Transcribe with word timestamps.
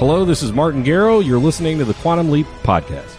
Hello, 0.00 0.24
this 0.24 0.42
is 0.42 0.50
Martin 0.50 0.82
Gero. 0.82 1.18
You're 1.18 1.38
listening 1.38 1.76
to 1.76 1.84
the 1.84 1.92
Quantum 1.92 2.30
Leap 2.30 2.46
Podcast. 2.62 3.18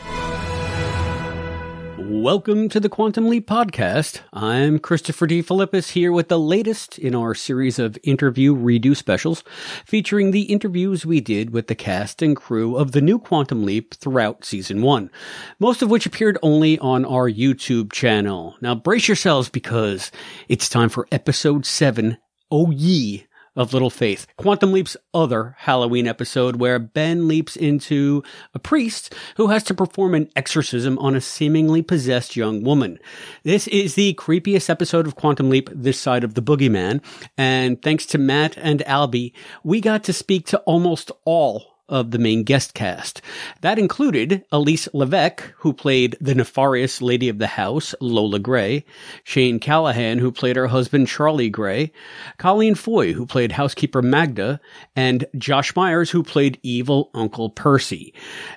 Welcome 1.99 2.69
to 2.69 2.79
the 2.79 2.89
Quantum 2.89 3.29
Leap 3.29 3.47
Podcast. 3.47 4.21
I'm 4.33 4.79
Christopher 4.79 5.27
D. 5.27 5.43
Philippus 5.43 5.91
here 5.91 6.11
with 6.11 6.29
the 6.29 6.39
latest 6.39 6.97
in 6.97 7.13
our 7.13 7.35
series 7.35 7.77
of 7.77 7.99
interview 8.01 8.55
Redux 8.55 8.97
specials 8.97 9.43
featuring 9.85 10.31
the 10.31 10.41
interviews 10.51 11.05
we 11.05 11.21
did 11.21 11.51
with 11.51 11.67
the 11.67 11.75
cast 11.75 12.23
and 12.23 12.35
crew 12.35 12.75
of 12.75 12.93
the 12.93 13.01
new 13.01 13.19
Quantum 13.19 13.63
Leap 13.63 13.93
throughout 13.93 14.43
season 14.43 14.81
one, 14.81 15.11
most 15.59 15.83
of 15.83 15.91
which 15.91 16.07
appeared 16.07 16.39
only 16.41 16.79
on 16.79 17.05
our 17.05 17.29
YouTube 17.29 17.91
channel. 17.91 18.55
Now 18.59 18.73
brace 18.73 19.07
yourselves 19.07 19.49
because 19.49 20.11
it's 20.47 20.67
time 20.67 20.89
for 20.89 21.07
episode 21.11 21.67
seven, 21.67 22.17
Oh 22.49 22.71
Ye 22.71 23.27
of 23.55 23.73
Little 23.73 23.89
Faith, 23.89 24.27
Quantum 24.37 24.71
Leap's 24.71 24.95
other 25.13 25.55
Halloween 25.59 26.07
episode 26.07 26.55
where 26.57 26.79
Ben 26.79 27.27
leaps 27.27 27.55
into 27.55 28.23
a 28.53 28.59
priest 28.59 29.13
who 29.37 29.47
has 29.47 29.63
to 29.63 29.73
perform 29.73 30.15
an 30.15 30.29
exorcism 30.35 30.97
on 30.99 31.15
a 31.15 31.21
seemingly 31.21 31.81
possessed 31.81 32.35
young 32.35 32.63
woman. 32.63 32.99
This 33.43 33.67
is 33.67 33.95
the 33.95 34.13
creepiest 34.13 34.69
episode 34.69 35.07
of 35.07 35.15
Quantum 35.15 35.49
Leap 35.49 35.69
this 35.73 35.99
side 35.99 36.23
of 36.23 36.33
the 36.33 36.41
boogeyman, 36.41 37.01
and 37.37 37.81
thanks 37.81 38.05
to 38.07 38.17
Matt 38.17 38.57
and 38.57 38.81
Albie, 38.81 39.33
we 39.63 39.81
got 39.81 40.03
to 40.05 40.13
speak 40.13 40.45
to 40.47 40.59
almost 40.59 41.11
all 41.25 41.70
of 41.91 42.09
the 42.09 42.17
main 42.17 42.43
guest 42.43 42.73
cast. 42.73 43.21
That 43.61 43.77
included 43.77 44.43
Elyse 44.51 44.87
Levesque, 44.93 45.53
who 45.57 45.73
played 45.73 46.17
the 46.19 46.33
nefarious 46.33 47.01
lady 47.01 47.29
of 47.29 47.37
the 47.37 47.47
house, 47.47 47.93
Lola 48.01 48.39
Gray, 48.39 48.85
Shane 49.23 49.59
Callahan, 49.59 50.17
who 50.17 50.31
played 50.31 50.55
her 50.55 50.67
husband, 50.67 51.07
Charlie 51.07 51.49
Gray, 51.49 51.91
Colleen 52.37 52.73
Foy, 52.73 53.13
who 53.13 53.25
played 53.25 53.51
housekeeper 53.51 54.01
Magda, 54.01 54.59
and 54.95 55.25
Josh 55.37 55.75
Myers, 55.75 56.09
who 56.09 56.23
played 56.23 56.59
evil 56.63 57.11
Uncle 57.13 57.49
Percy. 57.49 58.13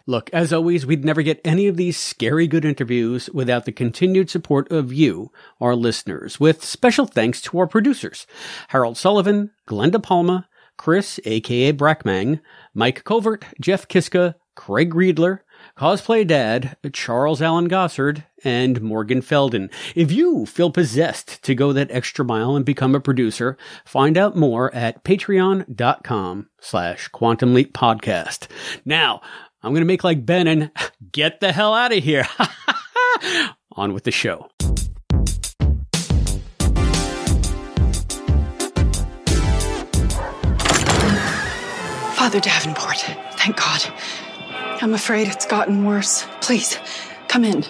Look, 0.06 0.30
as 0.32 0.52
always, 0.52 0.86
we'd 0.86 1.04
never 1.04 1.22
get 1.22 1.40
any 1.44 1.66
of 1.66 1.76
these 1.76 1.96
scary 1.96 2.46
good 2.46 2.64
interviews 2.64 3.28
without 3.34 3.64
the 3.64 3.72
continued 3.72 4.30
support 4.30 4.70
of 4.70 4.92
you, 4.92 5.32
our 5.60 5.74
listeners, 5.74 6.38
with 6.38 6.64
special 6.64 7.06
thanks 7.06 7.40
to 7.42 7.58
our 7.58 7.66
producers, 7.66 8.26
Harold 8.68 8.96
Sullivan, 8.96 9.50
Glenda 9.66 10.02
Palma, 10.02 10.48
Chris, 10.76 11.20
aka 11.24 11.72
Brackmang, 11.72 12.40
Mike 12.74 13.04
Covert, 13.04 13.44
Jeff 13.60 13.88
Kiska, 13.88 14.34
Craig 14.54 14.94
Riedler, 14.94 15.40
Cosplay 15.76 16.26
Dad, 16.26 16.76
Charles 16.92 17.42
Allen 17.42 17.68
Gossard, 17.68 18.24
and 18.44 18.80
Morgan 18.80 19.22
Felden. 19.22 19.70
If 19.94 20.12
you 20.12 20.46
feel 20.46 20.70
possessed 20.70 21.42
to 21.42 21.54
go 21.54 21.72
that 21.72 21.90
extra 21.90 22.24
mile 22.24 22.54
and 22.54 22.64
become 22.64 22.94
a 22.94 23.00
producer, 23.00 23.56
find 23.84 24.16
out 24.16 24.36
more 24.36 24.72
at 24.74 25.04
patreon.com 25.04 26.48
slash 26.60 27.08
quantum 27.08 27.54
leap 27.54 27.72
podcast. 27.72 28.48
Now, 28.84 29.20
I'm 29.62 29.72
going 29.72 29.82
to 29.82 29.86
make 29.86 30.04
like 30.04 30.26
Ben 30.26 30.46
and 30.46 30.70
get 31.12 31.40
the 31.40 31.52
hell 31.52 31.74
out 31.74 31.92
of 31.92 32.04
here. 32.04 32.28
On 33.72 33.92
with 33.92 34.04
the 34.04 34.12
show. 34.12 34.48
Father 42.24 42.40
Davenport, 42.40 43.00
thank 43.32 43.58
God. 43.58 43.84
I'm 44.80 44.94
afraid 44.94 45.28
it's 45.28 45.44
gotten 45.44 45.84
worse. 45.84 46.24
Please, 46.40 46.78
come 47.28 47.44
in. 47.44 47.62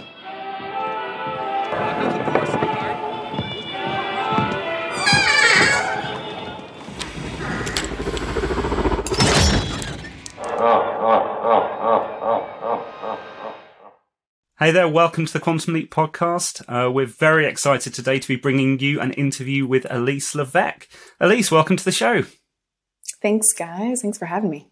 Hey 14.61 14.71
there, 14.71 14.87
welcome 14.87 15.27
to 15.27 15.33
the 15.33 15.41
Quantum 15.41 15.75
Leap 15.75 15.93
podcast. 15.93 16.63
Uh, 16.69 16.93
we're 16.93 17.07
very 17.07 17.47
excited 17.47 17.93
today 17.93 18.21
to 18.21 18.29
be 18.29 18.37
bringing 18.37 18.79
you 18.79 19.01
an 19.01 19.15
interview 19.15 19.67
with 19.67 19.83
Elyse 19.91 20.37
Levesque. 20.37 20.89
Elyse, 21.21 21.51
welcome 21.51 21.77
to 21.77 21.85
the 21.85 21.91
show. 21.91 22.23
Thanks, 23.25 23.55
guys. 23.55 24.03
Thanks 24.03 24.19
for 24.19 24.27
having 24.27 24.51
me. 24.51 24.71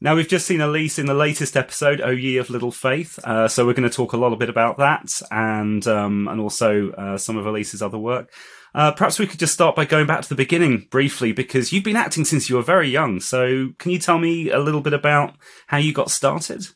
Now, 0.00 0.14
we've 0.14 0.28
just 0.28 0.46
seen 0.46 0.60
Elyse 0.60 1.00
in 1.00 1.06
the 1.06 1.14
latest 1.14 1.56
episode, 1.56 2.00
O 2.00 2.10
Ye 2.10 2.36
of 2.36 2.48
Little 2.48 2.70
Faith. 2.70 3.18
Uh, 3.24 3.48
so 3.48 3.66
we're 3.66 3.72
going 3.72 3.90
to 3.90 3.94
talk 3.94 4.12
a 4.12 4.16
lot 4.16 4.32
bit 4.38 4.48
about 4.48 4.78
that 4.78 5.20
and, 5.32 5.84
um, 5.88 6.28
and 6.28 6.40
also, 6.40 6.92
uh, 6.92 7.18
some 7.18 7.36
of 7.36 7.44
Elyse's 7.44 7.82
other 7.82 7.98
work. 7.98 8.32
Uh, 8.72 8.92
perhaps 8.92 9.18
we 9.18 9.26
could 9.26 9.40
just 9.40 9.52
start 9.52 9.74
by 9.74 9.84
going 9.84 10.06
back 10.06 10.22
to 10.22 10.28
the 10.28 10.36
beginning 10.36 10.86
briefly 10.92 11.32
because 11.32 11.72
you've 11.72 11.82
been 11.82 11.96
acting 11.96 12.24
since 12.24 12.48
you 12.48 12.54
were 12.54 12.62
very 12.62 12.88
young. 12.88 13.18
So 13.18 13.70
can 13.80 13.90
you 13.90 13.98
tell 13.98 14.18
me 14.18 14.48
a 14.48 14.60
little 14.60 14.80
bit 14.80 14.92
about 14.94 15.34
how 15.66 15.78
you 15.78 15.92
got 15.92 16.08
started? 16.08 16.68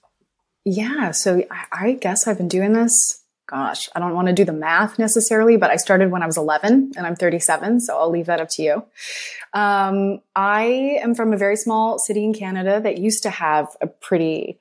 Yeah. 0.65 1.13
So 1.13 1.45
I, 1.53 1.67
I 1.71 1.93
guess 1.93 2.27
I've 2.27 2.39
been 2.39 2.49
doing 2.49 2.73
this. 2.73 3.23
Gosh, 3.47 3.89
I 3.95 4.01
don't 4.01 4.15
want 4.15 4.27
to 4.27 4.35
do 4.35 4.45
the 4.45 4.53
math 4.53 4.99
necessarily, 4.99 5.57
but 5.57 5.71
I 5.71 5.77
started 5.77 6.11
when 6.11 6.23
I 6.23 6.27
was 6.27 6.37
11 6.37 6.93
and 6.97 7.07
I'm 7.07 7.15
37. 7.15 7.81
So 7.81 7.97
I'll 7.97 8.11
leave 8.11 8.27
that 8.27 8.41
up 8.41 8.49
to 8.51 8.63
you. 8.63 8.85
Um, 9.53 10.21
I 10.35 10.99
am 11.01 11.15
from 11.15 11.33
a 11.33 11.37
very 11.37 11.57
small 11.57 11.99
city 11.99 12.25
in 12.25 12.35
Canada 12.35 12.81
that 12.81 12.99
used 12.99 13.23
to 13.23 13.31
have 13.31 13.69
a 13.81 13.87
pretty 13.87 14.59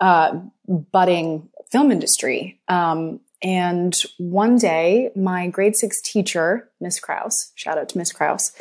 uh, 0.00 0.40
budding 0.66 1.48
film 1.70 1.92
industry. 1.92 2.60
Um, 2.66 3.20
and 3.42 3.94
one 4.18 4.56
day, 4.56 5.10
my 5.14 5.46
grade 5.48 5.76
six 5.76 6.00
teacher, 6.00 6.68
Miss 6.80 6.98
Kraus, 6.98 7.52
shout 7.54 7.78
out 7.78 7.88
to 7.90 7.98
Miss 7.98 8.10
Kraus, 8.10 8.52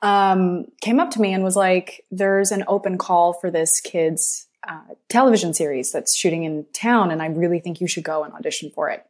um, 0.00 0.66
came 0.80 1.00
up 1.00 1.10
to 1.10 1.20
me 1.20 1.34
and 1.34 1.42
was 1.42 1.56
like, 1.56 2.04
"There's 2.10 2.52
an 2.52 2.64
open 2.68 2.98
call 2.98 3.32
for 3.32 3.50
this 3.50 3.80
kid's 3.80 4.46
uh, 4.68 4.94
television 5.08 5.54
series 5.54 5.92
that's 5.92 6.16
shooting 6.16 6.44
in 6.44 6.66
town, 6.72 7.10
and 7.10 7.22
I 7.22 7.26
really 7.26 7.60
think 7.60 7.80
you 7.80 7.88
should 7.88 8.04
go 8.04 8.24
and 8.24 8.32
audition 8.34 8.70
for 8.74 8.90
it." 8.90 9.04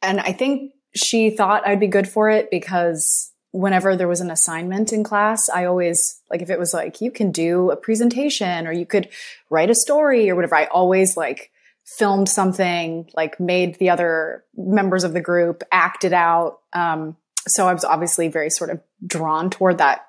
And 0.00 0.20
I 0.20 0.32
think 0.32 0.72
she 0.94 1.30
thought 1.30 1.66
I'd 1.66 1.80
be 1.80 1.86
good 1.86 2.08
for 2.08 2.30
it 2.30 2.50
because 2.50 3.32
whenever 3.52 3.96
there 3.96 4.08
was 4.08 4.20
an 4.20 4.30
assignment 4.30 4.92
in 4.92 5.04
class, 5.04 5.48
I 5.48 5.66
always, 5.66 6.20
like, 6.30 6.42
if 6.42 6.50
it 6.50 6.58
was 6.58 6.72
like, 6.72 7.00
you 7.00 7.10
can 7.10 7.30
do 7.30 7.70
a 7.70 7.76
presentation 7.76 8.66
or 8.66 8.72
you 8.72 8.86
could 8.86 9.08
write 9.50 9.70
a 9.70 9.74
story 9.74 10.30
or 10.30 10.34
whatever, 10.34 10.54
I 10.54 10.66
always 10.66 11.16
like 11.16 11.50
filmed 11.84 12.28
something, 12.28 13.10
like 13.14 13.38
made 13.38 13.78
the 13.78 13.90
other 13.90 14.44
members 14.56 15.04
of 15.04 15.12
the 15.12 15.20
group 15.20 15.62
act 15.70 16.04
it 16.04 16.14
out. 16.14 16.60
Um, 16.72 17.16
so 17.46 17.68
I 17.68 17.74
was 17.74 17.84
obviously 17.84 18.28
very 18.28 18.48
sort 18.48 18.70
of 18.70 18.80
drawn 19.06 19.50
toward 19.50 19.78
that, 19.78 20.06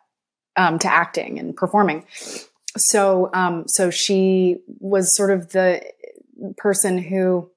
um, 0.56 0.80
to 0.80 0.88
acting 0.88 1.40
and 1.40 1.56
performing. 1.56 2.06
So, 2.78 3.30
um, 3.34 3.66
so 3.68 3.90
she 3.90 4.58
was 4.80 5.16
sort 5.16 5.32
of 5.32 5.52
the 5.52 5.84
person 6.58 6.98
who, 6.98 7.52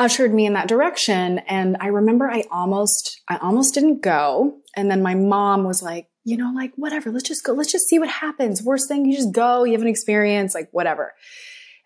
ushered 0.00 0.32
me 0.32 0.46
in 0.46 0.54
that 0.54 0.66
direction. 0.66 1.40
And 1.40 1.76
I 1.78 1.88
remember 1.88 2.28
I 2.28 2.44
almost, 2.50 3.20
I 3.28 3.36
almost 3.36 3.74
didn't 3.74 4.00
go. 4.00 4.56
And 4.74 4.90
then 4.90 5.02
my 5.02 5.14
mom 5.14 5.64
was 5.64 5.82
like, 5.82 6.08
you 6.24 6.38
know, 6.38 6.52
like, 6.54 6.72
whatever, 6.76 7.10
let's 7.10 7.28
just 7.28 7.44
go. 7.44 7.52
Let's 7.52 7.70
just 7.70 7.86
see 7.86 7.98
what 7.98 8.08
happens. 8.08 8.62
Worst 8.62 8.88
thing, 8.88 9.04
you 9.04 9.14
just 9.14 9.32
go, 9.32 9.64
you 9.64 9.72
have 9.72 9.82
an 9.82 9.88
experience, 9.88 10.54
like, 10.54 10.70
whatever. 10.72 11.12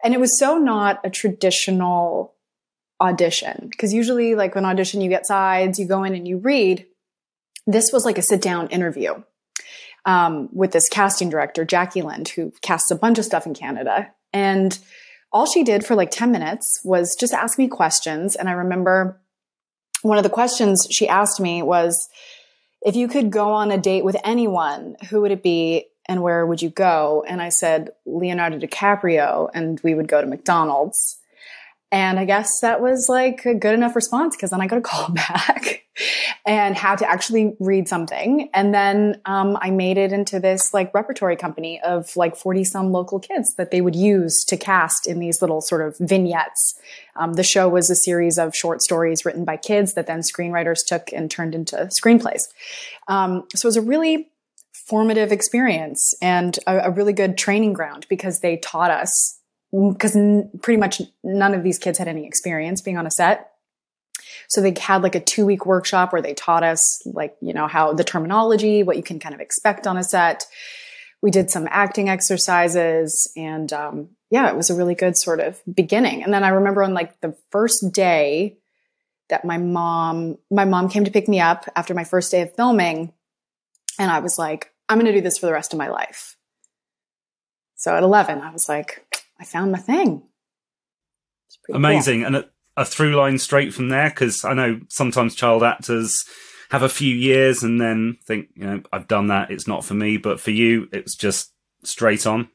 And 0.03 0.15
it 0.15 0.21
was 0.21 0.38
so 0.38 0.59
not 0.59 1.00
a 1.03 1.10
traditional 1.10 2.34
audition 3.00 3.69
because 3.69 3.93
usually, 3.93 4.37
like, 4.37 4.54
when 4.54 4.65
audition, 4.65 5.00
you 5.00 5.09
get 5.09 5.27
sides, 5.27 5.78
you 5.81 5.88
go 5.88 6.04
in 6.04 6.15
and 6.15 6.28
you 6.28 6.38
read. 6.38 6.87
This 7.66 7.93
was 7.93 8.04
like 8.04 8.19
a 8.19 8.22
sit 8.22 8.43
down 8.43 8.69
interview 8.69 9.22
um, 10.06 10.48
with 10.53 10.72
this 10.72 10.88
casting 10.88 11.31
director, 11.31 11.65
Jackie 11.65 12.03
Lind, 12.03 12.28
who 12.28 12.53
casts 12.62 12.91
a 12.91 12.97
bunch 12.97 13.19
of 13.19 13.25
stuff 13.25 13.47
in 13.47 13.54
Canada. 13.54 14.10
And 14.32 14.78
all 15.32 15.47
she 15.47 15.65
did 15.65 15.84
for 15.84 15.94
like 15.94 16.10
10 16.10 16.31
minutes 16.31 16.81
was 16.84 17.16
just 17.16 17.32
ask 17.32 17.59
me 17.59 17.69
questions. 17.69 18.37
And 18.37 18.48
I 18.48 18.53
remember 18.53 19.20
one 20.03 20.19
of 20.19 20.25
the 20.25 20.31
questions 20.31 20.87
she 20.91 21.09
asked 21.09 21.41
me 21.41 21.62
was, 21.62 22.09
if 22.82 22.94
you 22.94 23.09
could 23.09 23.31
go 23.31 23.53
on 23.53 23.70
a 23.70 23.78
date 23.78 24.04
with 24.04 24.16
anyone, 24.22 24.97
who 25.09 25.22
would 25.22 25.30
it 25.30 25.42
be 25.42 25.86
and 26.07 26.22
where 26.22 26.45
would 26.45 26.60
you 26.60 26.68
go? 26.68 27.24
And 27.27 27.41
I 27.41 27.48
said, 27.48 27.91
Leonardo 28.04 28.59
DiCaprio, 28.59 29.48
and 29.54 29.80
we 29.83 29.95
would 29.95 30.07
go 30.07 30.21
to 30.21 30.27
McDonald's. 30.27 31.16
And 31.95 32.19
I 32.19 32.25
guess 32.25 32.59
that 32.59 32.81
was 32.81 33.09
like 33.09 33.47
a 33.47 33.55
good 33.55 33.73
enough 33.73 33.95
response 33.95 34.35
because 34.35 34.51
then 34.51 34.61
I 34.61 34.67
got 34.67 34.79
a 34.79 34.83
call 34.83 35.11
back 35.13 35.85
and 36.45 36.77
had 36.77 36.99
to 36.99 37.09
actually 37.09 37.55
read 37.61 37.87
something. 37.87 38.51
And 38.53 38.75
then 38.75 39.21
um, 39.27 39.57
I 39.61 39.71
made 39.71 39.97
it 39.97 40.13
into 40.13 40.41
this 40.41 40.75
like 40.75 40.93
repertory 40.93 41.37
company 41.37 41.81
of 41.83 42.17
like 42.17 42.35
40 42.35 42.65
some 42.65 42.91
local 42.91 43.21
kids 43.21 43.55
that 43.59 43.71
they 43.71 43.81
would 43.81 43.95
use 43.95 44.43
to 44.47 44.57
cast 44.57 45.07
in 45.07 45.21
these 45.21 45.41
little 45.41 45.61
sort 45.61 45.87
of 45.87 45.97
vignettes. 46.01 46.75
Um, 47.15 47.35
the 47.35 47.45
show 47.45 47.69
was 47.69 47.89
a 47.91 47.95
series 47.95 48.39
of 48.39 48.57
short 48.57 48.83
stories 48.83 49.25
written 49.25 49.45
by 49.45 49.57
kids 49.57 49.95
that 49.95 50.09
then 50.09 50.19
screenwriters 50.19 50.81
took 50.85 51.13
and 51.13 51.31
turned 51.31 51.55
into 51.55 51.89
screenplays. 52.03 52.43
Um, 53.07 53.45
so 53.55 53.67
it 53.67 53.69
was 53.69 53.77
a 53.77 53.83
really 53.83 54.31
formative 54.73 55.31
experience 55.31 56.13
and 56.21 56.59
a, 56.67 56.89
a 56.89 56.91
really 56.91 57.13
good 57.13 57.39
training 57.39 57.73
ground 57.73 58.05
because 58.09 58.41
they 58.41 58.57
taught 58.57 58.91
us 58.91 59.39
because 59.74 60.15
n- 60.15 60.50
pretty 60.62 60.78
much 60.78 61.03
none 61.22 61.54
of 61.54 61.62
these 61.62 61.78
kids 61.78 61.98
had 61.98 62.09
any 62.09 62.26
experience 62.26 62.80
being 62.80 62.97
on 62.97 63.06
a 63.06 63.10
set. 63.10 63.53
So 64.48 64.60
they 64.60 64.74
had 64.78 65.03
like 65.03 65.15
a 65.15 65.21
two 65.21 65.47
week 65.47 65.66
workshop 65.66 66.12
where 66.12 66.22
they 66.22 66.34
taught 66.34 66.62
us 66.62 67.03
like, 67.06 67.36
you 67.41 67.53
know, 67.53 67.66
how 67.66 67.92
the 67.92 68.04
terminology, 68.04 68.82
what 68.82 68.97
you 68.97 69.03
can 69.03 69.18
kind 69.18 69.34
of 69.34 69.41
expect 69.41 69.86
on 69.86 69.97
a 69.97 70.04
set. 70.04 70.47
we 71.22 71.30
did 71.30 71.50
some 71.50 71.66
acting 71.71 72.09
exercises 72.09 73.32
and 73.36 73.72
um, 73.72 74.10
yeah, 74.30 74.48
it 74.48 74.56
was 74.56 74.71
a 74.71 74.74
really 74.74 74.94
good 74.94 75.16
sort 75.16 75.41
of 75.41 75.60
beginning. 75.72 76.22
And 76.22 76.32
then 76.32 76.44
I 76.44 76.48
remember 76.48 76.82
on 76.82 76.94
like 76.94 77.21
the 77.21 77.36
first 77.50 77.92
day 77.92 78.59
that 79.30 79.44
my 79.44 79.59
mom, 79.59 80.38
my 80.50 80.65
mom 80.65 80.88
came 80.88 81.04
to 81.04 81.10
pick 81.10 81.28
me 81.28 81.41
up 81.41 81.66
after 81.74 81.94
my 81.94 82.04
first 82.04 82.30
day 82.30 82.42
of 82.42 82.54
filming. 82.54 83.12
And 83.98 84.10
I 84.10 84.18
was 84.18 84.38
like, 84.38 84.72
I'm 84.88 84.98
going 84.98 85.10
to 85.10 85.16
do 85.16 85.22
this 85.22 85.38
for 85.38 85.47
the 85.47 85.53
rest 85.53 85.72
of 85.72 85.78
my 85.78 85.88
life. 85.88 86.36
So 87.76 87.97
at 87.97 88.03
11, 88.03 88.41
I 88.41 88.50
was 88.50 88.68
like, 88.68 89.14
I 89.41 89.45
found 89.45 89.72
my 89.72 89.78
thing. 89.78 90.22
Amazing. 91.72 92.21
Cool. 92.21 92.27
And 92.27 92.36
a, 92.36 92.45
a 92.77 92.84
through 92.84 93.16
line 93.16 93.39
straight 93.39 93.72
from 93.72 93.89
there, 93.89 94.10
because 94.10 94.45
I 94.45 94.54
know 94.54 94.81
sometimes 94.89 95.34
child 95.34 95.63
actors 95.63 96.25
have 96.71 96.83
a 96.83 96.89
few 96.89 97.15
years 97.15 97.63
and 97.63 97.81
then 97.81 98.19
think, 98.27 98.48
you 98.54 98.65
know, 98.65 98.83
I've 98.92 99.07
done 99.09 99.28
that. 99.28 99.51
It's 99.51 99.69
not 99.69 99.84
for 99.84 99.95
me. 99.95 100.16
But 100.16 100.41
for 100.41 100.51
you, 100.51 100.89
it's 100.92 101.15
just 101.15 101.53
straight 101.84 102.27
on. 102.27 102.48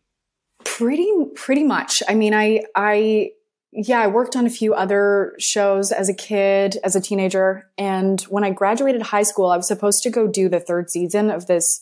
Pretty, 0.65 1.09
pretty 1.35 1.63
much. 1.63 2.03
I 2.07 2.15
mean, 2.15 2.33
I, 2.33 2.63
I, 2.75 3.31
yeah, 3.71 4.01
I 4.01 4.07
worked 4.07 4.35
on 4.35 4.45
a 4.45 4.49
few 4.49 4.73
other 4.73 5.35
shows 5.39 5.91
as 5.91 6.09
a 6.09 6.13
kid, 6.13 6.77
as 6.83 6.95
a 6.95 7.01
teenager. 7.01 7.69
And 7.77 8.19
when 8.23 8.43
I 8.43 8.49
graduated 8.49 9.03
high 9.03 9.23
school, 9.23 9.47
I 9.47 9.57
was 9.57 9.67
supposed 9.67 10.03
to 10.03 10.09
go 10.09 10.27
do 10.27 10.49
the 10.49 10.59
third 10.59 10.89
season 10.89 11.29
of 11.29 11.47
this 11.47 11.79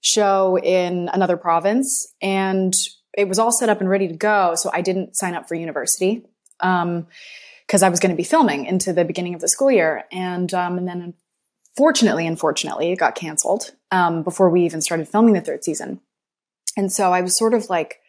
show 0.00 0.56
in 0.58 1.10
another 1.12 1.36
province. 1.36 2.14
And 2.22 2.72
it 3.16 3.28
was 3.28 3.38
all 3.38 3.52
set 3.52 3.68
up 3.68 3.80
and 3.80 3.88
ready 3.88 4.08
to 4.08 4.14
go. 4.14 4.54
So 4.56 4.70
I 4.72 4.82
didn't 4.82 5.16
sign 5.16 5.34
up 5.34 5.48
for 5.48 5.54
university. 5.54 6.22
Um, 6.60 7.06
because 7.66 7.82
I 7.82 7.88
was 7.88 7.98
going 7.98 8.10
to 8.12 8.16
be 8.16 8.22
filming 8.22 8.64
into 8.64 8.92
the 8.92 9.04
beginning 9.04 9.34
of 9.34 9.40
the 9.40 9.48
school 9.48 9.72
year. 9.72 10.04
And, 10.12 10.54
um, 10.54 10.78
and 10.78 10.86
then 10.86 11.14
fortunately, 11.76 12.24
unfortunately, 12.24 12.92
it 12.92 12.96
got 12.96 13.16
canceled, 13.16 13.72
um, 13.90 14.22
before 14.22 14.50
we 14.50 14.64
even 14.64 14.80
started 14.80 15.08
filming 15.08 15.34
the 15.34 15.40
third 15.40 15.64
season. 15.64 16.00
And 16.76 16.92
so 16.92 17.12
I 17.12 17.22
was 17.22 17.36
sort 17.36 17.54
of 17.54 17.68
like, 17.68 18.00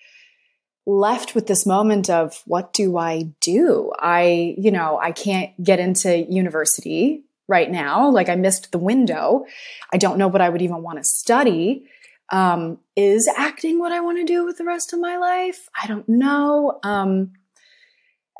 left 0.87 1.35
with 1.35 1.47
this 1.47 1.65
moment 1.65 2.09
of 2.09 2.41
what 2.45 2.71
do 2.71 2.97
I 2.97 3.33
do? 3.41 3.91
I, 3.99 4.55
you 4.57 4.71
know, 4.71 4.97
I 4.97 5.11
can't 5.11 5.51
get 5.61 5.79
into 5.79 6.17
university 6.17 7.25
right 7.49 7.69
now. 7.69 8.09
Like 8.09 8.29
I 8.29 8.35
missed 8.35 8.71
the 8.71 8.77
window. 8.77 9.45
I 9.91 9.97
don't 9.97 10.17
know 10.17 10.29
what 10.29 10.41
I 10.41 10.47
would 10.47 10.61
even 10.61 10.81
want 10.81 10.97
to 10.97 11.03
study. 11.03 11.85
Um, 12.31 12.79
is 12.95 13.29
acting 13.35 13.79
what 13.79 13.91
I 13.91 14.01
want 14.01 14.17
to 14.17 14.25
do 14.25 14.45
with 14.45 14.57
the 14.57 14.65
rest 14.65 14.93
of 14.93 14.99
my 14.99 15.17
life? 15.17 15.69
I 15.81 15.87
don't 15.87 16.07
know. 16.09 16.79
Um, 16.83 17.33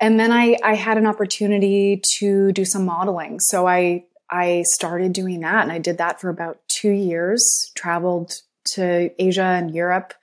and 0.02 0.20
then 0.20 0.32
I, 0.32 0.58
I 0.64 0.76
had 0.76 0.98
an 0.98 1.08
opportunity 1.08 2.02
to 2.20 2.52
do 2.52 2.66
some 2.66 2.86
modeling. 2.86 3.40
So 3.40 3.68
I, 3.68 4.06
I 4.30 4.64
started 4.68 5.14
doing 5.14 5.40
that 5.40 5.64
and 5.64 5.72
I 5.72 5.80
did 5.80 5.98
that 6.00 6.20
for 6.20 6.30
about 6.30 6.60
two 6.68 6.92
years, 6.92 7.72
traveled 7.76 8.34
to 8.74 9.10
Asia 9.18 9.42
and 9.42 9.74
Europe 9.74 10.14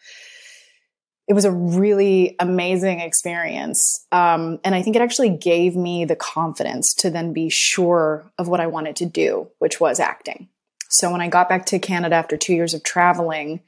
it 1.26 1.32
was 1.32 1.44
a 1.44 1.50
really 1.50 2.36
amazing 2.38 3.00
experience. 3.00 4.06
Um, 4.12 4.60
and 4.62 4.74
I 4.74 4.82
think 4.82 4.96
it 4.96 5.02
actually 5.02 5.30
gave 5.30 5.74
me 5.74 6.04
the 6.04 6.16
confidence 6.16 6.94
to 6.96 7.10
then 7.10 7.32
be 7.32 7.48
sure 7.48 8.30
of 8.38 8.48
what 8.48 8.60
I 8.60 8.66
wanted 8.66 8.96
to 8.96 9.06
do, 9.06 9.48
which 9.58 9.80
was 9.80 10.00
acting. 10.00 10.48
So 10.90 11.10
when 11.10 11.20
I 11.20 11.28
got 11.28 11.48
back 11.48 11.66
to 11.66 11.78
Canada 11.78 12.14
after 12.16 12.36
two 12.36 12.54
years 12.54 12.74
of 12.74 12.82
traveling, 12.82 13.60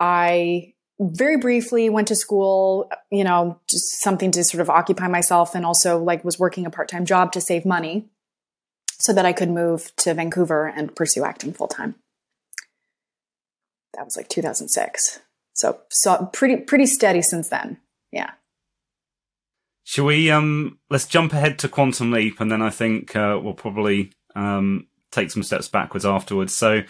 I 0.00 0.74
very 1.00 1.36
briefly 1.36 1.88
went 1.90 2.08
to 2.08 2.16
school, 2.16 2.90
you 3.10 3.24
know, 3.24 3.60
just 3.68 4.02
something 4.02 4.30
to 4.32 4.42
sort 4.42 4.60
of 4.60 4.70
occupy 4.70 5.08
myself 5.08 5.54
and 5.54 5.64
also 5.64 6.02
like 6.02 6.24
was 6.24 6.38
working 6.38 6.66
a 6.66 6.70
part 6.70 6.88
time 6.88 7.04
job 7.04 7.32
to 7.32 7.40
save 7.40 7.64
money 7.64 8.08
so 8.98 9.12
that 9.12 9.24
I 9.24 9.32
could 9.32 9.50
move 9.50 9.94
to 9.98 10.14
Vancouver 10.14 10.66
and 10.66 10.94
pursue 10.94 11.24
acting 11.24 11.52
full 11.52 11.68
time. 11.68 11.94
That 13.94 14.04
was 14.04 14.16
like 14.16 14.28
2006. 14.28 15.20
So, 15.54 15.80
so 15.90 16.30
pretty, 16.32 16.56
pretty 16.56 16.86
steady 16.86 17.22
since 17.22 17.48
then. 17.48 17.78
Yeah. 18.12 18.30
Shall 19.84 20.06
we, 20.06 20.30
um, 20.30 20.78
let's 20.90 21.06
jump 21.06 21.32
ahead 21.32 21.58
to 21.60 21.68
Quantum 21.68 22.10
Leap 22.10 22.40
and 22.40 22.50
then 22.50 22.60
I 22.60 22.70
think, 22.70 23.14
uh, 23.16 23.38
we'll 23.42 23.54
probably, 23.54 24.12
um, 24.34 24.88
take 25.10 25.30
some 25.30 25.42
steps 25.42 25.68
backwards 25.68 26.06
afterwards. 26.06 26.54
So, 26.54 26.82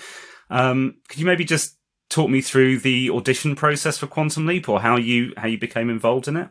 um, 0.50 0.96
could 1.08 1.18
you 1.18 1.26
maybe 1.26 1.44
just 1.44 1.76
talk 2.08 2.30
me 2.30 2.40
through 2.40 2.78
the 2.78 3.10
audition 3.10 3.54
process 3.54 3.98
for 3.98 4.06
Quantum 4.06 4.46
Leap 4.46 4.68
or 4.68 4.80
how 4.80 4.96
you, 4.96 5.32
how 5.36 5.46
you 5.46 5.58
became 5.58 5.90
involved 5.90 6.28
in 6.28 6.36
it? 6.36 6.48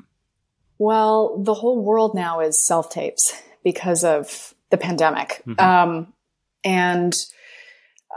Well, 0.78 1.38
the 1.40 1.56
whole 1.56 1.82
world 1.82 2.14
now 2.14 2.40
is 2.40 2.64
self 2.66 2.90
tapes 2.90 3.34
because 3.64 4.04
of 4.04 4.54
the 4.70 4.78
pandemic. 4.78 5.42
Mm-hmm. 5.48 5.60
Um, 5.60 6.14
and, 6.64 7.14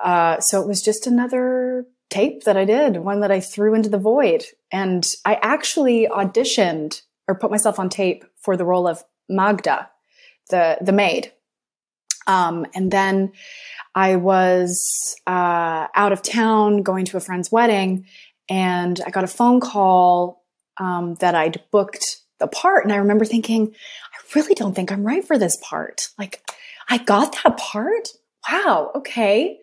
uh, 0.02 0.40
so 0.40 0.60
it 0.60 0.66
was 0.66 0.82
just 0.82 1.06
another 1.06 1.86
tape 2.10 2.44
that 2.44 2.56
I 2.56 2.64
did, 2.64 2.98
one 2.98 3.20
that 3.20 3.30
I 3.30 3.40
threw 3.40 3.74
into 3.74 3.88
the 3.88 3.98
void. 3.98 4.44
And 4.70 5.06
I 5.24 5.38
actually 5.40 6.08
auditioned 6.10 7.02
or 7.26 7.34
put 7.34 7.50
myself 7.50 7.78
on 7.78 7.88
tape 7.88 8.24
for 8.36 8.56
the 8.56 8.64
role 8.64 8.86
of 8.86 9.04
Magda, 9.28 9.88
the, 10.50 10.78
the 10.80 10.92
maid. 10.92 11.32
Um, 12.30 12.64
and 12.74 12.92
then 12.92 13.32
I 13.92 14.16
was 14.16 15.16
uh, 15.26 15.88
out 15.94 16.12
of 16.12 16.22
town 16.22 16.82
going 16.82 17.06
to 17.06 17.16
a 17.16 17.20
friend's 17.20 17.50
wedding, 17.50 18.06
and 18.48 19.00
I 19.04 19.10
got 19.10 19.24
a 19.24 19.28
phone 19.28 19.58
call 19.58 20.44
um, 20.76 21.16
that 21.16 21.34
I'd 21.34 21.60
booked 21.72 22.20
the 22.38 22.46
part. 22.46 22.84
And 22.84 22.92
I 22.92 22.96
remember 22.98 23.24
thinking, 23.24 23.74
I 23.74 24.38
really 24.38 24.54
don't 24.54 24.74
think 24.74 24.92
I'm 24.92 25.04
right 25.04 25.24
for 25.24 25.38
this 25.38 25.58
part. 25.60 26.08
Like, 26.18 26.40
I 26.88 26.98
got 26.98 27.36
that 27.42 27.56
part? 27.56 28.08
Wow, 28.48 28.92
okay. 28.94 29.58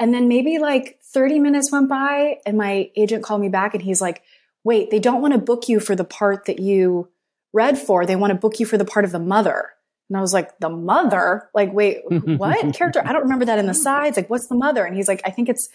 And 0.00 0.14
then 0.14 0.28
maybe 0.28 0.58
like 0.58 0.98
30 1.12 1.38
minutes 1.40 1.70
went 1.70 1.88
by 1.88 2.38
and 2.46 2.56
my 2.56 2.90
agent 2.96 3.22
called 3.22 3.40
me 3.40 3.48
back 3.48 3.74
and 3.74 3.82
he's 3.82 4.00
like, 4.00 4.22
wait, 4.64 4.90
they 4.90 4.98
don't 4.98 5.22
want 5.22 5.34
to 5.34 5.38
book 5.38 5.68
you 5.68 5.80
for 5.80 5.94
the 5.94 6.04
part 6.04 6.46
that 6.46 6.58
you 6.58 7.08
read 7.52 7.78
for. 7.78 8.06
They 8.06 8.16
want 8.16 8.32
to 8.32 8.38
book 8.38 8.60
you 8.60 8.66
for 8.66 8.78
the 8.78 8.84
part 8.84 9.04
of 9.04 9.12
the 9.12 9.18
mother. 9.18 9.70
And 10.08 10.16
I 10.16 10.20
was 10.20 10.32
like, 10.32 10.58
the 10.58 10.70
mother? 10.70 11.48
Like, 11.54 11.72
wait, 11.72 11.98
what 12.08 12.74
character? 12.74 13.02
I 13.04 13.12
don't 13.12 13.22
remember 13.22 13.44
that 13.46 13.58
in 13.58 13.66
the 13.66 13.74
sides. 13.74 14.16
Like, 14.16 14.30
what's 14.30 14.46
the 14.46 14.54
mother? 14.54 14.84
And 14.84 14.96
he's 14.96 15.08
like, 15.08 15.20
I 15.24 15.30
think 15.30 15.48
it's, 15.48 15.68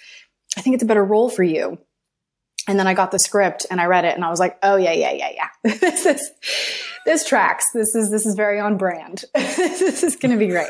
I 0.57 0.62
think 0.62 0.75
it's 0.75 0.83
a 0.83 0.88
better 0.88 1.03
role 1.03 1.30
for 1.30 1.44
you. 1.44 1.77
And 2.68 2.80
then 2.80 2.88
I 2.88 2.94
got 2.94 3.12
the 3.12 3.19
script 3.19 3.65
and 3.69 3.81
I 3.81 3.85
read 3.85 4.06
it 4.06 4.15
and 4.15 4.24
I 4.24 4.30
was 4.30 4.39
like, 4.39 4.57
oh 4.63 4.77
yeah, 4.77 4.94
yeah, 4.94 5.12
yeah, 5.12 5.30
yeah. 5.33 5.47
this 5.80 6.06
is, 6.06 6.31
this 7.06 7.27
tracks. 7.27 7.65
This 7.74 7.94
is, 7.94 8.09
this 8.09 8.25
is 8.25 8.35
very 8.35 8.59
on 8.59 8.77
brand. 8.77 9.25
this 9.35 10.03
is 10.03 10.15
going 10.15 10.31
to 10.31 10.38
be 10.38 10.47
great. 10.47 10.69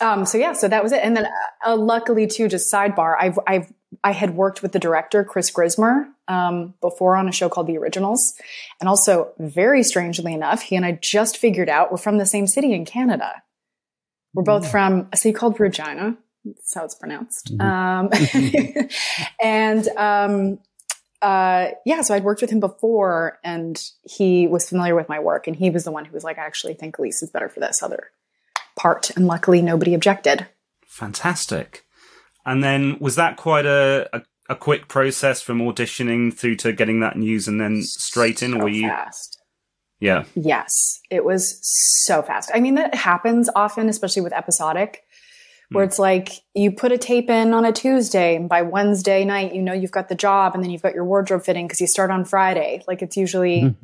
Um, 0.00 0.24
so 0.24 0.38
yeah, 0.38 0.54
so 0.54 0.66
that 0.66 0.82
was 0.82 0.92
it. 0.92 1.00
And 1.02 1.16
then 1.16 1.26
uh, 1.64 1.76
luckily 1.76 2.26
too, 2.26 2.48
just 2.48 2.72
sidebar, 2.72 3.16
I've, 3.18 3.38
I've, 3.46 3.70
I 4.02 4.12
had 4.12 4.34
worked 4.34 4.62
with 4.62 4.72
the 4.72 4.78
director, 4.78 5.24
Chris 5.24 5.50
Grismer, 5.50 6.06
um, 6.26 6.74
before 6.80 7.16
on 7.16 7.28
a 7.28 7.32
show 7.32 7.48
called 7.48 7.66
The 7.66 7.76
Originals. 7.76 8.34
And 8.80 8.88
also 8.88 9.32
very 9.38 9.82
strangely 9.82 10.32
enough, 10.32 10.62
he 10.62 10.76
and 10.76 10.84
I 10.84 10.92
just 10.92 11.36
figured 11.36 11.68
out 11.68 11.90
we're 11.90 11.98
from 11.98 12.18
the 12.18 12.26
same 12.26 12.46
city 12.46 12.72
in 12.72 12.84
Canada. 12.84 13.42
We're 14.32 14.44
both 14.44 14.64
mm. 14.64 14.70
from 14.70 15.08
a 15.12 15.16
city 15.16 15.32
called 15.32 15.58
Regina. 15.60 16.16
That's 16.44 16.74
how 16.74 16.84
it's 16.84 16.94
pronounced. 16.94 17.54
Mm-hmm. 17.56 18.80
Um, 18.80 18.88
and, 19.42 19.88
um, 19.98 20.58
uh, 21.20 21.72
yeah, 21.84 22.00
so 22.00 22.14
I'd 22.14 22.24
worked 22.24 22.40
with 22.40 22.50
him 22.50 22.60
before 22.60 23.38
and 23.44 23.82
he 24.02 24.46
was 24.46 24.66
familiar 24.66 24.94
with 24.94 25.10
my 25.10 25.18
work 25.18 25.46
and 25.46 25.54
he 25.54 25.68
was 25.68 25.84
the 25.84 25.90
one 25.90 26.06
who 26.06 26.14
was 26.14 26.24
like, 26.24 26.38
I 26.38 26.46
actually 26.46 26.74
think 26.74 26.96
Elyse 26.96 27.22
is 27.22 27.30
better 27.30 27.50
for 27.50 27.60
this 27.60 27.82
other 27.82 28.10
part, 28.76 29.10
and 29.10 29.26
luckily 29.26 29.60
nobody 29.60 29.92
objected. 29.92 30.46
Fantastic. 30.86 31.84
And 32.50 32.64
then 32.64 32.98
was 32.98 33.14
that 33.14 33.36
quite 33.36 33.64
a, 33.64 34.08
a, 34.12 34.22
a 34.48 34.56
quick 34.56 34.88
process 34.88 35.40
from 35.40 35.60
auditioning 35.60 36.34
through 36.34 36.56
to 36.56 36.72
getting 36.72 36.98
that 36.98 37.16
news 37.16 37.46
and 37.46 37.60
then 37.60 37.80
straight 37.84 38.42
in? 38.42 38.50
So 38.50 38.58
or 38.58 38.64
were 38.64 38.68
you 38.68 38.88
fast? 38.88 39.40
Yeah. 40.00 40.24
Yes, 40.34 40.98
it 41.10 41.24
was 41.24 41.60
so 42.04 42.22
fast. 42.22 42.50
I 42.52 42.58
mean, 42.58 42.74
that 42.74 42.92
happens 42.92 43.48
often, 43.54 43.88
especially 43.88 44.22
with 44.22 44.32
episodic, 44.32 45.04
where 45.70 45.84
mm. 45.84 45.88
it's 45.88 46.00
like 46.00 46.30
you 46.52 46.72
put 46.72 46.90
a 46.90 46.98
tape 46.98 47.30
in 47.30 47.54
on 47.54 47.64
a 47.64 47.70
Tuesday, 47.70 48.34
and 48.34 48.48
by 48.48 48.62
Wednesday 48.62 49.24
night, 49.24 49.54
you 49.54 49.62
know 49.62 49.72
you've 49.72 49.92
got 49.92 50.08
the 50.08 50.16
job, 50.16 50.56
and 50.56 50.64
then 50.64 50.72
you've 50.72 50.82
got 50.82 50.94
your 50.94 51.04
wardrobe 51.04 51.44
fitting 51.44 51.68
because 51.68 51.80
you 51.80 51.86
start 51.86 52.10
on 52.10 52.24
Friday. 52.24 52.82
Like 52.88 53.00
it's 53.00 53.16
usually 53.16 53.76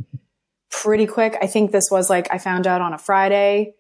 pretty 0.73 1.07
quick. 1.07 1.37
I 1.41 1.47
think 1.47 1.71
this 1.71 1.89
was 1.89 2.11
like 2.11 2.27
I 2.33 2.39
found 2.39 2.67
out 2.67 2.81
on 2.81 2.93
a 2.93 2.99
Friday 2.99 3.75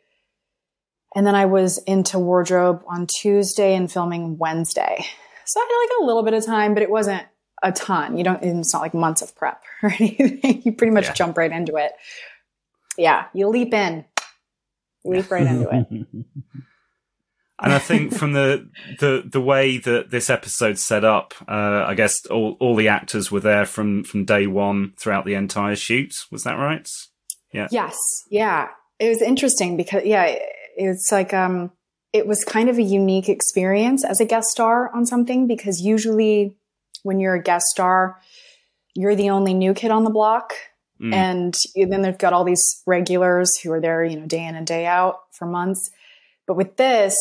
and 1.16 1.26
then 1.26 1.34
I 1.34 1.46
was 1.46 1.78
into 1.78 2.18
wardrobe 2.18 2.84
on 2.86 3.06
Tuesday 3.06 3.74
and 3.74 3.90
filming 3.90 4.36
Wednesday. 4.36 5.02
So 5.46 5.58
I 5.58 5.64
had 5.64 5.78
like 5.78 6.02
a 6.02 6.04
little 6.04 6.22
bit 6.22 6.34
of 6.34 6.44
time, 6.44 6.74
but 6.74 6.82
it 6.82 6.90
wasn't 6.90 7.24
a 7.62 7.72
ton. 7.72 8.18
You 8.18 8.24
don't, 8.24 8.42
it's 8.42 8.74
not 8.74 8.82
like 8.82 8.92
months 8.92 9.22
of 9.22 9.34
prep 9.34 9.62
or 9.82 9.90
anything. 9.98 10.60
you 10.62 10.72
pretty 10.72 10.92
much 10.92 11.06
yeah. 11.06 11.14
jump 11.14 11.38
right 11.38 11.50
into 11.50 11.76
it. 11.76 11.92
Yeah. 12.98 13.28
You 13.32 13.48
leap 13.48 13.72
in, 13.72 14.04
leap 15.06 15.30
right 15.30 15.46
into 15.46 15.68
it. 15.70 16.06
And 17.58 17.72
I 17.72 17.78
think 17.78 18.12
from 18.12 18.34
the, 18.34 18.68
the, 19.00 19.22
the 19.24 19.40
way 19.40 19.78
that 19.78 20.10
this 20.10 20.28
episode's 20.28 20.82
set 20.82 21.04
up, 21.04 21.32
uh, 21.48 21.84
I 21.86 21.94
guess 21.94 22.26
all, 22.26 22.58
all 22.60 22.76
the 22.76 22.88
actors 22.88 23.32
were 23.32 23.40
there 23.40 23.64
from, 23.64 24.04
from 24.04 24.26
day 24.26 24.46
one 24.46 24.92
throughout 24.98 25.24
the 25.24 25.32
entire 25.32 25.74
shoot. 25.74 26.12
Was 26.30 26.44
that 26.44 26.58
right? 26.58 26.86
Yeah. 27.54 27.68
Yes. 27.70 27.96
Yeah. 28.28 28.68
It 28.98 29.08
was 29.08 29.22
interesting 29.22 29.78
because, 29.78 30.04
yeah, 30.04 30.36
it's 30.76 31.10
like 31.10 31.34
um 31.34 31.72
it 32.12 32.26
was 32.26 32.44
kind 32.44 32.70
of 32.70 32.78
a 32.78 32.82
unique 32.82 33.28
experience 33.28 34.04
as 34.04 34.20
a 34.20 34.24
guest 34.24 34.48
star 34.48 34.90
on 34.94 35.04
something 35.04 35.46
because 35.46 35.82
usually 35.82 36.54
when 37.02 37.20
you're 37.20 37.34
a 37.34 37.42
guest 37.42 37.66
star, 37.66 38.18
you're 38.94 39.14
the 39.14 39.30
only 39.30 39.52
new 39.52 39.74
kid 39.74 39.90
on 39.90 40.04
the 40.04 40.10
block. 40.10 40.54
Mm. 41.00 41.12
And 41.12 41.54
then 41.90 42.00
they've 42.00 42.16
got 42.16 42.32
all 42.32 42.44
these 42.44 42.82
regulars 42.86 43.58
who 43.58 43.70
are 43.72 43.80
there, 43.80 44.02
you 44.02 44.18
know, 44.18 44.26
day 44.26 44.46
in 44.46 44.54
and 44.54 44.66
day 44.66 44.86
out 44.86 45.24
for 45.32 45.46
months. 45.46 45.90
But 46.46 46.56
with 46.56 46.78
this, 46.78 47.16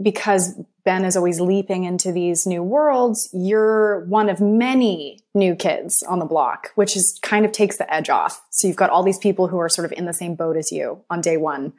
because 0.00 0.58
Ben 0.84 1.04
is 1.04 1.16
always 1.16 1.38
leaping 1.38 1.84
into 1.84 2.10
these 2.10 2.46
new 2.46 2.62
worlds, 2.62 3.28
you're 3.32 4.04
one 4.06 4.28
of 4.30 4.40
many 4.40 5.20
new 5.34 5.54
kids 5.54 6.02
on 6.02 6.18
the 6.18 6.24
block, 6.24 6.70
which 6.74 6.96
is 6.96 7.18
kind 7.22 7.44
of 7.44 7.52
takes 7.52 7.76
the 7.76 7.92
edge 7.92 8.08
off. 8.08 8.42
So 8.50 8.66
you've 8.66 8.76
got 8.76 8.90
all 8.90 9.02
these 9.02 9.18
people 9.18 9.48
who 9.48 9.58
are 9.58 9.68
sort 9.68 9.84
of 9.84 9.92
in 9.92 10.06
the 10.06 10.14
same 10.14 10.34
boat 10.34 10.56
as 10.56 10.72
you 10.72 11.04
on 11.10 11.20
day 11.20 11.36
one. 11.36 11.74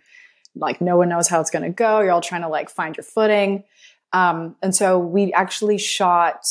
Like 0.55 0.81
no 0.81 0.97
one 0.97 1.09
knows 1.09 1.27
how 1.27 1.41
it's 1.41 1.49
going 1.49 1.63
to 1.63 1.69
go. 1.69 2.01
You're 2.01 2.11
all 2.11 2.21
trying 2.21 2.41
to 2.41 2.49
like 2.49 2.69
find 2.69 2.95
your 2.95 3.03
footing. 3.03 3.63
Um, 4.11 4.55
and 4.61 4.75
so 4.75 4.99
we 4.99 5.33
actually 5.33 5.77
shot 5.77 6.43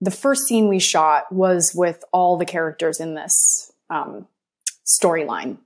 the 0.00 0.10
first 0.10 0.42
scene 0.46 0.68
we 0.68 0.78
shot 0.78 1.32
was 1.32 1.72
with 1.74 2.04
all 2.12 2.36
the 2.36 2.44
characters 2.44 3.00
in 3.00 3.14
this 3.14 3.72
um, 3.90 4.28
storyline, 4.86 5.58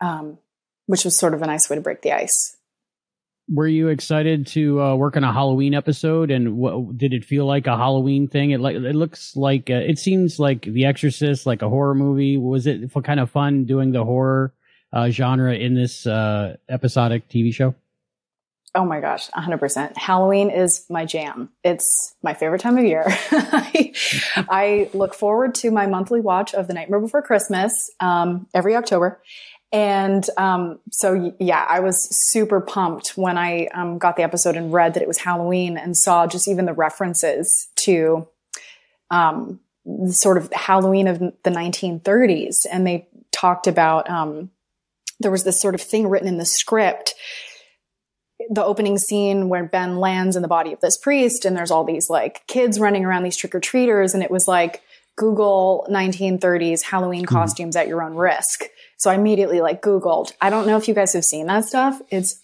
um, 0.00 0.38
which 0.86 1.04
was 1.04 1.16
sort 1.16 1.32
of 1.32 1.42
a 1.42 1.46
nice 1.46 1.70
way 1.70 1.76
to 1.76 1.82
break 1.82 2.02
the 2.02 2.12
ice 2.12 2.56
were 3.48 3.66
you 3.66 3.88
excited 3.88 4.46
to 4.46 4.80
uh, 4.80 4.94
work 4.94 5.16
on 5.16 5.24
a 5.24 5.32
Halloween 5.32 5.74
episode? 5.74 6.30
And 6.30 6.56
what, 6.56 6.96
did 6.96 7.12
it 7.12 7.24
feel 7.24 7.46
like 7.46 7.66
a 7.66 7.76
Halloween 7.76 8.28
thing? 8.28 8.52
It 8.52 8.60
like 8.60 8.76
it 8.76 8.94
looks 8.94 9.36
like 9.36 9.70
uh, 9.70 9.74
it 9.74 9.98
seems 9.98 10.38
like 10.38 10.62
The 10.62 10.86
Exorcist, 10.86 11.46
like 11.46 11.62
a 11.62 11.68
horror 11.68 11.94
movie. 11.94 12.36
Was 12.36 12.66
it 12.66 12.90
kind 13.04 13.20
of 13.20 13.30
fun 13.30 13.64
doing 13.64 13.92
the 13.92 14.04
horror 14.04 14.54
uh, 14.94 15.10
genre 15.10 15.54
in 15.54 15.74
this 15.74 16.06
uh, 16.06 16.56
episodic 16.68 17.28
TV 17.28 17.52
show? 17.52 17.74
Oh 18.76 18.84
my 18.84 19.00
gosh, 19.00 19.30
100%. 19.30 19.96
Halloween 19.96 20.50
is 20.50 20.84
my 20.88 21.04
jam. 21.04 21.50
It's 21.62 22.16
my 22.22 22.34
favorite 22.34 22.60
time 22.60 22.78
of 22.78 22.84
year. 22.84 23.04
I, 23.06 23.92
I, 24.36 24.90
look 24.94 25.14
forward 25.14 25.54
to 25.56 25.70
my 25.70 25.86
monthly 25.86 26.20
watch 26.20 26.54
of 26.54 26.66
The 26.66 26.74
Nightmare 26.74 26.98
Before 26.98 27.22
Christmas 27.22 27.72
um, 28.00 28.48
every 28.52 28.74
October. 28.74 29.20
And 29.70 30.28
um, 30.36 30.80
so, 30.90 31.34
yeah, 31.38 31.64
I 31.68 31.80
was 31.80 32.08
super 32.32 32.60
pumped 32.60 33.16
when 33.16 33.38
I 33.38 33.66
um, 33.74 33.98
got 33.98 34.16
the 34.16 34.22
episode 34.22 34.56
and 34.56 34.72
read 34.72 34.94
that 34.94 35.02
it 35.02 35.08
was 35.08 35.18
Halloween 35.18 35.76
and 35.76 35.96
saw 35.96 36.26
just 36.26 36.48
even 36.48 36.64
the 36.64 36.72
references 36.72 37.68
to 37.76 38.26
um, 39.10 39.60
sort 40.06 40.36
of 40.36 40.52
Halloween 40.52 41.06
of 41.06 41.20
the 41.20 41.50
1930s. 41.50 42.66
And 42.70 42.84
they 42.84 43.06
talked 43.30 43.68
about 43.68 44.10
um, 44.10 44.50
there 45.20 45.30
was 45.30 45.44
this 45.44 45.60
sort 45.60 45.74
of 45.74 45.80
thing 45.80 46.08
written 46.08 46.28
in 46.28 46.38
the 46.38 46.44
script. 46.44 47.14
The 48.50 48.64
opening 48.64 48.98
scene 48.98 49.48
where 49.48 49.64
Ben 49.64 49.98
lands 49.98 50.36
in 50.36 50.42
the 50.42 50.48
body 50.48 50.72
of 50.72 50.80
this 50.80 50.98
priest, 50.98 51.44
and 51.44 51.56
there's 51.56 51.70
all 51.70 51.84
these 51.84 52.10
like 52.10 52.46
kids 52.46 52.80
running 52.80 53.04
around, 53.04 53.22
these 53.22 53.36
trick 53.36 53.54
or 53.54 53.60
treaters, 53.60 54.12
and 54.12 54.22
it 54.22 54.30
was 54.30 54.48
like 54.48 54.82
Google 55.16 55.86
1930s 55.90 56.82
Halloween 56.82 57.24
mm-hmm. 57.24 57.34
costumes 57.34 57.76
at 57.76 57.88
your 57.88 58.02
own 58.02 58.14
risk 58.14 58.64
so 59.04 59.10
I 59.10 59.14
immediately 59.16 59.60
like 59.60 59.82
Googled. 59.82 60.32
I 60.40 60.48
don't 60.48 60.66
know 60.66 60.78
if 60.78 60.88
you 60.88 60.94
guys 60.94 61.12
have 61.12 61.24
seen 61.24 61.46
that 61.46 61.66
stuff. 61.66 62.00
It's 62.10 62.40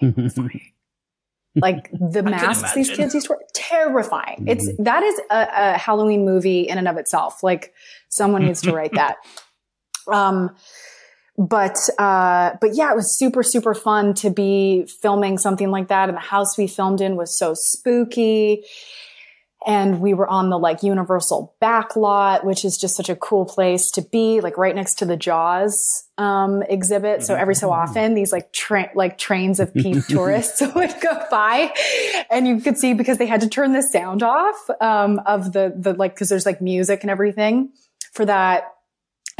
terrifying. 0.00 0.72
like 1.54 1.90
the 1.92 2.22
masks 2.22 2.72
these 2.74 2.88
kids 2.90 3.12
used 3.12 3.26
to 3.26 3.34
wear, 3.34 3.40
terrifying. 3.54 4.38
Mm-hmm. 4.38 4.48
It's 4.48 4.70
that 4.78 5.02
is 5.02 5.20
a, 5.30 5.48
a, 5.52 5.78
Halloween 5.78 6.24
movie 6.24 6.62
in 6.62 6.78
and 6.78 6.88
of 6.88 6.96
itself. 6.96 7.42
Like 7.42 7.74
someone 8.08 8.46
needs 8.46 8.62
to 8.62 8.72
write 8.72 8.92
that. 8.92 9.16
Um, 10.10 10.56
but 11.40 11.78
uh, 11.98 12.52
but 12.60 12.74
yeah, 12.74 12.92
it 12.92 12.96
was 12.96 13.18
super 13.18 13.42
super 13.42 13.74
fun 13.74 14.12
to 14.14 14.28
be 14.28 14.86
filming 15.00 15.38
something 15.38 15.70
like 15.70 15.88
that. 15.88 16.10
And 16.10 16.16
the 16.16 16.22
house 16.22 16.58
we 16.58 16.66
filmed 16.66 17.00
in 17.00 17.16
was 17.16 17.36
so 17.36 17.54
spooky 17.56 18.64
and 19.66 20.00
we 20.00 20.14
were 20.14 20.28
on 20.28 20.48
the 20.48 20.58
like 20.58 20.82
universal 20.82 21.54
back 21.60 21.94
lot 21.94 22.44
which 22.44 22.64
is 22.64 22.78
just 22.78 22.96
such 22.96 23.08
a 23.08 23.16
cool 23.16 23.44
place 23.44 23.90
to 23.90 24.02
be 24.02 24.40
like 24.40 24.56
right 24.56 24.74
next 24.74 24.94
to 24.94 25.04
the 25.04 25.16
jaws 25.16 26.06
um, 26.18 26.62
exhibit 26.62 27.22
so 27.22 27.34
every 27.34 27.54
so 27.54 27.68
mm-hmm. 27.68 27.80
often 27.80 28.14
these 28.14 28.32
like 28.32 28.52
tra- 28.52 28.90
like 28.94 29.18
trains 29.18 29.60
of 29.60 29.72
peep 29.74 30.04
tourists 30.08 30.62
would 30.74 30.94
go 31.00 31.24
by 31.30 31.72
and 32.30 32.48
you 32.48 32.60
could 32.60 32.78
see 32.78 32.94
because 32.94 33.18
they 33.18 33.26
had 33.26 33.42
to 33.42 33.48
turn 33.48 33.72
the 33.72 33.82
sound 33.82 34.22
off 34.22 34.56
um, 34.80 35.20
of 35.26 35.52
the 35.52 35.72
the 35.76 35.92
like 35.92 36.14
because 36.14 36.28
there's 36.28 36.46
like 36.46 36.62
music 36.62 37.02
and 37.02 37.10
everything 37.10 37.70
for 38.12 38.24
that 38.24 38.74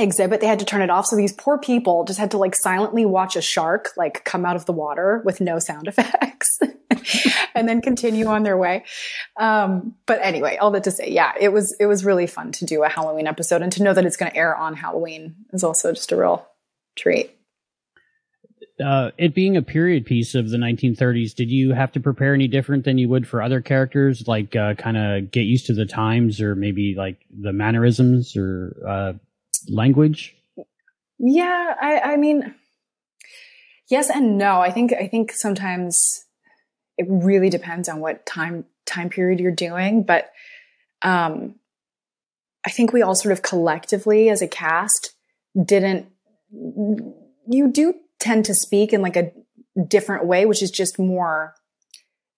exhibit 0.00 0.40
they 0.40 0.46
had 0.46 0.58
to 0.58 0.64
turn 0.64 0.82
it 0.82 0.90
off. 0.90 1.06
So 1.06 1.16
these 1.16 1.32
poor 1.32 1.58
people 1.58 2.04
just 2.04 2.18
had 2.18 2.30
to 2.32 2.38
like 2.38 2.54
silently 2.54 3.04
watch 3.04 3.36
a 3.36 3.42
shark 3.42 3.90
like 3.96 4.24
come 4.24 4.44
out 4.44 4.56
of 4.56 4.66
the 4.66 4.72
water 4.72 5.22
with 5.24 5.40
no 5.40 5.58
sound 5.58 5.88
effects 5.88 6.58
and 7.54 7.68
then 7.68 7.80
continue 7.80 8.26
on 8.26 8.42
their 8.42 8.56
way. 8.56 8.84
Um, 9.38 9.94
but 10.06 10.20
anyway 10.22 10.56
all 10.56 10.70
that 10.72 10.84
to 10.84 10.90
say 10.90 11.10
yeah 11.10 11.32
it 11.38 11.52
was 11.52 11.76
it 11.78 11.86
was 11.86 12.04
really 12.04 12.26
fun 12.26 12.52
to 12.52 12.64
do 12.64 12.82
a 12.82 12.88
halloween 12.88 13.26
episode 13.26 13.62
and 13.62 13.72
to 13.72 13.82
know 13.82 13.94
that 13.94 14.04
it's 14.04 14.16
going 14.16 14.30
to 14.30 14.36
air 14.36 14.56
on 14.56 14.74
halloween 14.74 15.34
is 15.52 15.64
also 15.64 15.92
just 15.92 16.12
a 16.12 16.16
real 16.16 16.46
treat. 16.96 17.36
Uh, 18.84 19.10
it 19.18 19.34
being 19.34 19.56
a 19.56 19.62
period 19.62 20.06
piece 20.06 20.34
of 20.34 20.48
the 20.48 20.56
1930s, 20.56 21.34
did 21.34 21.50
you 21.50 21.72
have 21.72 21.92
to 21.92 22.00
prepare 22.00 22.32
any 22.32 22.48
different 22.48 22.84
than 22.84 22.96
you 22.96 23.08
would 23.08 23.28
for 23.28 23.42
other 23.42 23.60
characters? 23.60 24.26
Like, 24.26 24.56
uh, 24.56 24.74
kind 24.74 24.96
of 24.96 25.30
get 25.30 25.42
used 25.42 25.66
to 25.66 25.74
the 25.74 25.84
times, 25.84 26.40
or 26.40 26.54
maybe 26.54 26.94
like 26.96 27.18
the 27.30 27.52
mannerisms, 27.52 28.36
or 28.36 28.74
uh, 28.88 29.12
language? 29.68 30.36
Yeah, 31.18 31.74
I, 31.80 32.00
I 32.00 32.16
mean, 32.16 32.54
yes 33.90 34.08
and 34.08 34.38
no. 34.38 34.60
I 34.60 34.70
think 34.70 34.92
I 34.92 35.06
think 35.06 35.32
sometimes 35.32 36.24
it 36.96 37.06
really 37.08 37.50
depends 37.50 37.88
on 37.88 38.00
what 38.00 38.24
time 38.26 38.64
time 38.86 39.10
period 39.10 39.40
you're 39.40 39.52
doing, 39.52 40.02
but 40.02 40.30
um, 41.02 41.56
I 42.64 42.70
think 42.70 42.92
we 42.92 43.02
all 43.02 43.14
sort 43.14 43.32
of 43.32 43.42
collectively 43.42 44.28
as 44.30 44.42
a 44.42 44.48
cast 44.48 45.14
didn't. 45.62 46.06
You 46.50 47.70
do 47.70 47.94
tend 48.18 48.44
to 48.46 48.54
speak 48.54 48.92
in 48.92 49.02
like 49.02 49.16
a 49.16 49.32
different 49.88 50.26
way, 50.26 50.46
which 50.46 50.62
is 50.62 50.70
just 50.70 50.98
more 50.98 51.54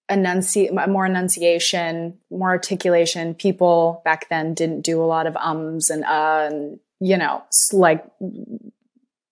enunci 0.09 0.69
more 0.89 1.05
enunciation, 1.05 2.17
more 2.29 2.49
articulation. 2.49 3.33
People 3.33 4.01
back 4.05 4.29
then 4.29 4.53
didn't 4.53 4.81
do 4.81 5.01
a 5.01 5.05
lot 5.05 5.27
of 5.27 5.35
ums 5.37 5.89
and 5.89 6.03
uh 6.03 6.49
and 6.51 6.79
you 7.03 7.17
know, 7.17 7.43
like 7.73 8.05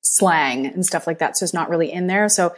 slang 0.01 0.65
and 0.65 0.85
stuff 0.85 1.07
like 1.07 1.19
that. 1.19 1.37
So 1.37 1.45
it's 1.45 1.53
not 1.53 1.69
really 1.69 1.91
in 1.91 2.07
there. 2.07 2.27
So 2.27 2.53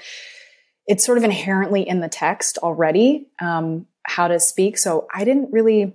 it's 0.88 1.06
sort 1.06 1.20
of 1.20 1.24
inherently 1.24 1.88
in 1.88 2.00
the 2.00 2.10
text 2.10 2.58
already, 2.58 3.28
um, 3.40 3.86
how 4.04 4.28
to 4.28 4.40
speak. 4.40 4.78
So 4.78 5.08
I 5.14 5.24
didn't 5.24 5.52
really 5.52 5.94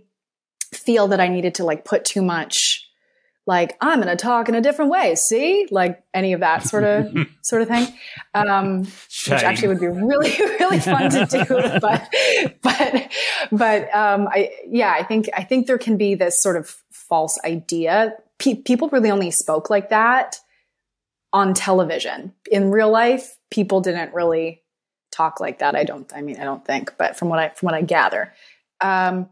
feel 0.72 1.08
that 1.08 1.20
I 1.20 1.28
needed 1.28 1.56
to 1.56 1.64
like 1.64 1.84
put 1.84 2.04
too 2.04 2.22
much 2.22 2.84
like 3.44 3.78
I'm 3.80 4.02
going 4.02 4.14
to 4.14 4.22
talk 4.22 4.50
in 4.50 4.54
a 4.54 4.60
different 4.60 4.90
way. 4.90 5.14
See, 5.14 5.66
like 5.70 6.04
any 6.12 6.34
of 6.34 6.40
that 6.40 6.64
sort 6.64 6.84
of 6.84 7.10
sort 7.42 7.62
of 7.62 7.68
thing, 7.68 7.88
um, 8.34 8.80
which 8.80 9.42
actually 9.42 9.68
would 9.68 9.80
be 9.80 9.88
really 9.88 10.36
really 10.38 10.78
fun 10.78 11.10
to 11.10 11.24
do. 11.24 11.44
But 11.80 12.08
but 12.62 13.10
but 13.50 13.94
um, 13.94 14.28
I 14.28 14.50
yeah, 14.68 14.92
I 14.92 15.02
think 15.02 15.30
I 15.34 15.44
think 15.44 15.66
there 15.66 15.78
can 15.78 15.96
be 15.96 16.14
this 16.14 16.42
sort 16.42 16.56
of 16.56 16.76
false 16.92 17.38
idea 17.42 18.12
pe- 18.38 18.62
people 18.62 18.88
really 18.88 19.10
only 19.10 19.30
spoke 19.30 19.70
like 19.70 19.90
that 19.90 20.36
on 21.32 21.54
television. 21.54 22.32
In 22.50 22.70
real 22.70 22.90
life, 22.90 23.36
people 23.50 23.80
didn't 23.80 24.14
really 24.14 24.62
talk 25.10 25.40
like 25.40 25.58
that. 25.58 25.74
I 25.74 25.84
don't, 25.84 26.10
I 26.14 26.22
mean, 26.22 26.38
I 26.38 26.44
don't 26.44 26.64
think, 26.64 26.94
but 26.98 27.16
from 27.16 27.28
what 27.28 27.38
I, 27.38 27.48
from 27.50 27.66
what 27.66 27.74
I 27.74 27.82
gather. 27.82 28.32
Um, 28.80 29.28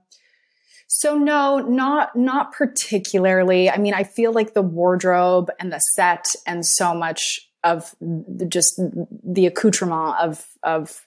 so 0.88 1.16
no, 1.16 1.58
not, 1.58 2.16
not 2.16 2.52
particularly. 2.52 3.68
I 3.70 3.78
mean, 3.78 3.94
I 3.94 4.04
feel 4.04 4.32
like 4.32 4.54
the 4.54 4.62
wardrobe 4.62 5.50
and 5.58 5.72
the 5.72 5.78
set 5.78 6.26
and 6.46 6.64
so 6.64 6.94
much 6.94 7.50
of 7.64 7.94
the, 8.00 8.46
just 8.46 8.80
the 9.24 9.46
accoutrement 9.46 10.16
of, 10.20 10.46
of 10.62 11.06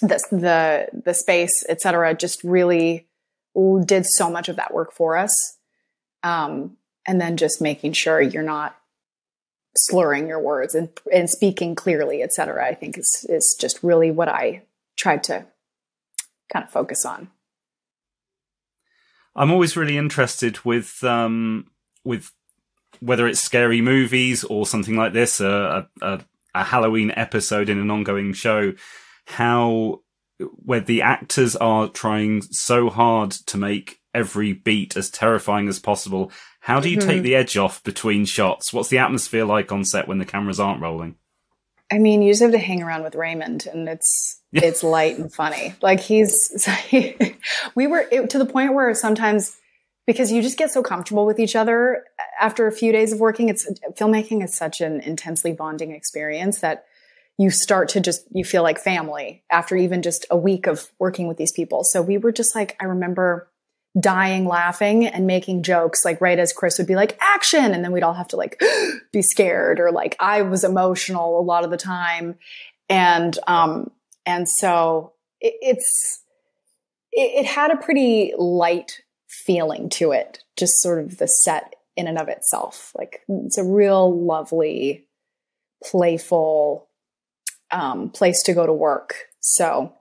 this, 0.00 0.26
the, 0.28 0.88
the 0.92 1.14
space, 1.14 1.64
etc., 1.68 2.14
just 2.14 2.42
really 2.42 3.06
did 3.84 4.04
so 4.06 4.30
much 4.30 4.48
of 4.48 4.56
that 4.56 4.74
work 4.74 4.92
for 4.92 5.16
us. 5.16 5.32
Um, 6.22 6.76
and 7.06 7.20
then 7.20 7.36
just 7.36 7.60
making 7.60 7.92
sure 7.92 8.20
you're 8.20 8.42
not 8.42 8.76
slurring 9.76 10.28
your 10.28 10.40
words 10.40 10.74
and, 10.74 10.90
and 11.12 11.30
speaking 11.30 11.74
clearly, 11.74 12.22
et 12.22 12.32
cetera, 12.32 12.66
I 12.66 12.74
think 12.74 12.98
is, 12.98 13.26
is 13.28 13.56
just 13.58 13.82
really 13.82 14.10
what 14.10 14.28
I 14.28 14.62
tried 14.96 15.24
to 15.24 15.46
kind 16.52 16.64
of 16.64 16.70
focus 16.70 17.04
on. 17.06 17.30
I'm 19.34 19.50
always 19.50 19.76
really 19.76 19.96
interested 19.96 20.62
with, 20.64 21.02
um, 21.02 21.68
with 22.04 22.30
whether 23.00 23.26
it's 23.26 23.40
scary 23.40 23.80
movies 23.80 24.44
or 24.44 24.66
something 24.66 24.94
like 24.94 25.14
this, 25.14 25.40
a, 25.40 25.88
a, 26.02 26.20
a 26.54 26.64
Halloween 26.64 27.12
episode 27.16 27.70
in 27.70 27.78
an 27.78 27.90
ongoing 27.90 28.34
show, 28.34 28.74
how 29.26 30.00
where 30.56 30.80
the 30.80 31.02
actors 31.02 31.56
are 31.56 31.88
trying 31.88 32.42
so 32.42 32.90
hard 32.90 33.30
to 33.30 33.56
make 33.56 34.00
every 34.12 34.52
beat 34.52 34.96
as 34.96 35.08
terrifying 35.08 35.68
as 35.68 35.78
possible 35.78 36.30
how 36.62 36.78
do 36.78 36.88
you 36.88 36.98
mm-hmm. 36.98 37.08
take 37.08 37.22
the 37.22 37.34
edge 37.34 37.56
off 37.56 37.82
between 37.82 38.24
shots? 38.24 38.72
What's 38.72 38.88
the 38.88 38.98
atmosphere 38.98 39.44
like 39.44 39.72
on 39.72 39.84
set 39.84 40.06
when 40.06 40.18
the 40.18 40.24
cameras 40.24 40.60
aren't 40.60 40.80
rolling? 40.80 41.16
I 41.90 41.98
mean, 41.98 42.22
you 42.22 42.30
just 42.30 42.40
have 42.40 42.52
to 42.52 42.58
hang 42.58 42.84
around 42.84 43.02
with 43.02 43.16
Raymond, 43.16 43.66
and 43.66 43.88
it's 43.88 44.40
yeah. 44.52 44.60
it's 44.66 44.84
light 44.84 45.18
and 45.18 45.34
funny. 45.34 45.74
Like 45.82 45.98
he's, 45.98 46.64
we 47.74 47.88
were 47.88 48.06
it, 48.12 48.30
to 48.30 48.38
the 48.38 48.46
point 48.46 48.74
where 48.74 48.94
sometimes 48.94 49.56
because 50.06 50.30
you 50.30 50.40
just 50.40 50.56
get 50.56 50.70
so 50.70 50.84
comfortable 50.84 51.26
with 51.26 51.40
each 51.40 51.56
other 51.56 52.04
after 52.40 52.68
a 52.68 52.72
few 52.72 52.92
days 52.92 53.12
of 53.12 53.18
working. 53.18 53.48
It's 53.48 53.68
filmmaking 53.94 54.44
is 54.44 54.54
such 54.54 54.80
an 54.80 55.00
intensely 55.00 55.52
bonding 55.52 55.90
experience 55.90 56.60
that 56.60 56.84
you 57.38 57.50
start 57.50 57.88
to 57.90 58.00
just 58.00 58.24
you 58.30 58.44
feel 58.44 58.62
like 58.62 58.78
family 58.78 59.42
after 59.50 59.74
even 59.74 60.00
just 60.02 60.26
a 60.30 60.36
week 60.36 60.68
of 60.68 60.86
working 61.00 61.26
with 61.26 61.38
these 61.38 61.52
people. 61.52 61.82
So 61.82 62.02
we 62.02 62.18
were 62.18 62.30
just 62.30 62.54
like, 62.54 62.76
I 62.80 62.84
remember 62.84 63.48
dying 63.98 64.46
laughing 64.46 65.06
and 65.06 65.26
making 65.26 65.62
jokes 65.62 66.04
like 66.04 66.20
right 66.20 66.38
as 66.38 66.52
Chris 66.52 66.78
would 66.78 66.86
be 66.86 66.96
like 66.96 67.18
action! 67.20 67.72
And 67.72 67.84
then 67.84 67.92
we'd 67.92 68.02
all 68.02 68.14
have 68.14 68.28
to 68.28 68.36
like 68.36 68.60
be 69.12 69.22
scared 69.22 69.80
or 69.80 69.90
like 69.92 70.16
I 70.18 70.42
was 70.42 70.64
emotional 70.64 71.38
a 71.38 71.42
lot 71.42 71.64
of 71.64 71.70
the 71.70 71.76
time. 71.76 72.36
And 72.88 73.38
um 73.46 73.90
and 74.26 74.48
so 74.48 75.12
it, 75.40 75.54
it's 75.60 76.22
it, 77.12 77.44
it 77.44 77.46
had 77.46 77.70
a 77.70 77.76
pretty 77.76 78.32
light 78.36 79.02
feeling 79.28 79.88
to 79.88 80.12
it 80.12 80.42
just 80.56 80.80
sort 80.80 81.02
of 81.02 81.18
the 81.18 81.26
set 81.26 81.74
in 81.96 82.06
and 82.06 82.18
of 82.18 82.28
itself. 82.28 82.92
Like 82.96 83.22
it's 83.28 83.58
a 83.58 83.64
real 83.64 84.24
lovely 84.24 85.06
playful 85.82 86.88
um, 87.70 88.10
place 88.10 88.42
to 88.44 88.54
go 88.54 88.66
to 88.66 88.72
work. 88.72 89.14
So 89.40 89.92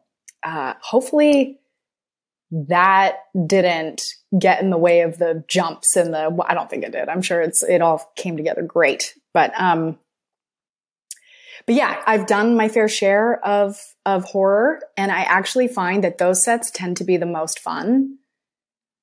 uh, 0.43 0.73
hopefully 0.81 1.59
that 2.51 3.19
didn't 3.47 4.15
get 4.37 4.61
in 4.61 4.69
the 4.69 4.77
way 4.77 5.01
of 5.01 5.17
the 5.17 5.43
jumps 5.47 5.95
and 5.95 6.13
the 6.13 6.29
well, 6.29 6.45
I 6.47 6.53
don't 6.53 6.69
think 6.69 6.83
it 6.83 6.91
did. 6.91 7.07
I'm 7.07 7.21
sure 7.21 7.41
it's 7.41 7.63
it 7.63 7.81
all 7.81 8.11
came 8.15 8.35
together 8.35 8.61
great. 8.61 9.15
But 9.33 9.53
um 9.57 9.97
but 11.65 11.75
yeah, 11.75 12.01
I've 12.05 12.27
done 12.27 12.57
my 12.57 12.67
fair 12.67 12.89
share 12.89 13.43
of 13.45 13.79
of 14.05 14.25
horror 14.25 14.81
and 14.97 15.11
I 15.11 15.21
actually 15.21 15.69
find 15.69 16.03
that 16.03 16.17
those 16.17 16.43
sets 16.43 16.71
tend 16.71 16.97
to 16.97 17.03
be 17.03 17.17
the 17.17 17.25
most 17.25 17.59
fun 17.59 18.17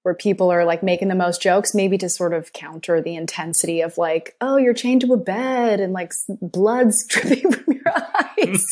where 0.02 0.14
people 0.14 0.50
are 0.50 0.64
like 0.64 0.83
making 0.83 1.09
the 1.09 1.14
most 1.14 1.40
jokes 1.40 1.75
maybe 1.75 1.99
to 1.99 2.09
sort 2.09 2.35
of 2.35 2.52
counter 2.52 3.00
the 3.00 3.17
intensity 3.17 3.81
of 3.81 3.97
like 3.97 4.37
oh 4.40 4.57
you're 4.57 4.75
chained 4.75 5.00
to 5.02 5.12
a 5.12 5.17
bed 5.17 5.81
and 5.81 5.93
like 5.93 6.12
blood's 6.43 7.07
dripping 7.09 7.50
from 7.50 7.75
your 7.75 7.95
eyes 7.97 8.67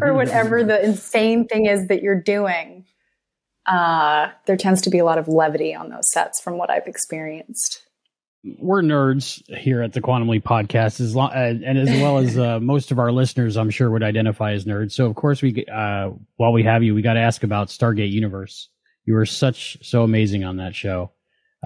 or 0.00 0.14
whatever 0.14 0.64
the 0.64 0.82
insane 0.84 1.46
thing 1.46 1.66
is 1.66 1.88
that 1.88 2.02
you're 2.02 2.20
doing 2.20 2.84
uh, 3.70 4.30
there 4.46 4.56
tends 4.56 4.82
to 4.82 4.90
be 4.90 4.98
a 4.98 5.04
lot 5.04 5.18
of 5.18 5.28
levity 5.28 5.74
on 5.74 5.90
those 5.90 6.10
sets 6.10 6.40
from 6.40 6.58
what 6.58 6.70
I've 6.70 6.86
experienced. 6.86 7.82
We're 8.58 8.82
nerds 8.82 9.42
here 9.54 9.82
at 9.82 9.92
the 9.92 10.00
Quantum 10.00 10.28
Leap 10.28 10.44
podcast, 10.44 11.00
as 11.00 11.14
long, 11.14 11.30
uh, 11.30 11.54
and 11.64 11.78
as 11.78 11.88
well 12.00 12.18
as 12.18 12.36
uh, 12.38 12.58
most 12.58 12.90
of 12.90 12.98
our 12.98 13.12
listeners, 13.12 13.56
I'm 13.56 13.70
sure 13.70 13.90
would 13.90 14.02
identify 14.02 14.52
as 14.52 14.64
nerds. 14.64 14.92
So, 14.92 15.06
of 15.06 15.14
course, 15.14 15.40
we 15.42 15.64
uh, 15.72 16.10
while 16.36 16.52
we 16.52 16.64
have 16.64 16.82
you, 16.82 16.94
we 16.94 17.02
got 17.02 17.14
to 17.14 17.20
ask 17.20 17.44
about 17.44 17.68
Stargate 17.68 18.10
Universe. 18.10 18.68
You 19.04 19.14
were 19.14 19.26
such 19.26 19.78
so 19.86 20.02
amazing 20.02 20.44
on 20.44 20.56
that 20.56 20.74
show. 20.74 21.12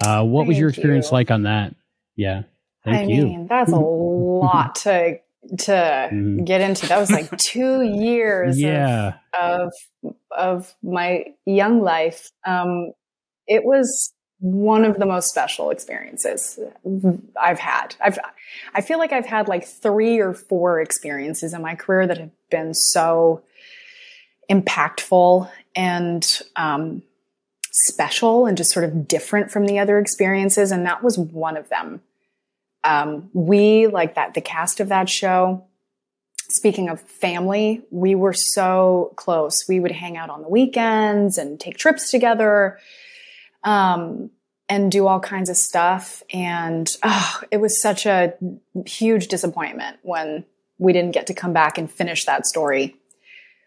Uh, 0.03 0.25
what 0.25 0.41
Thank 0.41 0.49
was 0.49 0.59
your 0.59 0.69
experience 0.69 1.11
you. 1.11 1.15
like 1.15 1.31
on 1.31 1.45
that? 1.45 1.75
Yeah, 2.17 2.43
Thank 2.85 3.09
I 3.09 3.13
you. 3.13 3.25
mean, 3.25 3.47
that's 3.47 3.73
a 3.73 3.77
lot 3.79 4.75
to 4.77 5.19
to 5.59 6.09
mm. 6.13 6.45
get 6.45 6.61
into. 6.61 6.87
That 6.87 6.99
was 6.99 7.11
like 7.11 7.37
two 7.39 7.83
years 7.83 8.61
yeah. 8.61 9.15
of, 9.39 9.73
of, 10.03 10.17
of 10.31 10.75
my 10.83 11.27
young 11.45 11.83
life. 11.83 12.31
Um, 12.47 12.93
it 13.47 13.65
was 13.65 14.13
one 14.41 14.85
of 14.85 14.99
the 14.99 15.07
most 15.07 15.31
special 15.31 15.71
experiences 15.71 16.59
I've 17.41 17.59
had. 17.59 17.95
I've, 18.01 18.19
I 18.75 18.81
feel 18.81 18.99
like 18.99 19.13
I've 19.13 19.27
had 19.27 19.49
like 19.49 19.67
three 19.67 20.19
or 20.19 20.35
four 20.35 20.81
experiences 20.81 21.55
in 21.55 21.63
my 21.63 21.75
career 21.75 22.07
that 22.07 22.19
have 22.19 22.31
been 22.51 22.75
so 22.75 23.43
impactful 24.51 25.51
and, 25.75 26.27
um, 26.57 27.03
special 27.75 28.47
and 28.47 28.57
just 28.57 28.71
sort 28.71 28.85
of 28.85 29.09
different 29.09 29.51
from 29.51 29.67
the 29.67 29.79
other 29.79 29.99
experiences. 29.99 30.71
And 30.71 30.87
that 30.87 31.03
was 31.03 31.19
one 31.19 31.57
of 31.57 31.69
them. 31.69 32.03
Um, 32.85 33.31
we 33.33 33.87
like 33.87 34.15
that 34.15 34.35
the 34.35 34.41
cast 34.41 34.81
of 34.81 34.89
that 34.89 35.09
show. 35.09 35.67
Speaking 36.51 36.89
of 36.89 37.01
family, 37.01 37.83
we 37.91 38.15
were 38.15 38.35
so 38.35 39.13
close. 39.17 39.65
We 39.69 39.81
would 39.81 39.91
hang 39.91 40.17
out 40.17 40.31
on 40.31 40.43
the 40.43 40.49
weekends 40.49 41.39
and 41.39 41.59
take 41.59 41.79
trips 41.79 42.11
together, 42.11 42.79
um, 43.65 44.31
and 44.69 44.93
do 44.93 45.07
all 45.07 45.21
kinds 45.21 45.49
of 45.49 45.57
stuff. 45.57 46.23
And 46.33 46.89
oh, 47.03 47.41
it 47.51 47.59
was 47.59 47.81
such 47.81 48.07
a 48.07 48.35
huge 48.87 49.29
disappointment 49.29 49.99
when 50.03 50.45
we 50.79 50.93
didn't 50.93 51.13
get 51.13 51.27
to 51.29 51.35
come 51.35 51.53
back 51.53 51.79
and 51.79 51.91
finish 51.91 52.25
that 52.27 52.47
story. 52.47 52.97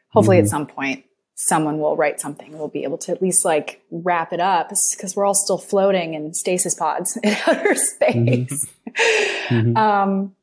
Hopefully, 0.10 0.38
mm-hmm. 0.38 0.46
at 0.46 0.50
some 0.50 0.68
point, 0.68 1.06
someone 1.36 1.80
will 1.80 1.96
write 1.96 2.20
something. 2.20 2.58
We'll 2.58 2.68
be 2.68 2.84
able 2.84 2.98
to 3.00 3.12
at 3.12 3.22
least 3.22 3.46
like 3.46 3.82
wrap 3.92 4.34
it 4.34 4.40
up 4.40 4.70
because 4.70 5.16
we're 5.16 5.26
all 5.26 5.36
still 5.36 5.58
floating 5.58 6.14
in 6.14 6.34
stasis 6.34 6.74
pods 6.74 7.18
in 7.24 7.36
outer 7.48 7.76
space. 7.76 8.16
Mm-hmm. 8.16 8.72
Mm-hmm. 8.98 9.78
Um, 9.78 10.36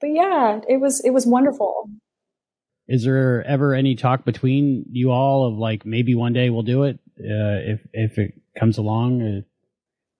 but 0.00 0.08
yeah, 0.08 0.60
it 0.68 0.80
was 0.80 1.02
it 1.04 1.10
was 1.10 1.26
wonderful. 1.26 1.90
Is 2.86 3.04
there 3.04 3.44
ever 3.44 3.74
any 3.74 3.94
talk 3.96 4.24
between 4.24 4.86
you 4.90 5.10
all 5.10 5.46
of 5.46 5.58
like 5.58 5.84
maybe 5.84 6.14
one 6.14 6.32
day 6.32 6.50
we'll 6.50 6.62
do 6.62 6.84
it 6.84 6.98
uh, 7.20 7.60
if 7.72 7.86
if 7.92 8.18
it 8.18 8.34
comes 8.58 8.78
along? 8.78 9.22
Or, 9.22 9.44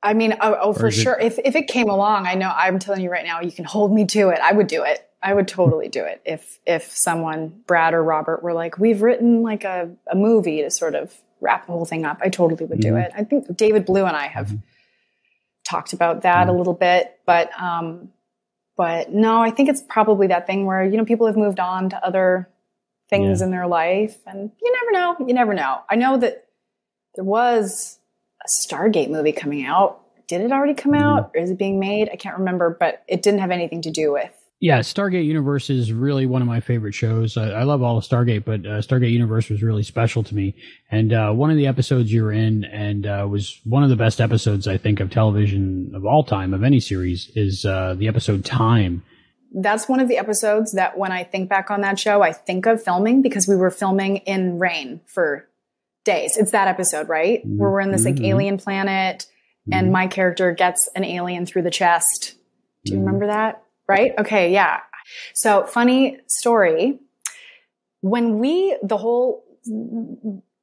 I 0.02 0.14
mean, 0.14 0.34
oh, 0.40 0.56
oh 0.60 0.72
for 0.72 0.90
sure. 0.90 1.18
It... 1.18 1.26
If 1.26 1.38
if 1.44 1.56
it 1.56 1.68
came 1.68 1.88
along, 1.88 2.26
I 2.26 2.34
know 2.34 2.52
I'm 2.54 2.78
telling 2.78 3.02
you 3.02 3.10
right 3.10 3.24
now, 3.24 3.40
you 3.40 3.52
can 3.52 3.64
hold 3.64 3.92
me 3.92 4.04
to 4.06 4.28
it. 4.28 4.40
I 4.42 4.52
would 4.52 4.66
do 4.66 4.82
it. 4.82 5.04
I 5.22 5.34
would 5.34 5.48
totally 5.48 5.88
do 5.88 6.04
it 6.04 6.20
if 6.24 6.58
if 6.66 6.92
someone, 6.92 7.62
Brad 7.66 7.94
or 7.94 8.02
Robert, 8.02 8.42
were 8.42 8.52
like, 8.52 8.78
"We've 8.78 9.00
written 9.00 9.42
like 9.42 9.64
a, 9.64 9.90
a 10.10 10.14
movie 10.14 10.62
to 10.62 10.70
sort 10.70 10.94
of 10.94 11.14
wrap 11.40 11.66
the 11.66 11.72
whole 11.72 11.86
thing 11.86 12.04
up." 12.04 12.18
I 12.20 12.28
totally 12.28 12.66
would 12.66 12.80
mm-hmm. 12.80 12.94
do 12.94 12.96
it. 12.96 13.12
I 13.16 13.24
think 13.24 13.56
David 13.56 13.86
Blue 13.86 14.04
and 14.04 14.16
I 14.16 14.26
have 14.26 14.48
mm-hmm. 14.48 14.56
Talked 15.68 15.92
about 15.92 16.22
that 16.22 16.48
a 16.48 16.52
little 16.52 16.74
bit, 16.74 17.18
but 17.26 17.50
um, 17.60 18.10
but 18.76 19.12
no, 19.12 19.42
I 19.42 19.50
think 19.50 19.68
it's 19.68 19.82
probably 19.82 20.28
that 20.28 20.46
thing 20.46 20.64
where 20.66 20.84
you 20.84 20.96
know 20.96 21.04
people 21.04 21.26
have 21.26 21.36
moved 21.36 21.60
on 21.60 21.90
to 21.90 22.04
other 22.04 22.48
things 23.10 23.40
yeah. 23.40 23.46
in 23.46 23.50
their 23.50 23.66
life, 23.66 24.16
and 24.26 24.50
you 24.62 24.72
never 24.72 24.92
know. 24.92 25.26
You 25.26 25.34
never 25.34 25.54
know. 25.54 25.80
I 25.90 25.96
know 25.96 26.16
that 26.18 26.46
there 27.14 27.24
was 27.24 27.98
a 28.44 28.48
Stargate 28.48 29.10
movie 29.10 29.32
coming 29.32 29.64
out. 29.64 30.00
Did 30.28 30.42
it 30.42 30.52
already 30.52 30.74
come 30.74 30.92
mm-hmm. 30.92 31.02
out, 31.02 31.32
or 31.34 31.40
is 31.40 31.50
it 31.50 31.58
being 31.58 31.80
made? 31.80 32.08
I 32.12 32.16
can't 32.16 32.38
remember, 32.38 32.76
but 32.78 33.02
it 33.08 33.22
didn't 33.22 33.40
have 33.40 33.50
anything 33.50 33.82
to 33.82 33.90
do 33.90 34.12
with 34.12 34.32
yeah, 34.60 34.80
Stargate 34.80 35.24
Universe 35.24 35.70
is 35.70 35.92
really 35.92 36.26
one 36.26 36.42
of 36.42 36.48
my 36.48 36.58
favorite 36.58 36.94
shows. 36.94 37.36
I, 37.36 37.50
I 37.50 37.62
love 37.62 37.80
all 37.80 37.96
of 37.96 38.04
Stargate, 38.04 38.44
but 38.44 38.60
uh, 38.66 38.80
Stargate 38.80 39.12
Universe 39.12 39.48
was 39.48 39.62
really 39.62 39.84
special 39.84 40.24
to 40.24 40.34
me. 40.34 40.56
And 40.90 41.12
uh, 41.12 41.30
one 41.30 41.50
of 41.50 41.56
the 41.56 41.68
episodes 41.68 42.12
you 42.12 42.24
were 42.24 42.32
in, 42.32 42.64
and 42.64 43.06
uh, 43.06 43.26
was 43.30 43.60
one 43.62 43.84
of 43.84 43.88
the 43.88 43.96
best 43.96 44.20
episodes 44.20 44.66
I 44.66 44.76
think 44.76 44.98
of 44.98 45.10
television 45.10 45.92
of 45.94 46.04
all 46.04 46.24
time 46.24 46.54
of 46.54 46.64
any 46.64 46.80
series, 46.80 47.30
is 47.36 47.64
uh, 47.64 47.94
the 47.96 48.08
episode 48.08 48.44
Time. 48.44 49.04
That's 49.54 49.88
one 49.88 50.00
of 50.00 50.08
the 50.08 50.18
episodes 50.18 50.72
that 50.72 50.98
when 50.98 51.12
I 51.12 51.22
think 51.22 51.48
back 51.48 51.70
on 51.70 51.80
that 51.82 51.98
show, 51.98 52.22
I 52.22 52.32
think 52.32 52.66
of 52.66 52.82
filming 52.82 53.22
because 53.22 53.46
we 53.46 53.56
were 53.56 53.70
filming 53.70 54.18
in 54.18 54.58
rain 54.58 55.00
for 55.06 55.48
days. 56.04 56.36
It's 56.36 56.50
that 56.50 56.66
episode, 56.66 57.08
right? 57.08 57.40
Mm-hmm. 57.46 57.58
Where 57.58 57.70
we're 57.70 57.80
in 57.80 57.92
this 57.92 58.04
like 58.04 58.16
mm-hmm. 58.16 58.24
alien 58.24 58.58
planet, 58.58 59.26
and 59.70 59.84
mm-hmm. 59.84 59.92
my 59.92 60.06
character 60.08 60.52
gets 60.52 60.88
an 60.96 61.04
alien 61.04 61.46
through 61.46 61.62
the 61.62 61.70
chest. 61.70 62.34
Do 62.84 62.92
you 62.92 62.98
mm-hmm. 62.98 63.06
remember 63.06 63.26
that? 63.28 63.62
Right? 63.88 64.12
Okay, 64.18 64.52
yeah. 64.52 64.80
So, 65.34 65.64
funny 65.64 66.18
story. 66.26 66.98
When 68.00 68.38
we, 68.38 68.76
the 68.82 68.96
whole 68.96 69.44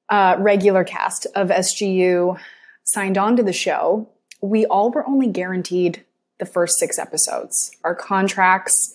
uh, 0.10 0.36
regular 0.40 0.84
cast 0.84 1.26
of 1.36 1.50
SGU 1.50 2.40
signed 2.84 3.18
on 3.18 3.36
to 3.38 3.44
the 3.44 3.54
show, 3.54 4.10
we 4.42 4.66
all 4.66 4.92
were 4.92 5.06
only 5.08 5.28
guaranteed 5.28 6.06
the 6.40 6.46
first 6.46 6.78
six 6.78 7.00
episodes. 7.00 7.72
Our 7.84 7.96
contracts 7.96 8.94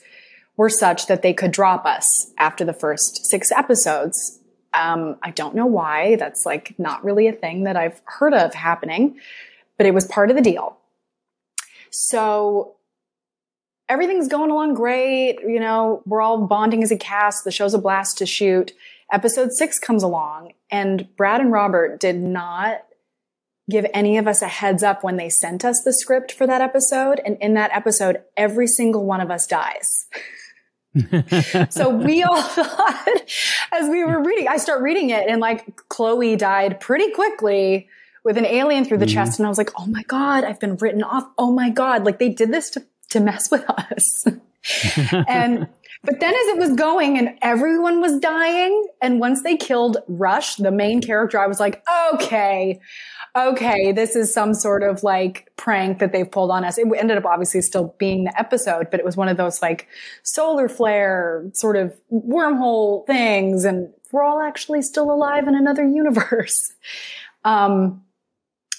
were 0.56 0.68
such 0.68 1.06
that 1.06 1.22
they 1.22 1.32
could 1.32 1.50
drop 1.50 1.86
us 1.86 2.32
after 2.38 2.64
the 2.64 2.72
first 2.72 3.26
six 3.26 3.50
episodes. 3.50 4.38
Um, 4.72 5.16
I 5.22 5.30
don't 5.30 5.54
know 5.54 5.66
why. 5.66 6.16
That's 6.16 6.44
like 6.46 6.74
not 6.78 7.04
really 7.04 7.26
a 7.26 7.32
thing 7.32 7.64
that 7.64 7.76
I've 7.76 8.00
heard 8.04 8.34
of 8.34 8.54
happening, 8.54 9.18
but 9.76 9.86
it 9.86 9.94
was 9.94 10.06
part 10.06 10.30
of 10.30 10.36
the 10.36 10.42
deal. 10.42 10.76
So 11.90 12.76
everything's 13.90 14.28
going 14.28 14.50
along 14.50 14.74
great. 14.74 15.40
You 15.42 15.58
know, 15.60 16.02
we're 16.06 16.22
all 16.22 16.46
bonding 16.46 16.82
as 16.82 16.92
a 16.92 16.96
cast. 16.96 17.44
The 17.44 17.50
show's 17.50 17.74
a 17.74 17.78
blast 17.78 18.16
to 18.18 18.26
shoot. 18.26 18.72
Episode 19.12 19.50
six 19.52 19.80
comes 19.80 20.04
along 20.04 20.52
and 20.70 21.08
Brad 21.16 21.40
and 21.40 21.50
Robert 21.50 21.98
did 21.98 22.16
not 22.16 22.84
give 23.68 23.84
any 23.92 24.16
of 24.16 24.28
us 24.28 24.42
a 24.42 24.48
heads 24.48 24.82
up 24.82 25.02
when 25.02 25.16
they 25.16 25.28
sent 25.28 25.64
us 25.64 25.82
the 25.84 25.92
script 25.92 26.30
for 26.30 26.46
that 26.46 26.60
episode. 26.60 27.20
And 27.24 27.36
in 27.40 27.54
that 27.54 27.72
episode, 27.72 28.22
every 28.36 28.68
single 28.68 29.04
one 29.04 29.20
of 29.20 29.30
us 29.30 29.48
dies. 29.48 30.06
so 31.70 31.88
we 31.88 32.22
all 32.22 32.42
thought 32.42 33.22
as 33.72 33.88
we 33.88 34.04
were 34.04 34.22
reading, 34.22 34.46
I 34.48 34.56
start 34.56 34.82
reading 34.82 35.10
it 35.10 35.28
and 35.28 35.40
like 35.40 35.88
Chloe 35.88 36.36
died 36.36 36.80
pretty 36.80 37.10
quickly 37.10 37.88
with 38.24 38.38
an 38.38 38.46
alien 38.46 38.84
through 38.84 38.98
the 38.98 39.06
mm-hmm. 39.06 39.14
chest. 39.14 39.40
And 39.40 39.46
I 39.46 39.48
was 39.48 39.58
like, 39.58 39.70
Oh 39.76 39.86
my 39.86 40.02
God, 40.04 40.44
I've 40.44 40.60
been 40.60 40.76
written 40.76 41.02
off. 41.02 41.28
Oh 41.36 41.52
my 41.52 41.70
God. 41.70 42.04
Like 42.04 42.20
they 42.20 42.28
did 42.28 42.52
this 42.52 42.70
to 42.70 42.84
to 43.10 43.20
mess 43.20 43.50
with 43.50 43.64
us. 43.68 44.26
and 45.28 45.68
But 46.02 46.18
then 46.18 46.32
as 46.32 46.46
it 46.48 46.58
was 46.58 46.72
going 46.76 47.18
and 47.18 47.36
everyone 47.42 48.00
was 48.00 48.18
dying, 48.20 48.86
and 49.02 49.20
once 49.20 49.42
they 49.42 49.56
killed 49.56 49.98
Rush, 50.08 50.56
the 50.56 50.70
main 50.70 51.02
character, 51.02 51.38
I 51.38 51.46
was 51.46 51.60
like, 51.60 51.84
okay, 52.14 52.80
okay, 53.36 53.92
this 53.92 54.16
is 54.16 54.32
some 54.32 54.54
sort 54.54 54.82
of 54.82 55.02
like 55.02 55.50
prank 55.56 55.98
that 55.98 56.12
they've 56.12 56.30
pulled 56.30 56.50
on 56.50 56.64
us. 56.64 56.78
It 56.78 56.86
ended 56.96 57.18
up 57.18 57.26
obviously 57.26 57.60
still 57.60 57.94
being 57.98 58.24
the 58.24 58.38
episode, 58.38 58.90
but 58.90 58.98
it 58.98 59.04
was 59.04 59.16
one 59.16 59.28
of 59.28 59.36
those 59.36 59.60
like 59.60 59.88
solar 60.22 60.70
flare 60.70 61.44
sort 61.52 61.76
of 61.76 61.94
wormhole 62.10 63.06
things. 63.06 63.66
And 63.66 63.92
we're 64.10 64.24
all 64.24 64.40
actually 64.40 64.80
still 64.80 65.12
alive 65.12 65.48
in 65.48 65.54
another 65.54 65.86
universe. 65.86 66.72
Um, 67.42 68.02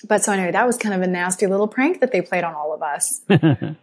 but 0.08 0.24
so 0.24 0.32
anyway, 0.32 0.52
that 0.52 0.67
was 0.67 0.78
kind 0.78 0.94
of 0.94 1.02
a 1.02 1.08
nasty 1.08 1.48
little 1.48 1.67
prank 1.67 2.00
that 2.02 2.12
they 2.12 2.22
played 2.22 2.44
on 2.44 2.54
all 2.54 2.76
of 2.76 2.84
us. 2.84 3.22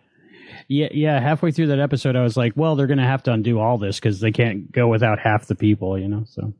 yeah, 0.68 0.88
yeah. 0.92 1.18
Halfway 1.18 1.50
through 1.50 1.68
that 1.68 1.81
episode, 1.81 2.14
I 2.14 2.22
was 2.22 2.37
like, 2.37 2.52
well, 2.54 2.76
they're 2.76 2.87
going 2.87 2.98
to 2.98 3.04
have 3.04 3.22
to 3.24 3.33
undo 3.33 3.59
all 3.59 3.78
this 3.78 3.98
because 3.98 4.20
they 4.20 4.31
can't 4.31 4.70
go 4.70 4.87
without 4.87 5.18
half 5.18 5.46
the 5.46 5.54
people, 5.54 5.98
you 5.98 6.09
know. 6.09 6.24
So 6.26 6.52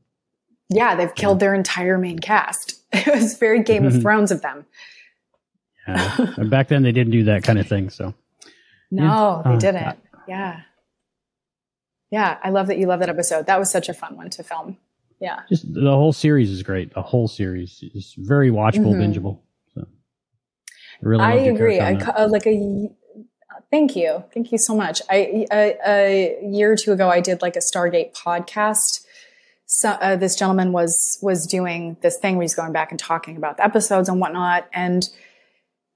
yeah, 0.70 0.96
they've 0.96 1.14
killed 1.14 1.40
their 1.40 1.54
entire 1.54 1.98
main 1.98 2.18
cast. 2.18 2.74
It 2.90 3.14
was 3.14 3.36
very 3.36 3.62
Game 3.62 3.84
of 3.84 4.00
Thrones 4.00 4.30
of 4.30 4.40
them. 4.40 4.64
Yeah. 5.86 6.34
Back 6.48 6.68
then, 6.68 6.82
they 6.82 6.92
didn't 6.92 7.12
do 7.12 7.24
that 7.24 7.42
kind 7.42 7.58
of 7.58 7.68
thing. 7.68 7.90
So 7.90 8.14
no, 8.90 9.42
yeah. 9.44 9.50
they 9.50 9.56
uh, 9.56 9.58
didn't. 9.58 9.98
yeah, 10.26 10.60
yeah. 12.10 12.38
I 12.42 12.48
love 12.48 12.68
that 12.68 12.78
you 12.78 12.86
love 12.86 13.00
that 13.00 13.10
episode. 13.10 13.44
That 13.44 13.58
was 13.58 13.70
such 13.70 13.90
a 13.90 13.94
fun 13.94 14.16
one 14.16 14.30
to 14.30 14.42
film. 14.42 14.78
Yeah, 15.20 15.40
just 15.50 15.70
the 15.70 15.90
whole 15.90 16.14
series 16.14 16.50
is 16.50 16.62
great. 16.62 16.94
The 16.94 17.02
whole 17.02 17.28
series 17.28 17.84
is 17.94 18.14
very 18.16 18.50
watchable, 18.50 18.94
mm-hmm. 18.94 19.02
bingeable. 19.02 19.40
So 19.74 19.82
I 19.82 21.06
really, 21.06 21.24
I 21.24 21.34
agree. 21.34 21.80
I 21.80 21.92
uh, 21.92 22.26
like 22.28 22.46
a 22.46 22.88
Thank 23.70 23.96
you. 23.96 24.24
Thank 24.33 24.50
you 24.50 24.59
so 24.59 24.74
much. 24.74 25.02
I, 25.11 25.46
a, 25.52 25.76
a, 25.87 26.38
year 26.42 26.72
or 26.72 26.76
two 26.76 26.92
ago, 26.92 27.11
I 27.11 27.20
did 27.20 27.42
like 27.42 27.54
a 27.54 27.61
Stargate 27.61 28.14
podcast. 28.14 29.04
So, 29.66 29.90
uh, 29.90 30.16
this 30.16 30.37
gentleman 30.37 30.72
was, 30.72 31.18
was 31.20 31.46
doing 31.46 31.98
this 32.00 32.18
thing 32.18 32.37
where 32.37 32.44
he's 32.44 32.54
going 32.54 32.72
back 32.72 32.90
and 32.90 32.98
talking 32.98 33.37
about 33.37 33.59
the 33.59 33.64
episodes 33.64 34.09
and 34.09 34.20
whatnot. 34.20 34.66
And 34.72 35.07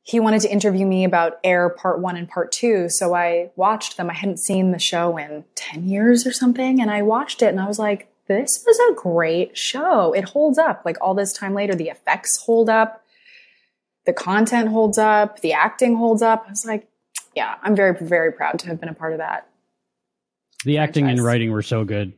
he 0.02 0.20
wanted 0.20 0.42
to 0.42 0.52
interview 0.52 0.84
me 0.84 1.04
about 1.04 1.38
Air 1.44 1.70
part 1.70 2.00
one 2.00 2.16
and 2.16 2.28
part 2.28 2.52
two. 2.52 2.90
So 2.90 3.14
I 3.14 3.50
watched 3.56 3.96
them. 3.96 4.10
I 4.10 4.14
hadn't 4.14 4.40
seen 4.40 4.72
the 4.72 4.78
show 4.78 5.16
in 5.16 5.44
10 5.54 5.88
years 5.88 6.26
or 6.26 6.32
something. 6.32 6.80
And 6.80 6.90
I 6.90 7.02
watched 7.02 7.40
it 7.40 7.46
and 7.46 7.60
I 7.60 7.68
was 7.68 7.78
like, 7.78 8.08
this 8.26 8.64
was 8.66 8.78
a 8.90 8.94
great 8.94 9.56
show. 9.56 10.12
It 10.12 10.24
holds 10.24 10.58
up. 10.58 10.82
Like 10.84 10.96
all 11.00 11.14
this 11.14 11.32
time 11.32 11.54
later, 11.54 11.74
the 11.74 11.88
effects 11.88 12.42
hold 12.44 12.68
up. 12.68 13.04
The 14.04 14.12
content 14.12 14.68
holds 14.68 14.98
up. 14.98 15.40
The 15.40 15.52
acting 15.52 15.96
holds 15.96 16.20
up. 16.20 16.44
I 16.46 16.50
was 16.50 16.66
like, 16.66 16.88
yeah, 17.34 17.56
I'm 17.62 17.76
very, 17.76 17.96
very 18.00 18.32
proud 18.32 18.58
to 18.60 18.66
have 18.66 18.80
been 18.80 18.88
a 18.88 18.94
part 18.94 19.12
of 19.12 19.18
that. 19.18 19.48
The 20.64 20.74
franchise. 20.74 20.88
acting 20.88 21.08
and 21.08 21.24
writing 21.24 21.50
were 21.50 21.62
so 21.62 21.84
good. 21.84 22.12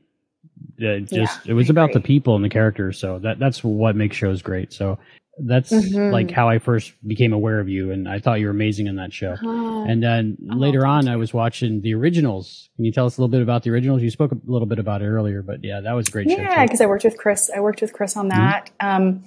It 0.76 1.08
just 1.08 1.46
yeah, 1.46 1.52
it 1.52 1.54
was 1.54 1.70
about 1.70 1.92
the 1.92 2.00
people 2.00 2.34
and 2.36 2.44
the 2.44 2.48
characters, 2.48 2.98
so 2.98 3.18
that 3.20 3.38
that's 3.38 3.62
what 3.62 3.96
makes 3.96 4.16
shows 4.16 4.42
great. 4.42 4.72
So 4.72 4.98
that's 5.38 5.70
mm-hmm. 5.70 6.12
like 6.12 6.30
how 6.30 6.48
I 6.48 6.58
first 6.58 6.92
became 7.06 7.32
aware 7.32 7.60
of 7.60 7.68
you, 7.68 7.90
and 7.90 8.08
I 8.08 8.18
thought 8.18 8.40
you 8.40 8.46
were 8.46 8.52
amazing 8.52 8.86
in 8.86 8.96
that 8.96 9.12
show. 9.12 9.36
Uh, 9.42 9.84
and 9.84 10.02
then 10.02 10.36
oh, 10.50 10.56
later 10.56 10.86
on, 10.86 11.08
I 11.08 11.16
was 11.16 11.32
watching 11.32 11.80
the 11.80 11.94
originals. 11.94 12.70
Can 12.76 12.84
you 12.84 12.92
tell 12.92 13.06
us 13.06 13.16
a 13.16 13.20
little 13.20 13.30
bit 13.30 13.42
about 13.42 13.62
the 13.62 13.70
originals? 13.70 14.02
You 14.02 14.10
spoke 14.10 14.32
a 14.32 14.38
little 14.46 14.66
bit 14.66 14.78
about 14.78 15.02
it 15.02 15.06
earlier, 15.06 15.42
but 15.42 15.62
yeah, 15.62 15.80
that 15.80 15.92
was 15.92 16.08
a 16.08 16.10
great. 16.10 16.30
Show. 16.30 16.36
Yeah, 16.36 16.64
because 16.64 16.80
I 16.80 16.86
worked 16.86 17.04
with 17.04 17.16
Chris. 17.16 17.50
I 17.54 17.60
worked 17.60 17.80
with 17.80 17.92
Chris 17.92 18.16
on 18.16 18.28
that. 18.28 18.70
Mm-hmm. 18.80 19.02
Um, 19.02 19.24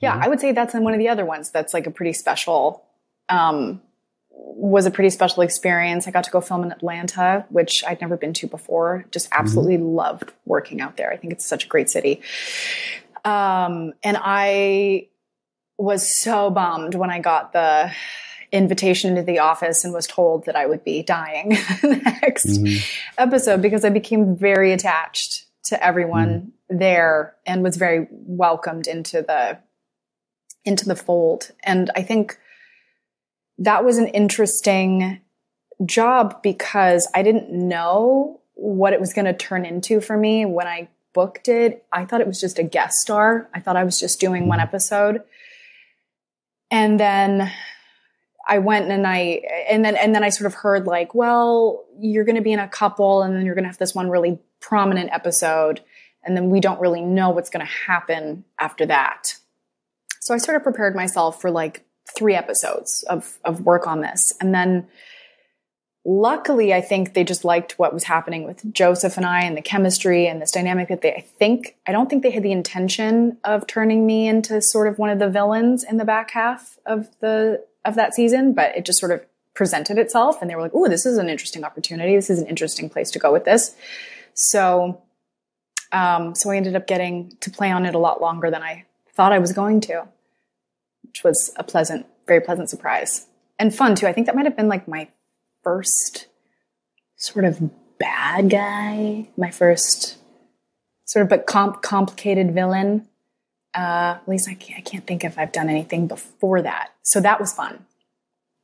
yeah, 0.00 0.14
mm-hmm. 0.14 0.22
I 0.22 0.28
would 0.28 0.40
say 0.40 0.52
that's 0.52 0.74
in 0.74 0.82
one 0.82 0.92
of 0.92 0.98
the 0.98 1.08
other 1.08 1.24
ones 1.24 1.50
that's 1.50 1.72
like 1.72 1.86
a 1.86 1.90
pretty 1.90 2.12
special 2.12 2.84
um, 3.28 3.80
was 4.38 4.86
a 4.86 4.90
pretty 4.90 5.10
special 5.10 5.42
experience. 5.42 6.06
I 6.06 6.10
got 6.10 6.24
to 6.24 6.30
go 6.30 6.40
film 6.40 6.62
in 6.62 6.72
Atlanta, 6.72 7.46
which 7.48 7.82
I'd 7.86 8.00
never 8.00 8.16
been 8.16 8.32
to 8.34 8.46
before. 8.46 9.06
Just 9.10 9.28
absolutely 9.32 9.76
mm-hmm. 9.76 9.94
loved 9.94 10.32
working 10.44 10.80
out 10.80 10.96
there. 10.96 11.10
I 11.10 11.16
think 11.16 11.32
it's 11.32 11.46
such 11.46 11.64
a 11.64 11.68
great 11.68 11.90
city. 11.90 12.20
Um, 13.24 13.92
and 14.02 14.16
I 14.20 15.08
was 15.78 16.20
so 16.20 16.50
bummed 16.50 16.94
when 16.94 17.10
I 17.10 17.20
got 17.20 17.52
the 17.52 17.92
invitation 18.52 19.16
to 19.16 19.22
the 19.22 19.40
office 19.40 19.84
and 19.84 19.92
was 19.92 20.06
told 20.06 20.46
that 20.46 20.56
I 20.56 20.66
would 20.66 20.84
be 20.84 21.02
dying 21.02 21.50
next 21.82 22.46
mm-hmm. 22.46 22.78
episode 23.18 23.60
because 23.60 23.84
I 23.84 23.90
became 23.90 24.36
very 24.36 24.72
attached 24.72 25.46
to 25.64 25.84
everyone 25.84 26.28
mm-hmm. 26.70 26.78
there 26.78 27.34
and 27.44 27.62
was 27.62 27.76
very 27.76 28.06
welcomed 28.10 28.86
into 28.86 29.22
the 29.22 29.58
into 30.64 30.84
the 30.84 30.96
fold. 30.96 31.52
And 31.62 31.90
I 31.94 32.02
think 32.02 32.38
that 33.58 33.84
was 33.84 33.98
an 33.98 34.08
interesting 34.08 35.20
job 35.84 36.42
because 36.42 37.08
I 37.14 37.22
didn't 37.22 37.50
know 37.50 38.40
what 38.54 38.92
it 38.92 39.00
was 39.00 39.12
going 39.12 39.26
to 39.26 39.34
turn 39.34 39.64
into 39.64 40.00
for 40.00 40.16
me 40.16 40.44
when 40.44 40.66
I 40.66 40.88
booked 41.12 41.48
it. 41.48 41.84
I 41.92 42.04
thought 42.04 42.20
it 42.20 42.26
was 42.26 42.40
just 42.40 42.58
a 42.58 42.62
guest 42.62 42.96
star. 42.96 43.48
I 43.54 43.60
thought 43.60 43.76
I 43.76 43.84
was 43.84 43.98
just 43.98 44.20
doing 44.20 44.48
one 44.48 44.60
episode. 44.60 45.22
And 46.70 46.98
then 46.98 47.50
I 48.48 48.58
went 48.58 48.90
and 48.90 49.06
I 49.06 49.42
and 49.68 49.84
then 49.84 49.96
and 49.96 50.14
then 50.14 50.22
I 50.22 50.28
sort 50.28 50.46
of 50.46 50.54
heard 50.54 50.86
like, 50.86 51.14
well, 51.14 51.84
you're 51.98 52.24
going 52.24 52.36
to 52.36 52.42
be 52.42 52.52
in 52.52 52.58
a 52.58 52.68
couple 52.68 53.22
and 53.22 53.34
then 53.34 53.44
you're 53.44 53.54
going 53.54 53.64
to 53.64 53.68
have 53.68 53.78
this 53.78 53.94
one 53.94 54.10
really 54.10 54.38
prominent 54.60 55.10
episode 55.12 55.80
and 56.22 56.36
then 56.36 56.50
we 56.50 56.60
don't 56.60 56.80
really 56.80 57.00
know 57.00 57.30
what's 57.30 57.50
going 57.50 57.64
to 57.64 57.72
happen 57.72 58.44
after 58.58 58.84
that. 58.86 59.36
So 60.20 60.34
I 60.34 60.38
sort 60.38 60.56
of 60.56 60.62
prepared 60.62 60.94
myself 60.94 61.40
for 61.40 61.50
like 61.50 61.85
three 62.16 62.34
episodes 62.34 63.04
of, 63.08 63.38
of 63.44 63.60
work 63.60 63.86
on 63.86 64.00
this. 64.00 64.32
And 64.40 64.54
then 64.54 64.86
luckily, 66.04 66.72
I 66.72 66.80
think 66.80 67.14
they 67.14 67.24
just 67.24 67.44
liked 67.44 67.78
what 67.78 67.92
was 67.92 68.04
happening 68.04 68.44
with 68.44 68.72
Joseph 68.72 69.16
and 69.16 69.26
I 69.26 69.42
and 69.42 69.56
the 69.56 69.62
chemistry 69.62 70.26
and 70.26 70.40
this 70.40 70.52
dynamic 70.52 70.88
that 70.88 71.02
they, 71.02 71.12
I 71.12 71.20
think, 71.20 71.76
I 71.86 71.92
don't 71.92 72.08
think 72.08 72.22
they 72.22 72.30
had 72.30 72.42
the 72.42 72.52
intention 72.52 73.38
of 73.44 73.66
turning 73.66 74.06
me 74.06 74.28
into 74.28 74.62
sort 74.62 74.88
of 74.88 74.98
one 74.98 75.10
of 75.10 75.18
the 75.18 75.28
villains 75.28 75.84
in 75.84 75.96
the 75.96 76.04
back 76.04 76.30
half 76.30 76.78
of 76.86 77.08
the, 77.20 77.64
of 77.84 77.96
that 77.96 78.14
season, 78.14 78.52
but 78.52 78.76
it 78.76 78.86
just 78.86 79.00
sort 79.00 79.12
of 79.12 79.24
presented 79.54 79.98
itself 79.98 80.40
and 80.40 80.50
they 80.50 80.54
were 80.54 80.62
like, 80.62 80.74
oh, 80.74 80.88
this 80.88 81.06
is 81.06 81.18
an 81.18 81.28
interesting 81.28 81.64
opportunity. 81.64 82.14
This 82.14 82.30
is 82.30 82.38
an 82.38 82.46
interesting 82.46 82.88
place 82.88 83.10
to 83.12 83.18
go 83.18 83.32
with 83.32 83.44
this. 83.44 83.74
So, 84.34 85.02
um, 85.92 86.34
so 86.34 86.50
I 86.50 86.56
ended 86.56 86.76
up 86.76 86.86
getting 86.86 87.36
to 87.40 87.50
play 87.50 87.70
on 87.70 87.84
it 87.84 87.94
a 87.94 87.98
lot 87.98 88.20
longer 88.20 88.50
than 88.50 88.62
I 88.62 88.84
thought 89.14 89.32
I 89.32 89.38
was 89.38 89.52
going 89.52 89.80
to 89.82 90.06
which 91.16 91.24
was 91.24 91.50
a 91.56 91.64
pleasant, 91.64 92.06
very 92.26 92.40
pleasant 92.40 92.68
surprise 92.68 93.26
and 93.58 93.74
fun 93.74 93.94
too. 93.94 94.06
I 94.06 94.12
think 94.12 94.26
that 94.26 94.36
might 94.36 94.44
have 94.44 94.56
been 94.56 94.68
like 94.68 94.86
my 94.86 95.08
first 95.62 96.26
sort 97.16 97.46
of 97.46 97.70
bad 97.98 98.50
guy, 98.50 99.28
my 99.38 99.50
first 99.50 100.18
sort 101.06 101.22
of 101.22 101.30
but 101.30 101.46
comp- 101.46 101.80
complicated 101.80 102.52
villain. 102.52 103.08
Uh, 103.74 104.18
at 104.20 104.28
least 104.28 104.46
I 104.48 104.54
can't, 104.54 104.78
I 104.78 104.82
can't 104.82 105.06
think 105.06 105.24
if 105.24 105.38
I've 105.38 105.52
done 105.52 105.70
anything 105.70 106.06
before 106.06 106.60
that. 106.62 106.90
So 107.02 107.20
that 107.20 107.40
was 107.40 107.52
fun. 107.52 107.86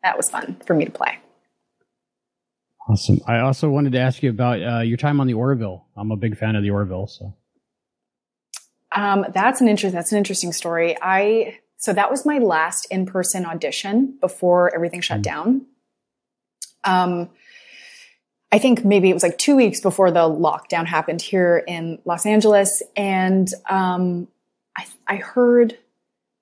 That 0.02 0.18
was 0.18 0.28
fun 0.28 0.60
for 0.66 0.74
me 0.74 0.84
to 0.84 0.90
play. 0.90 1.18
Awesome. 2.86 3.20
I 3.26 3.38
also 3.38 3.70
wanted 3.70 3.92
to 3.92 3.98
ask 3.98 4.22
you 4.22 4.28
about 4.28 4.62
uh, 4.62 4.80
your 4.80 4.98
time 4.98 5.20
on 5.20 5.26
the 5.26 5.34
Orville. 5.34 5.86
I'm 5.96 6.10
a 6.10 6.16
big 6.16 6.36
fan 6.36 6.56
of 6.56 6.62
the 6.62 6.70
Orville, 6.70 7.06
so. 7.06 7.34
Um, 8.94 9.24
that's 9.32 9.62
an 9.62 9.68
interest. 9.68 9.94
That's 9.94 10.12
an 10.12 10.18
interesting 10.18 10.52
story. 10.52 10.96
I 11.00 11.58
so 11.83 11.92
that 11.92 12.12
was 12.12 12.25
my 12.25 12.38
last 12.38 12.87
in 12.92 13.07
person 13.07 13.45
audition 13.45 14.16
before 14.21 14.73
everything 14.73 15.01
shut 15.01 15.18
mm. 15.18 15.25
down. 15.25 15.66
Um, 16.85 17.29
I 18.53 18.59
think 18.59 18.85
maybe 18.85 19.11
it 19.11 19.14
was 19.14 19.25
like 19.25 19.37
two 19.37 19.57
weeks 19.57 19.81
before 19.81 20.12
the 20.12 20.21
lockdown 20.21 20.87
happened 20.87 21.21
here 21.21 21.64
in 21.66 21.99
Los 22.05 22.25
Angeles. 22.25 22.83
And 22.97 23.49
um, 23.68 24.29
I, 24.77 24.87
I 25.09 25.16
heard 25.16 25.77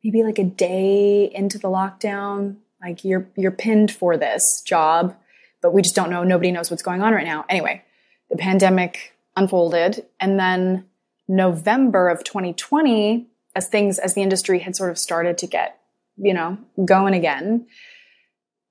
maybe 0.04 0.22
like 0.24 0.38
a 0.38 0.44
day 0.44 1.30
into 1.34 1.58
the 1.58 1.68
lockdown, 1.68 2.56
like 2.82 3.02
you're 3.02 3.26
you're 3.34 3.50
pinned 3.50 3.90
for 3.90 4.18
this 4.18 4.62
job, 4.66 5.16
but 5.62 5.72
we 5.72 5.80
just 5.80 5.94
don't 5.94 6.10
know. 6.10 6.22
Nobody 6.22 6.52
knows 6.52 6.70
what's 6.70 6.82
going 6.82 7.00
on 7.00 7.14
right 7.14 7.26
now. 7.26 7.46
Anyway, 7.48 7.82
the 8.28 8.36
pandemic 8.36 9.14
unfolded, 9.36 10.04
and 10.18 10.38
then 10.38 10.84
November 11.28 12.10
of 12.10 12.24
2020, 12.24 13.29
as 13.54 13.68
things 13.68 13.98
as 13.98 14.14
the 14.14 14.22
industry 14.22 14.58
had 14.58 14.76
sort 14.76 14.90
of 14.90 14.98
started 14.98 15.38
to 15.38 15.46
get 15.46 15.78
you 16.16 16.34
know 16.34 16.58
going 16.84 17.14
again 17.14 17.66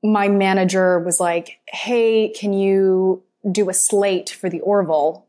my 0.03 0.27
manager 0.27 0.99
was 0.99 1.19
like 1.19 1.59
hey 1.67 2.29
can 2.29 2.53
you 2.53 3.23
do 3.51 3.69
a 3.69 3.73
slate 3.73 4.29
for 4.29 4.49
the 4.49 4.61
orville 4.61 5.25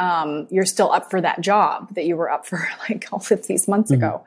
um, 0.00 0.46
you're 0.50 0.64
still 0.64 0.92
up 0.92 1.10
for 1.10 1.20
that 1.20 1.40
job 1.40 1.92
that 1.96 2.04
you 2.04 2.16
were 2.16 2.30
up 2.30 2.46
for 2.46 2.68
like 2.88 3.08
all 3.12 3.24
of 3.30 3.46
these 3.46 3.66
months 3.66 3.90
mm-hmm. 3.90 4.04
ago 4.04 4.24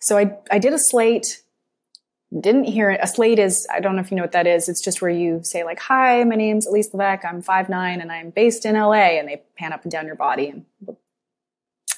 so 0.00 0.18
I, 0.18 0.36
I 0.50 0.58
did 0.58 0.72
a 0.72 0.78
slate 0.78 1.42
didn't 2.40 2.64
hear 2.64 2.90
it. 2.90 3.00
A 3.02 3.06
slate 3.06 3.38
is, 3.38 3.66
I 3.70 3.80
don't 3.80 3.94
know 3.94 4.00
if 4.00 4.10
you 4.10 4.16
know 4.16 4.22
what 4.22 4.32
that 4.32 4.46
is. 4.46 4.68
It's 4.68 4.80
just 4.80 5.02
where 5.02 5.10
you 5.10 5.40
say 5.42 5.64
like, 5.64 5.78
hi, 5.78 6.24
my 6.24 6.34
name's 6.34 6.66
Elyse 6.66 6.92
Levesque. 6.94 7.24
I'm 7.24 7.42
five 7.42 7.68
nine 7.68 8.00
and 8.00 8.10
I'm 8.10 8.30
based 8.30 8.64
in 8.64 8.74
LA. 8.74 9.18
And 9.18 9.28
they 9.28 9.42
pan 9.56 9.72
up 9.72 9.82
and 9.82 9.92
down 9.92 10.06
your 10.06 10.16
body. 10.16 10.48
And 10.48 10.64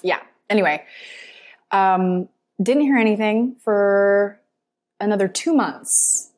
yeah. 0.02 0.20
Anyway, 0.50 0.85
um, 1.74 2.28
didn't 2.62 2.84
hear 2.84 2.96
anything 2.96 3.56
for 3.62 4.40
another 5.00 5.28
two 5.28 5.54
months. 5.54 6.30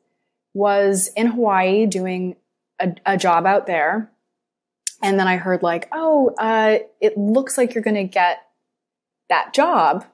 Was 0.53 1.11
in 1.15 1.27
Hawaii 1.27 1.85
doing 1.85 2.35
a, 2.79 2.95
a 3.05 3.17
job 3.17 3.45
out 3.45 3.67
there. 3.67 4.11
And 5.03 5.19
then 5.19 5.27
I 5.27 5.37
heard 5.37 5.61
like, 5.61 5.87
oh, 5.91 6.33
uh, 6.39 6.79
it 6.99 7.15
looks 7.17 7.57
like 7.57 7.75
you're 7.75 7.83
going 7.83 7.95
to 7.95 8.03
get 8.03 8.39
that 9.29 9.53
job. 9.53 10.05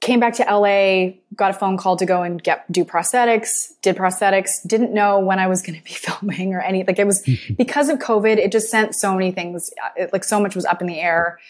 Came 0.00 0.20
back 0.20 0.34
to 0.34 0.44
LA, 0.44 1.16
got 1.34 1.50
a 1.50 1.54
phone 1.54 1.76
call 1.76 1.96
to 1.96 2.06
go 2.06 2.22
and 2.22 2.40
get 2.40 2.70
do 2.70 2.84
prosthetics, 2.84 3.72
did 3.82 3.96
prosthetics, 3.96 4.50
didn't 4.64 4.94
know 4.94 5.18
when 5.18 5.40
I 5.40 5.48
was 5.48 5.60
going 5.60 5.76
to 5.76 5.84
be 5.84 5.90
filming 5.94 6.54
or 6.54 6.60
any 6.60 6.84
like 6.84 7.00
it 7.00 7.06
was 7.06 7.28
because 7.58 7.88
of 7.88 7.98
COVID, 7.98 8.38
it 8.38 8.52
just 8.52 8.70
sent 8.70 8.94
so 8.94 9.12
many 9.12 9.32
things 9.32 9.70
it, 9.96 10.12
like 10.12 10.22
so 10.22 10.38
much 10.40 10.54
was 10.54 10.64
up 10.64 10.80
in 10.80 10.86
the 10.86 11.00
air. 11.00 11.40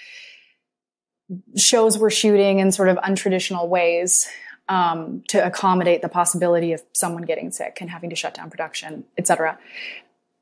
Shows 1.56 1.98
were 1.98 2.10
shooting 2.10 2.58
in 2.58 2.72
sort 2.72 2.88
of 2.88 2.96
untraditional 2.98 3.68
ways 3.68 4.28
um, 4.68 5.22
to 5.28 5.44
accommodate 5.44 6.00
the 6.00 6.08
possibility 6.08 6.72
of 6.72 6.82
someone 6.92 7.22
getting 7.22 7.50
sick 7.50 7.78
and 7.80 7.90
having 7.90 8.10
to 8.10 8.16
shut 8.16 8.34
down 8.34 8.50
production, 8.50 9.04
etc. 9.18 9.58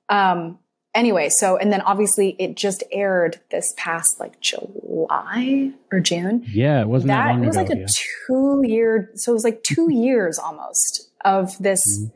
Um, 0.08 0.58
anyway, 0.94 1.30
so 1.30 1.56
and 1.56 1.72
then 1.72 1.80
obviously 1.80 2.36
it 2.38 2.56
just 2.56 2.84
aired 2.92 3.40
this 3.50 3.72
past 3.76 4.20
like 4.20 4.40
July 4.40 5.72
or 5.90 6.00
June. 6.00 6.44
Yeah, 6.46 6.82
it 6.82 6.88
wasn't 6.88 7.08
that, 7.08 7.24
that 7.24 7.32
long 7.32 7.44
It 7.44 7.46
was 7.46 7.56
ago, 7.56 7.64
like 7.64 7.76
a 7.76 7.80
yeah. 7.80 7.86
two 8.26 8.62
year, 8.64 9.10
so 9.14 9.32
it 9.32 9.34
was 9.34 9.44
like 9.44 9.62
two 9.62 9.88
years 9.90 10.38
almost 10.38 11.10
of 11.24 11.56
this. 11.58 11.82
Mm-hmm. 11.98 12.14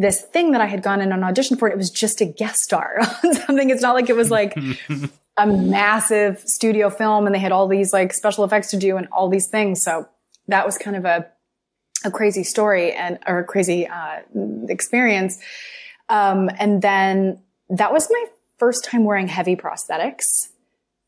This 0.00 0.22
thing 0.22 0.52
that 0.52 0.60
I 0.60 0.66
had 0.66 0.84
gone 0.84 1.00
in 1.00 1.10
an 1.10 1.24
audition 1.24 1.56
for, 1.56 1.68
it 1.68 1.76
was 1.76 1.90
just 1.90 2.20
a 2.20 2.24
guest 2.24 2.60
star 2.60 3.00
on 3.24 3.34
something. 3.34 3.68
It's 3.68 3.82
not 3.82 3.96
like 3.96 4.08
it 4.08 4.14
was 4.14 4.30
like 4.30 4.56
a 5.38 5.46
massive 5.46 6.40
studio 6.40 6.90
film 6.90 7.26
and 7.26 7.34
they 7.34 7.38
had 7.38 7.52
all 7.52 7.68
these 7.68 7.92
like 7.92 8.12
special 8.12 8.44
effects 8.44 8.70
to 8.70 8.76
do 8.76 8.96
and 8.96 9.06
all 9.12 9.28
these 9.28 9.48
things. 9.48 9.82
So 9.82 10.08
that 10.48 10.66
was 10.66 10.76
kind 10.76 10.96
of 10.96 11.04
a, 11.04 11.26
a 12.04 12.10
crazy 12.10 12.42
story 12.44 12.92
and, 12.92 13.18
or 13.26 13.38
a 13.40 13.44
crazy, 13.44 13.86
uh, 13.86 14.20
experience. 14.68 15.38
Um, 16.08 16.50
and 16.58 16.82
then 16.82 17.40
that 17.70 17.92
was 17.92 18.08
my 18.10 18.24
first 18.58 18.84
time 18.84 19.04
wearing 19.04 19.28
heavy 19.28 19.56
prosthetics. 19.56 20.24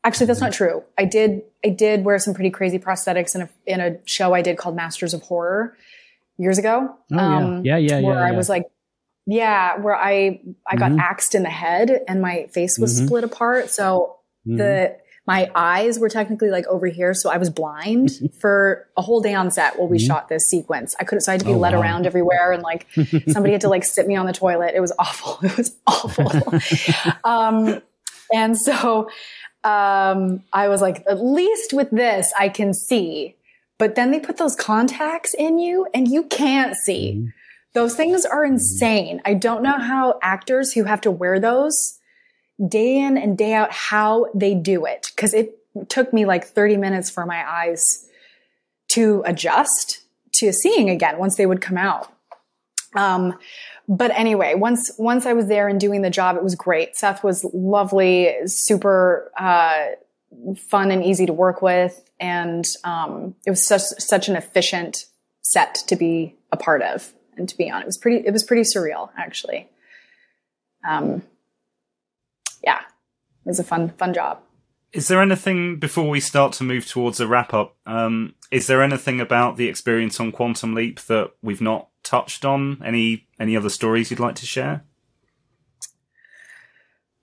Actually, 0.03 0.27
that's 0.27 0.41
not 0.41 0.53
true. 0.53 0.83
I 0.97 1.05
did, 1.05 1.43
I 1.63 1.69
did 1.69 2.03
wear 2.05 2.17
some 2.17 2.33
pretty 2.33 2.49
crazy 2.49 2.79
prosthetics 2.79 3.35
in 3.35 3.41
a, 3.41 3.49
in 3.65 3.79
a 3.81 3.97
show 4.05 4.33
I 4.33 4.41
did 4.41 4.57
called 4.57 4.75
Masters 4.75 5.13
of 5.13 5.21
Horror 5.23 5.77
years 6.37 6.57
ago. 6.57 6.95
Oh, 7.11 7.61
yeah. 7.63 7.77
Yeah, 7.77 7.77
yeah, 7.77 8.01
Where 8.01 8.15
yeah, 8.15 8.25
I 8.25 8.31
yeah. 8.31 8.37
was 8.37 8.49
like, 8.49 8.65
yeah, 9.27 9.77
where 9.77 9.95
I, 9.95 10.41
I 10.67 10.75
got 10.77 10.91
Mhm. 10.91 10.99
axed 10.99 11.35
in 11.35 11.43
the 11.43 11.49
head 11.49 12.01
and 12.07 12.21
my 12.21 12.47
face 12.47 12.79
was 12.79 12.99
Mhm. 12.99 13.05
split 13.05 13.23
apart. 13.23 13.69
So 13.69 14.17
Mhm. 14.47 14.57
the, 14.57 14.97
my 15.27 15.51
eyes 15.53 15.99
were 15.99 16.09
technically 16.09 16.49
like 16.49 16.65
over 16.67 16.87
here. 16.87 17.13
So 17.13 17.29
I 17.29 17.37
was 17.37 17.49
blind 17.51 18.09
for 18.39 18.87
a 18.97 19.01
whole 19.01 19.21
day 19.21 19.33
on 19.35 19.51
set 19.51 19.77
while 19.77 19.87
we 19.87 19.97
Mhm. 19.99 20.07
shot 20.07 20.29
this 20.29 20.43
sequence. 20.49 20.95
I 20.99 21.03
couldn't, 21.03 21.21
so 21.21 21.31
I 21.31 21.33
had 21.33 21.41
to 21.41 21.45
be 21.45 21.53
Oh, 21.53 21.57
led 21.57 21.73
wow. 21.73 21.81
around 21.81 22.05
everywhere 22.07 22.51
and 22.51 22.63
like 22.63 22.87
somebody 23.29 23.51
had 23.51 23.61
to 23.61 23.69
like 23.69 23.83
sit 23.83 24.07
me 24.07 24.15
on 24.15 24.25
the 24.25 24.33
toilet. 24.33 24.73
It 24.75 24.79
was 24.79 24.91
awful. 24.97 25.37
It 25.47 25.57
was 25.57 25.75
awful. 25.87 26.31
um, 27.23 27.81
and 28.33 28.57
so, 28.57 29.09
um, 29.63 30.43
I 30.53 30.67
was 30.69 30.81
like, 30.81 31.03
at 31.07 31.21
least 31.23 31.73
with 31.73 31.91
this, 31.91 32.33
I 32.37 32.49
can 32.49 32.73
see. 32.73 33.35
But 33.77 33.95
then 33.95 34.11
they 34.11 34.19
put 34.19 34.37
those 34.37 34.55
contacts 34.55 35.33
in 35.37 35.59
you 35.59 35.85
and 35.93 36.07
you 36.07 36.23
can't 36.23 36.75
see. 36.75 37.13
Mhm. 37.17 37.33
Those 37.73 37.95
things 37.95 38.25
are 38.25 38.43
insane. 38.43 39.21
I 39.23 39.33
don't 39.33 39.63
know 39.63 39.77
how 39.79 40.19
actors 40.21 40.73
who 40.73 40.83
have 40.85 40.99
to 41.01 41.11
wear 41.11 41.39
those 41.39 41.99
day 42.67 42.99
in 42.99 43.17
and 43.17 43.37
day 43.37 43.53
out, 43.53 43.71
how 43.71 44.27
they 44.33 44.53
do 44.53 44.85
it. 44.85 45.11
Cause 45.17 45.33
it 45.33 45.57
took 45.89 46.13
me 46.13 46.25
like 46.25 46.45
30 46.45 46.77
minutes 46.77 47.09
for 47.09 47.25
my 47.25 47.49
eyes 47.49 48.07
to 48.89 49.23
adjust 49.25 50.01
to 50.33 50.51
seeing 50.51 50.89
again 50.89 51.17
once 51.17 51.35
they 51.35 51.45
would 51.45 51.61
come 51.61 51.77
out. 51.77 52.11
Um, 52.95 53.37
but 53.87 54.11
anyway, 54.11 54.53
once 54.55 54.91
once 54.97 55.25
I 55.25 55.33
was 55.33 55.47
there 55.47 55.67
and 55.67 55.79
doing 55.79 56.01
the 56.01 56.09
job, 56.09 56.35
it 56.35 56.43
was 56.43 56.55
great. 56.55 56.95
Seth 56.95 57.23
was 57.23 57.45
lovely, 57.53 58.35
super 58.45 59.31
uh, 59.37 59.85
fun 60.69 60.91
and 60.91 61.03
easy 61.03 61.25
to 61.25 61.33
work 61.33 61.61
with, 61.61 62.09
and 62.19 62.65
um, 62.83 63.35
it 63.45 63.49
was 63.49 63.65
such 63.65 63.81
such 63.81 64.29
an 64.29 64.35
efficient 64.35 65.05
set 65.41 65.75
to 65.87 65.95
be 65.95 66.35
a 66.51 66.57
part 66.57 66.81
of 66.81 67.13
and 67.37 67.49
to 67.49 67.57
be 67.57 67.69
on. 67.69 67.81
It 67.81 67.85
was 67.85 67.97
pretty 67.97 68.25
it 68.25 68.31
was 68.31 68.43
pretty 68.43 68.63
surreal 68.63 69.09
actually. 69.17 69.69
Um, 70.87 71.23
it 73.45 73.49
was 73.49 73.59
a 73.59 73.63
fun 73.63 73.89
fun 73.89 74.13
job. 74.13 74.39
Is 74.93 75.07
there 75.07 75.21
anything 75.21 75.79
before 75.79 76.09
we 76.09 76.19
start 76.19 76.51
to 76.53 76.63
move 76.63 76.85
towards 76.85 77.19
a 77.19 77.27
wrap 77.27 77.53
up? 77.53 77.77
Um, 77.85 78.35
is 78.51 78.67
there 78.67 78.83
anything 78.83 79.21
about 79.21 79.55
the 79.55 79.69
experience 79.69 80.19
on 80.19 80.33
Quantum 80.33 80.73
Leap 80.73 80.99
that 81.01 81.31
we've 81.41 81.61
not 81.61 81.87
touched 82.03 82.43
on? 82.43 82.81
Any 82.83 83.27
any 83.39 83.55
other 83.55 83.69
stories 83.69 84.11
you'd 84.11 84.19
like 84.19 84.35
to 84.35 84.45
share? 84.45 84.83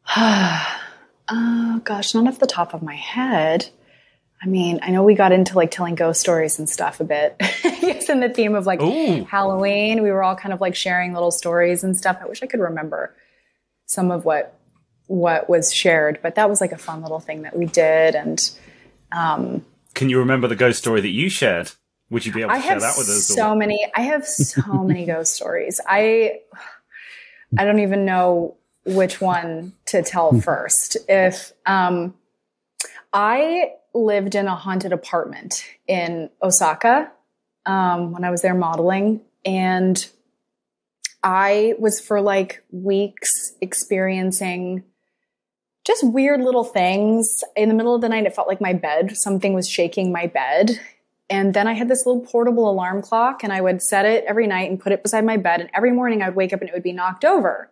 oh 0.17 1.81
gosh, 1.85 2.15
not 2.15 2.27
off 2.27 2.39
the 2.39 2.47
top 2.47 2.73
of 2.75 2.83
my 2.83 2.97
head. 2.97 3.69
I 4.41 4.47
mean, 4.47 4.79
I 4.83 4.91
know 4.91 5.03
we 5.03 5.15
got 5.15 5.33
into 5.33 5.57
like 5.57 5.71
telling 5.71 5.97
ghost 5.97 6.21
stories 6.21 6.59
and 6.59 6.69
stuff 6.69 7.01
a 7.01 7.05
bit. 7.05 7.37
yes, 7.65 8.09
in 8.09 8.21
the 8.21 8.29
theme 8.29 8.55
of 8.55 8.67
like 8.67 8.81
Ooh. 8.81 9.25
Halloween, 9.25 10.03
we 10.03 10.11
were 10.11 10.23
all 10.23 10.37
kind 10.37 10.53
of 10.55 10.61
like 10.61 10.77
sharing 10.77 11.13
little 11.13 11.33
stories 11.33 11.85
and 11.85 11.97
stuff. 11.97 12.19
I 12.23 12.27
wish 12.27 12.43
I 12.43 12.47
could 12.47 12.61
remember 12.61 13.15
some 13.87 14.11
of 14.11 14.25
what 14.25 14.58
what 15.09 15.51
was 15.51 15.75
shared, 15.75 16.21
but 16.23 16.37
that 16.37 16.49
was 16.49 16.61
like 16.61 16.73
a 16.73 16.79
fun 16.79 17.03
little 17.03 17.19
thing 17.19 17.43
that 17.43 17.57
we 17.57 17.67
did. 17.67 18.15
And 18.15 18.41
um, 19.11 19.65
Can 19.95 20.09
you 20.09 20.19
remember 20.21 20.47
the 20.47 20.57
ghost 20.57 20.79
story 20.79 21.01
that 21.01 21.09
you 21.09 21.29
shared? 21.29 21.73
Would 22.11 22.25
you 22.25 22.33
be 22.33 22.41
able 22.43 22.51
to 22.51 22.57
I 22.57 22.61
share 22.61 22.81
that 22.81 22.95
with 22.97 23.09
us? 23.09 23.27
so 23.27 23.51
or- 23.51 23.57
many. 23.57 23.91
I 23.95 24.03
have 24.03 24.27
so 24.27 24.85
many 24.85 25.05
ghost 25.05 25.35
stories. 25.35 25.81
I 25.87 26.41
I 27.59 27.65
don't 27.65 27.81
even 27.81 28.05
know 28.05 28.57
which 28.85 29.21
one 29.21 29.73
to 29.87 30.03
tell 30.03 30.39
first. 30.41 30.97
If 31.09 31.53
um, 31.67 32.15
I 33.13 33.73
lived 33.95 34.35
in 34.35 34.47
a 34.47 34.55
haunted 34.55 34.93
apartment 34.93 35.65
in 35.87 36.31
Osaka 36.43 37.11
um, 37.67 38.13
when 38.13 38.25
I 38.25 38.31
was 38.31 38.43
there 38.43 38.55
modeling, 38.55 39.23
and 39.45 40.07
I 41.23 41.75
was 41.79 42.01
for 42.01 42.21
like 42.21 42.63
weeks 42.71 43.53
experiencing 43.61 44.85
just 45.89 46.07
weird 46.07 46.43
little 46.43 46.65
things. 46.65 47.43
In 47.57 47.69
the 47.69 47.75
middle 47.75 47.95
of 47.95 48.03
the 48.03 48.09
night, 48.11 48.27
it 48.27 48.35
felt 48.35 48.47
like 48.47 48.61
my 48.61 48.75
bed, 48.75 49.17
something 49.17 49.55
was 49.55 49.69
shaking 49.69 50.13
my 50.13 50.27
bed. 50.27 50.79
And 51.31 51.55
then 51.55 51.67
I 51.67 51.73
had 51.73 51.89
this 51.89 52.05
little 52.07 52.21
portable 52.21 52.71
alarm 52.71 53.03
clock 53.03 53.43
and 53.43 53.53
I 53.53 53.61
would 53.63 53.83
set 53.83 54.05
it 54.05 54.25
every 54.27 54.47
night 54.47 54.71
and 54.71 54.79
put 54.79 54.93
it 54.93 55.03
beside 55.03 55.25
my 55.25 55.39
bed. 55.39 55.61
And 55.61 55.71
every 55.75 55.91
morning 55.91 56.23
I 56.23 56.29
would 56.29 56.37
wake 56.37 56.53
up 56.53 56.61
and 56.61 56.69
it 56.69 56.75
would 56.75 56.83
be 56.83 56.93
knocked 56.93 57.25
over. 57.25 57.71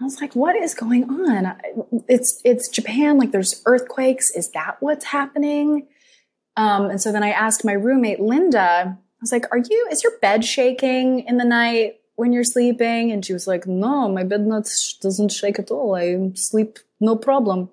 I 0.00 0.04
was 0.04 0.20
like, 0.20 0.36
what 0.36 0.54
is 0.54 0.74
going 0.74 1.04
on? 1.04 1.56
It's, 2.08 2.40
it's 2.44 2.68
Japan. 2.68 3.18
Like 3.18 3.32
there's 3.32 3.62
earthquakes. 3.66 4.30
Is 4.30 4.50
that 4.50 4.76
what's 4.80 5.06
happening? 5.06 5.88
Um, 6.56 6.90
and 6.90 7.00
so 7.00 7.10
then 7.10 7.22
I 7.22 7.30
asked 7.30 7.64
my 7.64 7.72
roommate, 7.72 8.20
Linda, 8.20 8.96
I 8.98 9.20
was 9.20 9.32
like, 9.32 9.46
are 9.50 9.58
you, 9.58 9.88
is 9.90 10.04
your 10.04 10.18
bed 10.20 10.44
shaking 10.44 11.20
in 11.20 11.38
the 11.38 11.44
night 11.44 12.00
when 12.16 12.32
you're 12.32 12.44
sleeping? 12.44 13.12
And 13.12 13.24
she 13.24 13.32
was 13.32 13.46
like, 13.46 13.66
no, 13.66 14.08
my 14.08 14.24
bed 14.24 14.46
not, 14.46 14.68
doesn't 15.00 15.32
shake 15.32 15.58
at 15.58 15.70
all. 15.70 15.96
I 15.96 16.32
sleep 16.34 16.78
no 17.00 17.16
problem. 17.16 17.70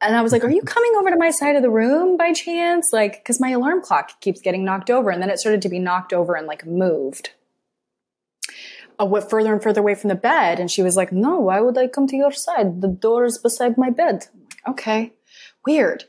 And 0.00 0.16
I 0.16 0.22
was 0.22 0.32
like, 0.32 0.42
are 0.42 0.50
you 0.50 0.62
coming 0.62 0.92
over 0.96 1.10
to 1.10 1.16
my 1.16 1.30
side 1.30 1.54
of 1.54 1.62
the 1.62 1.70
room 1.70 2.16
by 2.16 2.32
chance? 2.32 2.92
Like, 2.92 3.24
cause 3.24 3.38
my 3.38 3.50
alarm 3.50 3.82
clock 3.82 4.20
keeps 4.20 4.40
getting 4.40 4.64
knocked 4.64 4.90
over. 4.90 5.10
And 5.10 5.22
then 5.22 5.30
it 5.30 5.38
started 5.38 5.62
to 5.62 5.68
be 5.68 5.78
knocked 5.78 6.12
over 6.12 6.34
and 6.34 6.46
like 6.46 6.66
moved 6.66 7.30
bit 9.06 9.30
further 9.30 9.52
and 9.52 9.62
further 9.62 9.80
away 9.80 9.94
from 9.94 10.08
the 10.08 10.14
bed. 10.14 10.60
And 10.60 10.70
she 10.70 10.82
was 10.82 10.96
like, 10.96 11.12
no, 11.12 11.38
why 11.38 11.60
would 11.60 11.78
I 11.78 11.88
come 11.88 12.06
to 12.08 12.16
your 12.16 12.32
side? 12.32 12.80
The 12.80 12.88
door 12.88 13.24
is 13.24 13.38
beside 13.38 13.78
my 13.78 13.90
bed. 13.90 14.26
Okay, 14.68 15.12
weird. 15.66 16.04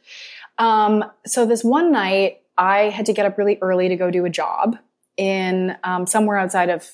Um, 0.58 1.06
so 1.26 1.46
this 1.46 1.64
one 1.64 1.92
night 1.92 2.42
I 2.58 2.90
had 2.90 3.06
to 3.08 3.14
get 3.14 3.26
up 3.26 3.38
really 3.38 3.58
early 3.62 3.90
to 3.90 3.96
go 3.96 4.12
do 4.12 4.26
a 4.26 4.30
job 4.30 4.78
in, 5.18 5.76
um, 5.84 6.06
somewhere 6.06 6.38
outside 6.38 6.70
of, 6.70 6.90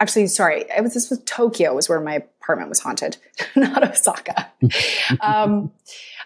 actually, 0.00 0.26
sorry, 0.28 0.64
it 0.74 0.82
was, 0.82 0.94
this 0.94 1.10
was 1.10 1.22
Tokyo 1.24 1.74
was 1.74 1.88
where 1.88 2.00
my 2.00 2.24
apartment 2.42 2.68
was 2.68 2.80
haunted, 2.80 3.16
not 3.56 3.88
Osaka. 3.88 4.50
um, 5.20 5.72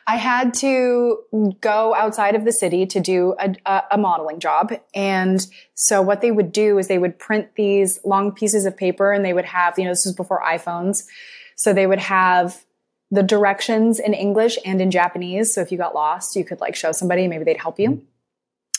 I 0.07 0.17
had 0.17 0.55
to 0.55 1.19
go 1.61 1.95
outside 1.95 2.37
of 2.37 2.45
the 2.45 2.53
city 2.53 2.87
to 2.87 3.01
do 3.01 3.35
a, 3.39 3.55
a, 3.67 3.83
a, 3.93 3.99
modeling 3.99 4.39
job. 4.39 4.73
And 4.95 5.45
so 5.75 6.01
what 6.01 6.21
they 6.21 6.31
would 6.31 6.53
do 6.53 6.79
is 6.79 6.87
they 6.87 6.99
would 6.99 7.19
print 7.19 7.49
these 7.57 7.99
long 8.05 8.31
pieces 8.31 8.67
of 8.67 8.77
paper 8.77 9.11
and 9.13 9.25
they 9.25 9.33
would 9.33 9.47
have, 9.47 9.77
you 9.79 9.85
know, 9.85 9.91
this 9.91 10.05
was 10.05 10.15
before 10.15 10.41
iPhones. 10.43 11.05
So 11.57 11.73
they 11.73 11.89
would 11.89 11.99
have 11.99 12.65
the 13.11 13.25
directions 13.25 13.99
in 13.99 14.15
English 14.15 14.59
and 14.65 14.81
in 14.81 14.93
Japanese. 14.93 15.53
So 15.53 15.61
if 15.61 15.73
you 15.73 15.79
got 15.79 15.95
lost, 15.95 16.37
you 16.37 16.45
could 16.45 16.61
like 16.61 16.77
show 16.77 16.93
somebody, 16.93 17.27
maybe 17.27 17.43
they'd 17.43 17.61
help 17.61 17.81
you. 17.81 18.03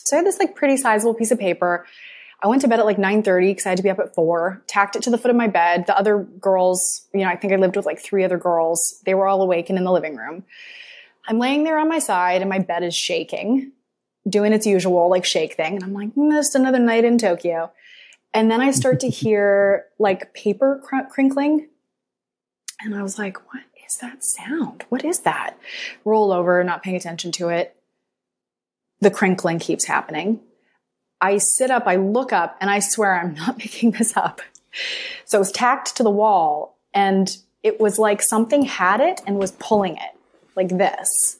So 0.05 0.15
I 0.15 0.19
had 0.19 0.25
this 0.25 0.39
like 0.39 0.55
pretty 0.55 0.77
sizable 0.77 1.13
piece 1.13 1.31
of 1.31 1.39
paper. 1.39 1.85
I 2.41 2.47
went 2.47 2.61
to 2.61 2.67
bed 2.67 2.79
at 2.79 2.85
like 2.85 2.97
9:30 2.97 3.51
because 3.51 3.65
I 3.65 3.69
had 3.69 3.77
to 3.77 3.83
be 3.83 3.89
up 3.89 3.99
at 3.99 4.13
four, 4.13 4.61
tacked 4.67 4.95
it 4.95 5.03
to 5.03 5.09
the 5.09 5.17
foot 5.17 5.31
of 5.31 5.37
my 5.37 5.47
bed. 5.47 5.85
The 5.87 5.97
other 5.97 6.19
girls, 6.19 7.07
you 7.13 7.21
know, 7.21 7.29
I 7.29 7.35
think 7.35 7.51
I 7.51 7.55
lived 7.55 7.75
with 7.75 7.85
like 7.85 7.99
three 7.99 8.23
other 8.23 8.37
girls. 8.37 9.01
They 9.05 9.15
were 9.15 9.27
all 9.27 9.41
awake 9.41 9.69
and 9.69 9.77
in 9.77 9.85
the 9.85 9.91
living 9.91 10.15
room. 10.15 10.43
I'm 11.27 11.39
laying 11.39 11.63
there 11.63 11.79
on 11.79 11.89
my 11.89 11.99
side 11.99 12.41
and 12.41 12.49
my 12.49 12.59
bed 12.59 12.83
is 12.83 12.95
shaking, 12.95 13.71
doing 14.29 14.53
its 14.53 14.65
usual 14.65 15.09
like 15.09 15.25
shake 15.25 15.55
thing. 15.55 15.75
And 15.75 15.83
I'm 15.83 15.93
like, 15.93 16.15
just 16.15 16.55
another 16.55 16.79
night 16.79 17.05
in 17.05 17.17
Tokyo. 17.17 17.71
And 18.33 18.51
then 18.51 18.61
I 18.61 18.71
start 18.71 18.99
to 19.01 19.09
hear 19.09 19.85
like 19.97 20.33
paper 20.33 20.81
cr- 20.83 21.09
crinkling. 21.09 21.69
And 22.79 22.93
I 22.93 23.01
was 23.01 23.17
like, 23.17 23.37
what 23.51 23.63
is 23.87 23.97
that 23.97 24.23
sound? 24.23 24.85
What 24.89 25.03
is 25.03 25.21
that? 25.21 25.57
Roll 26.05 26.31
over, 26.31 26.63
not 26.63 26.83
paying 26.83 26.95
attention 26.95 27.31
to 27.33 27.49
it. 27.49 27.75
The 29.01 29.09
crinkling 29.09 29.57
keeps 29.57 29.85
happening. 29.85 30.41
I 31.21 31.37
sit 31.37 31.71
up, 31.71 31.83
I 31.87 31.95
look 31.95 32.31
up, 32.31 32.57
and 32.61 32.69
I 32.69 32.79
swear 32.79 33.19
I'm 33.19 33.33
not 33.33 33.57
making 33.59 33.91
this 33.91 34.15
up. 34.15 34.41
So 35.25 35.37
it 35.37 35.39
was 35.39 35.51
tacked 35.51 35.95
to 35.97 36.03
the 36.03 36.11
wall, 36.11 36.77
and 36.93 37.35
it 37.63 37.79
was 37.79 37.99
like 37.99 38.21
something 38.21 38.63
had 38.63 39.01
it 39.01 39.21
and 39.25 39.37
was 39.37 39.51
pulling 39.53 39.95
it 39.95 40.17
like 40.55 40.69
this, 40.69 41.37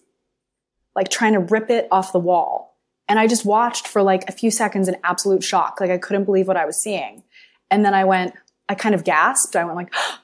like 0.96 1.10
trying 1.10 1.34
to 1.34 1.40
rip 1.40 1.70
it 1.70 1.88
off 1.92 2.12
the 2.12 2.20
wall. 2.20 2.76
And 3.08 3.20
I 3.20 3.28
just 3.28 3.46
watched 3.46 3.88
for 3.88 4.04
like 4.04 4.28
a 4.28 4.32
few 4.32 4.52
seconds 4.52 4.88
in 4.88 4.98
absolute 5.04 5.44
shock. 5.44 5.80
Like 5.80 5.92
I 5.92 5.98
couldn't 5.98 6.26
believe 6.26 6.48
what 6.48 6.58
I 6.58 6.66
was 6.66 6.82
seeing. 6.82 7.24
And 7.72 7.86
then 7.86 7.94
I 7.94 8.04
went, 8.04 8.34
I 8.68 8.76
kind 8.76 8.94
of 8.94 9.04
gasped. 9.04 9.56
I 9.56 9.63
went 9.63 9.78
like, 9.78 9.90
oh, 9.96 10.18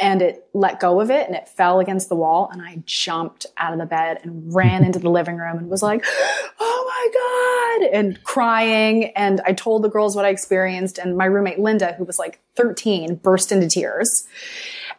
and 0.00 0.22
it 0.22 0.48
let 0.54 0.80
go 0.80 1.00
of 1.00 1.10
it 1.10 1.26
and 1.26 1.36
it 1.36 1.48
fell 1.48 1.78
against 1.78 2.08
the 2.08 2.16
wall 2.16 2.48
and 2.52 2.62
i 2.62 2.82
jumped 2.86 3.46
out 3.58 3.72
of 3.72 3.78
the 3.78 3.86
bed 3.86 4.18
and 4.22 4.52
ran 4.54 4.82
into 4.82 4.98
the 4.98 5.10
living 5.10 5.36
room 5.36 5.58
and 5.58 5.68
was 5.68 5.82
like 5.82 6.04
oh 6.60 6.84
my 6.88 7.86
god 7.86 7.90
and 7.92 8.22
crying. 8.24 9.12
And 9.16 9.40
i 9.46 9.52
told 9.52 9.82
the 9.82 9.88
girls 9.88 10.16
what 10.16 10.24
i 10.24 10.30
experienced 10.30 10.98
and 10.98 11.16
my 11.16 11.26
roommate 11.26 11.58
linda 11.58 11.92
who 11.92 12.04
was 12.04 12.18
like 12.18 12.40
13 12.56 13.16
burst 13.16 13.52
into 13.52 13.68
tears. 13.68 14.26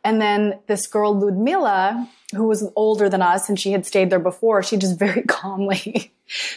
And 0.04 0.22
then 0.22 0.60
this 0.68 0.88
girl 0.88 1.18
ludmila 1.18 2.10
who 2.36 2.48
was 2.48 2.70
older 2.76 3.10
than 3.10 3.22
us 3.22 3.50
and 3.50 3.60
she 3.60 3.72
had 3.72 3.86
stayed 3.86 4.10
there 4.10 4.20
before 4.20 4.64
she 4.64 4.78
just 4.78 4.98
very 4.98 5.22
calmly 5.28 6.14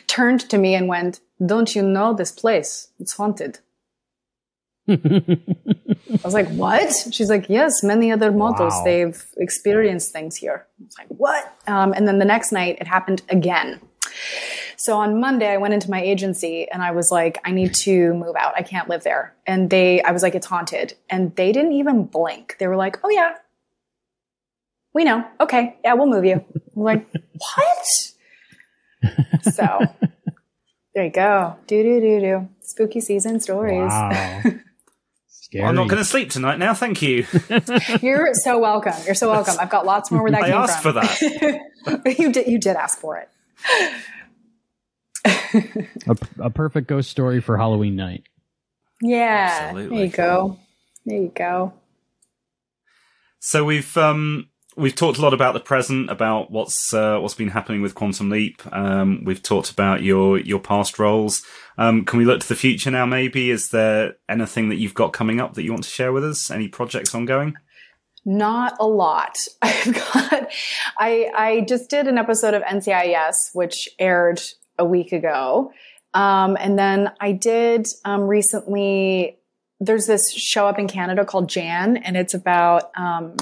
turned 0.06 0.40
to 0.50 0.58
me 0.58 0.74
and 0.74 0.88
went 0.88 1.20
don't 1.44 1.74
you 1.74 1.82
know 1.82 2.14
this 2.14 2.30
place? 2.30 2.88
It's 3.00 3.14
haunted 3.14 3.58
I 4.88 6.20
was 6.24 6.34
like, 6.34 6.48
what? 6.48 6.92
She's 7.10 7.30
like, 7.30 7.48
yes, 7.48 7.82
many 7.82 8.12
other 8.12 8.30
models, 8.30 8.74
wow. 8.74 8.84
they've 8.84 9.24
experienced 9.38 10.12
things 10.12 10.36
here. 10.36 10.66
I 10.80 10.84
was 10.84 10.96
like, 10.98 11.08
what? 11.08 11.56
Um, 11.66 11.92
and 11.92 12.06
then 12.06 12.18
the 12.18 12.24
next 12.24 12.52
night 12.52 12.78
it 12.80 12.86
happened 12.86 13.22
again. 13.28 13.80
So 14.76 14.98
on 14.98 15.18
Monday, 15.18 15.48
I 15.48 15.56
went 15.56 15.72
into 15.72 15.90
my 15.90 16.02
agency 16.02 16.68
and 16.70 16.82
I 16.82 16.90
was 16.90 17.10
like, 17.10 17.38
I 17.44 17.52
need 17.52 17.72
to 17.74 18.12
move 18.14 18.36
out. 18.36 18.52
I 18.56 18.62
can't 18.62 18.88
live 18.88 19.02
there. 19.02 19.34
And 19.46 19.70
they, 19.70 20.02
I 20.02 20.10
was 20.10 20.22
like, 20.22 20.34
it's 20.34 20.46
haunted. 20.46 20.94
And 21.08 21.34
they 21.36 21.52
didn't 21.52 21.72
even 21.72 22.04
blink. 22.04 22.56
They 22.58 22.66
were 22.66 22.76
like, 22.76 22.98
oh 23.02 23.08
yeah, 23.08 23.36
we 24.92 25.04
know. 25.04 25.26
Okay. 25.40 25.76
Yeah, 25.82 25.94
we'll 25.94 26.06
move 26.06 26.24
you. 26.24 26.44
I'm 26.76 26.82
like, 26.82 27.10
what? 27.38 27.86
so 29.54 29.78
there 30.94 31.04
you 31.04 31.10
go. 31.10 31.56
Do, 31.66 31.82
do, 31.82 32.00
do, 32.00 32.20
do. 32.20 32.48
Spooky 32.60 33.00
season 33.00 33.40
stories. 33.40 33.90
Wow. 33.90 34.42
Scary. 35.54 35.68
I'm 35.68 35.76
not 35.76 35.88
going 35.88 36.02
to 36.02 36.04
sleep 36.04 36.30
tonight 36.30 36.58
now. 36.58 36.74
Thank 36.74 37.00
you. 37.00 37.26
You're 38.02 38.34
so 38.34 38.58
welcome. 38.58 38.94
You're 39.06 39.14
so 39.14 39.30
welcome. 39.30 39.54
I've 39.60 39.70
got 39.70 39.86
lots 39.86 40.10
more 40.10 40.24
where 40.24 40.32
that 40.32 40.42
I 40.42 40.46
came 40.46 40.56
asked 40.56 40.82
from. 40.82 40.94
for 40.94 41.00
that. 41.00 42.16
you 42.18 42.32
did. 42.32 42.48
You 42.48 42.58
did 42.58 42.74
ask 42.74 42.98
for 42.98 43.18
it. 43.18 43.28
a, 46.08 46.16
a, 46.40 46.50
perfect 46.50 46.88
ghost 46.88 47.08
story 47.08 47.40
for 47.40 47.56
Halloween 47.56 47.94
night. 47.94 48.24
Yeah. 49.00 49.58
Absolutely. 49.68 49.96
There 49.96 50.06
you 50.06 50.10
go. 50.10 50.58
There 51.06 51.18
you 51.18 51.32
go. 51.32 51.72
So 53.38 53.64
we've 53.64 53.96
um 53.96 54.48
we've 54.76 54.94
talked 54.94 55.18
a 55.18 55.22
lot 55.22 55.34
about 55.34 55.54
the 55.54 55.60
present, 55.60 56.10
about 56.10 56.50
what's 56.50 56.92
uh, 56.92 57.18
what's 57.18 57.34
been 57.34 57.48
happening 57.48 57.82
with 57.82 57.94
Quantum 57.94 58.30
Leap. 58.30 58.62
Um, 58.72 59.24
we've 59.24 59.42
talked 59.42 59.70
about 59.70 60.02
your 60.02 60.38
your 60.38 60.60
past 60.60 60.98
roles. 60.98 61.42
Um, 61.78 62.04
can 62.04 62.18
we 62.18 62.24
look 62.24 62.40
to 62.40 62.48
the 62.48 62.54
future 62.54 62.90
now? 62.90 63.06
Maybe 63.06 63.50
is 63.50 63.70
there 63.70 64.14
anything 64.28 64.68
that 64.68 64.76
you've 64.76 64.94
got 64.94 65.12
coming 65.12 65.40
up 65.40 65.54
that 65.54 65.64
you 65.64 65.72
want 65.72 65.84
to 65.84 65.90
share 65.90 66.12
with 66.12 66.24
us? 66.24 66.50
Any 66.50 66.68
projects 66.68 67.14
ongoing? 67.14 67.54
Not 68.24 68.76
a 68.80 68.86
lot. 68.86 69.36
I've 69.62 69.94
got. 69.94 70.50
I 70.98 71.30
I 71.34 71.64
just 71.68 71.90
did 71.90 72.06
an 72.06 72.18
episode 72.18 72.54
of 72.54 72.62
NCIS, 72.62 73.54
which 73.54 73.88
aired 73.98 74.40
a 74.78 74.84
week 74.84 75.12
ago, 75.12 75.72
um, 76.14 76.56
and 76.58 76.78
then 76.78 77.12
I 77.20 77.32
did 77.32 77.88
um, 78.04 78.22
recently. 78.22 79.38
There's 79.80 80.06
this 80.06 80.32
show 80.32 80.66
up 80.66 80.78
in 80.78 80.86
Canada 80.86 81.24
called 81.24 81.48
Jann, 81.48 81.98
and 81.98 82.16
it's 82.16 82.32
about 82.32 82.90
um, 82.96 83.36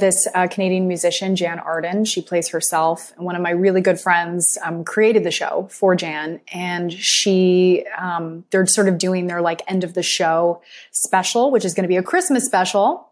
this 0.00 0.26
uh, 0.34 0.46
Canadian 0.46 0.88
musician, 0.88 1.36
Jann 1.36 1.58
Arden. 1.58 2.04
She 2.04 2.22
plays 2.22 2.48
herself. 2.48 3.12
And 3.16 3.24
one 3.24 3.36
of 3.36 3.42
my 3.42 3.50
really 3.50 3.80
good 3.80 4.00
friends 4.00 4.58
um, 4.62 4.84
created 4.84 5.24
the 5.24 5.30
show 5.30 5.68
for 5.70 5.94
Jann. 5.94 6.40
And 6.52 6.92
she, 6.92 7.84
um, 7.98 8.44
they're 8.50 8.66
sort 8.66 8.88
of 8.88 8.98
doing 8.98 9.26
their 9.26 9.40
like 9.40 9.62
end 9.68 9.84
of 9.84 9.94
the 9.94 10.02
show 10.02 10.62
special, 10.90 11.50
which 11.50 11.64
is 11.64 11.74
going 11.74 11.84
to 11.84 11.88
be 11.88 11.96
a 11.96 12.02
Christmas 12.02 12.44
special. 12.44 13.08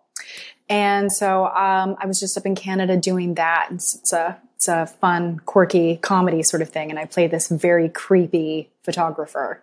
And 0.69 1.13
so 1.13 1.47
um, 1.47 1.97
I 1.99 2.07
was 2.07 2.21
just 2.21 2.39
up 2.39 2.47
in 2.47 2.55
Canada 2.55 2.97
doing 2.97 3.35
that. 3.35 3.69
It's, 3.71 3.97
it's 3.97 4.13
a 4.13 4.39
it's 4.61 4.69
a 4.69 4.87
fun, 4.87 5.41
quirky 5.47 5.97
comedy 5.97 6.43
sort 6.43 6.61
of 6.61 6.69
thing. 6.69 6.91
And 6.91 6.99
I 6.99 7.07
play 7.07 7.27
this 7.27 7.49
very 7.49 7.89
creepy 7.89 8.69
photographer. 8.83 9.63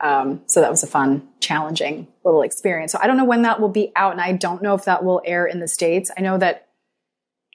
Um, 0.00 0.42
so 0.46 0.60
that 0.60 0.70
was 0.70 0.82
a 0.82 0.86
fun, 0.86 1.26
challenging 1.40 2.06
little 2.24 2.42
experience. 2.42 2.92
So 2.92 2.98
I 3.02 3.06
don't 3.06 3.16
know 3.16 3.24
when 3.24 3.42
that 3.42 3.60
will 3.60 3.68
be 3.68 3.90
out, 3.96 4.12
and 4.12 4.20
I 4.20 4.32
don't 4.32 4.62
know 4.62 4.74
if 4.74 4.84
that 4.84 5.04
will 5.04 5.20
air 5.24 5.46
in 5.46 5.60
the 5.60 5.68
states. 5.68 6.10
I 6.16 6.20
know 6.20 6.38
that 6.38 6.68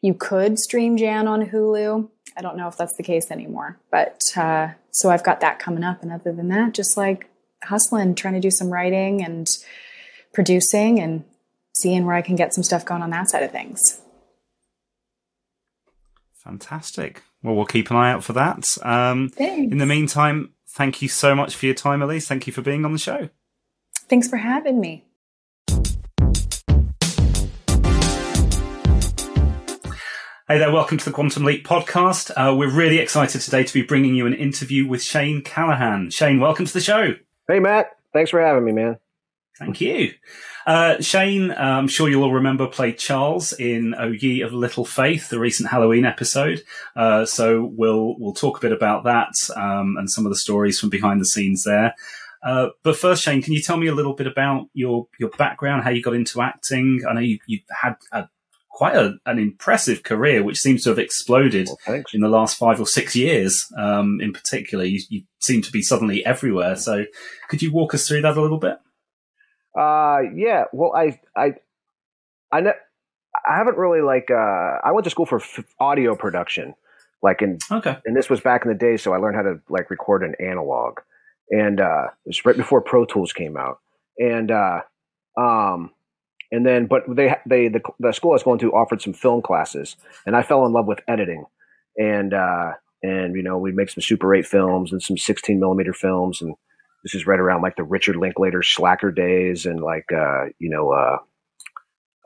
you 0.02 0.14
could 0.14 0.60
stream 0.60 0.98
Jann 0.98 1.28
on 1.28 1.48
Hulu. 1.48 2.10
I 2.36 2.42
don't 2.42 2.58
know 2.58 2.68
if 2.68 2.76
that's 2.76 2.98
the 2.98 3.04
case 3.04 3.32
anymore, 3.32 3.80
but 3.92 4.22
uh, 4.36 4.70
so 4.92 5.10
I've 5.10 5.24
got 5.24 5.40
that 5.40 5.60
coming 5.60 5.84
up. 5.84 6.02
And 6.02 6.12
other 6.12 6.34
than 6.34 6.50
that, 6.50 6.74
just 6.74 6.98
like 6.98 7.30
hustling, 7.64 8.16
trying 8.16 8.34
to 8.34 8.40
do 8.42 8.52
some 8.52 8.70
writing 8.70 9.24
and 9.24 9.48
producing, 10.34 11.00
and 11.00 11.24
seeing 11.74 12.06
where 12.06 12.16
I 12.16 12.22
can 12.22 12.36
get 12.36 12.54
some 12.54 12.64
stuff 12.64 12.84
going 12.86 13.02
on 13.02 13.12
that 13.12 13.30
side 13.30 13.44
of 13.44 13.52
things. 13.52 14.02
Fantastic. 16.44 17.24
Well, 17.42 17.56
we'll 17.56 17.66
keep 17.66 17.90
an 17.90 17.98
eye 17.98 18.12
out 18.12 18.24
for 18.24 18.34
that. 18.34 18.78
Um, 18.82 19.32
in 19.38 19.78
the 19.78 19.86
meantime, 19.86 20.53
thank 20.74 21.02
you 21.02 21.08
so 21.08 21.36
much 21.36 21.56
for 21.56 21.66
your 21.66 21.76
time, 21.76 22.02
Elyse. 22.02 22.28
Thank 22.28 22.48
you 22.48 22.54
for 22.54 22.62
being 22.62 22.86
on 22.86 22.92
the 22.92 23.00
show. 23.00 23.30
Thanks 24.10 24.28
for 24.28 24.38
having 24.38 24.80
me. 24.80 25.06
Hey 30.46 30.60
there, 30.60 30.72
welcome 30.72 30.98
to 30.98 31.06
the 31.06 31.12
Quantum 31.12 31.46
Leap 31.46 31.66
podcast. 31.66 32.32
Uh, 32.36 32.54
we're 32.56 32.70
really 32.70 33.00
excited 33.00 33.40
today 33.42 33.64
to 33.64 33.74
be 33.74 33.82
bringing 33.82 34.14
you 34.14 34.28
an 34.28 34.34
interview 34.34 34.86
with 34.86 35.02
Shane 35.02 35.42
Callahan. 35.42 36.12
Shane, 36.12 36.40
welcome 36.40 36.66
to 36.66 36.74
the 36.74 36.82
show. 36.82 37.16
Hey, 37.48 37.60
Matt. 37.60 37.96
Thanks 38.12 38.30
for 38.30 38.42
having 38.42 38.66
me, 38.66 38.74
man. 38.74 38.98
Thank 39.58 39.80
you. 39.80 40.12
Uh, 40.66 41.02
Shane, 41.02 41.52
uh, 41.52 41.56
I'm 41.56 41.88
sure 41.88 42.10
you'll 42.10 42.24
all 42.24 42.34
remember, 42.34 42.68
played 42.68 42.98
Charles 42.98 43.54
in 43.54 43.96
O 43.96 44.08
Ye 44.08 44.42
of 44.42 44.54
Little 44.54 44.86
Faith, 44.86 45.30
the 45.30 45.40
recent 45.40 45.70
Halloween 45.70 46.06
episode. 46.06 46.64
Uh, 46.96 47.26
so 47.26 47.70
we'll 47.76 48.16
we'll 48.18 48.34
talk 48.34 48.58
a 48.58 48.62
bit 48.62 48.72
about 48.72 49.04
that 49.04 49.34
um, 49.56 49.96
and 49.98 50.10
some 50.10 50.26
of 50.26 50.32
the 50.32 50.38
stories 50.38 50.80
from 50.80 50.90
behind 50.90 51.20
the 51.20 51.26
scenes 51.26 51.64
there. 51.64 51.94
Uh, 52.44 52.70
but 52.84 52.98
first, 52.98 53.24
Shane, 53.24 53.42
can 53.42 53.54
you 53.54 53.62
tell 53.62 53.78
me 53.78 53.88
a 53.88 53.96
little 53.96 54.14
bit 54.14 54.28
about 54.28 54.68
your 54.74 55.08
your 55.20 55.30
background, 55.32 55.84
how 55.84 55.90
you 55.90 56.02
got 56.02 56.16
into 56.16 56.42
acting? 56.42 57.02
I 57.10 57.14
know 57.14 57.22
you, 57.22 57.40
you've 57.48 57.62
had 57.82 57.96
a, 58.12 58.28
quite 58.70 58.96
a, 58.96 59.16
an 59.26 59.40
impressive 59.40 60.04
career, 60.04 60.44
which 60.44 60.60
seems 60.60 60.84
to 60.84 60.90
have 60.90 61.00
exploded 61.00 61.70
well, 61.88 62.04
in 62.14 62.22
the 62.22 62.28
last 62.28 62.58
five 62.58 62.80
or 62.80 62.88
six 62.88 63.16
years. 63.16 63.66
Um, 63.78 64.20
in 64.22 64.34
particular, 64.34 64.84
you, 64.84 65.02
you 65.10 65.24
seem 65.40 65.62
to 65.62 65.72
be 65.72 65.82
suddenly 65.82 66.26
everywhere. 66.26 66.76
So, 66.76 67.06
could 67.50 67.62
you 67.62 67.72
walk 67.72 67.94
us 67.94 68.08
through 68.08 68.22
that 68.22 68.38
a 68.38 68.42
little 68.42 68.60
bit? 68.60 68.78
Uh, 69.78 70.20
yeah. 70.36 70.66
Well, 70.72 70.94
I, 70.96 71.20
I, 71.36 71.54
I, 72.52 72.62
ne- 72.62 72.72
I 73.46 73.58
haven't 73.58 73.78
really 73.78 74.02
like. 74.02 74.30
Uh, 74.30 74.80
I 74.84 74.92
went 74.92 75.04
to 75.06 75.10
school 75.10 75.26
for 75.26 75.38
f- 75.38 75.64
audio 75.80 76.16
production, 76.16 76.76
like 77.22 77.42
in. 77.42 77.58
Okay. 77.72 77.98
And 78.06 78.16
this 78.16 78.30
was 78.30 78.40
back 78.42 78.64
in 78.64 78.70
the 78.70 78.78
day, 78.78 78.98
so 78.98 79.14
I 79.14 79.18
learned 79.18 79.36
how 79.36 79.42
to 79.42 79.60
like 79.70 79.90
record 79.90 80.24
an 80.24 80.36
analog, 80.40 81.00
and 81.50 81.82
uh, 81.82 82.08
it 82.26 82.30
was 82.30 82.46
right 82.46 82.56
before 82.56 82.82
Pro 82.82 83.06
Tools 83.06 83.34
came 83.34 83.58
out, 83.58 83.80
and 84.18 84.52
uh, 84.52 84.82
um, 85.38 85.92
and 86.52 86.66
then 86.66 86.86
but 86.86 87.04
they 87.10 87.36
they 87.48 87.68
the, 87.68 87.82
the 88.00 88.12
school 88.12 88.32
I 88.32 88.34
was 88.34 88.44
going 88.44 88.60
to 88.60 88.72
offered 88.72 89.02
some 89.02 89.14
film 89.14 89.42
classes, 89.42 89.96
and 90.26 90.36
I 90.36 90.44
fell 90.44 90.66
in 90.66 90.74
love 90.74 90.86
with 90.86 91.00
editing, 91.08 91.46
and 91.98 92.34
uh, 92.34 92.74
and 93.02 93.36
you 93.36 93.42
know 93.42 93.58
we 93.58 93.72
make 93.72 93.90
some 93.90 94.02
Super 94.02 94.34
Eight 94.36 94.46
films 94.46 94.92
and 94.92 95.02
some 95.02 95.18
sixteen 95.18 95.60
millimeter 95.60 95.94
films 95.94 96.42
and 96.42 96.56
this 97.04 97.16
is 97.16 97.28
right 97.28 97.40
around 97.40 97.62
like 97.62 97.76
the 97.76 97.84
Richard 97.84 98.16
Linklater 98.16 98.64
Slacker 98.64 99.12
days 99.12 99.66
and 99.66 99.82
like 99.82 100.12
uh, 100.12 100.46
you 100.60 100.70
know 100.70 100.92
uh, 100.92 101.18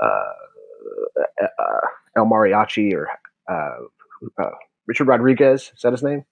uh, 0.01 0.33
uh 1.41 1.87
El 2.15 2.25
Mariachi 2.25 2.93
or 2.93 3.09
uh, 3.49 4.41
uh, 4.41 4.49
Richard 4.85 5.07
Rodriguez. 5.07 5.71
Is 5.75 5.81
that 5.83 5.91
his 5.91 6.03
name? 6.03 6.25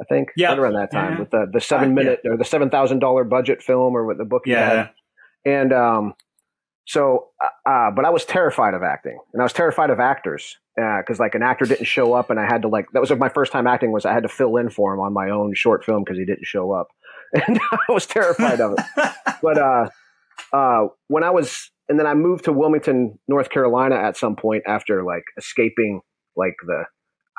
I 0.00 0.04
think. 0.04 0.30
Yeah. 0.36 0.48
Right 0.48 0.58
around 0.58 0.74
that 0.74 0.90
time 0.90 1.14
yeah. 1.14 1.18
with 1.20 1.30
the 1.30 1.46
the 1.52 1.60
seven 1.60 1.94
minute 1.94 2.20
yeah. 2.24 2.32
or 2.32 2.36
the 2.36 2.44
seven 2.44 2.70
thousand 2.70 2.98
dollar 3.00 3.24
budget 3.24 3.62
film 3.62 3.94
or 3.94 4.06
what 4.06 4.18
the 4.18 4.24
book. 4.24 4.42
Yeah. 4.46 4.88
And 5.44 5.72
um, 5.72 6.14
so, 6.86 7.28
uh, 7.66 7.90
but 7.90 8.04
I 8.04 8.10
was 8.10 8.24
terrified 8.24 8.74
of 8.74 8.82
acting, 8.82 9.18
and 9.32 9.42
I 9.42 9.44
was 9.44 9.52
terrified 9.52 9.90
of 9.90 10.00
actors 10.00 10.58
because 10.76 11.20
uh, 11.20 11.22
like 11.22 11.34
an 11.34 11.42
actor 11.42 11.64
didn't 11.64 11.86
show 11.86 12.14
up, 12.14 12.30
and 12.30 12.40
I 12.40 12.46
had 12.46 12.62
to 12.62 12.68
like 12.68 12.86
that 12.92 13.00
was 13.00 13.10
my 13.12 13.28
first 13.28 13.52
time 13.52 13.66
acting 13.66 13.92
was 13.92 14.04
I 14.04 14.12
had 14.12 14.22
to 14.24 14.28
fill 14.28 14.56
in 14.56 14.70
for 14.70 14.94
him 14.94 15.00
on 15.00 15.12
my 15.12 15.30
own 15.30 15.54
short 15.54 15.84
film 15.84 16.02
because 16.04 16.18
he 16.18 16.24
didn't 16.24 16.46
show 16.46 16.72
up, 16.72 16.88
and 17.46 17.58
I 17.70 17.92
was 17.92 18.06
terrified 18.06 18.60
of 18.60 18.74
it. 18.78 19.12
But 19.42 19.58
uh, 19.58 19.88
uh, 20.52 20.88
when 21.08 21.24
I 21.24 21.30
was 21.30 21.70
and 21.88 21.98
then 21.98 22.06
I 22.06 22.14
moved 22.14 22.44
to 22.44 22.52
Wilmington, 22.52 23.18
North 23.28 23.50
Carolina 23.50 23.96
at 23.96 24.16
some 24.16 24.36
point 24.36 24.64
after 24.66 25.02
like 25.02 25.24
escaping 25.36 26.00
like 26.36 26.56
the 26.66 26.84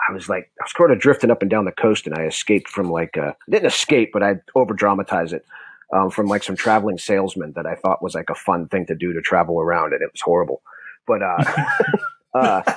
I 0.10 0.14
was 0.14 0.30
like 0.30 0.52
I 0.60 0.64
was 0.64 0.72
sort 0.76 0.91
of 0.91 1.00
drifting 1.00 1.32
up 1.32 1.41
and 1.41 1.50
down 1.50 1.66
the 1.66 1.72
coast 1.72 2.08
and 2.08 2.16
I 2.16 2.26
escaped 2.26 2.70
from 2.70 2.89
like 2.89 3.18
uh 3.18 3.34
didn't 3.50 3.68
escape 3.68 4.10
but 4.14 4.24
I 4.24 4.36
over 4.56 4.74
dramatize 4.74 5.34
it 5.34 5.46
um, 5.94 6.10
from 6.10 6.28
like 6.28 6.44
some 6.44 6.56
traveling 6.56 6.98
salesman 6.98 7.54
that 7.56 7.66
I 7.66 7.76
thought 7.76 8.04
was 8.04 8.16
like 8.16 8.30
a 8.30 8.36
fun 8.36 8.68
thing 8.68 8.86
to 8.88 8.96
do 8.96 9.14
to 9.14 9.22
travel 9.22 9.60
around 9.60 9.94
and 9.94 10.02
it 10.02 10.10
was 10.12 10.22
horrible 10.22 10.62
but 11.08 11.22
uh, 11.22 11.44
uh 12.38 12.74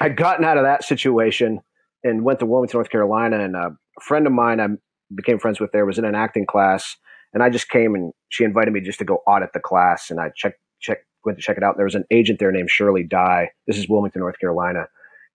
I'd 0.00 0.16
gotten 0.16 0.44
out 0.44 0.58
of 0.58 0.64
that 0.64 0.84
situation 0.84 1.60
and 2.02 2.24
went 2.24 2.38
to 2.38 2.46
Wilmington 2.46 2.78
North 2.78 2.90
Carolina 2.90 3.40
and 3.40 3.56
a 3.56 3.76
friend 4.00 4.26
of 4.26 4.32
mine 4.32 4.60
I 4.60 4.68
became 5.14 5.38
friends 5.38 5.60
with 5.60 5.72
there 5.72 5.86
was 5.86 5.98
in 5.98 6.04
an 6.04 6.14
acting 6.14 6.46
class 6.46 6.96
and 7.32 7.42
I 7.42 7.50
just 7.50 7.68
came 7.68 7.94
and 7.94 8.12
she 8.28 8.44
invited 8.44 8.72
me 8.72 8.80
just 8.80 8.98
to 8.98 9.04
go 9.04 9.22
audit 9.26 9.52
the 9.52 9.60
class 9.60 10.10
and 10.10 10.20
I 10.20 10.30
checked 10.34 10.58
check 10.80 10.98
went 11.24 11.38
to 11.38 11.42
check 11.42 11.56
it 11.56 11.62
out. 11.62 11.76
There 11.76 11.84
was 11.84 11.94
an 11.94 12.04
agent 12.10 12.38
there 12.38 12.52
named 12.52 12.70
Shirley 12.70 13.02
Dye. 13.02 13.50
This 13.66 13.76
is 13.76 13.88
Wilmington, 13.88 14.20
North 14.20 14.38
Carolina, 14.38 14.86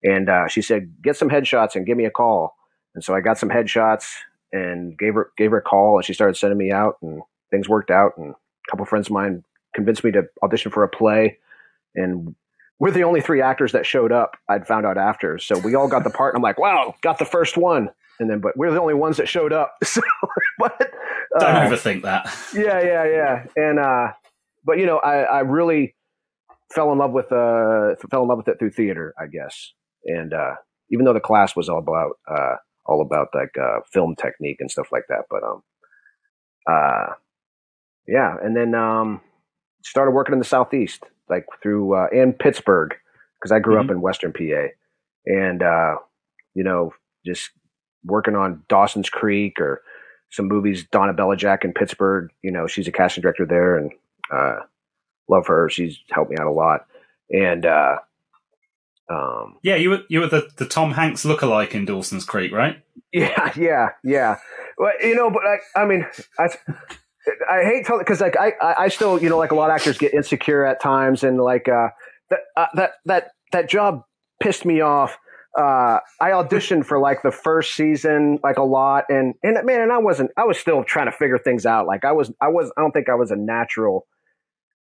and 0.03 0.29
uh, 0.29 0.47
she 0.47 0.61
said, 0.61 0.93
"Get 1.01 1.15
some 1.15 1.29
headshots 1.29 1.75
and 1.75 1.85
give 1.85 1.97
me 1.97 2.05
a 2.05 2.11
call." 2.11 2.55
And 2.93 3.03
so 3.03 3.13
I 3.13 3.21
got 3.21 3.37
some 3.37 3.49
headshots 3.49 4.13
and 4.51 4.97
gave 4.97 5.13
her 5.15 5.31
gave 5.37 5.51
her 5.51 5.57
a 5.57 5.61
call, 5.61 5.97
and 5.97 6.05
she 6.05 6.13
started 6.13 6.37
sending 6.37 6.57
me 6.57 6.71
out, 6.71 6.97
and 7.01 7.21
things 7.51 7.69
worked 7.69 7.91
out. 7.91 8.13
And 8.17 8.31
a 8.31 8.71
couple 8.71 8.85
friends 8.85 9.07
of 9.07 9.13
mine 9.13 9.43
convinced 9.73 10.03
me 10.03 10.11
to 10.11 10.23
audition 10.43 10.71
for 10.71 10.83
a 10.83 10.89
play, 10.89 11.37
and 11.95 12.35
we're 12.79 12.91
the 12.91 13.03
only 13.03 13.21
three 13.21 13.41
actors 13.41 13.71
that 13.71 13.85
showed 13.85 14.11
up. 14.11 14.37
I'd 14.49 14.67
found 14.67 14.85
out 14.85 14.97
after, 14.97 15.37
so 15.37 15.57
we 15.59 15.75
all 15.75 15.87
got 15.87 16.03
the 16.03 16.09
part. 16.09 16.33
And 16.33 16.39
I'm 16.39 16.43
like, 16.43 16.59
"Wow, 16.59 16.95
got 17.01 17.19
the 17.19 17.25
first 17.25 17.57
one." 17.57 17.89
And 18.19 18.29
then, 18.29 18.39
but 18.39 18.55
we're 18.55 18.71
the 18.71 18.81
only 18.81 18.93
ones 18.93 19.17
that 19.17 19.27
showed 19.27 19.53
up. 19.53 19.75
So, 19.85 20.01
but 20.59 20.93
uh, 21.35 21.39
don't 21.39 21.71
overthink 21.71 22.03
that. 22.03 22.33
Yeah, 22.53 22.81
yeah, 22.81 23.03
yeah. 23.05 23.45
And 23.57 23.79
uh, 23.79 24.13
but 24.63 24.77
you 24.77 24.85
know, 24.85 24.97
I, 24.99 25.23
I 25.23 25.39
really 25.41 25.95
fell 26.73 26.91
in 26.91 26.97
love 26.97 27.11
with 27.11 27.31
uh 27.31 27.95
fell 28.09 28.23
in 28.23 28.27
love 28.29 28.37
with 28.37 28.47
it 28.47 28.59
through 28.59 28.71
theater, 28.71 29.13
I 29.19 29.27
guess. 29.27 29.73
And 30.05 30.33
uh, 30.33 30.55
even 30.89 31.05
though 31.05 31.13
the 31.13 31.19
class 31.19 31.55
was 31.55 31.69
all 31.69 31.79
about 31.79 32.11
uh, 32.29 32.55
all 32.85 33.01
about 33.01 33.29
like 33.33 33.55
uh, 33.61 33.79
film 33.91 34.15
technique 34.15 34.57
and 34.59 34.69
stuff 34.69 34.87
like 34.91 35.05
that, 35.09 35.25
but 35.29 35.43
um, 35.43 35.63
uh, 36.69 37.13
yeah, 38.07 38.35
and 38.41 38.55
then 38.55 38.75
um, 38.75 39.21
started 39.85 40.11
working 40.11 40.33
in 40.33 40.39
the 40.39 40.45
southeast, 40.45 41.03
like 41.29 41.45
through 41.61 41.95
uh, 41.95 42.07
in 42.11 42.33
Pittsburgh, 42.33 42.93
because 43.39 43.51
I 43.51 43.59
grew 43.59 43.75
mm-hmm. 43.75 43.89
up 43.89 43.91
in 43.91 44.01
Western 44.01 44.33
PA, 44.33 44.67
and 45.25 45.61
uh, 45.63 45.95
you 46.53 46.63
know, 46.63 46.93
just 47.25 47.51
working 48.03 48.35
on 48.35 48.63
Dawson's 48.67 49.09
Creek 49.09 49.59
or 49.59 49.81
some 50.31 50.47
movies. 50.47 50.85
Donna 50.91 51.13
Belajac 51.13 51.63
in 51.63 51.73
Pittsburgh, 51.73 52.31
you 52.41 52.51
know, 52.51 52.67
she's 52.67 52.87
a 52.87 52.91
casting 52.91 53.21
director 53.21 53.45
there, 53.45 53.77
and 53.77 53.91
uh, 54.33 54.57
love 55.29 55.47
her. 55.47 55.69
She's 55.69 55.99
helped 56.11 56.31
me 56.31 56.37
out 56.39 56.47
a 56.47 56.51
lot. 56.51 56.87
And 57.31 57.65
uh, 57.65 57.97
um, 59.09 59.57
yeah, 59.63 59.75
you 59.75 59.91
were 59.91 60.01
you 60.09 60.19
were 60.19 60.27
the, 60.27 60.49
the 60.57 60.65
Tom 60.65 60.91
Hanks 60.91 61.25
lookalike 61.25 61.71
in 61.71 61.85
Dawson's 61.85 62.25
Creek, 62.25 62.51
right? 62.51 62.81
Yeah, 63.13 63.53
yeah, 63.55 63.89
yeah. 64.03 64.39
Well, 64.77 64.91
you 65.01 65.15
know, 65.15 65.29
but 65.29 65.43
I, 65.45 65.81
I 65.81 65.85
mean, 65.85 66.05
I, 66.37 66.49
I 67.49 67.63
hate 67.63 67.85
telling 67.85 68.01
because 68.01 68.21
like 68.21 68.37
I, 68.37 68.53
I 68.61 68.87
still 68.89 69.21
you 69.21 69.29
know 69.29 69.37
like 69.37 69.51
a 69.51 69.55
lot 69.55 69.69
of 69.69 69.75
actors 69.75 69.97
get 69.97 70.13
insecure 70.13 70.65
at 70.65 70.81
times 70.81 71.23
and 71.23 71.39
like 71.39 71.67
uh, 71.67 71.89
that 72.29 72.39
uh, 72.55 72.67
that 72.75 72.91
that 73.05 73.31
that 73.51 73.69
job 73.69 74.01
pissed 74.41 74.65
me 74.65 74.81
off. 74.81 75.17
Uh, 75.57 75.99
I 76.19 76.31
auditioned 76.31 76.85
for 76.85 76.99
like 76.99 77.21
the 77.23 77.31
first 77.31 77.75
season 77.75 78.39
like 78.43 78.57
a 78.57 78.63
lot 78.63 79.05
and 79.07 79.35
and 79.41 79.57
man 79.65 79.81
and 79.81 79.91
I 79.91 79.99
wasn't 79.99 80.31
I 80.35 80.43
was 80.43 80.57
still 80.57 80.83
trying 80.83 81.05
to 81.05 81.13
figure 81.13 81.37
things 81.37 81.65
out 81.65 81.87
like 81.87 82.03
I 82.03 82.11
was 82.11 82.29
I 82.41 82.49
was 82.49 82.73
I 82.77 82.81
don't 82.81 82.91
think 82.91 83.07
I 83.07 83.15
was 83.15 83.31
a 83.31 83.37
natural 83.37 84.05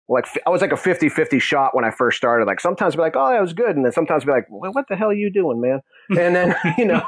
like 0.08 0.26
I 0.46 0.50
was 0.50 0.60
like 0.60 0.72
a 0.72 0.76
50-50 0.76 1.40
shot 1.40 1.74
when 1.74 1.84
I 1.84 1.90
first 1.90 2.18
started. 2.18 2.44
Like 2.44 2.60
sometimes 2.60 2.94
be 2.94 3.00
like, 3.00 3.16
oh, 3.16 3.30
that 3.30 3.40
was 3.40 3.54
good, 3.54 3.74
and 3.74 3.84
then 3.84 3.92
sometimes 3.92 4.24
be 4.24 4.32
like, 4.32 4.46
well, 4.50 4.72
what 4.72 4.86
the 4.88 4.96
hell 4.96 5.08
are 5.08 5.14
you 5.14 5.32
doing, 5.32 5.60
man? 5.60 5.80
And 6.10 6.36
then 6.36 6.54
you 6.78 6.84
know, 6.84 7.04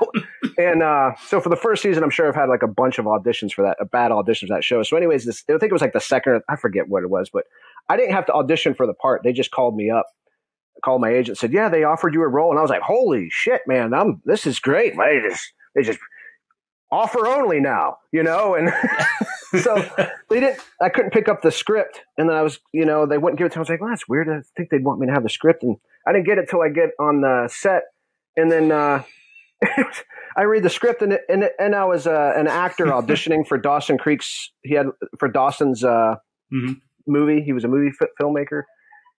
and 0.58 0.82
uh, 0.82 1.12
so 1.26 1.40
for 1.40 1.50
the 1.50 1.56
first 1.56 1.82
season, 1.82 2.02
I'm 2.02 2.10
sure 2.10 2.28
I've 2.28 2.34
had 2.34 2.48
like 2.48 2.62
a 2.62 2.68
bunch 2.68 2.98
of 2.98 3.04
auditions 3.04 3.52
for 3.52 3.62
that, 3.62 3.76
a 3.80 3.84
bad 3.84 4.12
auditions 4.12 4.48
for 4.48 4.54
that 4.54 4.64
show. 4.64 4.82
So, 4.82 4.96
anyways, 4.96 5.26
this 5.26 5.44
I 5.48 5.52
think 5.58 5.64
it 5.64 5.72
was 5.72 5.82
like 5.82 5.92
the 5.92 6.00
second, 6.00 6.40
I 6.48 6.56
forget 6.56 6.88
what 6.88 7.02
it 7.02 7.10
was, 7.10 7.28
but 7.30 7.44
I 7.88 7.96
didn't 7.96 8.14
have 8.14 8.26
to 8.26 8.32
audition 8.32 8.74
for 8.74 8.86
the 8.86 8.94
part. 8.94 9.22
They 9.22 9.32
just 9.32 9.50
called 9.50 9.76
me 9.76 9.90
up, 9.90 10.06
called 10.82 11.02
my 11.02 11.10
agent, 11.10 11.36
said, 11.36 11.52
yeah, 11.52 11.68
they 11.68 11.84
offered 11.84 12.14
you 12.14 12.22
a 12.22 12.28
role, 12.28 12.50
and 12.50 12.58
I 12.58 12.62
was 12.62 12.70
like, 12.70 12.82
holy 12.82 13.28
shit, 13.30 13.60
man, 13.66 13.92
I'm 13.92 14.22
this 14.24 14.46
is 14.46 14.58
great. 14.58 14.94
They 14.96 15.20
just 15.28 15.52
they 15.74 15.82
just 15.82 15.98
offer 16.90 17.26
only 17.26 17.60
now, 17.60 17.98
you 18.12 18.22
know, 18.22 18.54
and. 18.54 18.72
so 19.62 19.76
they 20.30 20.40
didn't. 20.40 20.60
I 20.80 20.88
couldn't 20.88 21.12
pick 21.12 21.28
up 21.28 21.42
the 21.42 21.50
script, 21.50 22.00
and 22.18 22.28
then 22.28 22.36
I 22.36 22.42
was, 22.42 22.58
you 22.72 22.84
know, 22.84 23.06
they 23.06 23.18
wouldn't 23.18 23.38
give 23.38 23.46
it 23.46 23.52
to 23.52 23.58
me. 23.58 23.60
I 23.60 23.62
was 23.62 23.68
like, 23.68 23.80
well, 23.80 23.90
that's 23.90 24.08
weird. 24.08 24.28
I 24.28 24.42
think 24.56 24.70
they'd 24.70 24.84
want 24.84 25.00
me 25.00 25.06
to 25.06 25.12
have 25.12 25.22
the 25.22 25.28
script, 25.28 25.62
and 25.62 25.76
I 26.06 26.12
didn't 26.12 26.26
get 26.26 26.38
it 26.38 26.48
till 26.48 26.62
I 26.62 26.68
get 26.68 26.90
on 26.98 27.20
the 27.20 27.48
set, 27.52 27.82
and 28.36 28.50
then 28.50 28.72
uh, 28.72 29.02
I 30.36 30.42
read 30.42 30.62
the 30.62 30.70
script, 30.70 31.02
and 31.02 31.18
and 31.28 31.48
and 31.58 31.74
I 31.74 31.84
was 31.84 32.06
uh, 32.06 32.32
an 32.36 32.46
actor 32.46 32.86
auditioning 32.86 33.46
for 33.46 33.58
Dawson 33.58 33.98
Creek's. 33.98 34.50
He 34.62 34.74
had 34.74 34.86
for 35.18 35.28
Dawson's 35.28 35.84
uh, 35.84 36.16
mm-hmm. 36.52 36.72
movie. 37.06 37.42
He 37.42 37.52
was 37.52 37.64
a 37.64 37.68
movie 37.68 37.92
f- 38.00 38.08
filmmaker, 38.20 38.62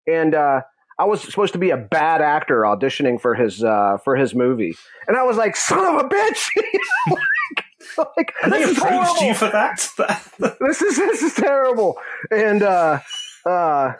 and. 0.08 0.36
Uh, 0.36 0.62
I 1.00 1.06
was 1.06 1.22
supposed 1.22 1.54
to 1.54 1.60
be 1.60 1.70
a 1.70 1.78
bad 1.78 2.22
actor 2.22 2.62
auditioning 2.62 3.22
for 3.22 3.36
his 3.36 3.64
uh, 3.64 3.98
for 4.04 4.16
his 4.16 4.34
movie, 4.34 4.76
and 5.08 5.16
I 5.16 5.24
was 5.24 5.38
like, 5.38 5.56
"Son 5.56 5.86
of 5.86 6.06
a 6.06 6.10
bitch!" 6.10 6.50
like, 8.18 8.34
and 8.44 8.52
they 8.52 8.64
approached 8.64 9.22
you 9.22 9.34
for 9.34 9.50
that. 9.50 9.88
this 10.60 10.82
is 10.82 10.98
this 10.98 11.22
is 11.22 11.34
terrible. 11.34 11.98
And 12.32 12.64
uh, 12.64 13.00
uh, 13.46 13.94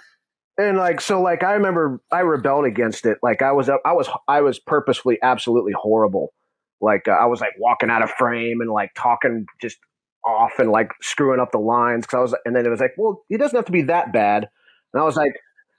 and 0.58 0.78
like 0.78 1.00
so, 1.00 1.22
like 1.22 1.44
I 1.44 1.54
remember 1.54 2.02
I 2.12 2.22
rebelled 2.22 2.66
against 2.66 3.06
it. 3.06 3.20
Like 3.22 3.42
I 3.42 3.52
was 3.52 3.70
I 3.70 3.94
was 3.94 4.10
I 4.28 4.42
was 4.42 4.58
purposefully 4.60 5.20
absolutely 5.22 5.74
horrible. 5.74 6.34
Like 6.82 7.08
uh, 7.08 7.12
I 7.12 7.26
was 7.26 7.42
like 7.42 7.54
walking 7.60 7.90
out 7.90 8.02
of 8.02 8.10
frame 8.12 8.62
and 8.62 8.72
like 8.72 8.92
talking 8.96 9.46
just 9.62 9.78
off 10.26 10.60
and 10.60 10.72
like 10.72 10.92
screwing 11.02 11.40
up 11.40 11.52
the 11.52 11.60
lines 11.60 12.06
because 12.06 12.18
I 12.18 12.22
was. 12.22 12.36
And 12.46 12.56
then 12.56 12.66
it 12.66 12.70
was 12.70 12.80
like, 12.80 12.94
well, 12.98 13.24
he 13.30 13.38
doesn't 13.38 13.56
have 13.56 13.66
to 13.66 13.72
be 13.72 13.84
that 13.84 14.12
bad. 14.12 14.48
And 14.94 15.02
I 15.02 15.06
was 15.06 15.16
like, 15.16 15.34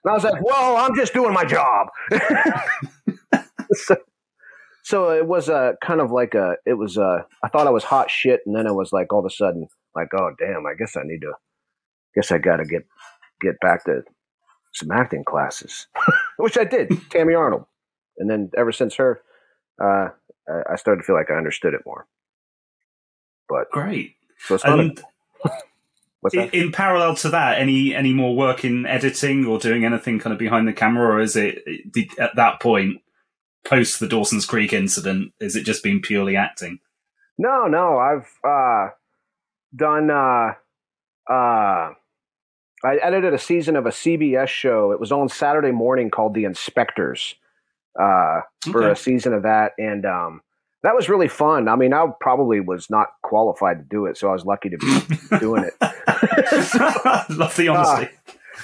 and 0.09 0.13
I 0.13 0.15
was 0.15 0.25
like, 0.25 0.43
well, 0.43 0.77
I'm 0.79 0.97
just 0.97 1.13
doing 1.13 1.35
my 1.35 1.45
job. 1.45 1.89
so, 3.73 3.97
so 4.83 5.11
it 5.11 5.27
was 5.27 5.51
a 5.51 5.75
kind 5.83 6.01
of 6.01 6.11
like 6.11 6.35
a 6.35 6.57
it 6.65 6.75
was 6.75 6.97
a 6.97 7.27
I 7.45 7.49
thought 7.49 7.67
I 7.67 7.71
was 7.71 7.85
hot 7.85 8.11
shit, 8.11 8.41
and 8.47 8.57
then 8.57 8.67
it 8.67 8.73
was 8.73 8.91
like 8.91 9.13
all 9.13 9.19
of 9.19 9.27
a 9.27 9.31
sudden 9.31 9.69
like 9.95 10.09
oh 10.15 10.31
damn, 10.39 10.65
I 10.67 10.73
guess 10.79 10.97
I 10.97 11.03
need 11.05 11.21
to, 11.21 11.35
guess 12.15 12.33
I 12.33 12.39
got 12.39 12.57
to 12.57 12.65
get 12.65 12.87
get 13.43 13.61
back 13.61 13.85
to 13.85 14.03
some 14.73 14.91
acting 14.91 15.25
classes, 15.25 15.89
which 16.39 16.57
I 16.57 16.65
did. 16.65 16.91
Tammy 17.11 17.35
Arnold, 17.35 17.67
and 18.17 18.31
then 18.31 18.51
ever 18.57 18.73
since 18.73 18.95
her, 18.95 19.21
uh, 19.79 20.09
I 20.71 20.77
started 20.77 21.03
to 21.03 21.07
feel 21.07 21.17
like 21.17 21.31
I 21.31 21.35
understood 21.35 21.75
it 21.75 21.83
more. 21.85 22.07
But 23.47 23.71
great. 23.73 24.15
So 24.39 24.55
it's 24.55 24.65
and 24.65 25.03
in, 26.33 26.51
in, 26.51 26.73
parallel 26.73 27.15
to 27.17 27.31
that, 27.31 27.59
any 27.59 27.95
any 27.95 28.13
more 28.13 28.35
work 28.35 28.65
in 28.65 28.87
editing 28.87 29.47
or 29.47 29.59
doing 29.59 29.85
anything 29.85 30.19
kind 30.19 30.33
of 30.33 30.39
behind 30.39 30.67
the 30.67 30.73
camera, 30.73 31.15
or 31.15 31.21
is 31.21 31.37
it 31.37 31.63
at 32.19 32.35
that 32.37 32.61
point 32.61 33.01
post 33.65 34.01
the 34.01 34.09
Dawson's 34.09 34.47
Creek 34.47 34.73
incident? 34.73 35.33
Is 35.41 35.55
it 35.55 35.65
just 35.65 35.83
been 35.83 36.01
purely 36.01 36.37
acting? 36.37 36.81
No, 37.39 37.67
no. 37.67 37.99
I've 37.99 38.29
uh, 38.45 38.91
done. 39.75 40.11
Uh, 40.11 40.55
uh, 41.33 41.93
I 42.85 42.97
edited 43.03 43.35
a 43.35 43.39
season 43.39 43.77
of 43.77 43.87
a 43.87 43.91
CBS 43.91 44.49
show. 44.49 44.93
It 44.93 45.01
was 45.01 45.13
on 45.13 45.29
Saturday 45.29 45.73
morning 45.73 46.11
called 46.11 46.35
The 46.35 46.45
Inspectors 46.45 47.35
uh, 48.01 48.41
for 48.71 48.85
okay. 48.85 48.93
a 48.93 48.97
season 48.97 49.35
of 49.35 49.43
that, 49.43 49.73
and 49.79 50.05
um, 50.07 50.43
that 50.83 50.95
was 50.95 51.09
really 51.09 51.29
fun. 51.29 51.69
I 51.69 51.77
mean, 51.77 51.93
I 51.93 52.07
probably 52.21 52.61
was 52.61 52.89
not 52.89 53.09
qualified 53.23 53.79
to 53.79 53.85
do 53.89 54.07
it, 54.07 54.17
so 54.17 54.29
I 54.29 54.33
was 54.33 54.45
lucky 54.45 54.71
to 54.71 54.79
be 54.79 55.39
doing 55.39 55.65
it. 55.65 55.75
so, 56.65 57.35
Love 57.35 57.57
the 57.57 57.69
honesty. 57.69 58.09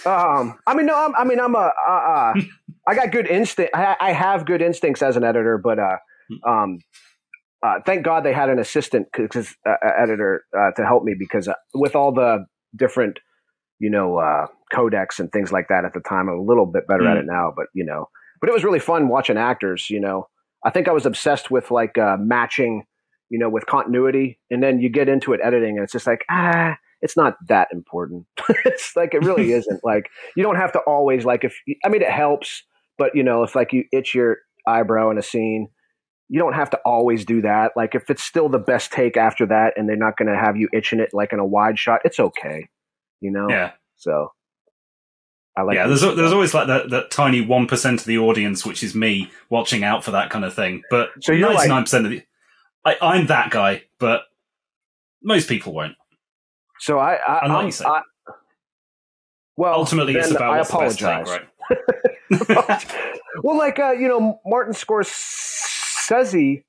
Uh, 0.07 0.11
um, 0.11 0.59
I 0.67 0.75
mean, 0.75 0.87
no, 0.87 0.97
I'm, 0.97 1.15
i 1.17 1.25
mean, 1.25 1.41
I'm 1.41 1.55
a. 1.55 1.73
Uh, 1.89 1.91
uh 1.91 2.35
I 2.87 2.95
got 2.95 3.12
good 3.12 3.27
instinct. 3.27 3.75
I, 3.75 3.97
I, 3.99 4.12
have 4.12 4.45
good 4.45 4.61
instincts 4.61 5.01
as 5.01 5.17
an 5.17 5.25
editor, 5.25 5.57
but 5.57 5.79
uh, 5.79 5.97
hmm. 6.29 6.51
um, 6.51 6.79
uh, 7.65 7.81
thank 7.87 8.05
God 8.05 8.25
they 8.25 8.33
had 8.35 8.51
an 8.51 8.59
assistant 8.59 9.07
cause, 9.12 9.55
uh, 9.67 9.77
editor 9.83 10.45
uh, 10.57 10.71
to 10.73 10.85
help 10.85 11.03
me 11.03 11.15
because 11.19 11.49
uh, 11.49 11.55
with 11.73 11.97
all 11.97 12.12
the 12.12 12.45
different, 12.77 13.21
you 13.79 13.89
know, 13.89 14.19
uh, 14.19 14.47
codecs 14.71 15.19
and 15.19 15.33
things 15.33 15.51
like 15.51 15.69
that 15.69 15.87
at 15.87 15.95
the 15.95 16.01
time, 16.01 16.29
I'm 16.29 16.39
a 16.39 16.43
little 16.43 16.67
bit 16.67 16.87
better 16.87 17.05
mm. 17.05 17.11
at 17.11 17.17
it 17.17 17.25
now. 17.27 17.55
But 17.57 17.67
you 17.75 17.87
know, 17.87 18.09
but 18.41 18.51
it 18.51 18.53
was 18.53 18.65
really 18.65 18.81
fun 18.81 19.09
watching 19.09 19.39
actors. 19.39 19.89
You 19.89 20.01
know, 20.01 20.29
I 20.65 20.71
think 20.71 20.89
I 20.89 20.93
was 20.93 21.07
obsessed 21.07 21.51
with 21.51 21.71
like 21.71 21.97
matching, 22.19 22.85
you 23.31 23.39
know, 23.39 23.49
with 23.49 23.67
continuity, 23.67 24.39
and 24.51 24.62
then 24.62 24.81
you 24.81 24.89
get 24.89 25.09
into 25.09 25.33
it 25.33 25.41
editing, 25.43 25.77
and 25.77 25.85
it's 25.85 25.93
just 25.93 26.07
like 26.07 26.25
ah 26.31 26.77
it's 27.05 27.19
not 27.19 27.35
that 27.49 27.69
important. 27.71 28.25
it's 28.65 28.93
like 28.97 29.15
it 29.15 29.23
really 29.23 29.53
isn't. 29.59 29.85
Like 29.85 30.09
you 30.37 30.43
don't 30.43 30.57
have 30.57 30.73
to 30.73 30.81
always 30.81 31.25
like 31.25 31.45
if 31.45 31.55
I 31.85 31.89
mean 31.89 32.03
it 32.03 32.11
helps, 32.11 32.65
but 32.99 33.15
you 33.15 33.23
know, 33.23 33.43
if 33.43 33.55
like 33.55 33.73
you 33.73 33.85
itch 33.93 34.15
your 34.15 34.39
eyebrow 34.67 35.11
in 35.11 35.19
a 35.19 35.23
scene, 35.23 35.69
you 36.29 36.41
don't 36.41 36.55
have 36.55 36.71
to 36.71 36.81
always 36.87 37.25
do 37.27 37.43
that. 37.43 37.73
Like 37.77 37.95
if 37.95 38.09
it's 38.09 38.25
still 38.25 38.49
the 38.49 38.59
best 38.59 38.91
take 38.91 39.17
after 39.19 39.47
that 39.47 39.75
and 39.77 39.89
they're 39.89 39.97
not 39.97 40.17
going 40.17 40.33
to 40.33 40.39
have 40.39 40.57
you 40.57 40.69
itching 40.73 40.99
it 40.99 41.11
like 41.12 41.33
in 41.33 41.39
a 41.39 41.47
wide 41.47 41.79
shot, 41.79 42.01
it's 42.05 42.19
okay. 42.19 42.69
You 43.21 43.31
know? 43.31 43.47
Yeah. 43.49 43.73
So 43.97 44.31
I 45.57 45.63
like. 45.63 45.77
yeah, 45.77 45.87
there's 45.87 46.01
there's 46.01 46.33
always 46.33 46.53
like 46.53 46.67
that, 46.67 46.91
that 46.91 47.11
tiny 47.11 47.41
one 47.41 47.67
percent 47.67 48.01
of 48.01 48.07
the 48.07 48.19
audience, 48.19 48.67
which 48.67 48.83
is 48.83 48.95
me 48.95 49.31
watching 49.51 49.85
out 49.85 50.03
for 50.05 50.11
that 50.11 50.31
kind 50.31 50.45
of 50.45 50.53
thing. 50.55 50.83
But 50.91 51.11
So 51.21 51.33
ninety 51.35 51.69
nine 51.69 51.85
percent 51.85 52.07
of 52.07 52.11
the, 52.13 52.23
I, 52.85 52.97
I'm 53.01 53.27
that 53.29 53.51
guy, 53.51 53.85
but 53.99 54.23
most 55.23 55.49
people 55.49 55.73
won't. 55.73 55.95
so 56.81 56.99
I. 56.99 57.15
I, 57.15 57.47
like 57.47 57.67
you 57.67 57.73
say- 57.73 57.85
I 57.85 58.03
well, 59.57 59.75
Ultimately, 59.75 60.15
it's 60.17 60.33
about 60.33 60.55
I 60.55 60.59
what's 60.59 60.71
the 60.71 60.79
best 60.79 61.01
apologize. 61.01 61.41
take, 61.71 62.59
right? 62.59 62.85
well, 63.45 63.57
like 63.57 63.79
uh, 63.79 63.93
you 63.93 64.09
know, 64.09 64.41
Martin 64.45 64.75
Scorsese, 64.75 66.65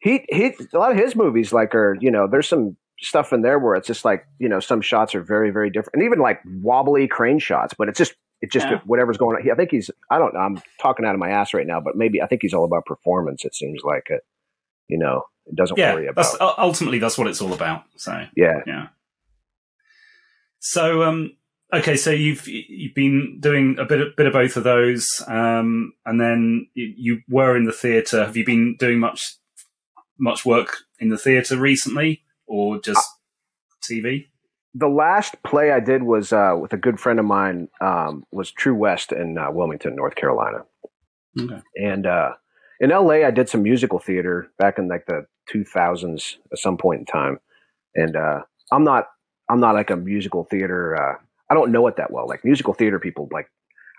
he 0.00 0.24
he 0.28 0.52
a 0.74 0.78
lot 0.78 0.92
of 0.92 0.98
his 0.98 1.16
movies 1.16 1.52
like 1.54 1.74
are 1.74 1.96
you 2.00 2.10
know 2.10 2.26
there's 2.26 2.46
some 2.48 2.76
stuff 3.00 3.32
in 3.32 3.40
there 3.42 3.58
where 3.58 3.74
it's 3.74 3.86
just 3.86 4.04
like 4.04 4.26
you 4.38 4.48
know 4.48 4.60
some 4.60 4.80
shots 4.82 5.14
are 5.14 5.22
very 5.22 5.50
very 5.50 5.70
different 5.70 5.94
and 5.94 6.02
even 6.02 6.18
like 6.18 6.40
wobbly 6.60 7.08
crane 7.08 7.38
shots, 7.38 7.72
but 7.76 7.88
it's 7.88 7.98
just 7.98 8.14
it's 8.40 8.52
just 8.52 8.66
Yeah. 8.66 8.80
whatever's 8.84 9.16
going 9.16 9.36
on. 9.36 9.42
He, 9.42 9.50
I 9.50 9.54
think 9.54 9.70
he's 9.70 9.90
I 10.10 10.18
don't 10.18 10.34
know 10.34 10.40
I'm 10.40 10.60
talking 10.80 11.04
out 11.06 11.14
of 11.14 11.18
my 11.18 11.30
ass 11.30 11.54
right 11.54 11.66
now, 11.66 11.80
but 11.80 11.96
maybe 11.96 12.20
I 12.22 12.26
think 12.26 12.42
he's 12.42 12.54
all 12.54 12.64
about 12.64 12.84
performance. 12.86 13.44
It 13.44 13.54
seems 13.54 13.82
like 13.82 14.08
it, 14.10 14.22
you 14.88 14.98
know, 14.98 15.22
it 15.46 15.56
doesn't 15.56 15.78
worry 15.78 16.06
about 16.06 16.24
that's 16.24 16.36
ultimately 16.40 16.98
that's 16.98 17.16
what 17.16 17.26
it's 17.26 17.40
all 17.40 17.52
about. 17.52 17.84
So 17.96 18.26
yeah. 18.36 18.60
yeah. 18.66 18.86
So 20.58 21.02
um, 21.02 21.36
okay, 21.72 21.96
so 21.96 22.10
you've 22.10 22.46
you've 22.48 22.94
been 22.94 23.38
doing 23.40 23.76
a 23.78 23.84
bit 23.84 24.00
of, 24.00 24.16
bit 24.16 24.26
of 24.26 24.32
both 24.32 24.56
of 24.56 24.64
those, 24.64 25.22
um, 25.26 25.92
and 26.04 26.20
then 26.20 26.68
you, 26.74 26.92
you 26.96 27.20
were 27.28 27.56
in 27.56 27.64
the 27.64 27.72
theatre. 27.72 28.24
Have 28.24 28.36
you 28.36 28.44
been 28.44 28.76
doing 28.78 28.98
much 28.98 29.36
much 30.18 30.44
work 30.44 30.78
in 30.98 31.08
the 31.08 31.18
theatre 31.18 31.56
recently, 31.56 32.22
or 32.46 32.80
just 32.80 33.06
TV? 33.82 34.26
The 34.78 34.88
last 34.88 35.42
play 35.42 35.70
I 35.72 35.80
did 35.80 36.02
was 36.02 36.32
uh, 36.32 36.54
with 36.60 36.72
a 36.72 36.76
good 36.76 36.98
friend 37.00 37.18
of 37.18 37.24
mine. 37.24 37.68
Um, 37.80 38.24
was 38.30 38.50
True 38.50 38.74
West 38.74 39.12
in 39.12 39.38
uh, 39.38 39.50
Wilmington, 39.50 39.94
North 39.96 40.16
Carolina, 40.16 40.64
Okay. 41.40 41.60
and 41.76 42.06
uh, 42.06 42.32
in 42.80 42.90
L.A. 42.92 43.24
I 43.24 43.30
did 43.30 43.48
some 43.48 43.62
musical 43.62 43.98
theater 43.98 44.50
back 44.58 44.78
in 44.78 44.88
like 44.88 45.06
the 45.06 45.26
2000s 45.54 46.36
at 46.52 46.58
some 46.58 46.76
point 46.76 47.00
in 47.00 47.06
time. 47.06 47.38
And 47.94 48.16
uh, 48.16 48.40
I'm 48.72 48.84
not 48.84 49.06
I'm 49.48 49.60
not 49.60 49.74
like 49.74 49.90
a 49.90 49.96
musical 49.96 50.44
theater. 50.44 50.96
Uh, 50.96 51.16
I 51.50 51.54
don't 51.54 51.70
know 51.72 51.86
it 51.86 51.96
that 51.96 52.10
well. 52.10 52.26
Like 52.26 52.44
musical 52.44 52.74
theater 52.74 52.98
people 52.98 53.28
like 53.32 53.48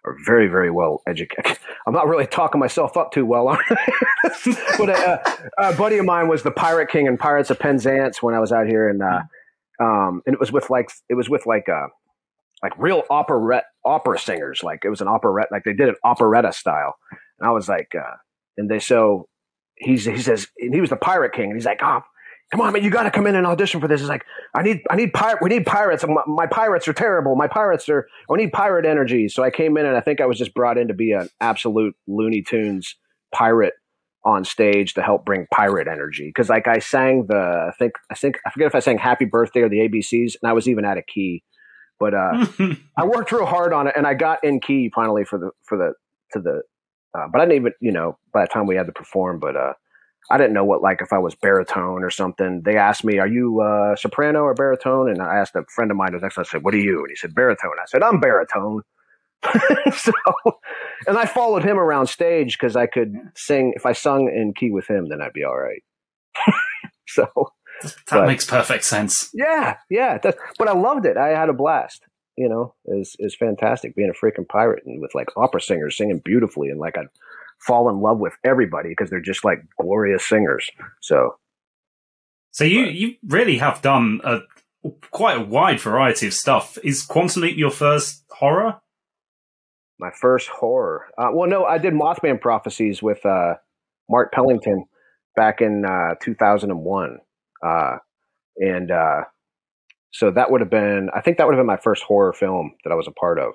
are 0.05 0.15
very 0.25 0.47
very 0.47 0.69
well 0.71 1.01
educated. 1.07 1.57
I'm 1.88 1.93
not 1.93 2.07
really 2.07 2.28
talking 2.28 2.59
myself 2.59 2.97
up 2.97 3.11
too 3.11 3.25
well 3.25 3.47
but 4.78 4.89
uh, 4.89 5.17
a 5.57 5.73
buddy 5.73 5.97
of 5.97 6.05
mine 6.05 6.28
was 6.28 6.43
the 6.43 6.51
Pirate 6.51 6.89
King 6.89 7.07
and 7.07 7.19
Pirates 7.19 7.49
of 7.49 7.59
Penzance 7.59 8.21
when 8.21 8.36
I 8.36 8.39
was 8.39 8.51
out 8.51 8.67
here, 8.67 8.89
uh, 9.01 9.21
um, 9.80 10.21
and 10.25 10.34
it 10.34 10.39
was 10.39 10.51
with 10.51 10.69
like 10.69 10.89
it 11.09 11.15
was 11.15 11.30
with 11.30 11.45
like 11.45 11.69
uh, 11.69 11.88
like 12.63 12.78
real 12.78 13.03
operette 13.09 13.63
opera 13.86 14.19
singers. 14.19 14.61
Like 14.63 14.82
it 14.84 14.89
was 14.89 15.01
an 15.01 15.07
operette, 15.07 15.47
like 15.51 15.63
they 15.63 15.73
did 15.73 15.89
it 15.89 15.95
operetta 16.03 16.53
style. 16.53 16.95
And 17.39 17.47
I 17.47 17.51
was 17.51 17.69
like, 17.69 17.91
uh, 17.95 18.15
and 18.57 18.69
they 18.69 18.80
so 18.80 19.28
he's 19.75 20.05
he 20.05 20.17
says 20.17 20.47
he 20.57 20.82
was 20.82 20.89
the 20.89 20.95
Pirate 20.95 21.34
King, 21.34 21.45
and 21.45 21.55
he's 21.55 21.65
like, 21.65 21.82
oh. 21.84 22.01
Come 22.49 22.61
on, 22.61 22.71
man! 22.71 22.82
You 22.82 22.89
got 22.89 23.03
to 23.03 23.11
come 23.11 23.28
in 23.28 23.36
and 23.36 23.45
audition 23.45 23.82
for 23.82 23.89
this. 23.89 23.99
He's 23.99 24.07
like, 24.07 24.23
I 24.55 24.61
need, 24.61 24.80
I 24.89 24.95
need 24.95 25.11
pirate. 25.11 25.39
We 25.41 25.49
need 25.49 25.65
pirates. 25.65 26.05
My, 26.07 26.21
my 26.28 26.47
pirates 26.47 26.88
are 26.88 26.93
terrible. 26.93 27.36
My 27.36 27.49
pirates 27.49 27.89
are. 27.89 28.07
I 28.32 28.38
need 28.38 28.53
pirate 28.53 28.86
energy. 28.86 29.28
So 29.28 29.43
I 29.43 29.51
came 29.51 29.75
in, 29.75 29.86
and 29.86 29.97
I 29.97 29.99
think 29.99 30.21
I 30.21 30.25
was 30.28 30.38
just 30.38 30.53
brought 30.53 30.78
in 30.78 30.88
to 30.88 30.93
be 30.93 31.11
an 31.11 31.28
absolute 31.41 31.93
Looney 32.07 32.41
Tunes 32.41 32.95
pirate 33.34 33.73
on 34.28 34.43
stage 34.43 34.93
to 34.93 35.01
help 35.01 35.25
bring 35.25 35.47
pirate 35.53 35.88
energy. 35.88 36.28
Because 36.28 36.49
like 36.49 36.67
I 36.67 36.80
sang 36.80 37.28
the, 37.28 37.69
I 37.69 37.71
think, 37.80 37.93
I 38.11 38.13
think, 38.13 38.38
I 38.45 38.51
forget 38.51 38.67
if 38.67 38.75
I 38.75 38.80
sang 38.80 38.97
Happy 38.97 39.23
Birthday 39.23 39.61
or 39.61 39.69
the 39.69 39.78
ABCs, 39.78 40.34
and 40.41 40.49
I 40.49 40.53
was 40.53 40.67
even 40.67 40.84
out 40.84 40.97
of 40.97 41.05
key. 41.07 41.43
But 41.97 42.13
uh, 42.13 42.45
I 42.97 43.05
worked 43.05 43.32
real 43.32 43.45
hard 43.45 43.71
on 43.71 43.88
it, 43.88 43.93
and 43.95 44.05
I 44.05 44.13
got 44.13 44.43
in 44.43 44.59
key 44.59 44.91
finally 44.93 45.23
for 45.23 45.39
the 45.39 45.51
for 45.63 45.78
the 45.78 45.93
to 46.34 46.41
the. 46.41 46.61
Uh, 47.17 47.28
but 47.32 47.41
I 47.41 47.45
didn't 47.45 47.61
even, 47.61 47.71
you 47.82 47.91
know, 47.91 48.19
by 48.34 48.43
the 48.43 48.49
time 48.49 48.67
we 48.67 48.75
had 48.75 48.86
to 48.86 48.91
perform, 48.91 49.39
but 49.39 49.55
uh, 49.55 49.73
I 50.30 50.38
didn't 50.38 50.53
know 50.53 50.65
what 50.65 50.82
like 50.82 51.01
if 51.01 51.13
I 51.13 51.17
was 51.17 51.34
baritone 51.34 52.03
or 52.03 52.11
something. 52.11 52.61
They 52.65 52.75
asked 52.75 53.05
me, 53.05 53.17
"Are 53.17 53.28
you 53.28 53.61
uh, 53.61 53.95
soprano 53.95 54.41
or 54.41 54.53
baritone?" 54.53 55.09
And 55.09 55.21
I 55.21 55.38
asked 55.38 55.55
a 55.55 55.63
friend 55.73 55.89
of 55.89 55.97
mine 55.97 56.09
who 56.09 56.15
was 56.15 56.23
next. 56.23 56.38
I 56.38 56.43
said, 56.43 56.63
"What 56.63 56.73
are 56.73 56.78
you?" 56.80 56.99
And 56.99 57.09
he 57.09 57.15
said, 57.15 57.34
"Baritone." 57.34 57.80
I 57.82 57.86
said, 57.88 58.03
"I'm 58.03 58.19
baritone." 58.19 58.82
so, 59.96 60.12
and 61.08 61.18
I 61.18 61.26
followed 61.26 61.64
him 61.64 61.78
around 61.80 62.08
stage 62.08 62.58
because 62.58 62.76
I 62.76 62.88
could 62.88 63.14
sing. 63.36 63.74
If 63.76 63.86
I 63.86 63.94
sung 63.94 64.28
in 64.28 64.54
key 64.54 64.72
with 64.72 64.88
him, 64.90 65.08
then 65.10 65.22
I'd 65.22 65.34
be 65.34 65.44
all 65.44 65.58
right. 65.58 65.84
so 67.08 67.28
that 67.84 67.96
But- 68.10 68.26
makes 68.28 68.46
perfect 68.46 68.84
sense. 68.84 69.30
yeah, 69.34 69.78
yeah. 69.90 70.18
That, 70.18 70.38
but 70.58 70.68
I 70.68 70.74
loved 70.74 71.06
it. 71.06 71.18
I 71.18 71.30
had 71.30 71.50
a 71.50 71.54
blast. 71.54 72.04
You 72.40 72.50
know, 72.50 72.76
is 72.86 73.16
is 73.18 73.36
fantastic 73.36 73.96
being 73.96 74.12
a 74.12 74.26
freaking 74.26 74.48
pirate 74.48 74.84
and 74.86 75.02
with 75.02 75.16
like 75.16 75.30
opera 75.36 75.60
singers 75.60 75.98
singing 75.98 76.22
beautifully 76.24 76.70
and 76.70 76.80
like 76.80 76.96
I'd 76.96 77.08
fall 77.66 77.90
in 77.90 78.00
love 78.00 78.20
with 78.20 78.34
everybody 78.44 78.90
because 78.90 79.10
they're 79.10 79.20
just 79.20 79.44
like 79.44 79.60
glorious 79.82 80.28
singers. 80.28 80.70
So 81.02 81.38
So 82.52 82.64
you 82.64 82.82
you 82.86 83.16
really 83.28 83.58
have 83.58 83.82
done 83.82 84.22
a 84.24 84.42
quite 85.10 85.38
a 85.38 85.44
wide 85.44 85.80
variety 85.80 86.28
of 86.28 86.34
stuff. 86.36 86.78
Is 86.84 87.02
Quantum 87.02 87.42
Leap 87.42 87.58
your 87.58 87.72
first 87.72 88.24
horror? 88.30 88.82
My 90.00 90.12
first 90.12 90.48
horror. 90.50 91.06
Uh, 91.18 91.30
well, 91.34 91.50
no, 91.50 91.66
I 91.66 91.78
did 91.78 91.93
Mothman 91.93 92.39
Prophecies 92.39 93.02
with 93.02 93.26
uh, 93.26 93.56
Mark 94.10 94.32
Pellington 94.32 94.86
back 95.36 95.62
in 95.62 95.86
uh, 95.86 96.16
2001, 96.22 97.18
uh, 97.66 97.98
and 98.58 98.91
uh, 98.91 99.22
so 100.12 100.32
that 100.32 100.52
would 100.52 100.62
have 100.62 100.70
been. 100.70 101.10
I 101.16 101.22
think 101.22 101.38
that 101.38 101.48
would 101.48 101.54
have 101.54 101.60
been 101.60 101.68
my 101.68 101.78
first 101.78 102.04
horror 102.04 102.34
film 102.34 102.76
that 102.84 102.91
I 102.91 102.95
was 102.95 103.08
a 103.08 103.12
part 103.12 103.39
of, 103.39 103.54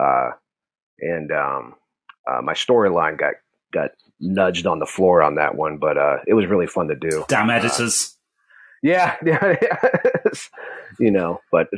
uh, 0.00 0.30
and 1.00 1.32
um, 1.32 1.74
uh, 2.30 2.42
my 2.42 2.54
storyline 2.54 3.18
got 3.18 3.34
got 3.72 3.90
nudged 4.20 4.66
on 4.66 4.78
the 4.78 4.86
floor 4.86 5.22
on 5.22 5.36
that 5.36 5.54
one, 5.54 5.78
but 5.78 5.96
uh, 5.96 6.18
it 6.26 6.34
was 6.34 6.46
really 6.46 6.66
fun 6.66 6.88
to 6.88 6.96
do. 6.96 7.24
Damn 7.28 7.50
editors. 7.50 8.16
Yeah, 8.82 9.16
yeah, 9.24 9.56
you 10.98 11.10
know, 11.10 11.40
but 11.52 11.68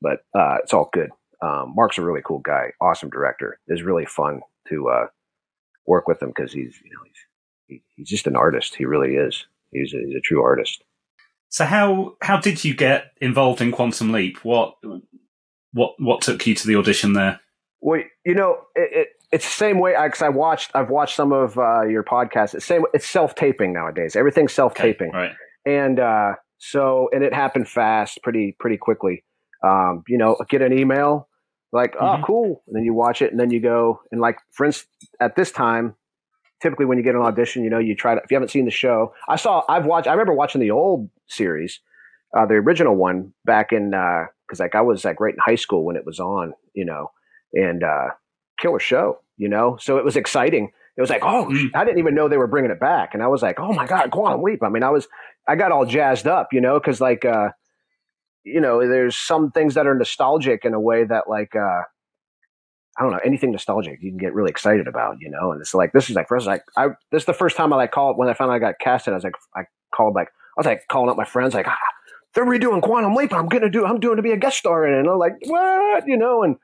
but 0.00 0.20
uh, 0.38 0.58
it's 0.62 0.72
all 0.72 0.90
good. 0.92 1.10
Um, 1.42 1.72
Mark's 1.74 1.98
a 1.98 2.02
really 2.02 2.22
cool 2.24 2.40
guy, 2.40 2.72
awesome 2.80 3.10
director. 3.10 3.58
It's 3.66 3.82
really 3.82 4.06
fun 4.06 4.40
to 4.68 4.88
uh, 4.88 5.06
work 5.86 6.08
with 6.08 6.22
him 6.22 6.32
because 6.34 6.52
he's 6.52 6.74
you 6.82 6.90
know 6.90 7.02
he's 7.04 7.16
he, 7.66 7.82
he's 7.96 8.08
just 8.08 8.26
an 8.26 8.36
artist. 8.36 8.74
He 8.74 8.84
really 8.84 9.16
is. 9.16 9.46
He's 9.70 9.92
a, 9.94 9.98
he's 9.98 10.16
a 10.16 10.20
true 10.20 10.42
artist. 10.42 10.82
So 11.48 11.64
how 11.64 12.16
how 12.20 12.38
did 12.38 12.64
you 12.64 12.74
get 12.74 13.12
involved 13.20 13.60
in 13.60 13.72
Quantum 13.72 14.12
Leap? 14.12 14.44
What 14.44 14.74
what 15.72 15.94
what 15.98 16.20
took 16.20 16.46
you 16.46 16.54
to 16.54 16.66
the 16.66 16.76
audition 16.76 17.12
there? 17.12 17.40
Well, 17.80 18.02
you 18.24 18.34
know, 18.34 18.62
it, 18.74 18.90
it, 18.92 19.08
it's 19.30 19.44
the 19.44 19.52
same 19.52 19.78
way. 19.78 19.94
Because 20.02 20.22
I, 20.22 20.30
watched, 20.30 20.70
I've 20.74 20.88
watched 20.88 21.16
some 21.16 21.34
of 21.34 21.58
uh, 21.58 21.82
your 21.82 22.02
podcasts. 22.02 22.54
It's 22.54 22.64
same. 22.64 22.82
It's 22.94 23.06
self 23.06 23.34
taping 23.34 23.74
nowadays. 23.74 24.16
Everything's 24.16 24.54
self 24.54 24.74
taping. 24.74 25.10
right. 25.12 25.32
and 25.66 26.00
uh, 26.00 26.32
so 26.58 27.10
and 27.12 27.22
it 27.22 27.34
happened 27.34 27.68
fast, 27.68 28.20
pretty 28.22 28.56
pretty 28.58 28.78
quickly. 28.78 29.22
Um, 29.64 30.02
you 30.08 30.18
know, 30.18 30.36
get 30.48 30.60
an 30.62 30.76
email 30.76 31.28
like, 31.72 31.96
oh, 31.98 32.04
Mhm. 32.18 32.24
cool, 32.24 32.62
and 32.66 32.76
then 32.76 32.84
you 32.84 32.92
watch 32.94 33.22
it, 33.22 33.30
and 33.30 33.40
then 33.40 33.50
you 33.50 33.60
go 33.60 34.00
and 34.12 34.20
like, 34.20 34.38
for 34.52 34.64
instance, 34.66 34.88
at 35.20 35.34
this 35.36 35.50
time, 35.50 35.94
typically 36.62 36.86
when 36.86 36.98
you 36.98 37.04
get 37.04 37.14
an 37.14 37.22
audition, 37.22 37.64
you 37.64 37.70
know, 37.70 37.78
you 37.78 37.94
try 37.96 38.14
to 38.14 38.20
if 38.22 38.30
you 38.30 38.34
haven't 38.36 38.50
seen 38.50 38.64
the 38.64 38.70
show. 38.70 39.12
I 39.28 39.36
saw, 39.36 39.62
I've 39.68 39.86
watched, 39.86 40.06
I 40.06 40.12
remember 40.12 40.34
watching 40.34 40.60
the 40.60 40.70
old 40.70 41.08
series, 41.28 41.80
uh, 42.36 42.46
the 42.46 42.54
original 42.54 42.94
one 42.96 43.32
back 43.44 43.72
in 43.72 43.94
uh, 43.94 44.26
because 44.46 44.60
like 44.60 44.74
I 44.74 44.80
was 44.82 45.04
like 45.04 45.18
right 45.20 45.34
in 45.34 45.40
high 45.40 45.54
school 45.56 45.84
when 45.84 45.96
it 45.96 46.04
was 46.06 46.20
on, 46.20 46.52
you 46.74 46.84
know, 46.84 47.10
and 47.54 47.82
uh, 47.82 48.08
killer 48.60 48.78
show, 48.80 49.18
you 49.36 49.48
know, 49.48 49.76
so 49.80 49.96
it 49.98 50.04
was 50.04 50.16
exciting. 50.16 50.70
It 50.96 51.00
was 51.00 51.10
like, 51.10 51.22
oh, 51.24 51.46
Mm. 51.50 51.70
I 51.74 51.84
didn't 51.84 51.98
even 51.98 52.14
know 52.14 52.28
they 52.28 52.36
were 52.36 52.46
bringing 52.46 52.70
it 52.70 52.78
back, 52.80 53.14
and 53.14 53.22
I 53.22 53.26
was 53.26 53.42
like, 53.42 53.58
oh 53.58 53.72
my 53.72 53.86
god, 53.86 54.10
go 54.10 54.20
Quantum 54.20 54.42
Leap. 54.42 54.62
I 54.62 54.68
mean, 54.68 54.82
I 54.84 54.90
was 54.90 55.08
I 55.48 55.56
got 55.56 55.72
all 55.72 55.84
jazzed 55.86 56.26
up, 56.28 56.52
you 56.52 56.60
know, 56.60 56.78
because 56.78 57.00
like, 57.00 57.24
uh, 57.24 57.48
you 58.44 58.60
know, 58.60 58.80
there's 58.80 59.16
some 59.16 59.50
things 59.50 59.74
that 59.74 59.86
are 59.86 59.94
nostalgic 59.94 60.64
in 60.64 60.74
a 60.74 60.80
way 60.80 61.04
that 61.04 61.28
like, 61.28 61.54
uh, 61.56 61.82
I 62.96 63.02
don't 63.02 63.10
know, 63.10 63.20
anything 63.24 63.50
nostalgic 63.50 63.98
you 64.00 64.10
can 64.10 64.18
get 64.18 64.34
really 64.34 64.50
excited 64.50 64.86
about, 64.86 65.16
you 65.20 65.30
know. 65.30 65.52
And 65.52 65.60
it's 65.60 65.74
like 65.74 65.92
this 65.92 66.08
is 66.08 66.16
like 66.16 66.28
first 66.28 66.46
like 66.46 66.62
I 66.76 66.88
this 67.10 67.22
is 67.22 67.26
the 67.26 67.34
first 67.34 67.56
time 67.56 67.72
I 67.72 67.76
like 67.76 67.90
called 67.90 68.16
when 68.16 68.28
I 68.28 68.34
found 68.34 68.50
out 68.50 68.54
I 68.54 68.58
got 68.60 68.78
casted. 68.78 69.12
I 69.12 69.16
was 69.16 69.24
like 69.24 69.34
I 69.56 69.62
called 69.94 70.14
like 70.14 70.28
I 70.28 70.58
was 70.58 70.66
like 70.66 70.82
calling 70.88 71.10
up 71.10 71.16
my 71.16 71.24
friends 71.24 71.54
like 71.54 71.66
ah, 71.66 71.76
they're 72.34 72.44
redoing 72.44 72.82
Quantum 72.82 73.14
Leap. 73.14 73.32
I'm 73.32 73.48
gonna 73.48 73.70
do 73.70 73.84
I'm 73.84 73.98
doing 73.98 74.16
to 74.16 74.22
be 74.22 74.30
a 74.30 74.36
guest 74.36 74.58
star 74.58 74.86
in 74.86 74.94
it. 74.94 75.00
And 75.00 75.08
I'm 75.08 75.18
like 75.18 75.34
what 75.46 76.06
you 76.06 76.16
know 76.16 76.44
and 76.44 76.56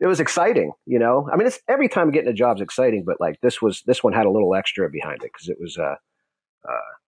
it 0.00 0.06
was 0.06 0.20
exciting, 0.20 0.72
you 0.86 0.98
know. 0.98 1.28
I 1.32 1.36
mean, 1.36 1.46
it's 1.46 1.58
every 1.66 1.88
time 1.88 2.10
getting 2.10 2.30
a 2.30 2.34
job's 2.34 2.60
exciting, 2.60 3.04
but 3.04 3.20
like 3.20 3.40
this 3.40 3.62
was 3.62 3.82
this 3.86 4.04
one 4.04 4.12
had 4.12 4.26
a 4.26 4.30
little 4.30 4.54
extra 4.54 4.90
behind 4.90 5.22
it 5.22 5.30
because 5.32 5.48
it 5.48 5.56
was 5.58 5.78
uh 5.78 5.94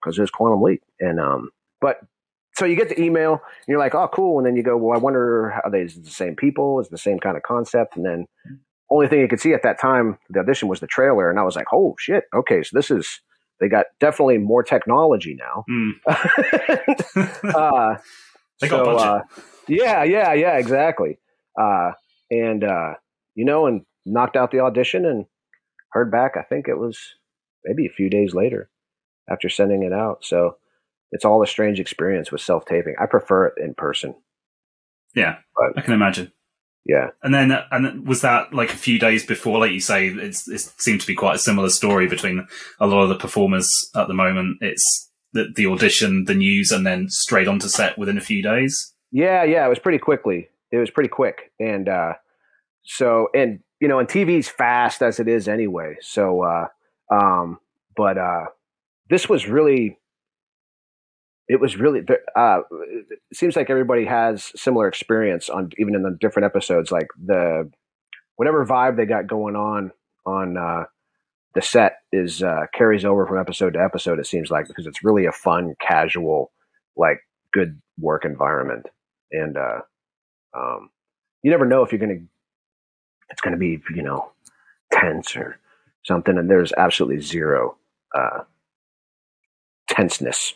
because 0.00 0.18
it 0.18 0.22
was 0.22 0.30
Quantum 0.30 0.62
Leap, 0.62 0.82
and 0.98 1.20
um, 1.20 1.50
but 1.80 2.00
so 2.60 2.66
you 2.66 2.76
get 2.76 2.90
the 2.90 3.00
email, 3.00 3.32
and 3.32 3.66
you're 3.66 3.78
like, 3.78 3.94
oh, 3.94 4.08
cool, 4.12 4.38
and 4.38 4.46
then 4.46 4.54
you 4.54 4.62
go, 4.62 4.76
well, 4.76 4.96
I 4.96 5.00
wonder 5.00 5.52
are 5.64 5.70
they 5.70 5.84
the 5.84 6.10
same 6.10 6.36
people, 6.36 6.78
is 6.78 6.86
it 6.86 6.90
the 6.90 6.98
same 6.98 7.18
kind 7.18 7.36
of 7.36 7.42
concept, 7.42 7.96
and 7.96 8.04
then 8.04 8.26
only 8.90 9.08
thing 9.08 9.20
you 9.20 9.28
could 9.28 9.40
see 9.40 9.54
at 9.54 9.62
that 9.62 9.80
time, 9.80 10.18
the 10.28 10.40
audition 10.40 10.68
was 10.68 10.80
the 10.80 10.86
trailer, 10.86 11.30
and 11.30 11.38
I 11.38 11.42
was 11.42 11.56
like, 11.56 11.66
oh 11.72 11.96
shit, 11.98 12.24
okay, 12.34 12.62
so 12.62 12.76
this 12.76 12.90
is 12.90 13.20
they 13.60 13.68
got 13.68 13.86
definitely 13.98 14.38
more 14.38 14.62
technology 14.62 15.36
now. 15.38 15.64
Hmm. 15.68 15.90
uh, 17.54 17.96
They 18.60 18.68
got 18.68 18.86
uh, 18.86 19.22
yeah, 19.68 20.04
yeah, 20.04 20.34
yeah, 20.34 20.58
exactly. 20.58 21.18
Uh, 21.58 21.92
and 22.30 22.62
uh, 22.62 22.94
you 23.34 23.44
know, 23.44 23.66
and 23.66 23.82
knocked 24.04 24.36
out 24.36 24.50
the 24.50 24.60
audition 24.60 25.06
and 25.06 25.24
heard 25.92 26.10
back. 26.10 26.36
I 26.36 26.42
think 26.42 26.68
it 26.68 26.78
was 26.78 26.98
maybe 27.64 27.86
a 27.86 27.90
few 27.90 28.10
days 28.10 28.34
later 28.34 28.70
after 29.30 29.48
sending 29.48 29.82
it 29.82 29.92
out. 29.92 30.24
So 30.24 30.56
it's 31.12 31.24
all 31.24 31.42
a 31.42 31.46
strange 31.46 31.80
experience 31.80 32.30
with 32.32 32.40
self 32.40 32.64
taping. 32.66 32.94
I 33.00 33.06
prefer 33.06 33.46
it 33.46 33.54
in 33.62 33.74
person. 33.74 34.14
Yeah, 35.14 35.38
But- 35.56 35.76
I 35.78 35.82
can 35.82 35.94
imagine. 35.94 36.32
Yeah. 36.86 37.08
And 37.22 37.34
then, 37.34 37.52
and 37.70 38.06
was 38.08 38.22
that 38.22 38.54
like 38.54 38.72
a 38.72 38.76
few 38.76 38.98
days 38.98 39.24
before, 39.26 39.58
like 39.58 39.72
you 39.72 39.80
say, 39.80 40.08
it's, 40.08 40.48
it 40.48 40.60
seemed 40.78 41.02
to 41.02 41.06
be 41.06 41.14
quite 41.14 41.34
a 41.36 41.38
similar 41.38 41.68
story 41.68 42.06
between 42.06 42.46
a 42.80 42.86
lot 42.86 43.02
of 43.02 43.10
the 43.10 43.16
performers 43.18 43.68
at 43.94 44.08
the 44.08 44.14
moment. 44.14 44.56
It's 44.62 45.10
the, 45.34 45.48
the 45.54 45.66
audition, 45.66 46.24
the 46.24 46.34
news, 46.34 46.72
and 46.72 46.86
then 46.86 47.08
straight 47.10 47.48
onto 47.48 47.68
set 47.68 47.98
within 47.98 48.16
a 48.16 48.22
few 48.22 48.42
days. 48.42 48.94
Yeah, 49.12 49.44
yeah, 49.44 49.66
it 49.66 49.68
was 49.68 49.78
pretty 49.78 49.98
quickly. 49.98 50.48
It 50.72 50.78
was 50.78 50.90
pretty 50.90 51.08
quick, 51.10 51.52
and 51.60 51.88
uh, 51.88 52.14
so 52.84 53.28
and 53.34 53.60
you 53.80 53.88
know, 53.88 53.98
and 53.98 54.08
TV's 54.08 54.48
fast 54.48 55.02
as 55.02 55.20
it 55.20 55.28
is 55.28 55.48
anyway. 55.48 55.96
So, 56.00 56.42
uh, 56.42 56.66
um, 57.12 57.58
but 57.96 58.16
uh, 58.18 58.46
this 59.10 59.28
was 59.28 59.46
really, 59.46 59.98
it 61.50 61.60
was 61.60 61.76
really. 61.76 62.02
Uh, 62.36 62.60
it 62.70 63.18
seems 63.34 63.56
like 63.56 63.70
everybody 63.70 64.04
has 64.04 64.52
similar 64.54 64.86
experience 64.86 65.50
on 65.50 65.70
even 65.78 65.96
in 65.96 66.02
the 66.02 66.16
different 66.20 66.46
episodes. 66.46 66.92
Like 66.92 67.08
the 67.20 67.68
whatever 68.36 68.64
vibe 68.64 68.96
they 68.96 69.04
got 69.04 69.26
going 69.26 69.56
on 69.56 69.90
on 70.24 70.56
uh, 70.56 70.84
the 71.54 71.60
set 71.60 71.96
is 72.12 72.40
uh, 72.40 72.66
carries 72.72 73.04
over 73.04 73.26
from 73.26 73.38
episode 73.38 73.72
to 73.74 73.82
episode. 73.82 74.20
It 74.20 74.28
seems 74.28 74.48
like 74.50 74.68
because 74.68 74.86
it's 74.86 75.02
really 75.02 75.26
a 75.26 75.32
fun, 75.32 75.74
casual, 75.80 76.52
like 76.96 77.18
good 77.52 77.80
work 77.98 78.24
environment 78.24 78.86
and 79.32 79.56
uh, 79.56 79.80
um, 80.56 80.90
you 81.42 81.50
never 81.50 81.66
know 81.66 81.82
if 81.82 81.90
you're 81.92 81.98
gonna 81.98 82.20
it's 83.28 83.40
gonna 83.40 83.56
be 83.56 83.80
you 83.94 84.02
know 84.02 84.30
tense 84.92 85.34
or 85.34 85.58
something, 86.04 86.38
and 86.38 86.48
there's 86.48 86.72
absolutely 86.76 87.20
zero 87.20 87.76
uh, 88.16 88.40
tenseness 89.88 90.54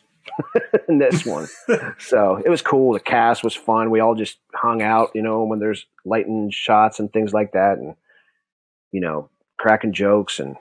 in 0.89 0.99
this 0.99 1.25
one. 1.25 1.49
so 1.99 2.41
it 2.45 2.49
was 2.49 2.63
cool. 2.63 2.93
The 2.93 3.01
cast 3.01 3.45
was 3.45 3.55
fun. 3.55 3.91
We 3.91 4.01
all 4.01 4.15
just 4.15 4.39
hung 4.55 4.83
out, 4.83 5.11
you 5.15 5.23
know, 5.23 5.45
when 5.45 5.59
there's 5.59 5.87
lighting 6.05 6.51
shots 6.53 6.99
and 6.99 7.13
things 7.13 7.33
like 7.33 7.53
that, 7.53 7.79
and 7.79 7.95
you 8.93 9.01
know, 9.01 9.31
cracking 9.59 9.93
jokes 9.93 10.39
and 10.39 10.57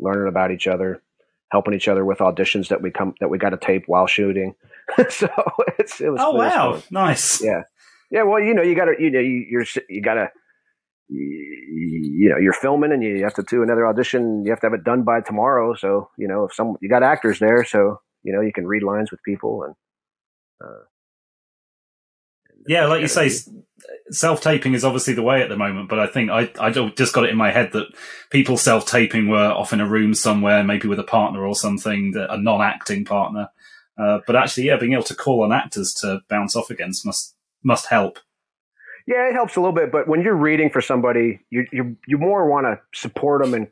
learning 0.00 0.28
about 0.28 0.50
each 0.50 0.66
other, 0.66 1.02
helping 1.50 1.74
each 1.74 1.88
other 1.88 2.04
with 2.04 2.18
auditions 2.18 2.68
that 2.68 2.82
we 2.82 2.90
come 2.90 3.14
that 3.20 3.28
we 3.28 3.38
got 3.38 3.50
to 3.50 3.56
tape 3.56 3.84
while 3.86 4.06
shooting. 4.06 4.54
so 5.08 5.28
it's 5.78 6.00
it 6.00 6.10
was. 6.10 6.20
Oh 6.22 6.32
it 6.32 6.38
was 6.38 6.52
wow, 6.52 6.72
fun. 6.72 6.82
nice. 6.90 7.42
Yeah. 7.42 7.62
Yeah, 8.10 8.22
well, 8.22 8.40
you 8.40 8.54
know, 8.54 8.62
you 8.62 8.76
got 8.76 8.84
to, 8.84 8.94
you 8.96 9.10
know, 9.10 9.18
you, 9.18 9.44
you're, 9.50 9.64
you 9.88 10.00
got 10.00 10.14
to, 10.14 10.28
you 11.08 12.28
know, 12.30 12.38
you're 12.38 12.52
filming 12.52 12.92
and 12.92 13.02
you 13.02 13.24
have 13.24 13.34
to 13.34 13.42
do 13.42 13.64
another 13.64 13.88
audition. 13.88 14.44
You 14.44 14.52
have 14.52 14.60
to 14.60 14.66
have 14.66 14.74
it 14.74 14.84
done 14.84 15.02
by 15.02 15.20
tomorrow. 15.20 15.74
So, 15.74 16.10
you 16.16 16.28
know, 16.28 16.44
if 16.44 16.54
some, 16.54 16.76
you 16.80 16.88
got 16.88 17.02
actors 17.02 17.40
there, 17.40 17.64
so 17.64 18.00
you 18.24 18.32
know, 18.32 18.40
you 18.40 18.52
can 18.52 18.66
read 18.66 18.82
lines 18.82 19.10
with 19.12 19.22
people 19.22 19.62
and. 19.64 19.74
Uh, 20.64 20.84
Yeah, 22.66 22.86
like 22.86 23.02
you 23.02 23.08
say, 23.08 23.30
self 24.10 24.40
taping 24.40 24.74
is 24.74 24.84
obviously 24.84 25.14
the 25.14 25.22
way 25.22 25.42
at 25.42 25.48
the 25.50 25.56
moment. 25.56 25.88
But 25.88 25.98
I 25.98 26.06
think 26.06 26.30
I 26.30 26.50
I 26.58 26.70
just 26.70 27.12
got 27.12 27.24
it 27.24 27.30
in 27.30 27.36
my 27.36 27.50
head 27.50 27.72
that 27.72 27.88
people 28.30 28.56
self 28.56 28.86
taping 28.86 29.28
were 29.28 29.50
off 29.52 29.72
in 29.72 29.80
a 29.80 29.88
room 29.88 30.14
somewhere, 30.14 30.64
maybe 30.64 30.88
with 30.88 30.98
a 30.98 31.04
partner 31.04 31.44
or 31.46 31.54
something, 31.54 32.12
that- 32.12 32.32
a 32.32 32.38
non 32.38 32.62
acting 32.62 33.04
partner. 33.04 33.48
Uh, 33.98 34.20
but 34.26 34.34
actually, 34.36 34.64
yeah, 34.66 34.76
being 34.76 34.94
able 34.94 35.04
to 35.04 35.14
call 35.14 35.42
on 35.44 35.52
actors 35.52 35.92
to 35.94 36.20
bounce 36.28 36.56
off 36.56 36.70
against 36.70 37.04
must 37.06 37.36
must 37.62 37.86
help. 37.86 38.18
Yeah, 39.06 39.28
it 39.28 39.34
helps 39.34 39.56
a 39.56 39.60
little 39.60 39.74
bit, 39.74 39.92
but 39.92 40.08
when 40.08 40.22
you're 40.22 40.34
reading 40.34 40.70
for 40.70 40.80
somebody, 40.80 41.40
you 41.50 41.66
you 41.70 41.96
you 42.06 42.18
more 42.18 42.48
want 42.48 42.66
to 42.66 42.80
support 42.98 43.42
them 43.42 43.52
and 43.54 43.68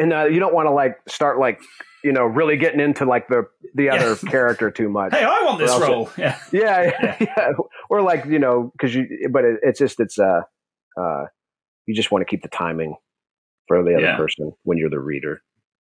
and 0.00 0.12
uh, 0.12 0.24
you 0.24 0.40
don't 0.40 0.54
want 0.54 0.66
to 0.66 0.70
like 0.72 0.98
start 1.08 1.38
like 1.38 1.60
you 2.02 2.12
know 2.12 2.24
really 2.24 2.56
getting 2.56 2.80
into 2.80 3.04
like 3.04 3.28
the 3.28 3.44
the 3.74 3.90
other 3.90 4.16
character 4.30 4.70
too 4.70 4.88
much. 4.88 5.12
Hey, 5.12 5.24
I 5.24 5.44
want 5.44 5.58
this 5.58 5.70
Or 5.70 5.74
else 5.74 5.82
it- 5.82 5.88
role. 5.88 6.10
Yeah, 6.16 6.38
yeah, 6.52 6.82
Yeah. 7.02 7.16
yeah, 7.36 7.48
or 7.88 8.02
like 8.02 8.24
you 8.24 8.38
know 8.38 8.70
because 8.72 8.94
you 8.94 9.28
but 9.30 9.44
it, 9.44 9.60
it's 9.62 9.78
just 9.78 10.00
it's 10.00 10.18
uh 10.18 10.40
uh 11.00 11.24
you 11.86 11.94
just 11.94 12.10
want 12.10 12.22
to 12.22 12.26
keep 12.30 12.42
the 12.42 12.48
timing 12.48 12.96
for 13.68 13.82
the 13.84 13.94
other 13.94 14.02
Yeah. 14.04 14.16
person 14.16 14.52
when 14.64 14.78
you're 14.78 14.90
the 14.90 14.98
reader 15.00 15.42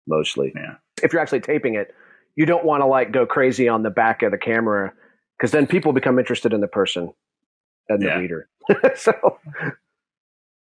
mostly 0.07 0.51
Yeah. 0.55 0.75
if 1.03 1.13
you're 1.13 1.21
actually 1.21 1.41
taping 1.41 1.75
it 1.75 1.93
you 2.35 2.45
don't 2.45 2.65
want 2.65 2.81
to 2.81 2.85
like 2.87 3.11
go 3.11 3.25
crazy 3.25 3.67
on 3.67 3.83
the 3.83 3.89
back 3.91 4.23
of 4.23 4.31
the 4.31 4.37
camera 4.37 4.93
because 5.37 5.51
then 5.51 5.67
people 5.67 5.93
become 5.93 6.17
interested 6.17 6.53
in 6.53 6.61
the 6.61 6.67
person 6.67 7.13
and 7.89 8.01
Yeah. 8.01 8.15
the 8.15 8.21
reader 8.21 8.49
so 8.95 9.13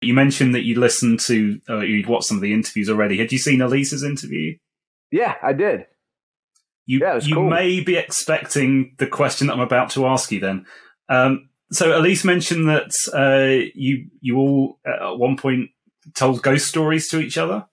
you 0.06 0.14
mentioned 0.14 0.53
that 0.56 0.64
you 0.66 0.80
listened 0.80 1.20
to, 1.22 1.60
uh, 1.70 1.80
you'd 1.80 2.08
watched 2.08 2.28
some 2.28 2.38
of 2.38 2.41
the 2.41 2.53
interviews 2.53 2.89
already. 2.89 3.18
Had 3.18 3.32
you 3.32 3.38
seen 3.38 3.62
Elyse's 3.62 4.03
interview? 4.03 4.58
yeah 5.12 5.36
i 5.43 5.53
did 5.53 5.86
You, 6.88 6.99
Yeah, 6.99 7.20
you 7.22 7.36
cool. 7.36 7.49
may 7.49 7.80
be 7.80 7.95
expecting 7.97 8.95
the 8.97 9.08
question 9.08 9.47
that 9.47 9.53
I'm 9.53 9.60
about 9.60 9.89
to 9.91 10.06
ask 10.08 10.32
you 10.32 10.39
then. 10.39 10.66
Um, 11.10 11.49
so 11.72 11.97
Elise 11.97 12.24
mentioned 12.24 12.68
that 12.70 12.91
uh, 13.14 13.70
you 13.76 14.08
you 14.22 14.38
all 14.38 14.80
uh, 14.88 15.14
at 15.14 15.18
one 15.20 15.36
point 15.38 15.70
told 16.16 16.41
ghost 16.43 16.68
stories 16.68 17.08
to 17.10 17.20
each 17.20 17.38
other. 17.38 17.66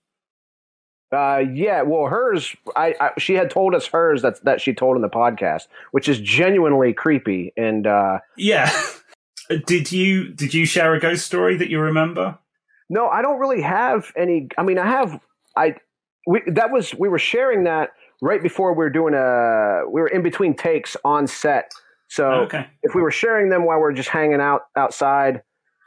uh 1.11 1.43
yeah 1.53 1.83
well 1.83 2.07
hers 2.07 2.55
I, 2.75 2.95
I 2.99 3.11
she 3.19 3.33
had 3.35 3.49
told 3.51 3.75
us 3.75 3.85
hers 3.87 4.21
that 4.23 4.43
that 4.45 4.61
she 4.61 4.73
told 4.73 4.95
in 4.95 5.01
the 5.03 5.09
podcast 5.09 5.67
which 5.91 6.09
is 6.09 6.19
genuinely 6.19 6.93
creepy 6.93 7.53
and 7.55 7.85
uh 7.85 8.17
Yeah. 8.37 8.71
did 9.57 9.91
you 9.91 10.29
did 10.29 10.53
you 10.53 10.65
share 10.65 10.93
a 10.93 10.99
ghost 10.99 11.25
story 11.25 11.57
that 11.57 11.69
you 11.69 11.79
remember? 11.79 12.37
No, 12.89 13.07
I 13.07 13.21
don't 13.21 13.39
really 13.39 13.61
have 13.61 14.11
any. 14.15 14.47
I 14.57 14.63
mean, 14.63 14.77
I 14.77 14.85
have. 14.85 15.19
I 15.55 15.75
we 16.27 16.41
that 16.47 16.71
was 16.71 16.93
we 16.93 17.09
were 17.09 17.19
sharing 17.19 17.63
that 17.65 17.91
right 18.21 18.41
before 18.41 18.73
we 18.73 18.77
were 18.77 18.89
doing 18.89 19.13
a. 19.13 19.83
We 19.89 20.01
were 20.01 20.07
in 20.07 20.23
between 20.23 20.55
takes 20.55 20.95
on 21.03 21.27
set, 21.27 21.71
so 22.09 22.25
okay. 22.45 22.67
if 22.81 22.95
we 22.95 23.01
were 23.01 23.11
sharing 23.11 23.49
them 23.49 23.65
while 23.65 23.77
we 23.77 23.83
are 23.83 23.93
just 23.93 24.09
hanging 24.09 24.41
out 24.41 24.61
outside 24.75 25.41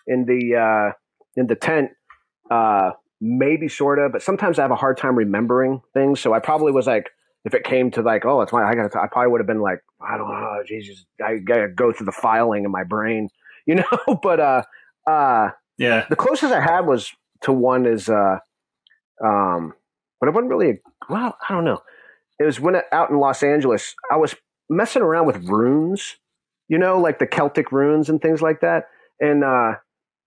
in 0.06 0.24
the 0.24 0.56
uh, 0.56 0.92
in 1.36 1.46
the 1.46 1.54
tent, 1.54 1.90
uh, 2.50 2.92
maybe 3.20 3.68
sort 3.68 3.98
of. 3.98 4.12
But 4.12 4.22
sometimes 4.22 4.58
I 4.58 4.62
have 4.62 4.70
a 4.70 4.76
hard 4.76 4.98
time 4.98 5.16
remembering 5.16 5.82
things, 5.94 6.20
so 6.20 6.32
I 6.32 6.38
probably 6.38 6.72
was 6.72 6.86
like, 6.86 7.10
if 7.46 7.54
it 7.54 7.62
came 7.62 7.92
to 7.92 8.02
like, 8.02 8.24
oh, 8.24 8.40
it's 8.42 8.52
my, 8.52 8.64
I 8.64 8.74
got, 8.74 8.94
I 8.96 9.06
probably 9.06 9.30
would 9.30 9.40
have 9.40 9.46
been 9.46 9.60
like, 9.60 9.78
I 10.00 10.18
don't 10.18 10.28
know, 10.28 10.62
Jesus, 10.66 11.04
I 11.24 11.36
gotta 11.36 11.68
go 11.68 11.92
through 11.92 12.06
the 12.06 12.12
filing 12.12 12.64
in 12.64 12.72
my 12.72 12.82
brain, 12.82 13.28
you 13.66 13.74
know. 13.76 14.18
but 14.22 14.40
uh, 14.40 14.62
uh, 15.06 15.50
Yeah. 15.78 16.06
the 16.08 16.16
closest 16.16 16.52
I 16.52 16.60
had 16.60 16.86
was 16.86 17.12
to 17.42 17.52
one 17.52 17.86
is, 17.86 18.08
uh, 18.08 18.38
um, 19.24 19.74
but 20.20 20.28
it 20.28 20.34
wasn't 20.34 20.50
really. 20.50 20.70
A, 20.70 20.74
well, 21.08 21.36
I 21.48 21.52
don't 21.54 21.64
know. 21.64 21.80
It 22.38 22.44
was 22.44 22.60
when 22.60 22.76
out 22.92 23.10
in 23.10 23.18
Los 23.18 23.42
Angeles, 23.42 23.94
I 24.10 24.16
was 24.16 24.34
messing 24.68 25.02
around 25.02 25.26
with 25.26 25.48
runes, 25.48 26.16
you 26.68 26.78
know, 26.78 26.98
like 26.98 27.18
the 27.18 27.26
Celtic 27.26 27.72
runes 27.72 28.08
and 28.08 28.20
things 28.20 28.42
like 28.42 28.60
that. 28.60 28.84
And 29.20 29.44
uh, 29.44 29.74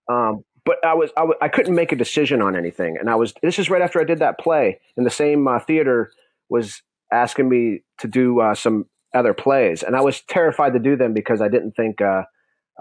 um, 0.10 0.44
but 0.66 0.78
I 0.86 0.94
was 0.96 1.12
I, 1.18 1.22
w- 1.22 1.38
I 1.42 1.48
couldn't 1.50 1.76
make 1.76 1.92
a 1.92 1.96
decision 1.96 2.42
on 2.42 2.56
anything, 2.56 2.98
and 3.00 3.10
I 3.10 3.16
was. 3.16 3.34
This 3.42 3.60
is 3.60 3.70
right 3.70 3.82
after 3.82 4.00
I 4.00 4.04
did 4.04 4.20
that 4.20 4.40
play, 4.40 4.80
and 4.98 5.06
the 5.06 5.12
same 5.12 5.48
uh, 5.48 5.60
theater 5.60 6.12
was 6.50 6.82
asking 7.12 7.50
me 7.50 7.82
to 8.00 8.08
do 8.08 8.40
uh, 8.40 8.56
some 8.56 8.86
other 9.14 9.34
plays, 9.34 9.84
and 9.84 9.96
I 9.96 10.02
was 10.02 10.22
terrified 10.22 10.74
to 10.74 10.80
do 10.80 10.96
them 10.96 11.14
because 11.14 11.42
I 11.42 11.48
didn't 11.48 11.74
think. 11.74 12.02
Uh, 12.02 12.24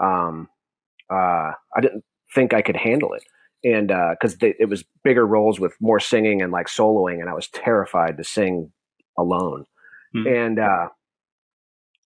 um, 0.01 0.47
uh, 1.09 1.51
I 1.75 1.81
didn't 1.81 2.03
think 2.33 2.53
I 2.53 2.61
could 2.61 2.77
handle 2.77 3.13
it. 3.13 3.23
And 3.63 3.89
because 3.89 4.37
it 4.41 4.69
was 4.69 4.85
bigger 5.03 5.27
roles 5.27 5.59
with 5.59 5.73
more 5.81 5.99
singing 5.99 6.41
and 6.41 6.51
like 6.51 6.67
soloing, 6.67 7.19
and 7.19 7.29
I 7.29 7.33
was 7.33 7.49
terrified 7.49 8.17
to 8.17 8.23
sing 8.23 8.71
alone. 9.17 9.65
Hmm. 10.13 10.27
And 10.27 10.59
uh, 10.59 10.87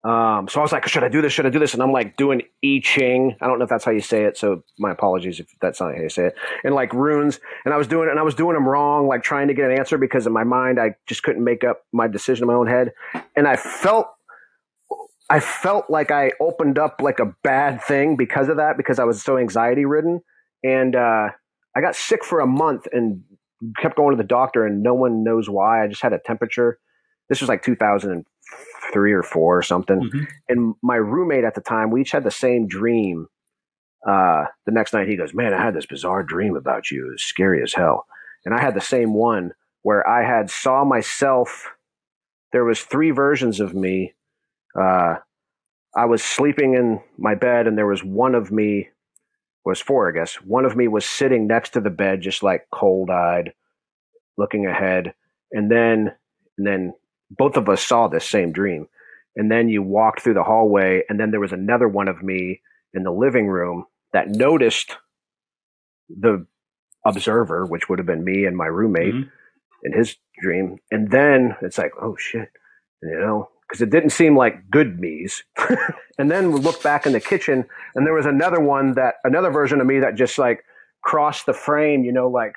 um, 0.04 0.48
so 0.48 0.58
I 0.58 0.62
was 0.62 0.72
like, 0.72 0.88
should 0.88 1.04
I 1.04 1.08
do 1.08 1.22
this? 1.22 1.32
Should 1.32 1.46
I 1.46 1.50
do 1.50 1.60
this? 1.60 1.74
And 1.74 1.82
I'm 1.82 1.92
like 1.92 2.16
doing 2.16 2.42
I 2.64 2.80
Ching. 2.82 3.36
I 3.40 3.46
don't 3.46 3.58
know 3.58 3.64
if 3.64 3.70
that's 3.70 3.84
how 3.84 3.92
you 3.92 4.00
say 4.00 4.24
it. 4.24 4.36
So 4.36 4.64
my 4.78 4.90
apologies 4.90 5.38
if 5.38 5.46
that's 5.60 5.80
not 5.80 5.94
how 5.94 6.00
you 6.00 6.08
say 6.08 6.26
it. 6.26 6.34
And 6.64 6.74
like 6.74 6.92
runes. 6.92 7.38
And 7.64 7.72
I 7.72 7.76
was 7.76 7.86
doing 7.86 8.08
it 8.08 8.10
and 8.10 8.18
I 8.18 8.24
was 8.24 8.34
doing 8.34 8.54
them 8.54 8.66
wrong, 8.66 9.06
like 9.06 9.22
trying 9.22 9.46
to 9.48 9.54
get 9.54 9.70
an 9.70 9.78
answer 9.78 9.98
because 9.98 10.26
in 10.26 10.32
my 10.32 10.42
mind, 10.42 10.80
I 10.80 10.96
just 11.06 11.22
couldn't 11.22 11.44
make 11.44 11.62
up 11.62 11.82
my 11.92 12.08
decision 12.08 12.44
in 12.44 12.48
my 12.48 12.54
own 12.54 12.66
head. 12.66 12.92
And 13.36 13.46
I 13.46 13.54
felt 13.54 14.08
I 15.32 15.40
felt 15.40 15.88
like 15.88 16.10
I 16.10 16.32
opened 16.40 16.78
up 16.78 17.00
like 17.00 17.18
a 17.18 17.34
bad 17.42 17.82
thing 17.82 18.16
because 18.16 18.50
of 18.50 18.58
that, 18.58 18.76
because 18.76 18.98
I 18.98 19.04
was 19.04 19.22
so 19.22 19.38
anxiety 19.38 19.86
ridden. 19.86 20.20
And 20.62 20.94
uh, 20.94 21.28
I 21.74 21.80
got 21.80 21.96
sick 21.96 22.22
for 22.22 22.40
a 22.40 22.46
month 22.46 22.86
and 22.92 23.22
kept 23.78 23.96
going 23.96 24.14
to 24.14 24.22
the 24.22 24.28
doctor, 24.28 24.66
and 24.66 24.82
no 24.82 24.92
one 24.92 25.24
knows 25.24 25.48
why. 25.48 25.82
I 25.82 25.88
just 25.88 26.02
had 26.02 26.12
a 26.12 26.18
temperature. 26.18 26.78
This 27.30 27.40
was 27.40 27.48
like 27.48 27.62
2003 27.62 29.12
or 29.12 29.22
four 29.22 29.56
or 29.56 29.62
something. 29.62 30.00
Mhm. 30.02 30.26
And 30.50 30.74
my 30.82 30.96
roommate 30.96 31.44
at 31.44 31.54
the 31.54 31.62
time, 31.62 31.90
we 31.90 32.02
each 32.02 32.10
had 32.10 32.24
the 32.24 32.30
same 32.30 32.68
dream. 32.68 33.28
Uh, 34.06 34.44
the 34.66 34.72
next 34.72 34.92
night, 34.92 35.08
he 35.08 35.16
goes, 35.16 35.32
Man, 35.32 35.54
I 35.54 35.62
had 35.62 35.72
this 35.74 35.86
bizarre 35.86 36.22
dream 36.22 36.56
about 36.56 36.90
you. 36.90 37.06
It 37.06 37.12
was 37.12 37.24
scary 37.24 37.62
as 37.62 37.72
hell. 37.72 38.04
And 38.44 38.54
I 38.54 38.60
had 38.60 38.74
the 38.74 38.82
same 38.82 39.14
one 39.14 39.52
where 39.80 40.06
I 40.06 40.26
had 40.26 40.50
saw 40.50 40.84
myself. 40.84 41.70
There 42.52 42.66
was 42.66 42.82
three 42.82 43.12
versions 43.12 43.60
of 43.60 43.74
me 43.74 44.12
uh, 44.80 45.16
I 45.94 46.04
was 46.06 46.22
sleeping 46.22 46.74
in 46.74 47.00
my 47.18 47.34
bed, 47.34 47.66
and 47.66 47.76
there 47.76 47.86
was 47.86 48.02
one 48.04 48.34
of 48.34 48.50
me 48.50 48.88
was 49.64 49.80
four, 49.80 50.08
I 50.08 50.12
guess. 50.12 50.34
One 50.36 50.64
of 50.64 50.76
me 50.76 50.88
was 50.88 51.04
sitting 51.04 51.46
next 51.46 51.70
to 51.74 51.80
the 51.80 51.90
bed, 51.90 52.20
just 52.20 52.42
like 52.42 52.66
cold 52.72 53.10
eyed, 53.10 53.52
looking 54.36 54.66
ahead, 54.66 55.14
and 55.52 55.70
then 55.70 56.12
and 56.58 56.66
then 56.66 56.94
both 57.30 57.56
of 57.56 57.68
us 57.68 57.84
saw 57.84 58.08
this 58.08 58.28
same 58.28 58.52
dream. 58.52 58.88
And 59.36 59.50
then 59.50 59.68
you 59.70 59.82
walked 59.82 60.20
through 60.20 60.34
the 60.34 60.42
hallway, 60.42 61.02
and 61.08 61.18
then 61.18 61.30
there 61.30 61.40
was 61.40 61.52
another 61.52 61.88
one 61.88 62.08
of 62.08 62.22
me 62.22 62.60
in 62.92 63.02
the 63.04 63.10
living 63.12 63.46
room 63.46 63.86
that 64.12 64.28
noticed 64.28 64.96
the 66.10 66.46
observer, 67.06 67.64
which 67.64 67.88
would 67.88 67.98
have 67.98 68.06
been 68.06 68.24
me 68.24 68.44
and 68.44 68.56
my 68.56 68.66
roommate 68.66 69.14
Mhm. 69.14 69.30
in 69.84 69.92
his 69.92 70.16
dream. 70.42 70.78
And 70.90 71.10
then 71.10 71.56
it's 71.62 71.78
like, 71.78 71.92
oh 72.00 72.16
shit, 72.16 72.50
you 73.02 73.18
know, 73.18 73.48
because 73.72 73.80
it 73.80 73.88
didn't 73.88 74.10
seem 74.10 74.36
like 74.36 74.70
good 74.70 75.00
me's. 75.00 75.42
and 76.18 76.30
then 76.30 76.52
we 76.52 76.60
looked 76.60 76.82
back 76.82 77.06
in 77.06 77.14
the 77.14 77.20
kitchen, 77.20 77.64
and 77.94 78.06
there 78.06 78.12
was 78.12 78.26
another 78.26 78.60
one 78.60 78.92
that 78.96 79.14
another 79.24 79.50
version 79.50 79.80
of 79.80 79.86
me 79.86 79.98
that 80.00 80.14
just 80.14 80.36
like 80.36 80.62
crossed 81.00 81.46
the 81.46 81.54
frame, 81.54 82.04
you 82.04 82.12
know, 82.12 82.28
like 82.28 82.52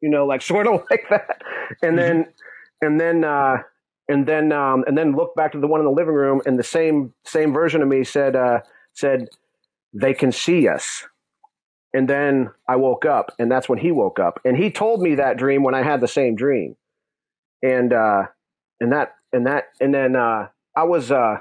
you 0.00 0.08
know, 0.08 0.26
like 0.26 0.42
sort 0.52 0.68
of 0.68 0.84
like 0.88 1.02
that. 1.10 1.42
And 1.82 1.98
then 1.98 2.26
and 2.80 3.00
then 3.00 3.24
uh 3.24 3.56
and 4.08 4.28
then 4.28 4.52
um 4.52 4.84
and 4.86 4.96
then 4.96 5.16
looked 5.16 5.34
back 5.34 5.50
to 5.52 5.58
the 5.58 5.66
one 5.66 5.80
in 5.80 5.86
the 5.86 5.92
living 5.92 6.14
room 6.14 6.40
and 6.46 6.56
the 6.56 6.62
same 6.62 7.12
same 7.24 7.52
version 7.52 7.82
of 7.82 7.88
me 7.88 8.04
said 8.04 8.36
uh 8.36 8.60
said 8.92 9.28
they 9.92 10.14
can 10.14 10.30
see 10.30 10.68
us. 10.68 11.04
And 11.92 12.08
then 12.08 12.50
I 12.68 12.76
woke 12.76 13.04
up 13.04 13.34
and 13.40 13.50
that's 13.50 13.68
when 13.68 13.80
he 13.80 13.90
woke 13.90 14.20
up. 14.20 14.38
And 14.44 14.56
he 14.56 14.70
told 14.70 15.02
me 15.02 15.16
that 15.16 15.36
dream 15.36 15.64
when 15.64 15.74
I 15.74 15.82
had 15.82 16.00
the 16.00 16.06
same 16.06 16.36
dream. 16.36 16.76
And 17.60 17.92
uh 17.92 18.26
and 18.80 18.92
that 18.92 19.17
and 19.32 19.46
that 19.46 19.64
and 19.80 19.94
then 19.94 20.16
uh 20.16 20.48
I 20.76 20.84
was 20.84 21.10
uh 21.10 21.38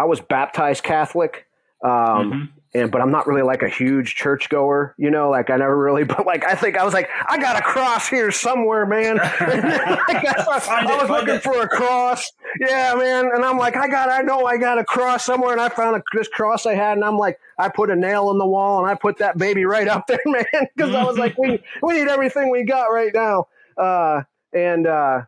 I 0.00 0.04
was 0.04 0.20
baptized 0.20 0.82
Catholic. 0.82 1.46
Um 1.84 1.90
Mhm. 1.92 2.48
and 2.74 2.90
but 2.90 3.00
I'm 3.02 3.10
not 3.10 3.26
really 3.26 3.42
like 3.42 3.62
a 3.62 3.68
huge 3.68 4.14
churchgoer, 4.14 4.94
you 4.98 5.10
know, 5.10 5.28
like 5.30 5.50
I 5.50 5.56
never 5.56 5.76
really 5.76 6.04
but 6.14 6.24
like 6.26 6.44
I 6.44 6.54
think 6.54 6.76
I 6.78 6.84
was 6.84 6.94
like, 6.94 7.08
I 7.28 7.38
got 7.38 7.58
a 7.58 7.62
cross 7.62 8.08
here 8.08 8.30
somewhere, 8.30 8.86
man. 8.86 9.18
I, 9.22 10.20
got- 10.22 10.38
I 10.48 10.54
was 10.54 10.64
find 10.64 11.08
looking 11.10 11.34
it. 11.36 11.42
for 11.42 11.60
a 11.62 11.68
cross. 11.68 12.30
Yeah, 12.60 12.94
man. 12.94 13.30
And 13.34 13.44
I'm 13.44 13.58
like, 13.58 13.76
I 13.76 13.88
got 13.88 14.08
I 14.10 14.22
know 14.22 14.46
I 14.46 14.56
got 14.56 14.78
a 14.78 14.84
cross 14.84 15.24
somewhere 15.24 15.52
and 15.52 15.60
I 15.60 15.68
found 15.68 15.96
a, 15.96 16.02
this 16.14 16.28
cross 16.28 16.64
I 16.66 16.74
had 16.74 16.96
and 16.96 17.04
I'm 17.04 17.18
like, 17.18 17.38
I 17.58 17.68
put 17.68 17.90
a 17.90 17.96
nail 17.96 18.30
in 18.30 18.38
the 18.38 18.46
wall 18.46 18.78
and 18.80 18.88
I 18.90 18.94
put 18.94 19.18
that 19.18 19.36
baby 19.38 19.64
right 19.66 19.86
up 19.88 20.06
there, 20.06 20.18
man. 20.26 20.44
Because 20.74 20.94
I 20.94 21.04
was 21.04 21.18
like, 21.18 21.36
we 21.38 21.62
we 21.82 21.92
need 21.98 22.08
everything 22.08 22.50
we 22.50 22.64
got 22.64 22.86
right 22.86 23.12
now. 23.14 23.48
Uh 23.76 24.22
and 24.54 24.86
uh 24.86 25.22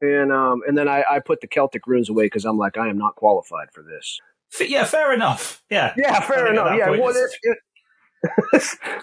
and 0.00 0.32
um 0.32 0.62
and 0.66 0.76
then 0.76 0.88
I, 0.88 1.04
I 1.10 1.18
put 1.20 1.40
the 1.40 1.46
Celtic 1.46 1.86
runes 1.86 2.08
away 2.08 2.26
because 2.26 2.44
I'm 2.44 2.58
like, 2.58 2.76
I 2.76 2.88
am 2.88 2.98
not 2.98 3.16
qualified 3.16 3.68
for 3.72 3.82
this. 3.82 4.20
Yeah, 4.60 4.84
fair 4.84 5.12
enough. 5.12 5.62
Yeah. 5.70 5.94
Yeah, 5.96 6.20
fair 6.20 6.48
enough. 6.48 6.76
Yeah, 6.76 6.90
well, 6.90 7.14
it, 7.14 7.30
it, 7.42 8.78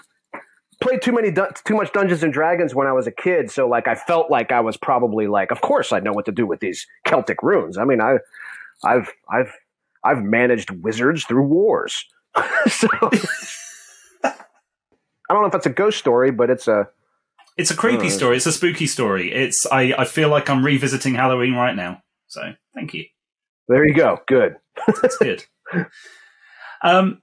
played 0.80 1.02
too 1.02 1.12
many 1.12 1.30
dun- 1.30 1.52
too 1.64 1.74
much 1.74 1.92
Dungeons 1.92 2.22
and 2.22 2.32
Dragons 2.32 2.74
when 2.74 2.86
I 2.86 2.92
was 2.92 3.06
a 3.06 3.10
kid, 3.10 3.50
so 3.50 3.68
like 3.68 3.88
I 3.88 3.94
felt 3.94 4.30
like 4.30 4.52
I 4.52 4.60
was 4.60 4.76
probably 4.76 5.26
like, 5.26 5.50
of 5.50 5.60
course 5.60 5.92
I 5.92 6.00
know 6.00 6.12
what 6.12 6.26
to 6.26 6.32
do 6.32 6.46
with 6.46 6.60
these 6.60 6.86
Celtic 7.04 7.42
runes. 7.42 7.78
I 7.78 7.84
mean, 7.84 8.00
I, 8.00 8.18
I've 8.84 9.10
I've 9.30 9.52
I've 10.04 10.22
managed 10.22 10.70
wizards 10.70 11.24
through 11.24 11.46
wars, 11.46 12.04
so 12.68 12.88
I 14.24 14.34
don't 15.30 15.42
know 15.42 15.46
if 15.46 15.52
that's 15.52 15.66
a 15.66 15.70
ghost 15.70 15.98
story, 15.98 16.30
but 16.30 16.50
it's 16.50 16.68
a 16.68 16.88
It's 17.58 17.72
a 17.72 17.76
creepy 17.76 18.08
story. 18.08 18.36
It's 18.36 18.46
a 18.46 18.52
spooky 18.52 18.86
story. 18.86 19.32
It's 19.32 19.66
I, 19.66 19.92
I 19.98 20.04
feel 20.04 20.28
like 20.28 20.48
I'm 20.48 20.64
revisiting 20.64 21.14
Halloween 21.14 21.54
right 21.54 21.74
now. 21.74 22.02
So 22.28 22.54
thank 22.72 22.94
you. 22.94 23.04
there 23.66 23.86
you 23.86 23.94
go. 23.94 24.18
Good. 24.28 24.56
That's 25.02 25.16
good. 25.18 25.44
um, 26.82 27.20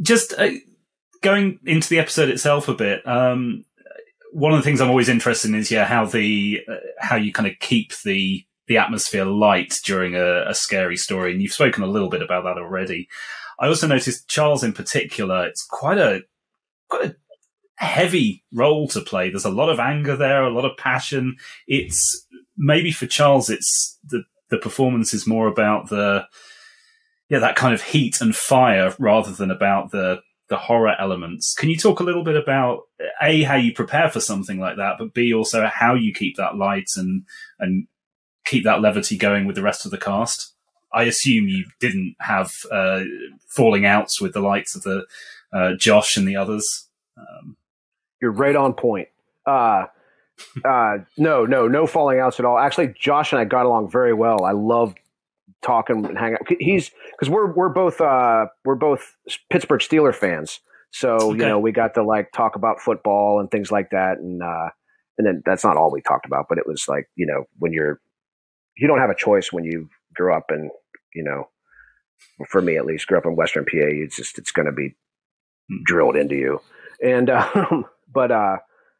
just 0.00 0.32
uh, 0.38 0.50
going 1.22 1.58
into 1.66 1.88
the 1.88 1.98
episode 1.98 2.28
itself 2.28 2.68
a 2.68 2.74
bit. 2.74 3.06
Um, 3.06 3.64
one 4.32 4.52
of 4.52 4.58
the 4.58 4.62
things 4.62 4.80
I'm 4.80 4.90
always 4.90 5.08
interested 5.08 5.48
in 5.48 5.56
is 5.56 5.70
yeah 5.70 5.86
how 5.86 6.04
the 6.04 6.60
uh, 6.68 6.76
how 7.00 7.16
you 7.16 7.32
kind 7.32 7.48
of 7.48 7.58
keep 7.58 7.92
the 8.04 8.44
the 8.68 8.76
atmosphere 8.76 9.24
light 9.24 9.74
during 9.84 10.14
a, 10.14 10.48
a 10.48 10.54
scary 10.54 10.96
story, 10.96 11.32
and 11.32 11.42
you've 11.42 11.52
spoken 11.52 11.82
a 11.82 11.88
little 11.88 12.10
bit 12.10 12.22
about 12.22 12.44
that 12.44 12.58
already. 12.58 13.08
I 13.58 13.66
also 13.66 13.88
noticed 13.88 14.28
Charles 14.28 14.62
in 14.62 14.72
particular. 14.72 15.46
It's 15.46 15.66
quite 15.68 15.98
a 15.98 16.22
quite 16.88 17.06
a 17.06 17.16
heavy 17.78 18.44
role 18.52 18.88
to 18.88 19.00
play. 19.00 19.30
There's 19.30 19.44
a 19.44 19.50
lot 19.50 19.70
of 19.70 19.78
anger 19.78 20.16
there, 20.16 20.42
a 20.42 20.50
lot 20.50 20.64
of 20.64 20.76
passion. 20.76 21.36
It's 21.66 22.26
maybe 22.56 22.90
for 22.90 23.06
Charles, 23.06 23.48
it's 23.48 23.98
the 24.04 24.24
the 24.50 24.58
performance 24.58 25.14
is 25.14 25.26
more 25.26 25.46
about 25.46 25.88
the 25.88 26.26
yeah 27.28 27.38
that 27.38 27.56
kind 27.56 27.74
of 27.74 27.82
heat 27.82 28.20
and 28.20 28.34
fire 28.34 28.94
rather 28.98 29.30
than 29.30 29.50
about 29.50 29.90
the 29.92 30.20
the 30.48 30.56
horror 30.56 30.96
elements. 30.98 31.54
Can 31.54 31.68
you 31.68 31.76
talk 31.76 32.00
a 32.00 32.04
little 32.04 32.24
bit 32.24 32.36
about 32.36 32.80
a 33.22 33.42
how 33.42 33.56
you 33.56 33.72
prepare 33.72 34.10
for 34.10 34.20
something 34.20 34.58
like 34.58 34.76
that, 34.76 34.96
but 34.98 35.14
b 35.14 35.32
also 35.32 35.66
how 35.72 35.94
you 35.94 36.12
keep 36.12 36.36
that 36.36 36.56
light 36.56 36.88
and 36.96 37.24
and 37.60 37.86
keep 38.44 38.64
that 38.64 38.80
levity 38.80 39.16
going 39.16 39.46
with 39.46 39.56
the 39.56 39.62
rest 39.62 39.84
of 39.84 39.92
the 39.92 39.98
cast? 39.98 40.54
I 40.92 41.04
assume 41.04 41.48
you 41.48 41.66
didn't 41.80 42.16
have 42.18 42.50
uh, 42.72 43.02
falling 43.46 43.84
outs 43.84 44.20
with 44.20 44.32
the 44.32 44.40
likes 44.40 44.74
of 44.74 44.82
the 44.82 45.04
uh, 45.52 45.74
Josh 45.74 46.16
and 46.16 46.26
the 46.26 46.36
others. 46.36 46.88
Um, 47.16 47.56
You're 48.20 48.32
right 48.32 48.56
on 48.56 48.74
point. 48.74 49.08
Uh, 49.46 49.86
uh, 50.64 50.98
no, 51.16 51.44
no, 51.46 51.66
no 51.68 51.86
falling 51.86 52.20
outs 52.20 52.38
at 52.38 52.46
all. 52.46 52.58
Actually, 52.58 52.94
Josh 52.98 53.32
and 53.32 53.40
I 53.40 53.44
got 53.44 53.66
along 53.66 53.90
very 53.90 54.14
well. 54.14 54.44
I 54.44 54.52
love 54.52 54.94
talking 55.62 56.04
and 56.06 56.16
hanging 56.18 56.34
out. 56.34 56.46
He's 56.60 56.90
because 57.12 57.28
we're 57.30 57.52
we're 57.52 57.68
both 57.70 58.00
uh, 58.00 58.46
we're 58.64 58.74
both 58.76 59.16
Pittsburgh 59.50 59.80
Steeler 59.80 60.14
fans, 60.14 60.60
so 60.92 61.16
Okay. 61.16 61.38
you 61.38 61.46
know 61.46 61.58
we 61.58 61.72
got 61.72 61.94
to 61.94 62.04
like 62.04 62.30
talk 62.32 62.54
about 62.56 62.80
football 62.80 63.40
and 63.40 63.50
things 63.50 63.70
like 63.72 63.90
that. 63.90 64.18
And 64.18 64.42
uh, 64.42 64.68
and 65.16 65.26
then 65.26 65.42
that's 65.44 65.64
not 65.64 65.76
all 65.76 65.90
we 65.90 66.00
talked 66.02 66.26
about, 66.26 66.46
but 66.48 66.58
it 66.58 66.66
was 66.66 66.84
like 66.88 67.08
you 67.16 67.26
know 67.26 67.44
when 67.58 67.72
you're 67.72 68.00
you 68.76 68.86
don't 68.86 69.00
have 69.00 69.10
a 69.10 69.16
choice 69.16 69.52
when 69.52 69.64
you 69.64 69.88
grew 70.14 70.32
up 70.32 70.46
and 70.50 70.70
you 71.14 71.24
know 71.24 71.48
for 72.48 72.62
me 72.62 72.76
at 72.76 72.86
least 72.86 73.06
grew 73.08 73.18
up 73.18 73.26
in 73.26 73.34
Western 73.34 73.64
PA. 73.64 73.70
It's 73.74 74.16
just 74.16 74.38
it's 74.38 74.52
going 74.52 74.66
to 74.66 74.72
be 74.72 74.94
drilled 75.84 76.14
into 76.16 76.36
you. 76.36 76.60
And 77.02 77.28
um, 77.30 77.86
but 78.12 78.30
uh, 78.30 78.56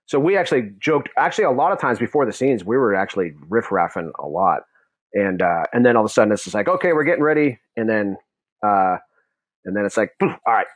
so 0.06 0.18
we 0.18 0.36
actually 0.36 0.70
joked. 0.78 1.10
Actually, 1.16 1.44
a 1.44 1.50
lot 1.50 1.72
of 1.72 1.78
times 1.78 1.98
before 1.98 2.24
the 2.26 2.32
scenes, 2.32 2.64
we 2.64 2.76
were 2.76 2.94
actually 2.94 3.32
riff 3.48 3.66
raffing 3.66 4.10
a 4.18 4.26
lot. 4.26 4.62
And 5.14 5.42
uh, 5.42 5.64
and 5.72 5.84
then 5.84 5.96
all 5.96 6.04
of 6.04 6.10
a 6.10 6.12
sudden, 6.12 6.32
it's 6.32 6.44
just 6.44 6.54
like, 6.54 6.68
okay, 6.68 6.92
we're 6.92 7.04
getting 7.04 7.24
ready. 7.24 7.58
And 7.76 7.88
then 7.88 8.16
uh, 8.64 8.96
and 9.64 9.76
then 9.76 9.84
it's 9.84 9.96
like, 9.96 10.12
all 10.22 10.38
right, 10.46 10.66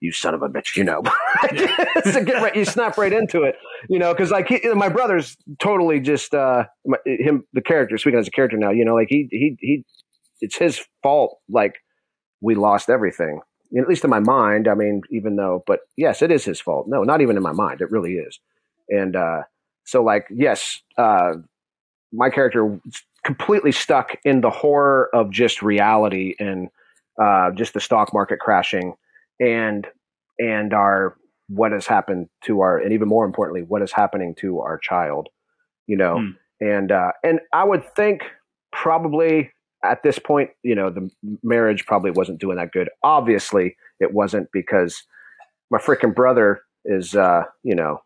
you 0.00 0.12
son 0.12 0.34
of 0.34 0.42
a 0.42 0.48
bitch, 0.48 0.76
you 0.76 0.84
know. 0.84 1.02
so 2.10 2.24
get 2.24 2.42
right, 2.42 2.54
you 2.54 2.64
snap 2.64 2.98
right 2.98 3.12
into 3.12 3.42
it, 3.42 3.54
you 3.88 3.98
know, 3.98 4.12
because 4.12 4.30
like 4.30 4.48
he, 4.48 4.60
my 4.74 4.88
brother's 4.88 5.36
totally 5.60 6.00
just 6.00 6.34
uh, 6.34 6.64
my, 6.84 6.98
him, 7.06 7.44
the 7.52 7.62
character. 7.62 7.96
Speaking 7.96 8.18
as 8.18 8.28
a 8.28 8.32
character 8.32 8.56
now, 8.56 8.70
you 8.70 8.84
know, 8.84 8.94
like 8.94 9.08
he 9.08 9.28
he 9.30 9.56
he, 9.60 9.84
it's 10.40 10.56
his 10.56 10.80
fault. 11.02 11.38
Like 11.48 11.76
we 12.40 12.56
lost 12.56 12.90
everything 12.90 13.40
at 13.78 13.88
least 13.88 14.04
in 14.04 14.10
my 14.10 14.20
mind. 14.20 14.68
I 14.68 14.74
mean, 14.74 15.02
even 15.10 15.36
though, 15.36 15.64
but 15.66 15.80
yes, 15.96 16.22
it 16.22 16.30
is 16.30 16.44
his 16.44 16.60
fault. 16.60 16.86
No, 16.88 17.02
not 17.02 17.20
even 17.20 17.36
in 17.36 17.42
my 17.42 17.52
mind. 17.52 17.80
It 17.80 17.90
really 17.90 18.14
is. 18.14 18.38
And 18.88 19.16
uh, 19.16 19.42
so, 19.84 20.02
like, 20.02 20.26
yes, 20.30 20.80
uh, 20.98 21.34
my 22.12 22.30
character 22.30 22.78
completely 23.24 23.72
stuck 23.72 24.16
in 24.24 24.40
the 24.40 24.50
horror 24.50 25.08
of 25.14 25.30
just 25.30 25.62
reality 25.62 26.34
and 26.38 26.68
uh, 27.20 27.50
just 27.52 27.74
the 27.74 27.80
stock 27.80 28.12
market 28.12 28.38
crashing 28.40 28.94
and 29.40 29.86
and 30.38 30.72
our 30.74 31.16
what 31.48 31.72
has 31.72 31.86
happened 31.86 32.28
to 32.44 32.60
our 32.60 32.78
and 32.78 32.92
even 32.92 33.08
more 33.08 33.24
importantly 33.24 33.62
what 33.62 33.82
is 33.82 33.92
happening 33.92 34.34
to 34.34 34.60
our 34.60 34.78
child 34.78 35.28
you 35.86 35.96
know 35.96 36.18
Hmm. 36.18 36.30
and 36.60 36.92
uh 36.92 37.12
and 37.22 37.40
i 37.52 37.64
would 37.64 37.84
think 37.94 38.22
probably 38.72 39.50
at 39.84 40.02
this 40.02 40.18
point, 40.18 40.50
you 40.62 40.74
know, 40.74 40.90
the 40.90 41.10
marriage 41.42 41.86
probably 41.86 42.10
wasn't 42.10 42.40
doing 42.40 42.56
that 42.56 42.72
good. 42.72 42.88
Obviously, 43.02 43.76
it 44.00 44.12
wasn't 44.12 44.48
because 44.52 45.02
my 45.70 45.78
freaking 45.78 46.14
brother 46.14 46.62
is, 46.84 47.14
uh, 47.14 47.44
you 47.62 47.74
know, 47.74 48.00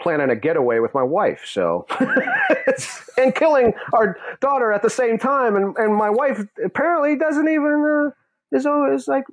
planning 0.00 0.30
a 0.30 0.36
getaway 0.36 0.78
with 0.78 0.94
my 0.94 1.02
wife. 1.02 1.42
So, 1.44 1.86
and 3.18 3.34
killing 3.34 3.74
our 3.92 4.16
daughter 4.40 4.72
at 4.72 4.82
the 4.82 4.90
same 4.90 5.18
time. 5.18 5.56
And, 5.56 5.76
and 5.76 5.94
my 5.94 6.10
wife 6.10 6.42
apparently 6.64 7.16
doesn't 7.16 7.48
even, 7.48 8.12
uh, 8.12 8.56
is, 8.56 8.66
always 8.66 9.06
like, 9.06 9.24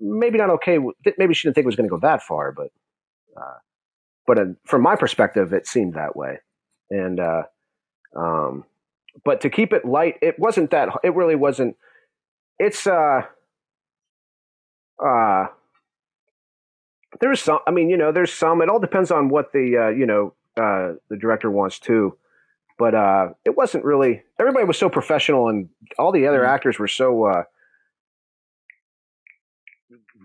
maybe 0.00 0.38
not 0.38 0.50
okay. 0.50 0.78
Maybe 1.16 1.34
she 1.34 1.48
didn't 1.48 1.54
think 1.54 1.64
it 1.64 1.66
was 1.66 1.76
going 1.76 1.88
to 1.88 1.94
go 1.94 2.00
that 2.00 2.22
far, 2.22 2.52
but, 2.52 2.68
uh, 3.36 3.58
but 4.26 4.38
uh, 4.38 4.44
from 4.66 4.82
my 4.82 4.96
perspective, 4.96 5.52
it 5.52 5.66
seemed 5.66 5.94
that 5.94 6.14
way. 6.14 6.38
And, 6.90 7.18
uh, 7.18 7.42
um, 8.14 8.64
but 9.24 9.40
to 9.42 9.50
keep 9.50 9.72
it 9.72 9.84
light, 9.84 10.16
it 10.22 10.38
wasn't 10.38 10.70
that. 10.70 10.88
It 11.02 11.14
really 11.14 11.34
wasn't. 11.34 11.76
It's 12.58 12.86
uh, 12.86 13.22
uh, 15.04 15.46
there's 17.20 17.40
some. 17.40 17.58
I 17.66 17.70
mean, 17.70 17.90
you 17.90 17.96
know, 17.96 18.12
there's 18.12 18.32
some. 18.32 18.62
It 18.62 18.68
all 18.68 18.78
depends 18.78 19.10
on 19.10 19.28
what 19.28 19.52
the 19.52 19.86
uh, 19.86 19.88
you 19.88 20.06
know 20.06 20.34
uh, 20.56 20.94
the 21.08 21.16
director 21.16 21.50
wants 21.50 21.78
to. 21.80 22.16
But 22.78 22.94
uh, 22.94 23.28
it 23.44 23.56
wasn't 23.56 23.84
really. 23.84 24.22
Everybody 24.38 24.64
was 24.64 24.78
so 24.78 24.88
professional, 24.88 25.48
and 25.48 25.68
all 25.98 26.12
the 26.12 26.26
other 26.26 26.44
actors 26.44 26.78
were 26.78 26.88
so 26.88 27.24
uh, 27.24 27.42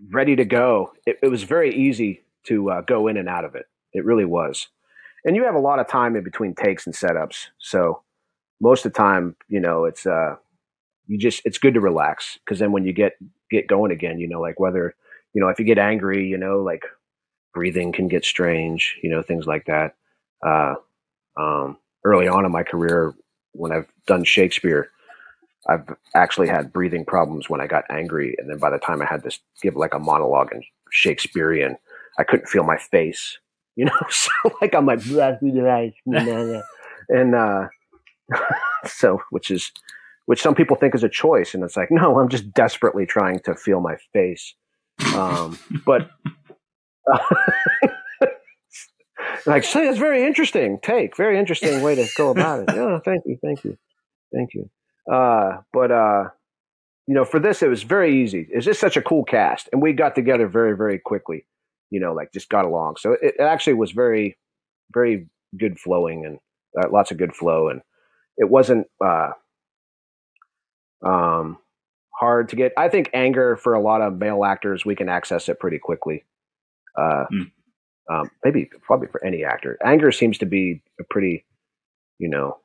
ready 0.10 0.36
to 0.36 0.46
go. 0.46 0.94
It, 1.06 1.20
it 1.22 1.28
was 1.28 1.44
very 1.44 1.76
easy 1.76 2.24
to 2.46 2.70
uh, 2.70 2.82
go 2.82 3.08
in 3.08 3.18
and 3.18 3.28
out 3.28 3.46
of 3.46 3.56
it. 3.56 3.66
It 3.94 4.06
really 4.06 4.26
was. 4.26 4.68
And 5.26 5.36
you 5.36 5.44
have 5.44 5.56
a 5.56 5.60
lot 5.60 5.80
of 5.80 5.88
time 5.88 6.16
in 6.16 6.24
between 6.24 6.54
takes 6.54 6.86
and 6.86 6.96
setups. 6.96 7.48
So 7.58 8.04
most 8.62 8.86
of 8.86 8.94
the 8.94 8.98
time, 8.98 9.36
you 9.48 9.60
know, 9.60 9.86
it's 9.86 10.06
uh, 10.06 10.36
you 11.08 11.18
just 11.18 11.42
it's 11.46 11.58
good 11.58 11.74
to 11.74 11.82
relax 11.82 12.40
because 12.44 12.60
then 12.60 12.72
when 12.72 12.86
you 12.86 12.94
get 12.94 13.14
get 13.50 13.68
going 13.68 13.92
again, 13.92 14.20
you 14.20 14.28
know, 14.28 14.42
like 14.42 14.60
whether 14.60 14.96
you 15.34 15.42
know 15.42 15.50
if 15.50 15.60
you 15.60 15.66
get 15.66 15.78
angry, 15.78 16.28
you 16.28 16.38
know, 16.38 16.60
like 16.60 16.84
breathing 17.54 17.92
can 17.92 18.08
get 18.08 18.26
strange, 18.26 18.98
you 19.02 19.10
know, 19.10 19.22
things 19.22 19.46
like 19.46 19.66
that. 19.66 19.96
Uh, 20.46 20.76
um, 21.38 21.78
early 22.04 22.28
on 22.28 22.46
in 22.46 22.52
my 22.52 22.64
career, 22.64 23.14
when 23.54 23.72
I've 23.72 23.92
done 24.06 24.24
Shakespeare, 24.24 24.92
I've 25.68 25.88
actually 26.14 26.48
had 26.48 26.72
breathing 26.72 27.06
problems 27.06 27.50
when 27.50 27.62
I 27.62 27.68
got 27.68 27.86
angry, 27.90 28.36
and 28.38 28.50
then 28.50 28.58
by 28.58 28.70
the 28.70 28.78
time 28.78 29.02
I 29.02 29.06
had 29.06 29.24
to 29.24 29.38
give 29.62 29.76
like 29.76 29.94
a 29.94 30.00
monologue 30.00 30.52
in 30.54 30.64
Shakespearean, 30.92 31.78
I 32.20 32.24
couldn't 32.24 32.48
feel 32.48 32.64
my 32.64 32.78
face, 32.78 33.40
you 33.76 33.86
know. 33.86 34.00
so 34.10 34.32
like 34.62 34.76
I'm 34.76 34.86
like, 34.86 35.02
and 37.10 37.36
uh, 37.36 37.68
so 38.86 39.20
which 39.30 39.52
is 39.52 39.72
which 40.26 40.42
some 40.42 40.56
people 40.56 40.76
think 40.76 40.96
is 40.96 41.04
a 41.04 41.10
choice, 41.10 41.54
and 41.54 41.64
it's 41.64 41.78
like, 41.78 41.92
no, 41.92 42.20
I'm 42.20 42.30
just 42.30 42.52
desperately 42.54 43.06
trying 43.06 43.40
to 43.42 43.56
feel 43.56 43.80
my 43.80 43.96
face. 44.12 44.56
Um, 45.14 45.58
but 45.86 46.10
uh, 47.12 47.20
like, 49.46 49.64
say, 49.64 49.88
it's 49.88 50.00
very 50.00 50.26
interesting 50.26 50.80
take, 50.82 51.16
very 51.16 51.38
interesting 51.38 51.82
way 51.82 51.96
to 51.96 52.08
go 52.18 52.32
about 52.32 52.62
it. 52.62 52.76
Yeah, 52.76 53.00
thank 53.06 53.24
you, 53.26 53.38
thank 53.44 53.64
you, 53.64 53.78
thank 54.34 54.54
you. 54.54 54.70
Uh, 55.12 55.62
but 55.72 55.92
uh, 55.92 56.24
you 57.08 57.14
know, 57.14 57.26
for 57.26 57.40
this, 57.40 57.62
it 57.62 57.68
was 57.68 57.84
very 57.84 58.24
easy. 58.24 58.48
It's 58.50 58.66
just 58.66 58.80
such 58.80 58.98
a 58.98 59.02
cool 59.02 59.24
cast, 59.24 59.70
and 59.72 59.82
we 59.82 59.94
got 59.94 60.16
together 60.16 60.48
very, 60.48 60.76
very 60.76 61.00
quickly. 61.00 61.46
You 61.92 62.00
know, 62.00 62.14
like 62.14 62.34
just 62.34 62.50
got 62.50 62.66
along. 62.66 62.96
So 62.98 63.12
it, 63.14 63.20
it 63.22 63.40
actually 63.40 63.76
was 63.76 63.92
very, 63.92 64.38
very 64.92 65.28
good 65.56 65.80
flowing, 65.80 66.26
and 66.26 66.40
uh, 66.82 66.90
lots 66.90 67.12
of 67.12 67.18
good 67.18 67.36
flow, 67.36 67.70
and 67.70 67.82
it 68.38 68.50
wasn't 68.50 68.88
uh, 69.04 69.32
um, 71.06 71.58
hard 72.20 72.50
to 72.50 72.56
get. 72.56 72.74
I 72.78 72.90
think 72.90 73.10
anger 73.14 73.56
for 73.56 73.74
a 73.74 73.82
lot 73.82 74.02
of 74.02 74.18
male 74.18 74.44
actors, 74.44 74.86
we 74.86 74.96
can 74.96 75.10
access 75.10 75.50
it 75.50 75.60
pretty 75.60 75.80
quickly. 75.80 76.24
Uh, 76.98 77.26
mm. 77.32 77.52
um, 78.10 78.32
maybe 78.44 78.70
probably 78.82 79.08
for 79.08 79.24
any 79.24 79.44
actor, 79.44 79.78
anger 79.84 80.12
seems 80.12 80.38
to 80.38 80.46
be 80.46 80.82
a 81.00 81.04
pretty, 81.04 81.46
you 82.20 82.30
know, 82.30 82.58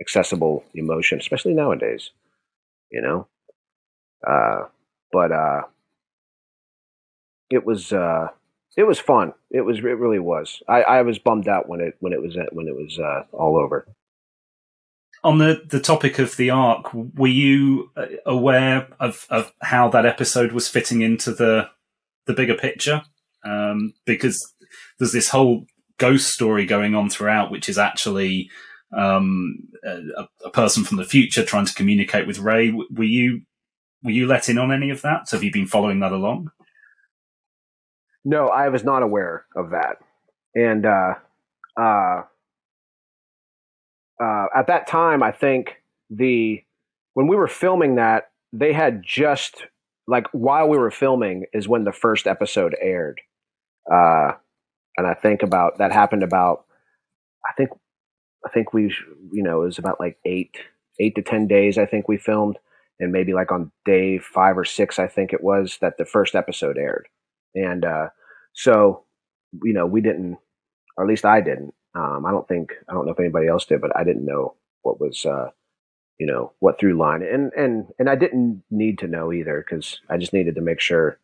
accessible 0.00 0.64
emotion, 0.74 1.18
especially 1.18 1.54
nowadays. 1.54 2.10
You 2.90 3.00
know, 3.00 3.26
uh, 4.26 4.66
but 5.12 5.32
uh, 5.32 5.62
it 7.50 7.64
was 7.64 7.92
uh, 7.92 8.28
it 8.76 8.84
was 8.84 8.98
fun. 8.98 9.34
It 9.50 9.62
was 9.62 9.78
it 9.78 9.82
really 9.82 10.18
was. 10.18 10.62
I, 10.68 10.82
I 10.82 11.02
was 11.02 11.18
bummed 11.18 11.48
out 11.48 11.68
when 11.68 11.80
it 11.80 11.96
when 12.00 12.12
it 12.12 12.20
was 12.20 12.36
when 12.52 12.68
it 12.68 12.74
was 12.74 12.98
uh, 12.98 13.24
all 13.32 13.58
over. 13.58 13.86
On 15.24 15.38
the, 15.38 15.62
the 15.68 15.80
topic 15.80 16.18
of 16.18 16.36
the 16.36 16.50
arc, 16.50 16.92
were 16.92 17.28
you 17.28 17.90
uh, 17.96 18.06
aware 18.26 18.88
of, 18.98 19.24
of 19.30 19.52
how 19.62 19.88
that 19.90 20.04
episode 20.04 20.50
was 20.52 20.68
fitting 20.68 21.02
into 21.02 21.32
the 21.32 21.68
the 22.26 22.32
bigger 22.32 22.54
picture? 22.54 23.02
Um, 23.44 23.92
because 24.04 24.54
there's 24.98 25.12
this 25.12 25.28
whole 25.28 25.66
ghost 25.98 26.28
story 26.28 26.66
going 26.66 26.94
on 26.94 27.08
throughout, 27.08 27.50
which 27.50 27.68
is 27.68 27.78
actually 27.78 28.50
um, 28.96 29.58
a, 29.84 30.26
a, 30.44 30.50
person 30.50 30.84
from 30.84 30.96
the 30.96 31.04
future 31.04 31.44
trying 31.44 31.66
to 31.66 31.74
communicate 31.74 32.26
with 32.26 32.38
Ray. 32.38 32.70
Were 32.70 33.04
you 33.04 33.42
were 34.02 34.10
you 34.10 34.26
let 34.26 34.48
in 34.48 34.58
on 34.58 34.72
any 34.72 34.90
of 34.90 35.02
that? 35.02 35.30
Have 35.30 35.44
you 35.44 35.52
been 35.52 35.66
following 35.66 36.00
that 36.00 36.12
along? 36.12 36.50
No, 38.24 38.48
I 38.48 38.68
was 38.68 38.84
not 38.84 39.02
aware 39.02 39.46
of 39.56 39.70
that, 39.70 39.98
and 40.54 40.84
uh, 40.84 41.14
uh, 41.76 42.22
uh, 44.22 44.46
at 44.54 44.66
that 44.68 44.86
time, 44.86 45.22
I 45.22 45.32
think 45.32 45.82
the 46.10 46.62
when 47.14 47.26
we 47.26 47.36
were 47.36 47.48
filming 47.48 47.96
that, 47.96 48.30
they 48.52 48.72
had 48.72 49.02
just 49.02 49.66
like 50.06 50.26
while 50.32 50.68
we 50.68 50.78
were 50.78 50.90
filming 50.90 51.46
is 51.52 51.68
when 51.68 51.84
the 51.84 51.92
first 51.92 52.26
episode 52.26 52.74
aired, 52.80 53.20
uh, 53.92 54.32
and 54.96 55.06
I 55.06 55.14
think 55.14 55.42
about 55.42 55.78
that 55.78 55.92
happened 55.92 56.22
about 56.22 56.64
I 57.48 57.52
think 57.56 57.70
I 58.44 58.50
think 58.50 58.72
we, 58.72 58.94
you 59.32 59.42
know, 59.42 59.62
it 59.62 59.66
was 59.66 59.78
about 59.78 60.00
like 60.00 60.18
eight, 60.24 60.56
eight 61.00 61.14
to 61.14 61.22
10 61.22 61.46
days, 61.46 61.78
I 61.78 61.86
think 61.86 62.08
we 62.08 62.16
filmed. 62.16 62.58
And 63.00 63.12
maybe 63.12 63.34
like 63.34 63.50
on 63.50 63.72
day 63.84 64.18
five 64.18 64.56
or 64.56 64.64
six, 64.64 64.98
I 64.98 65.06
think 65.06 65.32
it 65.32 65.42
was 65.42 65.78
that 65.80 65.96
the 65.98 66.04
first 66.04 66.34
episode 66.34 66.76
aired. 66.76 67.08
And, 67.54 67.84
uh, 67.84 68.08
so, 68.54 69.04
you 69.62 69.72
know, 69.72 69.86
we 69.86 70.00
didn't, 70.00 70.38
or 70.96 71.04
at 71.04 71.08
least 71.08 71.24
I 71.24 71.40
didn't. 71.40 71.74
Um, 71.94 72.24
I 72.26 72.30
don't 72.30 72.48
think, 72.48 72.72
I 72.88 72.94
don't 72.94 73.06
know 73.06 73.12
if 73.12 73.20
anybody 73.20 73.48
else 73.48 73.66
did, 73.66 73.80
but 73.80 73.94
I 73.96 74.04
didn't 74.04 74.24
know 74.24 74.54
what 74.82 75.00
was, 75.00 75.26
uh, 75.26 75.50
you 76.18 76.26
know, 76.26 76.52
what 76.58 76.78
through 76.78 76.96
line. 76.96 77.22
And, 77.22 77.52
and, 77.54 77.86
and 77.98 78.08
I 78.08 78.14
didn't 78.14 78.62
need 78.70 78.98
to 79.00 79.08
know 79.08 79.32
either 79.32 79.64
because 79.64 80.00
I 80.08 80.16
just 80.16 80.32
needed 80.32 80.54
to 80.54 80.60
make 80.60 80.80
sure, 80.80 81.18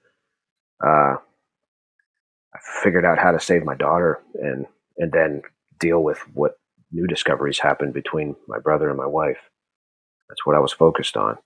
uh, 0.85 1.17
I 2.55 2.59
figured 2.83 3.05
out 3.05 3.19
how 3.19 3.33
to 3.33 3.41
save 3.41 3.65
my 3.65 3.75
daughter 3.75 4.21
and, 4.35 4.67
and 4.99 5.13
then 5.13 5.43
deal 5.79 6.03
with 6.03 6.19
what 6.35 6.59
new 6.93 7.07
discoveries 7.07 7.59
happened 7.59 7.95
between 7.95 8.37
my 8.47 8.59
brother 8.59 8.89
and 8.89 8.99
my 8.99 9.07
wife. 9.07 9.39
That's 10.29 10.45
what 10.45 10.57
I 10.57 10.61
was 10.61 10.73
focused 10.73 11.17
on. 11.17 11.39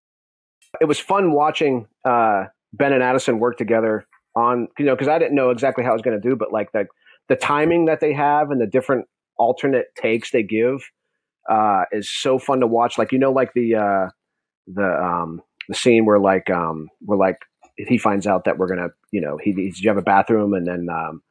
It 0.80 0.86
was 0.86 0.98
fun 0.98 1.32
watching 1.32 1.86
uh, 2.04 2.46
Ben 2.72 2.92
and 2.92 3.02
Addison 3.02 3.38
work 3.38 3.58
together 3.58 4.06
on, 4.34 4.68
you 4.78 4.84
know, 4.84 4.94
because 4.94 5.08
I 5.08 5.18
didn't 5.18 5.34
know 5.34 5.50
exactly 5.50 5.84
how 5.84 5.90
I 5.90 5.92
was 5.92 6.02
going 6.02 6.20
to 6.20 6.28
do, 6.28 6.34
but 6.34 6.52
like 6.52 6.72
the 6.72 6.86
the 7.28 7.36
timing 7.36 7.84
that 7.84 8.00
they 8.00 8.12
have 8.12 8.50
and 8.50 8.60
the 8.60 8.66
different 8.66 9.06
alternate 9.38 9.86
takes 9.96 10.30
they 10.30 10.42
give 10.42 10.82
uh, 11.48 11.84
is 11.92 12.10
so 12.10 12.38
fun 12.38 12.60
to 12.60 12.66
watch. 12.66 12.98
Like 12.98 13.12
you 13.12 13.18
know, 13.18 13.32
like 13.32 13.52
the 13.54 13.74
uh, 13.76 14.08
the 14.66 15.02
um, 15.02 15.42
the 15.68 15.74
scene 15.74 16.04
where 16.04 16.18
like 16.18 16.50
um, 16.50 16.88
where 17.00 17.18
like 17.18 17.38
he 17.76 17.98
finds 17.98 18.26
out 18.26 18.44
that 18.44 18.58
we're 18.58 18.68
gonna, 18.68 18.90
you 19.10 19.20
know, 19.20 19.38
he 19.42 19.52
he's 19.52 19.80
you 19.80 19.88
have 19.88 19.98
a 19.98 20.02
bathroom 20.02 20.54
and 20.54 20.66
then 20.66 20.88
um, 20.90 21.22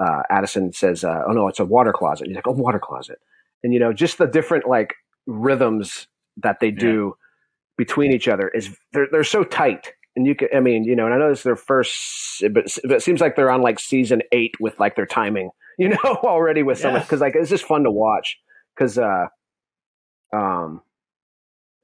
uh, 0.00 0.22
Addison 0.30 0.72
says, 0.72 1.04
uh, 1.04 1.22
"Oh 1.26 1.32
no, 1.32 1.48
it's 1.48 1.60
a 1.60 1.64
water 1.64 1.92
closet." 1.92 2.26
He's 2.26 2.36
like, 2.36 2.48
"Oh, 2.48 2.52
water 2.52 2.80
closet." 2.80 3.18
and 3.62 3.72
you 3.72 3.78
know 3.78 3.92
just 3.92 4.18
the 4.18 4.26
different 4.26 4.66
like 4.66 4.94
rhythms 5.26 6.06
that 6.36 6.60
they 6.60 6.70
do 6.70 7.14
yeah. 7.16 7.84
between 7.84 8.12
each 8.12 8.28
other 8.28 8.48
is 8.48 8.76
they're 8.92 9.08
they're 9.10 9.24
so 9.24 9.44
tight 9.44 9.92
and 10.16 10.26
you 10.26 10.34
can 10.34 10.48
i 10.54 10.60
mean 10.60 10.84
you 10.84 10.96
know 10.96 11.06
and 11.06 11.14
i 11.14 11.18
know 11.18 11.28
this 11.28 11.38
is 11.38 11.44
their 11.44 11.56
first 11.56 12.42
but, 12.52 12.66
but 12.82 12.92
it 12.92 13.02
seems 13.02 13.20
like 13.20 13.36
they're 13.36 13.50
on 13.50 13.62
like 13.62 13.78
season 13.78 14.22
eight 14.32 14.54
with 14.60 14.78
like 14.80 14.96
their 14.96 15.06
timing 15.06 15.50
you 15.78 15.88
know 15.88 16.18
already 16.24 16.62
with 16.62 16.78
some 16.78 16.94
because 16.94 17.20
like 17.20 17.34
it's 17.34 17.50
just 17.50 17.64
fun 17.64 17.84
to 17.84 17.90
watch 17.90 18.38
because 18.74 18.98
uh 18.98 19.26
um 20.32 20.80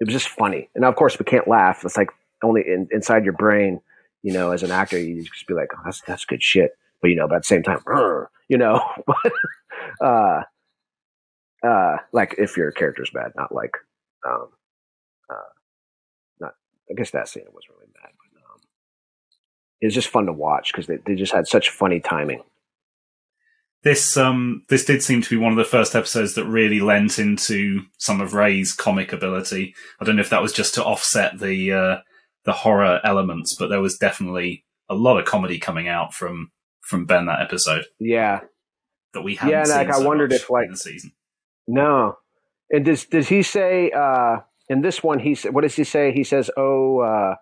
it 0.01 0.07
was 0.07 0.13
just 0.13 0.29
funny 0.29 0.69
and 0.75 0.85
of 0.85 0.95
course 0.97 1.19
we 1.19 1.25
can't 1.25 1.49
laugh 1.49 1.85
it's 1.85 1.97
like 1.97 2.11
only 2.43 2.63
in, 2.67 2.89
inside 2.93 3.25
your 3.25 3.33
brain 3.33 3.81
you 4.23 4.33
know 4.33 4.53
as 4.53 4.63
an 4.63 4.71
actor 4.71 4.99
you 4.99 5.23
just 5.23 5.47
be 5.47 5.55
like 5.55 5.69
oh, 5.75 5.81
that's 5.85 6.01
that's 6.03 6.25
good 6.25 6.43
shit 6.43 6.73
but 7.03 7.09
you 7.09 7.17
know 7.17 7.27
but 7.27 7.37
at 7.37 7.43
the 7.43 7.47
same 7.47 7.63
time 7.63 7.81
you 8.49 8.59
know 8.59 8.81
but 9.07 9.33
uh 10.07 10.43
uh, 11.63 11.97
like 12.13 12.35
if 12.39 12.57
your 12.57 12.71
character's 12.71 13.11
bad, 13.11 13.33
not 13.37 13.55
like, 13.55 13.77
um, 14.27 14.49
uh, 15.31 15.51
not. 16.41 16.55
I 16.91 16.95
guess 16.95 17.11
that 17.11 17.29
scene 17.29 17.45
wasn't 17.53 17.75
really 17.77 17.91
bad, 17.95 18.11
but 18.17 18.43
um, 18.53 18.61
it 19.81 19.87
was 19.87 19.95
just 19.95 20.09
fun 20.09 20.27
to 20.27 20.33
watch 20.33 20.73
because 20.73 20.87
they, 20.87 20.99
they 21.05 21.15
just 21.15 21.33
had 21.33 21.47
such 21.47 21.71
funny 21.71 22.01
timing. 22.01 22.43
This 23.89 24.19
um 24.19 24.65
this 24.69 24.85
did 24.85 25.03
seem 25.03 25.23
to 25.23 25.31
be 25.31 25.43
one 25.43 25.51
of 25.53 25.57
the 25.57 25.65
first 25.65 25.95
episodes 25.95 26.35
that 26.35 26.45
really 26.45 26.79
lent 26.79 27.19
into 27.19 27.81
some 27.97 28.21
of 28.21 28.35
Ray's 28.35 28.75
comic 28.75 29.15
ability. 29.15 29.75
I 29.99 30.05
don't 30.05 30.17
know 30.17 30.21
if 30.21 30.29
that 30.29 30.43
was 30.43 30.53
just 30.53 30.75
to 30.75 30.85
offset 30.85 31.39
the 31.39 31.73
uh, 31.73 31.97
the 32.45 32.53
horror 32.53 33.01
elements, 33.03 33.57
but 33.59 33.69
there 33.69 33.81
was 33.81 33.97
definitely 33.97 34.67
a 34.91 34.95
lot 34.95 35.19
of 35.19 35.25
comedy 35.25 35.59
coming 35.59 35.89
out 35.89 36.13
from 36.13 36.51
from 36.83 37.07
Ben 37.07 37.25
that 37.27 37.41
episode. 37.41 37.87
Yeah, 37.99 38.41
that 39.15 39.23
we 39.23 39.37
haven't. 39.37 39.55
Yeah, 39.55 39.65
like 39.75 39.91
so 39.91 40.03
I 40.03 40.07
wondered 40.07 40.35
if 40.35 40.51
like 40.51 40.69
the 40.69 40.77
season 40.77 41.13
no. 41.67 42.19
And 42.69 42.85
does 42.85 43.07
does 43.07 43.29
he 43.31 43.43
say 43.43 43.91
uh, 43.91 44.41
in 44.69 44.83
this 44.83 45.03
one? 45.03 45.19
He 45.19 45.35
what 45.51 45.63
does 45.63 45.77
he 45.77 45.85
say? 45.85 46.13
He 46.13 46.25
says, 46.25 46.51
"Oh, 46.59 46.99
uh, 46.99 47.37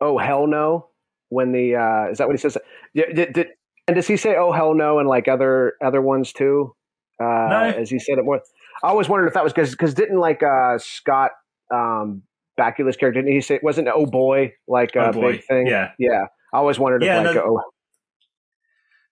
oh 0.00 0.16
hell 0.18 0.46
no." 0.46 0.90
When 1.28 1.50
the 1.50 1.74
uh, 1.74 2.12
is 2.12 2.18
that 2.18 2.28
what 2.28 2.36
he 2.36 2.40
says? 2.40 2.56
Did, 2.94 3.32
did, 3.32 3.48
and 3.90 3.96
does 3.96 4.06
he 4.06 4.16
say 4.16 4.36
"Oh 4.36 4.52
hell 4.52 4.72
no" 4.72 5.00
and 5.00 5.08
like 5.08 5.26
other 5.26 5.72
other 5.84 6.00
ones 6.00 6.32
too? 6.32 6.76
Uh, 7.20 7.24
no. 7.24 7.74
As 7.76 7.90
he 7.90 7.98
said 7.98 8.18
it 8.18 8.24
more. 8.24 8.40
I 8.84 8.88
always 8.88 9.08
wondered 9.08 9.26
if 9.26 9.34
that 9.34 9.42
was 9.42 9.52
because 9.52 9.72
because 9.72 9.94
didn't 9.94 10.20
like 10.20 10.44
uh, 10.44 10.78
Scott 10.78 11.32
um, 11.74 12.22
Bakula's 12.56 12.96
character 12.96 13.20
didn't 13.20 13.34
he 13.34 13.40
say 13.40 13.56
it 13.56 13.64
wasn't 13.64 13.88
oh 13.92 14.06
boy 14.06 14.52
like 14.68 14.94
a 14.94 15.08
oh 15.08 15.12
boy. 15.12 15.32
big 15.32 15.44
thing? 15.44 15.66
Yeah, 15.66 15.90
yeah. 15.98 16.26
I 16.54 16.58
always 16.58 16.78
wondered 16.78 17.02
yeah, 17.02 17.18
if 17.18 17.26
like 17.26 17.34
no, 17.34 17.42
oh 17.42 17.62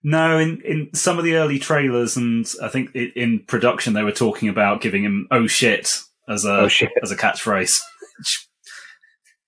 no, 0.05 0.39
in, 0.39 0.63
in 0.65 0.91
some 0.95 1.19
of 1.19 1.25
the 1.25 1.35
early 1.35 1.59
trailers 1.59 2.17
and 2.17 2.47
I 2.63 2.69
think 2.69 2.95
in 2.95 3.43
production 3.49 3.95
they 3.95 4.05
were 4.05 4.13
talking 4.13 4.49
about 4.49 4.81
giving 4.81 5.03
him 5.03 5.27
"oh 5.33 5.49
shit" 5.49 5.91
as 6.29 6.45
a 6.45 6.53
oh, 6.53 6.69
shit. 6.69 6.91
as 7.03 7.11
a 7.11 7.17
catchphrase. 7.17 7.75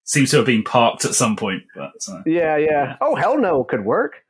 seems 0.03 0.33
to 0.33 0.39
have 0.39 0.47
been 0.47 0.65
parked 0.65 1.05
at 1.05 1.15
some 1.15 1.37
point. 1.37 1.63
But 1.77 1.93
uh, 2.11 2.23
yeah, 2.27 2.57
yeah, 2.57 2.67
Yeah. 2.67 2.97
Oh 3.01 3.15
hell 3.15 3.39
no, 3.39 3.63
could 3.63 3.85
work. 3.85 4.25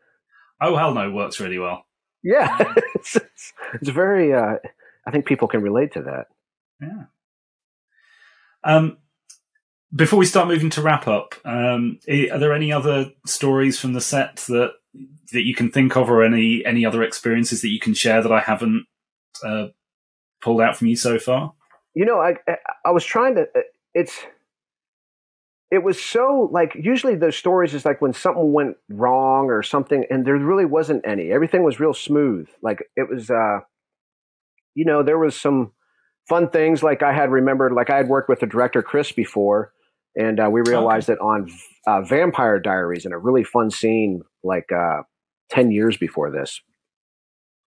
Oh 0.61 0.77
hell 0.77 0.95
no, 0.95 1.11
works 1.11 1.41
really 1.41 1.59
well. 1.59 1.85
Yeah, 2.23 2.57
it's, 2.95 3.17
it's, 3.17 3.53
it's 3.75 3.89
very. 3.91 4.33
Uh, 4.35 4.57
I 5.07 5.11
think 5.11 5.25
people 5.27 5.49
can 5.49 5.63
relate 5.63 5.93
to 5.95 6.03
that. 6.03 6.27
Yeah. 6.81 7.05
Um, 8.65 8.99
before 9.95 10.19
we 10.19 10.27
start 10.27 10.49
moving 10.49 10.71
to 10.71 10.83
wrap 10.83 11.09
up, 11.09 11.35
um, 11.45 11.99
are 12.09 12.39
there 12.39 12.53
any 12.55 12.73
other 12.73 13.11
stories 13.27 13.79
from 13.81 13.93
the 13.95 14.01
set 14.01 14.37
that 14.49 14.73
that 15.33 15.43
you 15.43 15.55
can 15.55 15.71
think 15.71 15.97
of, 15.97 16.11
or 16.11 16.23
any 16.23 16.65
any 16.65 16.85
other 16.85 17.03
experiences 17.03 17.63
that 17.63 17.71
you 17.71 17.81
can 17.81 17.95
share 17.95 18.23
that 18.23 18.33
I 18.33 18.41
haven't 18.41 18.85
uh, 19.45 19.69
pulled 20.43 20.61
out 20.61 20.77
from 20.77 20.89
you 20.89 20.97
so 20.97 21.19
far? 21.19 21.55
You 21.95 22.05
know, 22.05 22.19
I 22.21 22.35
I- 22.47 22.57
I 22.87 22.91
was 22.91 23.05
trying 23.05 23.35
to. 23.37 23.47
It's. 23.95 24.19
It 25.71 25.85
was 25.85 26.03
so 26.03 26.49
like 26.53 26.75
usually 26.75 27.15
those 27.15 27.37
stories 27.37 27.75
is 27.75 27.85
like 27.85 28.01
when 28.01 28.13
something 28.13 28.53
went 28.53 28.77
wrong 28.89 29.47
or 29.47 29.63
something, 29.63 30.05
and 30.11 30.27
there 30.27 30.37
really 30.37 30.65
wasn't 30.65 31.07
any. 31.07 31.31
Everything 31.33 31.63
was 31.63 31.81
real 31.81 31.95
smooth. 31.95 32.49
Like 32.63 32.85
it 32.97 33.09
was. 33.09 33.31
uh 33.31 33.61
You 34.75 34.85
know, 34.85 35.03
there 35.03 35.19
was 35.19 35.35
some 35.35 35.73
fun 36.29 36.49
things. 36.49 36.83
Like 36.83 37.03
I 37.03 37.13
had 37.13 37.31
remembered, 37.31 37.73
like 37.73 37.91
I 37.91 37.97
had 37.97 38.09
worked 38.09 38.29
with 38.29 38.41
the 38.41 38.47
director 38.47 38.83
Chris 38.83 39.13
before, 39.13 39.73
and 40.15 40.39
uh, 40.39 40.49
we 40.51 40.61
realized 40.61 41.09
that 41.09 41.19
on 41.19 41.51
uh, 41.87 42.03
Vampire 42.03 42.61
Diaries 42.61 43.05
in 43.05 43.13
a 43.13 43.19
really 43.19 43.45
fun 43.45 43.71
scene, 43.71 44.23
like 44.45 44.71
uh, 44.73 45.03
ten 45.51 45.73
years 45.73 45.97
before 45.97 46.31
this. 46.31 46.61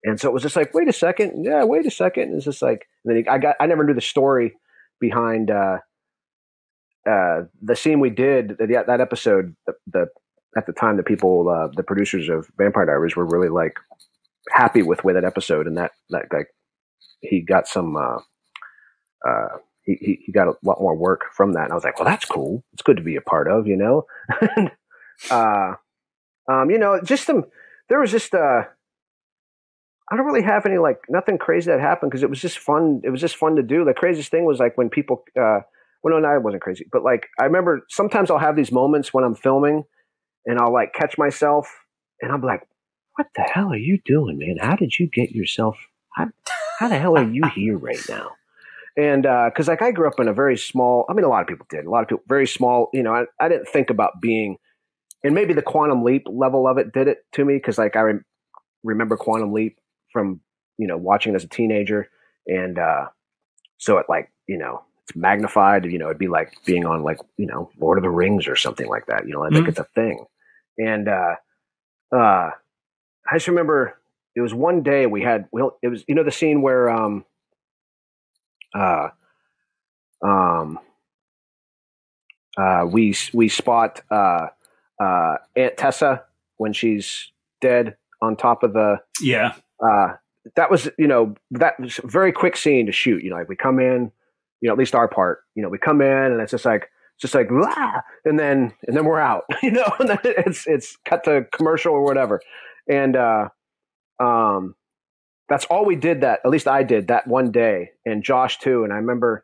And 0.06 0.20
so 0.20 0.30
it 0.30 0.34
was 0.34 0.44
just 0.44 0.56
like, 0.56 0.74
wait 0.74 0.90
a 0.90 0.94
second, 0.94 1.44
yeah, 1.46 1.64
wait 1.64 1.86
a 1.86 1.92
second. 1.92 2.24
And 2.24 2.36
it's 2.36 2.46
just 2.46 2.62
like, 2.62 2.88
and 3.04 3.16
then 3.16 3.26
I 3.30 3.38
got, 3.38 3.56
I 3.60 3.68
never 3.68 3.84
knew 3.84 3.94
the 3.94 4.02
story 4.02 4.54
behind 5.00 5.52
uh, 5.52 5.78
uh, 7.10 7.42
the 7.62 7.76
scene 7.76 8.00
we 8.00 8.10
did 8.10 8.58
that 8.60 8.86
that 8.88 9.02
episode. 9.02 9.56
The, 9.66 9.74
the 9.88 10.08
at 10.56 10.68
the 10.68 10.74
time, 10.74 10.98
the 10.98 11.04
people, 11.04 11.50
uh, 11.50 11.70
the 11.76 11.84
producers 11.84 12.30
of 12.30 12.48
Vampire 12.58 12.86
Diaries, 12.86 13.16
were 13.16 13.26
really 13.26 13.50
like 13.50 13.74
happy 14.52 14.84
with 14.84 15.04
with 15.04 15.16
that 15.16 15.26
episode, 15.26 15.68
and 15.68 15.78
that 15.78 15.92
that 16.10 16.26
like 16.32 16.48
he 17.22 17.42
got 17.42 17.68
some. 17.68 17.96
Uh, 17.96 18.18
uh, 19.28 19.58
he, 19.86 20.22
he 20.26 20.32
got 20.32 20.48
a 20.48 20.54
lot 20.64 20.80
more 20.80 20.96
work 20.96 21.26
from 21.36 21.54
that, 21.54 21.64
and 21.64 21.72
I 21.72 21.76
was 21.76 21.84
like, 21.84 22.00
"Well, 22.00 22.08
that's 22.08 22.26
cool. 22.26 22.64
It's 22.74 22.82
good 22.82 22.98
to 22.98 23.04
be 23.04 23.16
a 23.16 23.22
part 23.22 23.50
of," 23.50 23.68
you 23.68 23.76
know. 23.76 24.06
uh, 25.32 25.74
um, 26.50 26.70
you 26.70 26.78
know, 26.78 27.02
just 27.04 27.26
some. 27.26 27.46
There 27.90 28.00
was 28.00 28.12
just 28.12 28.34
uh, 28.34 28.64
I 30.10 30.16
don't 30.16 30.26
really 30.26 30.44
have 30.44 30.66
any 30.66 30.78
like 30.78 31.00
nothing 31.10 31.38
crazy 31.38 31.70
that 31.70 31.82
happened 31.82 32.12
because 32.12 32.24
it 32.24 32.30
was 32.30 32.40
just 32.40 32.60
fun. 32.60 33.02
It 33.04 33.10
was 33.10 33.20
just 33.20 33.36
fun 33.36 33.58
to 33.58 33.64
do. 33.64 33.84
The 33.84 33.94
craziest 33.94 34.32
thing 34.32 34.46
was 34.46 34.60
like 34.60 34.78
when 34.78 34.90
people. 34.90 35.24
Uh, 35.40 35.62
well, 36.04 36.14
no, 36.14 36.20
no, 36.20 36.36
it 36.36 36.44
wasn't 36.44 36.62
crazy, 36.62 36.86
but 36.92 37.04
like 37.04 37.28
I 37.40 37.46
remember 37.46 37.86
sometimes 37.90 38.30
I'll 38.30 38.38
have 38.38 38.56
these 38.56 38.72
moments 38.72 39.14
when 39.14 39.24
I'm 39.24 39.36
filming, 39.36 39.84
and 40.46 40.60
I'll 40.60 40.74
like 40.74 40.94
catch 40.94 41.18
myself, 41.18 41.68
and 42.22 42.32
I'm 42.32 42.42
like, 42.42 42.68
"What 43.16 43.28
the 43.36 43.44
hell 43.44 43.72
are 43.72 43.78
you 43.78 44.00
doing, 44.06 44.38
man? 44.38 44.58
How 44.60 44.76
did 44.76 45.00
you 45.00 45.08
get 45.08 45.32
yourself? 45.32 45.78
How, 46.16 46.28
how 46.80 46.88
the 46.90 47.00
hell 47.00 47.18
are 47.18 47.24
you 47.24 47.44
here 47.56 47.78
right 47.78 48.04
now?" 48.10 48.32
and 48.96 49.24
because 49.24 49.68
like 49.68 49.82
I 49.82 49.92
grew 49.92 50.08
up 50.08 50.20
in 50.20 50.28
a 50.28 50.34
very 50.34 50.58
small, 50.58 51.06
I 51.10 51.14
mean, 51.14 51.26
a 51.26 51.30
lot 51.30 51.42
of 51.42 51.48
people 51.48 51.66
did. 51.70 51.86
A 51.86 51.90
lot 51.90 52.04
of 52.04 52.10
people 52.10 52.24
very 52.28 52.48
small. 52.48 52.90
You 52.94 53.04
know, 53.04 53.14
I, 53.14 53.26
I 53.40 53.50
didn't 53.50 53.68
think 53.68 53.90
about 53.90 54.22
being, 54.22 54.58
and 55.24 55.34
maybe 55.34 55.54
the 55.54 55.62
quantum 55.62 56.04
leap 56.04 56.28
level 56.30 56.68
of 56.68 56.78
it 56.78 56.94
did 56.94 57.08
it 57.08 57.20
to 57.34 57.46
me 57.46 57.56
because 57.56 57.78
like 57.78 57.96
I 57.96 58.02
rem- 58.02 58.26
remember 58.84 59.18
quantum 59.18 59.52
leap 59.52 59.80
from 60.12 60.42
you 60.78 60.88
know 60.88 60.98
watching 60.98 61.36
as 61.36 61.44
a 61.44 61.48
teenager, 61.48 62.10
and 62.46 62.78
uh, 62.78 63.08
so 63.78 63.98
it 63.98 64.06
like 64.10 64.32
you 64.48 64.58
know 64.58 64.84
it's 65.08 65.16
magnified. 65.16 65.86
You 65.86 65.98
know, 66.00 66.06
it'd 66.08 66.18
be 66.18 66.28
like 66.28 66.54
being 66.66 66.86
on 66.86 67.04
like 67.04 67.20
you 67.38 67.46
know 67.46 67.70
Lord 67.80 67.98
of 67.98 68.04
the 68.04 68.10
Rings 68.10 68.48
or 68.48 68.56
something 68.56 68.88
like 68.88 69.06
that. 69.08 69.28
You 69.28 69.34
know, 69.34 69.44
I 69.44 69.50
think 69.50 69.66
Mhm. 69.66 69.70
it's 69.70 69.80
a 69.80 69.84
thing, 69.84 70.26
and 70.78 71.08
uh, 71.08 71.36
uh, 72.12 72.52
I 73.30 73.34
just 73.34 73.48
remember 73.48 73.98
it 74.36 74.42
was 74.42 74.54
one 74.54 74.82
day 74.84 75.06
we 75.06 75.22
had 75.22 75.48
well, 75.52 75.78
it 75.82 75.88
was 75.90 76.04
you 76.08 76.16
know 76.16 76.24
the 76.24 76.32
scene 76.32 76.62
where 76.62 76.90
um 76.90 77.26
uh, 78.76 79.10
um, 80.24 80.80
uh, 82.58 82.86
we 82.90 83.16
we 83.34 83.50
spot 83.50 84.02
uh, 84.12 84.48
uh, 85.02 85.36
Aunt 85.56 85.78
Tessa 85.78 86.24
when 86.58 86.74
she's 86.74 87.32
dead 87.62 87.98
on 88.22 88.36
top 88.36 88.64
of 88.64 88.74
the. 88.74 89.00
Yeah, 89.22 89.54
Uh, 89.80 90.14
that 90.56 90.70
was 90.72 90.90
you 90.98 91.08
know 91.08 91.36
that 91.52 91.80
was 91.80 92.00
a 92.04 92.08
very 92.08 92.32
quick 92.32 92.56
scene 92.58 92.86
to 92.86 92.92
shoot. 92.92 93.24
You 93.24 93.30
know, 93.32 93.36
like 93.38 93.50
we 93.50 93.56
come 93.56 93.80
in, 93.80 94.12
you 94.64 94.70
know, 94.70 94.74
at 94.74 94.80
least 94.80 94.96
our 94.96 95.10
part. 95.10 95.40
You 95.56 95.62
know, 95.62 95.68
we 95.68 95.78
come 95.78 96.02
in 96.02 96.32
and 96.32 96.42
it's 96.42 96.52
just 96.52 96.64
like 96.64 96.84
it's 97.16 97.22
just 97.22 97.36
like 97.36 97.52
"Wah!" 97.52 98.02
and 98.24 98.40
then 98.40 98.74
and 98.88 98.96
then 98.96 99.04
we're 99.04 99.20
out. 99.20 99.44
You 99.62 99.72
know, 99.72 99.94
and 100.00 100.08
then 100.08 100.20
it's 100.24 100.66
it's 100.66 100.98
cut 101.06 101.26
to 101.26 101.46
commercial 101.52 101.94
or 101.94 102.04
whatever, 102.04 102.40
and 102.90 103.18
uh, 103.18 103.50
um, 104.20 104.76
that's 105.50 105.66
all 105.66 105.86
we 105.86 105.96
did 105.96 106.22
that 106.22 106.40
at 106.46 106.50
least 106.50 106.68
I 106.68 106.84
did 106.84 107.10
that 107.10 107.28
one 107.28 107.52
day. 107.52 107.92
And 108.06 108.24
Josh 108.24 108.60
too. 108.60 108.84
And 108.84 108.94
I 108.94 108.96
remember 108.96 109.44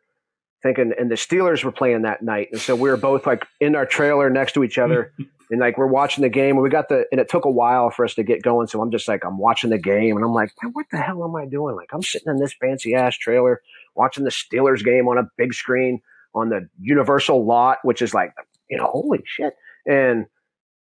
thinking 0.64 0.94
and 0.98 1.12
the 1.12 1.16
Steelers 1.16 1.64
were 1.64 1.72
playing 1.72 2.04
that 2.04 2.22
night. 2.22 2.50
And 2.52 2.62
so 2.62 2.76
we 2.76 2.90
were 2.90 2.98
both 2.98 3.28
like 3.28 3.46
in 3.60 3.76
our 3.76 3.86
trailer 3.86 4.30
next 4.30 4.54
to 4.54 4.64
each 4.64 4.78
other. 4.78 5.12
And 5.52 5.60
like 5.60 5.78
we're 5.78 5.88
watching 5.88 6.22
the 6.22 6.30
game. 6.30 6.56
And 6.56 6.64
we 6.64 6.70
got 6.70 6.90
the 6.90 7.06
and 7.12 7.20
it 7.20 7.30
took 7.30 7.46
a 7.46 7.52
while 7.52 7.90
for 7.90 8.06
us 8.06 8.16
to 8.16 8.24
get 8.24 8.42
going. 8.42 8.68
So 8.68 8.82
I'm 8.82 8.92
just 8.92 9.08
like 9.08 9.26
I'm 9.26 9.38
watching 9.38 9.70
the 9.70 9.78
game. 9.78 10.16
And 10.16 10.26
I'm 10.26 10.34
like 10.34 10.52
what 10.72 10.86
the 10.92 10.98
hell 10.98 11.24
am 11.24 11.36
I 11.36 11.46
doing? 11.46 11.76
Like 11.76 11.90
I'm 11.92 12.04
sitting 12.04 12.32
in 12.32 12.38
this 12.38 12.54
fancy 12.54 12.96
ass 12.96 13.18
trailer 13.18 13.62
watching 13.96 14.24
the 14.24 14.32
Steelers 14.32 14.84
game 14.84 15.08
on 15.08 15.18
a 15.18 15.24
big 15.38 15.54
screen 15.54 16.02
on 16.36 16.50
the 16.50 16.68
Universal 16.80 17.46
lot 17.46 17.80
which 17.84 18.02
is 18.02 18.14
like 18.14 18.32
you 18.70 18.78
know 18.78 18.86
holy 18.86 19.20
shit 19.26 19.54
and 19.86 20.26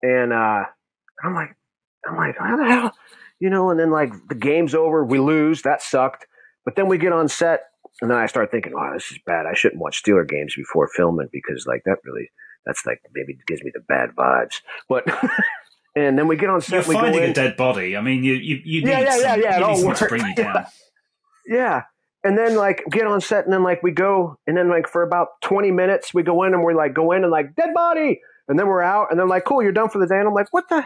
and 0.01 0.33
uh 0.33 0.63
I'm 1.23 1.33
like 1.33 1.55
I'm 2.07 2.15
like 2.17 2.35
how 2.37 2.57
the 2.57 2.65
hell 2.65 2.93
you 3.39 3.51
know, 3.51 3.69
and 3.69 3.79
then 3.79 3.91
like 3.91 4.11
the 4.29 4.35
game's 4.35 4.73
over, 4.73 5.05
we 5.05 5.19
lose, 5.19 5.61
that 5.61 5.83
sucked. 5.83 6.25
But 6.65 6.75
then 6.75 6.87
we 6.87 6.97
get 6.97 7.11
on 7.13 7.27
set, 7.27 7.61
and 8.01 8.09
then 8.09 8.17
I 8.17 8.25
start 8.25 8.49
thinking, 8.49 8.73
wow, 8.73 8.91
this 8.93 9.11
is 9.11 9.19
bad. 9.27 9.45
I 9.45 9.53
shouldn't 9.53 9.79
watch 9.79 10.01
Steeler 10.03 10.27
games 10.27 10.55
before 10.55 10.89
filming 10.95 11.29
because 11.31 11.65
like 11.67 11.83
that 11.85 11.97
really, 12.03 12.31
that's 12.65 12.83
like 12.85 12.99
maybe 13.13 13.37
gives 13.47 13.63
me 13.63 13.69
the 13.73 13.81
bad 13.87 14.09
vibes. 14.17 14.55
But 14.89 15.05
and 15.95 16.17
then 16.17 16.27
we 16.27 16.35
get 16.35 16.49
on 16.49 16.55
you're 16.67 16.81
set, 16.81 16.87
we 16.87 16.95
go 16.95 17.01
finding 17.01 17.23
in, 17.25 17.29
a 17.29 17.33
dead 17.33 17.57
body. 17.57 17.95
I 17.95 18.01
mean, 18.01 18.23
you 18.23 18.33
you, 18.33 18.59
you 18.65 18.81
need 18.83 18.89
Yeah, 18.89 18.99
yeah, 19.01 19.11
some, 19.11 19.21
yeah, 19.21 19.35
yeah, 19.59 19.69
you 19.75 19.85
need 19.87 19.95
to 19.97 20.05
bring 20.07 20.25
you 20.25 20.33
Yeah. 20.37 20.53
down. 20.53 20.65
yeah. 21.45 21.81
And 22.27 22.37
then 22.37 22.55
like 22.55 22.83
get 22.91 23.07
on 23.07 23.21
set, 23.21 23.45
and 23.45 23.53
then 23.53 23.63
like 23.63 23.81
we 23.81 23.91
go, 23.91 24.37
and 24.45 24.57
then 24.57 24.69
like 24.69 24.89
for 24.89 25.01
about 25.01 25.27
twenty 25.41 25.71
minutes, 25.71 26.13
we 26.13 26.23
go 26.23 26.43
in 26.43 26.53
and 26.53 26.61
we're 26.61 26.73
like 26.73 26.93
go 26.93 27.13
in 27.13 27.23
and 27.23 27.31
like 27.31 27.55
dead 27.55 27.73
body, 27.73 28.19
and 28.49 28.59
then 28.59 28.67
we're 28.67 28.81
out, 28.81 29.07
and 29.11 29.17
then 29.17 29.29
like 29.29 29.45
cool, 29.45 29.63
you're 29.63 29.71
done 29.71 29.87
for 29.87 29.99
the 29.99 30.07
day, 30.07 30.17
and 30.17 30.27
I'm 30.27 30.33
like, 30.33 30.51
what 30.51 30.67
the. 30.67 30.85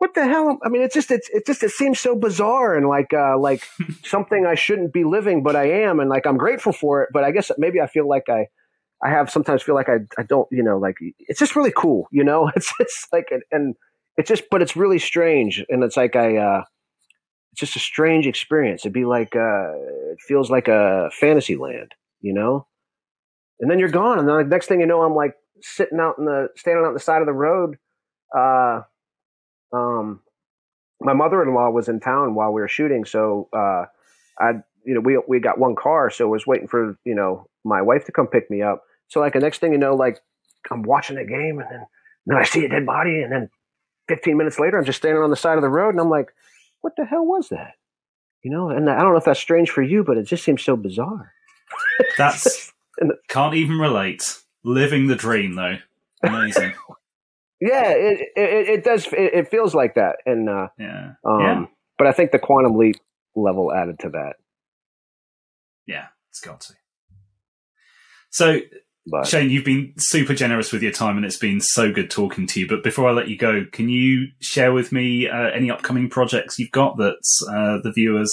What 0.00 0.14
the 0.14 0.24
hell? 0.28 0.60
I 0.64 0.68
mean, 0.68 0.82
it's 0.82 0.94
just 0.94 1.10
it's 1.10 1.28
it 1.30 1.44
just 1.44 1.60
it 1.64 1.72
seems 1.72 1.98
so 1.98 2.14
bizarre 2.14 2.76
and 2.76 2.86
like 2.86 3.12
uh, 3.12 3.36
like 3.36 3.64
something 4.04 4.46
I 4.46 4.54
shouldn't 4.54 4.92
be 4.92 5.02
living, 5.02 5.42
but 5.42 5.56
I 5.56 5.64
am, 5.82 5.98
and 5.98 6.08
like 6.08 6.24
I'm 6.24 6.36
grateful 6.36 6.72
for 6.72 7.02
it. 7.02 7.08
But 7.12 7.24
I 7.24 7.32
guess 7.32 7.50
maybe 7.58 7.80
I 7.80 7.88
feel 7.88 8.08
like 8.08 8.28
I 8.28 8.46
I 9.02 9.10
have 9.10 9.28
sometimes 9.28 9.60
feel 9.64 9.74
like 9.74 9.88
I 9.88 9.96
I 10.16 10.22
don't 10.22 10.46
you 10.52 10.62
know 10.62 10.78
like 10.78 10.98
it's 11.18 11.40
just 11.40 11.56
really 11.56 11.72
cool, 11.76 12.06
you 12.12 12.22
know. 12.22 12.48
It's 12.56 12.72
it's 12.78 13.08
like 13.12 13.26
and 13.50 13.74
it's 14.16 14.28
just 14.28 14.44
but 14.52 14.62
it's 14.62 14.76
really 14.76 15.00
strange, 15.00 15.64
and 15.68 15.82
it's 15.82 15.96
like 15.96 16.14
I 16.14 16.36
uh, 16.36 16.62
just 17.58 17.76
a 17.76 17.80
strange 17.80 18.26
experience. 18.26 18.82
It'd 18.82 18.92
be 18.92 19.04
like 19.04 19.34
uh, 19.34 19.72
it 20.12 20.20
feels 20.26 20.50
like 20.50 20.68
a 20.68 21.10
fantasy 21.12 21.56
land, 21.56 21.92
you 22.20 22.32
know. 22.32 22.66
And 23.60 23.70
then 23.70 23.78
you're 23.78 23.88
gone, 23.88 24.18
and 24.18 24.28
then 24.28 24.36
like 24.36 24.46
next 24.46 24.66
thing 24.66 24.80
you 24.80 24.86
know, 24.86 25.02
I'm 25.02 25.14
like 25.14 25.34
sitting 25.60 25.98
out 25.98 26.16
in 26.18 26.24
the 26.24 26.48
standing 26.56 26.84
out 26.84 26.88
on 26.88 26.94
the 26.94 27.00
side 27.00 27.20
of 27.20 27.26
the 27.26 27.32
road. 27.32 27.76
Uh, 28.36 28.82
um, 29.72 30.20
my 31.00 31.12
mother-in-law 31.12 31.70
was 31.70 31.88
in 31.88 32.00
town 32.00 32.34
while 32.34 32.52
we 32.52 32.60
were 32.60 32.68
shooting, 32.68 33.04
so 33.04 33.48
uh, 33.52 33.84
I, 34.40 34.50
you 34.84 34.94
know, 34.94 35.00
we 35.00 35.20
we 35.26 35.40
got 35.40 35.58
one 35.58 35.74
car, 35.74 36.10
so 36.10 36.26
I 36.26 36.30
was 36.30 36.46
waiting 36.46 36.68
for 36.68 36.96
you 37.04 37.14
know 37.14 37.48
my 37.64 37.82
wife 37.82 38.04
to 38.06 38.12
come 38.12 38.28
pick 38.28 38.50
me 38.50 38.62
up. 38.62 38.84
So 39.08 39.20
like 39.20 39.32
the 39.32 39.40
next 39.40 39.58
thing 39.58 39.72
you 39.72 39.78
know, 39.78 39.94
like 39.94 40.20
I'm 40.70 40.82
watching 40.82 41.16
the 41.16 41.24
game, 41.24 41.58
and 41.58 41.68
then 41.70 41.86
then 42.26 42.36
I 42.36 42.44
see 42.44 42.64
a 42.64 42.68
dead 42.68 42.86
body, 42.86 43.22
and 43.22 43.32
then 43.32 43.50
15 44.08 44.36
minutes 44.36 44.58
later, 44.58 44.78
I'm 44.78 44.84
just 44.84 44.98
standing 44.98 45.22
on 45.22 45.30
the 45.30 45.36
side 45.36 45.56
of 45.56 45.62
the 45.62 45.68
road, 45.68 45.90
and 45.90 46.00
I'm 46.00 46.10
like, 46.10 46.28
what 46.80 46.94
the 46.96 47.04
hell 47.04 47.24
was 47.26 47.48
that? 47.50 47.74
You 48.42 48.50
know, 48.50 48.70
and 48.70 48.88
I 48.88 48.98
don't 49.00 49.12
know 49.12 49.18
if 49.18 49.24
that's 49.24 49.40
strange 49.40 49.70
for 49.70 49.82
you, 49.82 50.04
but 50.04 50.16
it 50.16 50.24
just 50.24 50.44
seems 50.44 50.62
so 50.62 50.76
bizarre. 50.76 51.32
That's 52.16 52.72
can't 53.28 53.54
even 53.54 53.78
relate. 53.78 54.38
Living 54.64 55.06
the 55.06 55.16
dream 55.16 55.54
though, 55.54 55.76
amazing. 56.22 56.72
Yeah, 57.60 57.88
it 57.90 58.20
it, 58.36 58.68
it 58.68 58.84
does. 58.84 59.06
It, 59.08 59.34
it 59.34 59.50
feels 59.50 59.74
like 59.74 59.96
that, 59.96 60.18
and 60.24 60.48
uh, 60.48 60.68
yeah, 60.78 61.14
um, 61.24 61.40
Yeah. 61.40 61.66
but 61.98 62.06
I 62.06 62.12
think 62.12 62.30
the 62.30 62.38
quantum 62.38 62.76
leap 62.78 62.94
level 63.34 63.72
added 63.74 63.98
to 64.00 64.10
that. 64.10 64.34
yeah, 65.84 66.06
it's 66.30 66.38
got 66.40 66.60
to. 66.60 66.74
So 68.30 68.60
But 69.10 69.26
Shane, 69.26 69.50
you've 69.50 69.64
been 69.64 69.92
super 69.96 70.34
generous 70.34 70.72
with 70.72 70.82
your 70.82 70.92
time, 70.92 71.16
and 71.16 71.24
it's 71.24 71.36
been 71.36 71.60
so 71.60 71.92
good 71.92 72.10
talking 72.10 72.46
to 72.48 72.60
you. 72.60 72.66
But 72.66 72.82
before 72.82 73.08
I 73.08 73.12
let 73.12 73.28
you 73.28 73.36
go, 73.36 73.64
can 73.72 73.88
you 73.88 74.28
share 74.40 74.72
with 74.72 74.92
me 74.92 75.28
uh, 75.28 75.50
any 75.50 75.70
upcoming 75.70 76.08
projects 76.08 76.58
you've 76.58 76.72
got 76.72 76.96
that 76.98 77.16
uh, 77.50 77.82
the 77.82 77.92
viewers 77.92 78.32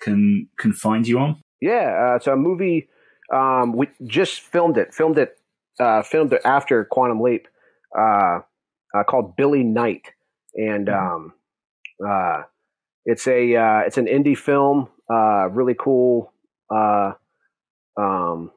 can 0.00 0.48
can 0.58 0.72
find 0.72 1.06
you 1.06 1.18
on? 1.18 1.40
Yeah, 1.60 2.10
uh, 2.12 2.16
it's 2.16 2.26
a 2.26 2.36
movie. 2.36 2.88
Um, 3.32 3.72
we 3.72 3.88
just 4.06 4.40
filmed 4.40 4.76
it. 4.76 4.94
Filmed 4.94 5.18
it 5.18 5.38
uh, 5.80 6.02
filmed 6.02 6.34
after 6.44 6.84
Quantum 6.84 7.20
Leap 7.20 7.48
uh, 7.98 8.40
uh, 8.94 9.04
called 9.08 9.36
Billy 9.36 9.64
Knight, 9.64 10.12
and 10.54 10.88
um, 10.88 11.32
uh, 12.06 12.42
it's 13.04 13.26
a 13.26 13.56
uh, 13.56 13.80
it's 13.80 13.98
an 13.98 14.06
indie 14.06 14.36
film, 14.36 14.88
uh, 15.10 15.48
really 15.50 15.74
cool, 15.78 16.32
uh, 16.70 17.12
um, 17.96 18.50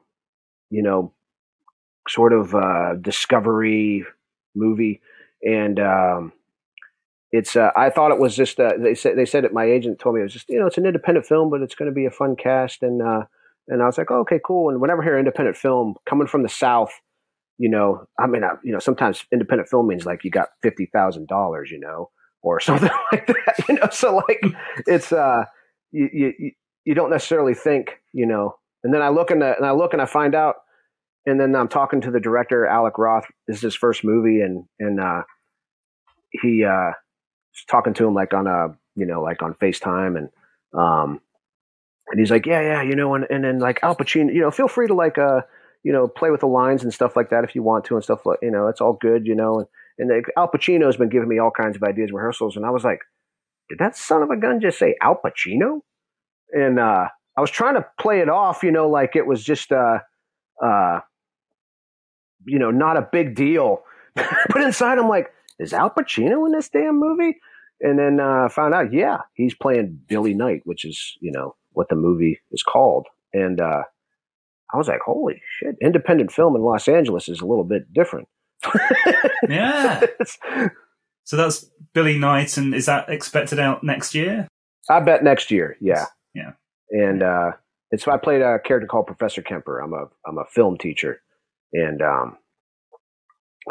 you 0.70 0.82
know, 0.82 1.12
sort 2.08 2.32
of 2.32 2.54
uh, 2.54 2.94
discovery 3.00 4.04
movie, 4.54 5.00
and 5.42 5.78
um, 5.78 6.32
it's 7.30 7.56
uh, 7.56 7.70
I 7.76 7.90
thought 7.90 8.10
it 8.10 8.18
was 8.18 8.34
just 8.34 8.58
uh, 8.58 8.72
they 8.78 8.94
said 8.94 9.16
they 9.16 9.24
said 9.24 9.44
it. 9.44 9.52
My 9.52 9.64
agent 9.64 9.98
told 9.98 10.14
me 10.14 10.20
it 10.20 10.24
was 10.24 10.32
just 10.32 10.48
you 10.48 10.58
know 10.58 10.66
it's 10.66 10.78
an 10.78 10.86
independent 10.86 11.26
film, 11.26 11.50
but 11.50 11.62
it's 11.62 11.74
going 11.74 11.90
to 11.90 11.94
be 11.94 12.06
a 12.06 12.10
fun 12.10 12.36
cast, 12.36 12.82
and 12.82 13.02
uh, 13.02 13.24
and 13.68 13.82
I 13.82 13.86
was 13.86 13.98
like, 13.98 14.10
oh, 14.10 14.20
okay, 14.20 14.40
cool. 14.44 14.70
And 14.70 14.80
whenever 14.80 15.02
I 15.02 15.04
hear 15.04 15.18
independent 15.18 15.56
film 15.56 15.94
coming 16.08 16.26
from 16.26 16.42
the 16.42 16.48
South, 16.48 16.90
you 17.58 17.68
know, 17.68 18.06
I 18.18 18.26
mean, 18.26 18.44
I, 18.44 18.52
you 18.64 18.72
know, 18.72 18.78
sometimes 18.78 19.24
independent 19.32 19.68
film 19.68 19.86
means 19.86 20.06
like 20.06 20.24
you 20.24 20.30
got 20.30 20.48
fifty 20.62 20.86
thousand 20.86 21.28
dollars, 21.28 21.70
you 21.70 21.78
know, 21.78 22.10
or 22.42 22.60
something 22.60 22.90
like 23.12 23.26
that, 23.26 23.64
you 23.68 23.74
know. 23.74 23.88
So 23.90 24.16
like, 24.16 24.42
it's 24.86 25.12
uh, 25.12 25.44
you 25.92 26.08
you 26.12 26.52
you 26.84 26.94
don't 26.94 27.10
necessarily 27.10 27.54
think, 27.54 28.00
you 28.12 28.26
know. 28.26 28.56
And 28.84 28.94
then 28.94 29.02
I 29.02 29.10
look 29.10 29.30
and 29.30 29.42
and 29.42 29.66
I 29.66 29.72
look 29.72 29.92
and 29.92 30.00
I 30.00 30.06
find 30.06 30.34
out, 30.34 30.56
and 31.28 31.40
then 31.40 31.54
I'm 31.54 31.68
talking 31.68 32.00
to 32.02 32.10
the 32.10 32.20
director, 32.20 32.66
Alec 32.66 32.98
Roth. 32.98 33.26
This 33.46 33.58
is 33.58 33.62
his 33.62 33.74
first 33.76 34.04
movie, 34.04 34.40
and 34.40 34.64
and 34.78 35.00
uh, 35.00 35.22
he 36.30 36.64
uh, 36.64 36.92
talking 37.68 37.94
to 37.94 38.06
him 38.06 38.14
like 38.14 38.34
on 38.34 38.46
a 38.46 38.76
you 38.94 39.06
know 39.06 39.22
like 39.22 39.42
on 39.42 39.54
Facetime, 39.54 40.16
and 40.16 40.28
um, 40.78 41.20
and 42.08 42.18
he's 42.20 42.30
like, 42.30 42.46
yeah, 42.46 42.60
yeah, 42.60 42.82
you 42.82 42.96
know, 42.96 43.14
and 43.14 43.26
and 43.30 43.44
then 43.44 43.58
like 43.58 43.80
Al 43.82 43.96
Pacino, 43.96 44.32
you 44.32 44.40
know, 44.40 44.50
feel 44.50 44.68
free 44.68 44.86
to 44.86 44.94
like 44.94 45.18
uh 45.18 45.42
you 45.84 45.92
know, 45.92 46.08
play 46.08 46.30
with 46.30 46.40
the 46.40 46.46
lines 46.46 46.82
and 46.82 46.92
stuff 46.92 47.16
like 47.16 47.30
that 47.30 47.44
if 47.44 47.54
you 47.54 47.62
want 47.62 47.84
to 47.86 47.94
and 47.94 48.04
stuff 48.04 48.26
like, 48.26 48.38
you 48.42 48.50
know, 48.50 48.68
it's 48.68 48.80
all 48.80 48.94
good, 48.94 49.26
you 49.26 49.34
know. 49.34 49.66
And, 49.98 50.10
and 50.10 50.24
Al 50.36 50.48
Pacino's 50.48 50.96
been 50.96 51.08
giving 51.08 51.28
me 51.28 51.38
all 51.38 51.50
kinds 51.50 51.76
of 51.76 51.82
ideas, 51.82 52.10
rehearsals. 52.12 52.56
And 52.56 52.66
I 52.66 52.70
was 52.70 52.84
like, 52.84 53.00
did 53.68 53.78
that 53.78 53.96
son 53.96 54.22
of 54.22 54.30
a 54.30 54.36
gun 54.36 54.60
just 54.60 54.78
say 54.78 54.96
Al 55.00 55.20
Pacino? 55.24 55.80
And, 56.52 56.78
uh, 56.78 57.08
I 57.36 57.40
was 57.40 57.50
trying 57.50 57.74
to 57.74 57.86
play 58.00 58.20
it 58.20 58.28
off, 58.28 58.62
you 58.62 58.72
know, 58.72 58.88
like 58.88 59.14
it 59.14 59.26
was 59.26 59.44
just, 59.44 59.70
uh, 59.70 60.00
uh, 60.62 61.00
you 62.44 62.58
know, 62.58 62.70
not 62.70 62.96
a 62.96 63.08
big 63.10 63.34
deal. 63.34 63.82
but 64.14 64.62
inside, 64.62 64.98
I'm 64.98 65.08
like, 65.08 65.32
is 65.58 65.72
Al 65.72 65.90
Pacino 65.90 66.46
in 66.46 66.52
this 66.52 66.68
damn 66.68 66.98
movie? 66.98 67.38
And 67.80 67.98
then 67.98 68.20
uh, 68.20 68.48
found 68.48 68.74
out, 68.74 68.92
yeah, 68.92 69.18
he's 69.34 69.54
playing 69.54 70.00
Billy 70.08 70.34
Knight, 70.34 70.62
which 70.64 70.84
is, 70.84 71.16
you 71.20 71.30
know, 71.30 71.54
what 71.72 71.88
the 71.88 71.94
movie 71.94 72.40
is 72.50 72.62
called. 72.62 73.06
And 73.32 73.60
uh, 73.60 73.82
I 74.72 74.76
was 74.76 74.88
like, 74.88 75.00
holy 75.04 75.40
shit, 75.58 75.76
independent 75.80 76.32
film 76.32 76.56
in 76.56 76.62
Los 76.62 76.88
Angeles 76.88 77.28
is 77.28 77.40
a 77.40 77.46
little 77.46 77.64
bit 77.64 77.92
different. 77.92 78.28
yeah. 79.48 80.00
so 81.24 81.36
that's 81.36 81.70
Billy 81.92 82.18
Knight, 82.18 82.56
and 82.56 82.74
is 82.74 82.86
that 82.86 83.08
expected 83.08 83.60
out 83.60 83.84
next 83.84 84.14
year? 84.14 84.48
I 84.90 85.00
bet 85.00 85.22
next 85.22 85.50
year. 85.50 85.76
Yeah. 85.80 86.06
Yeah. 86.34 86.52
And 86.90 87.22
uh, 87.22 87.52
it's 87.90 88.08
I 88.08 88.16
played 88.16 88.42
a 88.42 88.58
character 88.58 88.86
called 88.86 89.06
Professor 89.06 89.42
Kemper. 89.42 89.80
I'm 89.80 89.92
a 89.92 90.06
I'm 90.26 90.38
a 90.38 90.44
film 90.46 90.78
teacher, 90.78 91.22
and 91.72 92.02
um, 92.02 92.38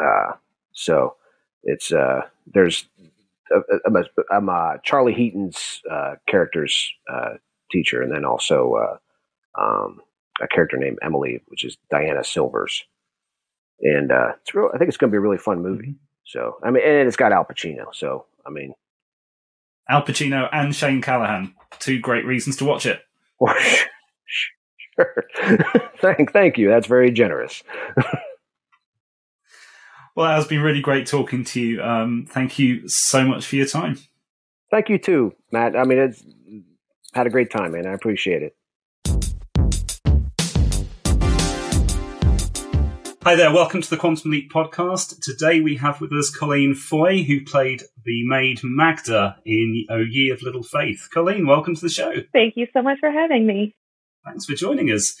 uh, 0.02 0.32
so 0.72 1.16
it's 1.64 1.92
uh, 1.92 2.22
there's 2.46 2.86
uh, 3.54 3.60
I'm 3.86 3.96
a, 3.96 4.04
I'm 4.30 4.48
a 4.48 4.80
Charlie 4.82 5.14
Heaton's 5.14 5.80
uh, 5.90 6.14
character's 6.26 6.90
uh, 7.12 7.34
teacher, 7.70 8.02
and 8.02 8.12
then 8.12 8.24
also 8.24 8.74
uh, 8.74 9.60
um, 9.60 10.00
a 10.40 10.48
character 10.48 10.76
named 10.76 10.98
Emily, 11.02 11.42
which 11.48 11.64
is 11.64 11.76
Diana 11.90 12.24
Silvers, 12.24 12.84
and 13.80 14.12
uh, 14.12 14.32
it's 14.40 14.54
real. 14.54 14.70
I 14.74 14.78
think 14.78 14.88
it's 14.88 14.96
going 14.96 15.10
to 15.10 15.14
be 15.14 15.18
a 15.18 15.22
really 15.22 15.38
fun 15.38 15.62
movie. 15.62 15.88
Mm-hmm. 15.88 16.04
So 16.24 16.58
I 16.62 16.70
mean, 16.70 16.82
and 16.84 17.08
it's 17.08 17.16
got 17.16 17.32
Al 17.32 17.44
Pacino. 17.44 17.86
So 17.92 18.26
I 18.46 18.50
mean, 18.50 18.74
Al 19.88 20.02
Pacino 20.02 20.48
and 20.52 20.74
Shane 20.74 21.02
Callahan, 21.02 21.54
two 21.78 21.98
great 21.98 22.24
reasons 22.24 22.56
to 22.58 22.64
watch 22.64 22.86
it. 22.86 23.02
sure. 24.98 25.24
thank, 26.00 26.32
thank 26.32 26.58
you. 26.58 26.68
That's 26.68 26.86
very 26.86 27.10
generous. 27.10 27.62
well, 30.16 30.30
it 30.30 30.34
has 30.34 30.46
been 30.46 30.62
really 30.62 30.80
great 30.80 31.06
talking 31.06 31.44
to 31.44 31.60
you. 31.60 31.82
Um, 31.82 32.26
thank 32.28 32.58
you 32.58 32.88
so 32.88 33.24
much 33.24 33.46
for 33.46 33.56
your 33.56 33.66
time. 33.66 33.98
Thank 34.70 34.88
you 34.88 34.98
too, 34.98 35.34
Matt. 35.50 35.76
I 35.76 35.84
mean, 35.84 35.98
it's 35.98 36.22
had 37.14 37.26
a 37.26 37.30
great 37.30 37.50
time, 37.50 37.72
man. 37.72 37.86
I 37.86 37.92
appreciate 37.92 38.42
it. 38.42 38.54
Hi 43.24 43.34
there, 43.34 43.52
welcome 43.52 43.82
to 43.82 43.90
the 43.90 43.98
Quantum 43.98 44.30
Leap 44.30 44.50
podcast. 44.50 45.20
Today 45.20 45.60
we 45.60 45.76
have 45.76 46.00
with 46.00 46.12
us 46.12 46.34
Colleen 46.34 46.74
Foy, 46.74 47.24
who 47.24 47.44
played 47.44 47.82
the 48.04 48.26
maid 48.26 48.60
Magda 48.62 49.36
in 49.44 49.84
O 49.90 49.98
Ye 49.98 50.30
of 50.30 50.40
Little 50.40 50.62
Faith. 50.62 51.08
Colleen, 51.12 51.46
welcome 51.46 51.74
to 51.74 51.80
the 51.80 51.90
show. 51.90 52.12
Thank 52.32 52.56
you 52.56 52.66
so 52.72 52.80
much 52.80 52.98
for 53.00 53.10
having 53.10 53.46
me. 53.46 53.74
Thanks 54.24 54.44
for 54.44 54.54
joining 54.54 54.88
us. 54.90 55.14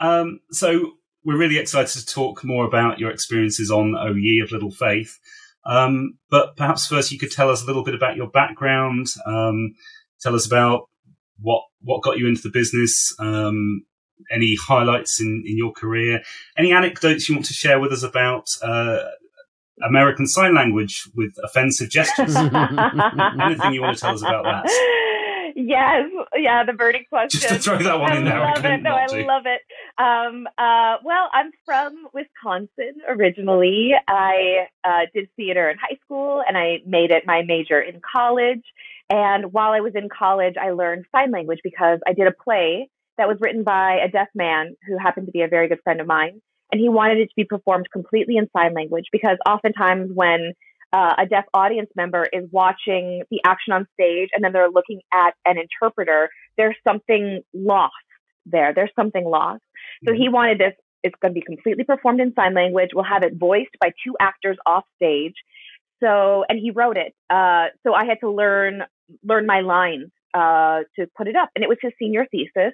Um, 0.00 0.40
so, 0.50 0.92
we're 1.24 1.38
really 1.38 1.58
excited 1.58 1.98
to 1.98 2.06
talk 2.06 2.44
more 2.44 2.66
about 2.66 2.98
your 2.98 3.10
experiences 3.10 3.70
on 3.70 3.96
O 3.96 4.12
Ye 4.12 4.40
of 4.40 4.52
Little 4.52 4.70
Faith. 4.70 5.18
Um, 5.66 6.18
but 6.30 6.56
perhaps 6.56 6.86
first 6.86 7.10
you 7.10 7.18
could 7.18 7.32
tell 7.32 7.50
us 7.50 7.62
a 7.62 7.66
little 7.66 7.82
bit 7.82 7.94
about 7.94 8.16
your 8.16 8.28
background, 8.28 9.06
um, 9.26 9.74
tell 10.20 10.34
us 10.34 10.46
about 10.46 10.88
what 11.40 11.62
what 11.80 12.02
got 12.02 12.18
you 12.18 12.26
into 12.26 12.42
the 12.42 12.50
business, 12.50 13.14
um, 13.18 13.84
any 14.30 14.56
highlights 14.66 15.20
in, 15.20 15.42
in 15.46 15.56
your 15.56 15.72
career, 15.72 16.22
any 16.56 16.72
anecdotes 16.72 17.28
you 17.28 17.34
want 17.34 17.46
to 17.46 17.54
share 17.54 17.80
with 17.80 17.92
us 17.92 18.02
about 18.02 18.46
uh, 18.62 18.98
American 19.86 20.26
Sign 20.26 20.54
Language 20.54 21.08
with 21.14 21.32
offensive 21.42 21.90
gestures? 21.90 22.36
Anything 22.36 23.74
you 23.74 23.82
want 23.82 23.96
to 23.96 24.00
tell 24.00 24.14
us 24.14 24.22
about 24.22 24.44
that? 24.44 25.00
Yes, 25.66 26.10
yeah, 26.36 26.62
the 26.62 26.74
burning 26.74 27.04
question. 27.08 27.40
Just 27.40 27.54
to 27.54 27.58
throw 27.58 27.78
that 27.78 27.98
one 27.98 28.12
I 28.12 28.16
in 28.18 28.24
there. 28.24 28.38
Love 28.38 28.64
I 28.66 28.74
it. 28.74 28.82
No, 28.82 28.90
I 28.90 29.06
love 29.06 29.44
it. 29.46 29.62
Um, 29.96 30.46
uh, 30.58 30.98
well, 31.02 31.30
I'm 31.32 31.52
from 31.64 32.06
Wisconsin 32.12 33.00
originally. 33.08 33.92
I 34.06 34.66
uh, 34.84 35.06
did 35.14 35.30
theater 35.36 35.70
in 35.70 35.78
high 35.78 35.96
school, 36.04 36.42
and 36.46 36.58
I 36.58 36.82
made 36.84 37.12
it 37.12 37.22
my 37.24 37.44
major 37.46 37.80
in 37.80 38.02
college. 38.02 38.62
And 39.08 39.54
while 39.54 39.72
I 39.72 39.80
was 39.80 39.94
in 39.94 40.10
college, 40.10 40.56
I 40.60 40.72
learned 40.72 41.06
sign 41.16 41.30
language 41.30 41.60
because 41.64 41.98
I 42.06 42.12
did 42.12 42.26
a 42.26 42.32
play 42.32 42.90
that 43.16 43.26
was 43.26 43.38
written 43.40 43.64
by 43.64 44.00
a 44.04 44.10
deaf 44.10 44.28
man 44.34 44.76
who 44.86 44.98
happened 44.98 45.26
to 45.26 45.32
be 45.32 45.40
a 45.40 45.48
very 45.48 45.68
good 45.68 45.80
friend 45.82 45.98
of 45.98 46.06
mine. 46.06 46.42
And 46.72 46.80
he 46.80 46.90
wanted 46.90 47.18
it 47.18 47.28
to 47.28 47.34
be 47.36 47.44
performed 47.44 47.86
completely 47.90 48.36
in 48.36 48.50
sign 48.54 48.74
language 48.74 49.06
because 49.12 49.38
oftentimes 49.48 50.10
when 50.12 50.52
uh, 50.94 51.14
a 51.18 51.26
deaf 51.26 51.44
audience 51.52 51.90
member 51.96 52.24
is 52.32 52.44
watching 52.52 53.24
the 53.28 53.40
action 53.44 53.72
on 53.72 53.84
stage 53.94 54.28
and 54.32 54.44
then 54.44 54.52
they're 54.52 54.70
looking 54.70 55.00
at 55.12 55.34
an 55.44 55.56
interpreter, 55.58 56.30
there's 56.56 56.76
something 56.86 57.40
lost 57.52 57.92
there. 58.46 58.72
There's 58.72 58.92
something 58.94 59.24
lost. 59.24 59.62
So 60.04 60.12
he 60.12 60.26
mm-hmm. 60.26 60.34
wanted 60.34 60.58
this. 60.58 60.72
It's 61.02 61.16
going 61.20 61.34
to 61.34 61.40
be 61.40 61.44
completely 61.44 61.82
performed 61.82 62.20
in 62.20 62.32
sign 62.34 62.54
language. 62.54 62.90
We'll 62.94 63.04
have 63.04 63.24
it 63.24 63.34
voiced 63.36 63.76
by 63.80 63.88
two 64.06 64.14
actors 64.20 64.56
off 64.66 64.84
stage. 64.94 65.34
So, 66.00 66.44
and 66.48 66.60
he 66.60 66.70
wrote 66.70 66.96
it. 66.96 67.12
Uh, 67.28 67.66
so 67.84 67.92
I 67.92 68.04
had 68.04 68.18
to 68.20 68.30
learn 68.30 68.82
learn 69.22 69.46
my 69.46 69.60
lines 69.60 70.10
uh, 70.32 70.80
to 70.96 71.06
put 71.16 71.28
it 71.28 71.36
up, 71.36 71.50
and 71.54 71.62
it 71.62 71.68
was 71.68 71.78
his 71.82 71.92
senior 71.98 72.26
thesis. 72.30 72.72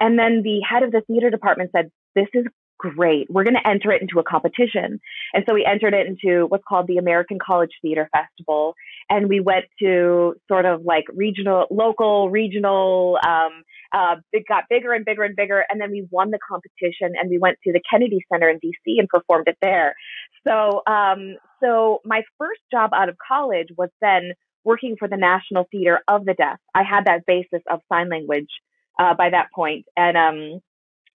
And 0.00 0.18
then 0.18 0.42
the 0.42 0.60
head 0.68 0.82
of 0.82 0.92
the 0.92 1.02
theater 1.06 1.30
department 1.30 1.70
said, 1.74 1.90
This 2.14 2.28
is 2.32 2.44
great. 2.78 3.28
We're 3.30 3.44
going 3.44 3.56
to 3.56 3.68
enter 3.68 3.90
it 3.92 4.02
into 4.02 4.18
a 4.18 4.24
competition. 4.24 5.00
And 5.32 5.44
so 5.48 5.54
we 5.54 5.64
entered 5.64 5.94
it 5.94 6.06
into 6.06 6.46
what's 6.46 6.64
called 6.68 6.86
the 6.86 6.98
American 6.98 7.38
College 7.44 7.70
Theater 7.82 8.08
Festival. 8.12 8.74
And 9.08 9.28
we 9.28 9.40
went 9.40 9.66
to 9.80 10.34
sort 10.48 10.66
of 10.66 10.82
like 10.84 11.04
regional, 11.14 11.66
local, 11.70 12.30
regional, 12.30 13.18
um, 13.26 13.62
uh, 13.92 14.16
it 14.32 14.44
got 14.48 14.64
bigger 14.68 14.92
and 14.92 15.04
bigger 15.04 15.22
and 15.22 15.36
bigger. 15.36 15.64
And 15.68 15.80
then 15.80 15.90
we 15.90 16.06
won 16.10 16.30
the 16.30 16.38
competition 16.48 17.12
and 17.18 17.30
we 17.30 17.38
went 17.38 17.58
to 17.64 17.72
the 17.72 17.80
Kennedy 17.90 18.18
Center 18.32 18.48
in 18.48 18.58
DC 18.58 18.98
and 18.98 19.08
performed 19.08 19.48
it 19.48 19.56
there. 19.62 19.94
So, 20.46 20.82
um, 20.86 21.36
so 21.62 22.00
my 22.04 22.22
first 22.38 22.60
job 22.70 22.90
out 22.94 23.08
of 23.08 23.16
college 23.26 23.68
was 23.76 23.90
then 24.00 24.32
working 24.64 24.96
for 24.98 25.08
the 25.08 25.16
National 25.16 25.66
Theater 25.70 26.00
of 26.08 26.24
the 26.24 26.34
Deaf. 26.34 26.58
I 26.74 26.82
had 26.82 27.06
that 27.06 27.24
basis 27.26 27.62
of 27.70 27.80
sign 27.90 28.08
language 28.08 28.48
uh, 28.98 29.14
by 29.14 29.30
that 29.30 29.48
point. 29.54 29.86
And 29.96 30.16
um, 30.16 30.60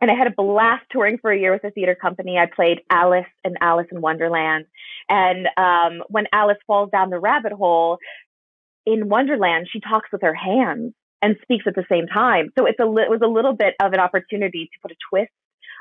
and 0.02 0.10
I 0.10 0.16
had 0.16 0.28
a 0.28 0.32
blast 0.36 0.84
touring 0.92 1.20
for 1.20 1.32
a 1.32 1.40
year 1.40 1.54
with 1.54 1.64
a 1.64 1.72
theater 1.72 1.96
company. 1.96 2.38
I 2.38 2.48
played 2.54 2.80
Alice 2.90 3.28
in 3.44 3.54
Alice 3.62 3.88
in 3.92 4.02
Wonderland. 4.02 4.66
And 5.08 5.48
um, 5.58 6.04
when 6.10 6.26
Alice 6.34 6.58
falls 6.66 6.90
down 6.92 7.12
the 7.12 7.20
rabbit 7.20 7.52
hole 7.52 8.00
in 8.86 9.10
Wonderland, 9.10 9.68
she 9.72 9.80
talks 9.80 10.10
with 10.12 10.24
her 10.24 10.34
hands 10.34 10.94
and 11.22 11.36
speaks 11.44 11.66
at 11.68 11.76
the 11.76 11.86
same 11.90 12.08
time. 12.08 12.50
So 12.58 12.66
it's 12.66 12.80
a 12.80 12.86
li- 12.86 13.04
it 13.04 13.12
was 13.12 13.22
a 13.24 13.28
little 13.28 13.54
bit 13.54 13.76
of 13.80 13.94
an 13.94 14.00
opportunity 14.00 14.70
to 14.74 14.80
put 14.82 14.92
a 14.92 14.96
twist 15.10 15.32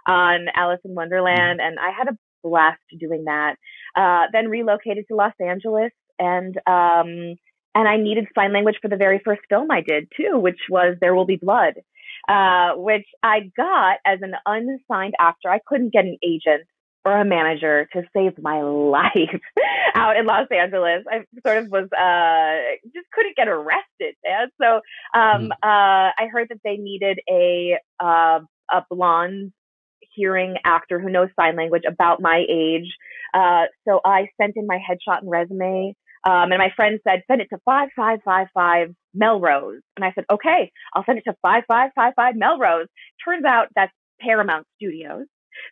on 0.06 0.47
Alice 0.55 0.80
in 0.84 0.94
Wonderland, 0.94 1.60
and 1.60 1.78
I 1.78 1.90
had 1.97 2.09
a 2.09 2.16
blast 2.42 2.80
doing 2.98 3.24
that. 3.24 3.56
Uh, 3.97 4.26
then 4.32 4.48
relocated 4.48 5.06
to 5.09 5.16
Los 5.16 5.32
Angeles, 5.40 5.92
and 6.18 6.56
um, 6.66 7.36
and 7.74 7.88
I 7.88 7.97
needed 7.97 8.26
sign 8.34 8.52
language 8.52 8.76
for 8.82 8.88
the 8.88 8.97
very 8.97 9.20
first 9.24 9.42
film 9.48 9.70
I 9.70 9.80
did 9.80 10.09
too, 10.16 10.38
which 10.38 10.59
was 10.68 10.97
There 11.01 11.14
Will 11.14 11.26
Be 11.26 11.36
Blood, 11.36 11.74
uh, 12.31 12.77
which 12.77 13.07
I 13.23 13.51
got 13.57 13.98
as 14.07 14.20
an 14.23 14.35
unsigned 14.47 15.15
actor. 15.19 15.51
I 15.51 15.59
couldn't 15.66 15.93
get 15.93 16.05
an 16.05 16.16
agent 16.23 16.62
or 17.05 17.19
a 17.19 17.24
manager 17.24 17.89
to 17.93 18.02
save 18.15 18.40
my 18.40 18.62
life 18.62 19.40
out 19.94 20.16
in 20.16 20.27
Los 20.27 20.47
Angeles. 20.51 21.05
I 21.11 21.24
sort 21.44 21.65
of 21.65 21.70
was 21.70 21.89
uh, 21.93 22.77
just 22.94 23.11
couldn't 23.12 23.36
get 23.36 23.48
arrested, 23.48 24.15
man. 24.24 24.48
So 24.62 24.77
um, 25.19 25.48
mm. 25.48 25.51
uh, 25.51 26.12
I 26.16 26.27
heard 26.32 26.48
that 26.51 26.61
they 26.62 26.77
needed 26.77 27.19
a 27.28 27.78
uh, 27.98 28.40
a 28.70 28.85
blonde 28.89 29.52
hearing 30.15 30.57
actor 30.65 31.01
who 31.01 31.11
knows 31.11 31.28
sign 31.39 31.57
language 31.57 31.82
about 31.86 32.20
my 32.20 32.44
age. 32.48 32.86
Uh, 33.35 33.65
so 33.86 34.01
I 34.05 34.28
sent 34.40 34.55
in 34.57 34.66
my 34.66 34.78
headshot 34.78 35.23
and 35.23 35.31
resume. 35.31 35.94
Um, 36.24 36.52
and 36.52 36.59
my 36.59 36.70
friend 36.76 37.01
said, 37.06 37.22
send 37.28 37.40
it 37.40 37.48
to 37.51 37.59
5555 37.64 38.94
Melrose. 39.14 39.80
And 39.97 40.05
I 40.05 40.12
said, 40.14 40.24
okay, 40.30 40.70
I'll 40.94 41.05
send 41.05 41.18
it 41.18 41.24
to 41.24 41.34
5555 41.42 42.36
Melrose. 42.36 42.88
Turns 43.24 43.44
out 43.44 43.68
that's 43.74 43.92
Paramount 44.20 44.66
Studios. 44.76 45.26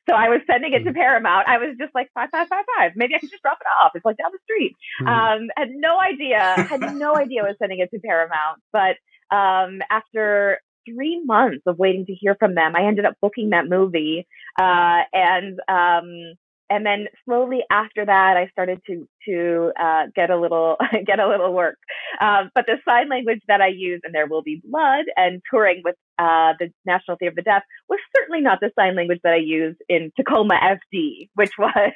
So 0.09 0.15
I 0.15 0.29
was 0.29 0.41
sending 0.47 0.73
it 0.73 0.81
to 0.81 0.91
mm-hmm. 0.91 0.99
Paramount. 0.99 1.49
I 1.49 1.59
was 1.59 1.77
just 1.79 1.95
like 1.95 2.09
five 2.15 2.29
five 2.31 2.49
five 2.49 2.65
five. 2.77 2.93
Maybe 2.97 3.15
I 3.15 3.19
can 3.19 3.29
just 3.29 3.43
drop 3.43 3.59
it 3.61 3.67
off. 3.83 3.93
It's 3.95 4.05
like 4.05 4.17
down 4.17 4.33
the 4.33 4.39
street. 4.43 4.75
Mm-hmm. 5.03 5.09
Um, 5.09 5.49
had 5.57 5.71
no 5.71 6.01
idea. 6.01 6.39
Had 6.69 6.97
no 6.97 7.17
idea 7.17 7.43
I 7.43 7.49
was 7.49 7.57
sending 7.59 7.79
it 7.79 7.91
to 7.93 8.01
Paramount. 8.01 8.61
But 8.73 8.97
um, 9.35 9.81
after 9.91 10.61
three 10.89 11.23
months 11.25 11.63
of 11.67 11.79
waiting 11.79 12.07
to 12.07 12.15
hear 12.15 12.35
from 12.39 12.55
them, 12.55 12.75
I 12.75 12.85
ended 12.85 13.05
up 13.05 13.15
booking 13.21 13.51
that 13.51 13.69
movie. 13.69 14.27
Uh, 14.59 15.03
and 15.13 15.61
um, 15.69 16.35
and 16.71 16.85
then 16.85 17.07
slowly 17.25 17.61
after 17.71 18.05
that, 18.05 18.37
I 18.37 18.49
started 18.51 18.81
to 18.87 19.09
to 19.27 19.73
uh, 19.81 20.07
get 20.15 20.31
a 20.31 20.39
little 20.39 20.77
get 21.07 21.21
a 21.21 21.29
little 21.29 21.53
work. 21.53 21.79
Um, 22.21 22.51
but 22.55 22.67
the 22.67 22.77
sign 22.87 23.09
language 23.09 23.41
that 23.49 23.61
I 23.61 23.69
use, 23.69 24.01
and 24.05 24.15
there 24.15 24.27
will 24.27 24.43
be 24.43 24.63
blood, 24.65 25.05
and 25.17 25.41
touring 25.51 25.83
with 25.85 25.97
uh, 26.19 26.53
the 26.59 26.71
National 26.85 27.17
Theatre 27.17 27.31
of 27.31 27.37
the 27.37 27.43
Deaf 27.43 27.63
was 27.89 27.99
certainly 28.17 28.41
not 28.41 28.59
the 28.61 28.71
sign 28.79 28.97
language 28.97 29.21
that 29.25 29.33
I 29.33 29.39
used 29.39 29.79
in 29.89 30.13
Tacoma 30.17 30.55
FD, 30.55 31.29
which 31.35 31.53
was 31.59 31.93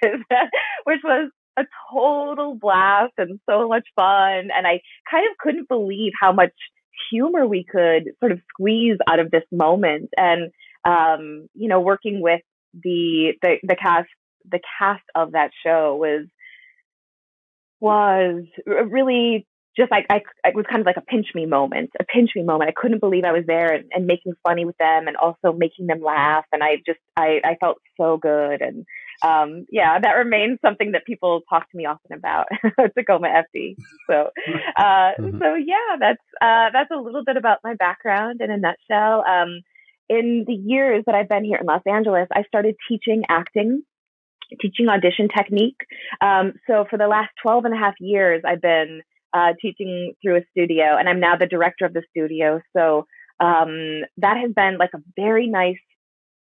which 0.84 1.00
was 1.04 1.30
a 1.58 1.64
total 1.92 2.54
blast 2.54 3.12
and 3.18 3.38
so 3.48 3.68
much 3.68 3.86
fun. 3.94 4.48
And 4.56 4.66
I 4.66 4.80
kind 5.10 5.26
of 5.30 5.36
couldn't 5.38 5.68
believe 5.68 6.12
how 6.18 6.32
much 6.32 6.52
humor 7.10 7.46
we 7.46 7.64
could 7.70 8.10
sort 8.20 8.32
of 8.32 8.40
squeeze 8.48 8.96
out 9.08 9.20
of 9.20 9.30
this 9.30 9.44
moment. 9.52 10.10
And 10.16 10.50
um, 10.84 11.48
you 11.54 11.68
know, 11.68 11.80
working 11.80 12.20
with 12.20 12.40
the 12.74 13.32
the 13.42 13.56
the 13.62 13.76
cast 13.76 14.08
the 14.50 14.60
cast 14.78 15.04
of 15.14 15.32
that 15.32 15.50
show 15.64 15.96
was 15.96 16.26
was 17.80 18.44
really 18.66 19.46
just 19.76 19.90
like 19.90 20.06
I, 20.10 20.20
it 20.44 20.54
was 20.54 20.66
kind 20.68 20.80
of 20.80 20.86
like 20.86 20.98
a 20.98 21.02
pinch 21.02 21.28
me 21.34 21.46
moment, 21.46 21.90
a 21.98 22.04
pinch 22.04 22.30
me 22.36 22.42
moment. 22.42 22.68
I 22.68 22.80
couldn't 22.80 23.00
believe 23.00 23.24
I 23.24 23.32
was 23.32 23.44
there 23.46 23.72
and, 23.72 23.90
and 23.92 24.06
making 24.06 24.34
funny 24.46 24.64
with 24.64 24.76
them 24.76 25.08
and 25.08 25.16
also 25.16 25.52
making 25.56 25.86
them 25.86 26.02
laugh. 26.02 26.44
And 26.52 26.62
I 26.62 26.76
just, 26.86 26.98
I, 27.16 27.40
I 27.42 27.56
felt 27.58 27.78
so 27.98 28.18
good. 28.18 28.60
And, 28.60 28.84
um, 29.22 29.64
yeah, 29.70 29.98
that 29.98 30.12
remains 30.12 30.58
something 30.62 30.92
that 30.92 31.06
people 31.06 31.40
talk 31.48 31.70
to 31.70 31.76
me 31.76 31.86
often 31.86 32.12
about 32.12 32.48
Tacoma 32.98 33.28
FD. 33.28 33.76
So, 34.10 34.30
uh, 34.76 34.82
mm-hmm. 35.18 35.38
so 35.38 35.54
yeah, 35.54 35.96
that's, 35.98 36.22
uh, 36.42 36.68
that's 36.72 36.90
a 36.90 37.00
little 37.00 37.24
bit 37.24 37.38
about 37.38 37.58
my 37.64 37.74
background 37.74 38.42
in 38.42 38.50
a 38.50 38.58
nutshell. 38.58 39.24
Um, 39.26 39.62
in 40.10 40.44
the 40.46 40.54
years 40.54 41.04
that 41.06 41.14
I've 41.14 41.28
been 41.28 41.44
here 41.44 41.58
in 41.58 41.66
Los 41.66 41.82
Angeles, 41.86 42.28
I 42.30 42.42
started 42.42 42.76
teaching 42.88 43.22
acting 43.30 43.84
teaching 44.60 44.88
audition 44.88 45.28
technique. 45.28 45.80
Um, 46.20 46.54
so 46.66 46.84
for 46.88 46.98
the 46.98 47.06
last 47.06 47.30
12 47.42 47.64
and 47.66 47.74
a 47.74 47.78
half 47.78 47.94
years, 48.00 48.42
I've 48.46 48.62
been 48.62 49.02
uh, 49.32 49.52
teaching 49.60 50.14
through 50.22 50.36
a 50.36 50.44
studio, 50.50 50.96
and 50.98 51.08
I'm 51.08 51.20
now 51.20 51.36
the 51.36 51.46
director 51.46 51.84
of 51.84 51.92
the 51.92 52.02
studio. 52.10 52.60
So 52.76 53.06
um, 53.40 54.02
that 54.18 54.36
has 54.36 54.52
been 54.54 54.78
like 54.78 54.90
a 54.94 55.02
very 55.16 55.48
nice 55.48 55.76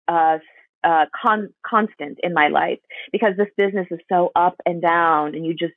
uh, 0.09 0.39
uh, 0.85 1.07
con- 1.21 1.53
constant 1.67 2.19
in 2.23 2.33
my 2.33 2.49
life 2.49 2.79
because 3.13 3.33
this 3.37 3.49
business 3.57 3.87
is 3.91 3.99
so 4.11 4.31
up 4.37 4.57
and 4.65 4.81
down, 4.81 5.35
and 5.35 5.45
you 5.45 5.55
just 5.55 5.75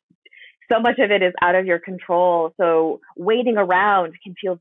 so 0.71 0.79
much 0.79 0.99
of 0.99 1.09
it 1.09 1.23
is 1.23 1.33
out 1.41 1.55
of 1.55 1.65
your 1.65 1.79
control. 1.79 2.53
So 2.57 3.01
waiting 3.17 3.57
around 3.57 4.13
can 4.23 4.35
feel 4.39 4.59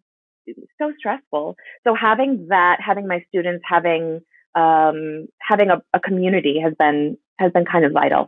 so 0.79 0.93
stressful. 0.99 1.57
So 1.87 1.95
having 1.95 2.47
that, 2.49 2.79
having 2.85 3.07
my 3.07 3.25
students, 3.29 3.63
having 3.69 4.23
um, 4.59 5.29
having 5.41 5.71
a, 5.71 5.81
a 5.95 6.01
community 6.01 6.61
has 6.63 6.75
been 6.79 7.17
has 7.39 7.53
been 7.53 7.65
kind 7.65 7.85
of 7.85 7.93
vital. 7.93 8.27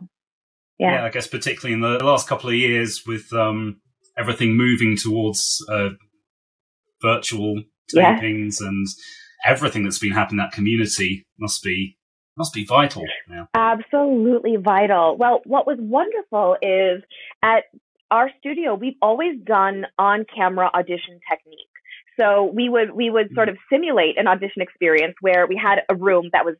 Yeah. 0.79 0.93
yeah, 0.93 1.05
I 1.05 1.09
guess 1.09 1.27
particularly 1.27 1.73
in 1.73 1.81
the 1.81 2.03
last 2.03 2.27
couple 2.27 2.49
of 2.49 2.55
years 2.55 3.03
with 3.05 3.31
um, 3.33 3.81
everything 4.17 4.57
moving 4.57 4.97
towards 4.97 5.63
uh, 5.69 5.89
virtual 7.01 7.61
tapings 7.93 8.61
and 8.61 8.87
everything 9.45 9.83
that's 9.83 9.99
been 9.99 10.11
happening 10.11 10.37
that 10.37 10.53
community 10.53 11.27
must 11.37 11.61
be 11.61 11.97
must 12.37 12.53
be 12.53 12.65
vital. 12.65 13.03
Yeah. 13.29 13.45
Absolutely 13.53 14.55
vital. 14.55 15.17
Well, 15.17 15.41
what 15.45 15.67
was 15.67 15.77
wonderful 15.79 16.55
is 16.61 17.03
at 17.43 17.65
our 18.09 18.29
studio, 18.39 18.73
we've 18.75 18.95
always 19.01 19.39
done 19.43 19.85
on 19.99 20.25
camera 20.35 20.69
audition 20.73 21.19
technique. 21.29 21.70
So 22.19 22.51
we 22.53 22.69
would 22.69 22.91
we 22.91 23.09
would 23.09 23.29
sort 23.33 23.49
of 23.49 23.57
simulate 23.71 24.17
an 24.17 24.27
audition 24.27 24.61
experience 24.61 25.15
where 25.21 25.47
we 25.47 25.55
had 25.55 25.79
a 25.89 25.95
room 25.95 26.29
that 26.33 26.45
was 26.45 26.55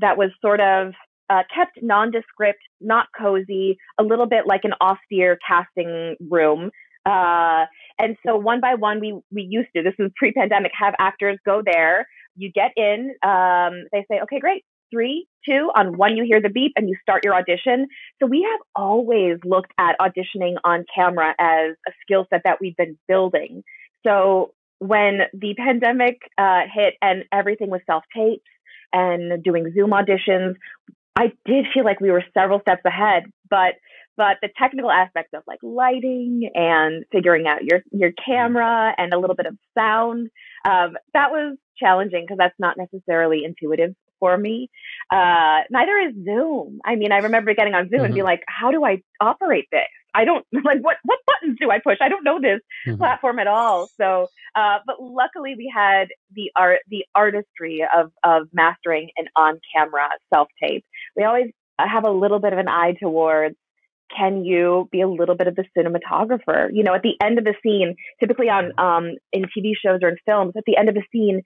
that 0.00 0.16
was 0.16 0.30
sort 0.42 0.60
of 0.60 0.92
uh, 1.30 1.42
kept 1.54 1.78
nondescript, 1.82 2.60
not 2.80 3.06
cozy, 3.18 3.76
a 3.98 4.02
little 4.02 4.26
bit 4.26 4.46
like 4.46 4.62
an 4.64 4.72
austere 4.80 5.38
casting 5.46 6.16
room. 6.30 6.70
Uh, 7.04 7.66
and 7.98 8.16
so 8.26 8.36
one 8.36 8.60
by 8.60 8.74
one, 8.74 9.00
we 9.00 9.18
we 9.32 9.42
used 9.42 9.68
to 9.76 9.82
this 9.82 9.94
was 9.98 10.10
pre-pandemic 10.16 10.72
have 10.78 10.94
actors 10.98 11.38
go 11.44 11.62
there. 11.64 12.06
You 12.36 12.50
get 12.52 12.72
in. 12.76 13.14
Um, 13.22 13.84
they 13.92 14.04
say, 14.10 14.20
okay, 14.22 14.40
great. 14.40 14.64
Three, 14.92 15.26
two, 15.44 15.70
on 15.74 15.96
one, 15.96 16.16
you 16.16 16.24
hear 16.24 16.40
the 16.40 16.48
beep 16.48 16.72
and 16.76 16.88
you 16.88 16.96
start 17.02 17.24
your 17.24 17.34
audition. 17.34 17.88
So 18.20 18.26
we 18.26 18.42
have 18.48 18.60
always 18.76 19.38
looked 19.44 19.72
at 19.78 19.96
auditioning 20.00 20.54
on 20.62 20.84
camera 20.94 21.34
as 21.40 21.74
a 21.88 21.92
skill 22.02 22.26
set 22.30 22.42
that 22.44 22.58
we've 22.60 22.76
been 22.76 22.96
building. 23.08 23.64
So 24.06 24.52
when 24.78 25.20
the 25.32 25.54
pandemic 25.54 26.18
uh, 26.38 26.62
hit 26.72 26.94
and 27.00 27.24
everything 27.32 27.70
was 27.70 27.80
self 27.86 28.04
tapes 28.14 28.44
and 28.92 29.42
doing 29.42 29.72
Zoom 29.74 29.90
auditions, 29.90 30.54
I 31.16 31.32
did 31.44 31.66
feel 31.72 31.84
like 31.84 32.00
we 32.00 32.10
were 32.10 32.24
several 32.34 32.60
steps 32.60 32.82
ahead, 32.84 33.24
but 33.48 33.74
but 34.16 34.38
the 34.40 34.48
technical 34.58 34.90
aspects 34.90 35.32
of 35.34 35.42
like 35.46 35.58
lighting 35.62 36.50
and 36.54 37.04
figuring 37.12 37.46
out 37.46 37.64
your 37.64 37.82
your 37.90 38.12
camera 38.24 38.94
and 38.96 39.12
a 39.12 39.18
little 39.18 39.36
bit 39.36 39.46
of 39.46 39.56
sound 39.76 40.30
um, 40.66 40.96
that 41.12 41.30
was 41.30 41.56
challenging 41.78 42.24
because 42.24 42.38
that's 42.38 42.58
not 42.58 42.76
necessarily 42.76 43.42
intuitive 43.44 43.94
for 44.18 44.36
me. 44.36 44.70
Uh, 45.12 45.60
neither 45.70 45.98
is 45.98 46.14
Zoom. 46.24 46.80
I 46.84 46.96
mean, 46.96 47.12
I 47.12 47.18
remember 47.18 47.54
getting 47.54 47.74
on 47.74 47.88
Zoom 47.88 47.98
mm-hmm. 47.98 48.04
and 48.06 48.14
being 48.14 48.24
like, 48.24 48.42
"How 48.48 48.70
do 48.70 48.84
I 48.84 49.02
operate 49.20 49.68
this? 49.70 49.82
I 50.16 50.24
don't 50.24 50.44
like 50.64 50.80
what 50.80 50.96
what 51.04 51.18
buttons 51.26 51.58
do 51.60 51.70
I 51.70 51.78
push? 51.78 51.98
I 52.00 52.08
don't 52.08 52.24
know 52.24 52.40
this 52.40 52.60
mm-hmm. 52.86 52.96
platform 52.96 53.38
at 53.38 53.46
all." 53.46 53.88
So, 54.00 54.28
uh, 54.54 54.78
but 54.86 54.96
luckily 55.00 55.54
we 55.56 55.72
had 55.74 56.08
the 56.32 56.50
art 56.56 56.80
the 56.88 57.04
artistry 57.14 57.84
of 57.96 58.10
of 58.24 58.48
mastering 58.52 59.10
an 59.16 59.26
on 59.36 59.60
camera 59.74 60.08
self 60.32 60.48
tape. 60.62 60.84
We 61.16 61.24
always 61.24 61.50
have 61.78 62.04
a 62.04 62.10
little 62.10 62.40
bit 62.40 62.52
of 62.52 62.58
an 62.58 62.68
eye 62.68 62.94
towards 63.00 63.56
can 64.16 64.44
you 64.44 64.88
be 64.92 65.00
a 65.00 65.08
little 65.08 65.34
bit 65.34 65.48
of 65.48 65.56
the 65.56 65.64
cinematographer? 65.76 66.68
You 66.72 66.84
know, 66.84 66.94
at 66.94 67.02
the 67.02 67.14
end 67.22 67.38
of 67.38 67.44
the 67.44 67.54
scene, 67.62 67.96
typically 68.20 68.48
on 68.48 68.72
um, 68.78 69.16
in 69.32 69.42
TV 69.44 69.72
shows 69.80 70.00
or 70.02 70.08
in 70.08 70.16
films, 70.24 70.54
at 70.56 70.64
the 70.66 70.76
end 70.76 70.88
of 70.88 70.94
the 70.94 71.02
scene, 71.12 71.42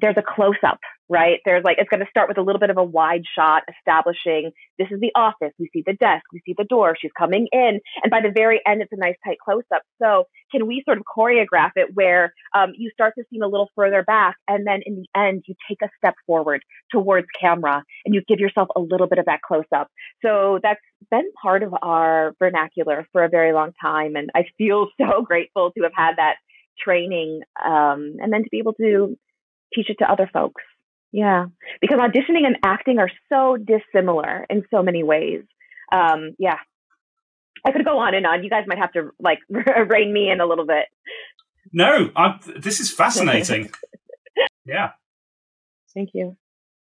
there's 0.00 0.16
a 0.16 0.22
close 0.22 0.58
up, 0.66 0.80
right? 1.08 1.38
There's 1.44 1.62
like, 1.64 1.76
it's 1.78 1.88
going 1.88 2.00
to 2.00 2.10
start 2.10 2.28
with 2.28 2.38
a 2.38 2.42
little 2.42 2.58
bit 2.58 2.70
of 2.70 2.78
a 2.78 2.84
wide 2.84 3.22
shot 3.36 3.62
establishing 3.78 4.50
this 4.78 4.88
is 4.90 5.00
the 5.00 5.12
office. 5.14 5.52
We 5.58 5.70
see 5.72 5.82
the 5.86 5.92
desk. 5.92 6.24
We 6.32 6.42
see 6.44 6.54
the 6.56 6.64
door. 6.64 6.96
She's 7.00 7.12
coming 7.16 7.46
in. 7.52 7.80
And 8.02 8.10
by 8.10 8.20
the 8.20 8.32
very 8.34 8.60
end, 8.66 8.82
it's 8.82 8.92
a 8.92 8.96
nice 8.96 9.14
tight 9.24 9.38
close 9.44 9.62
up. 9.72 9.82
So 10.02 10.24
can 10.50 10.66
we 10.66 10.82
sort 10.84 10.98
of 10.98 11.04
choreograph 11.04 11.70
it 11.76 11.90
where 11.94 12.32
um, 12.56 12.72
you 12.76 12.90
start 12.92 13.14
to 13.18 13.24
seem 13.30 13.42
a 13.42 13.46
little 13.46 13.70
further 13.76 14.02
back 14.02 14.36
and 14.48 14.66
then 14.66 14.80
in 14.84 14.96
the 14.96 15.06
end, 15.20 15.44
you 15.46 15.54
take 15.68 15.78
a 15.82 15.88
step 15.98 16.14
forward 16.26 16.62
towards 16.90 17.26
camera 17.40 17.84
and 18.04 18.14
you 18.14 18.22
give 18.26 18.40
yourself 18.40 18.68
a 18.74 18.80
little 18.80 19.06
bit 19.06 19.18
of 19.18 19.26
that 19.26 19.40
close 19.46 19.64
up. 19.74 19.88
So 20.24 20.58
that's 20.62 20.80
been 21.10 21.30
part 21.40 21.62
of 21.62 21.74
our 21.82 22.34
vernacular 22.38 23.06
for 23.12 23.22
a 23.22 23.28
very 23.28 23.52
long 23.52 23.72
time. 23.80 24.16
And 24.16 24.30
I 24.34 24.44
feel 24.58 24.88
so 25.00 25.22
grateful 25.22 25.70
to 25.76 25.82
have 25.84 25.92
had 25.94 26.16
that 26.16 26.36
training 26.78 27.42
um, 27.64 28.16
and 28.18 28.32
then 28.32 28.42
to 28.42 28.48
be 28.50 28.58
able 28.58 28.74
to 28.74 29.16
teach 29.74 29.90
it 29.90 29.96
to 29.98 30.10
other 30.10 30.28
folks. 30.32 30.62
Yeah, 31.12 31.46
because 31.80 31.98
auditioning 31.98 32.44
and 32.44 32.56
acting 32.64 32.98
are 32.98 33.10
so 33.28 33.56
dissimilar 33.56 34.46
in 34.50 34.64
so 34.72 34.82
many 34.82 35.04
ways. 35.04 35.42
Um, 35.92 36.34
yeah, 36.38 36.56
I 37.64 37.70
could 37.70 37.84
go 37.84 37.98
on 37.98 38.14
and 38.14 38.26
on. 38.26 38.42
You 38.42 38.50
guys 38.50 38.64
might 38.66 38.78
have 38.78 38.92
to 38.92 39.10
like 39.20 39.38
rein 39.48 40.12
me 40.12 40.30
in 40.30 40.40
a 40.40 40.46
little 40.46 40.66
bit. 40.66 40.86
No, 41.72 42.10
I'm, 42.16 42.40
this 42.58 42.80
is 42.80 42.92
fascinating. 42.92 43.70
yeah. 44.66 44.90
Thank 45.94 46.10
you. 46.14 46.36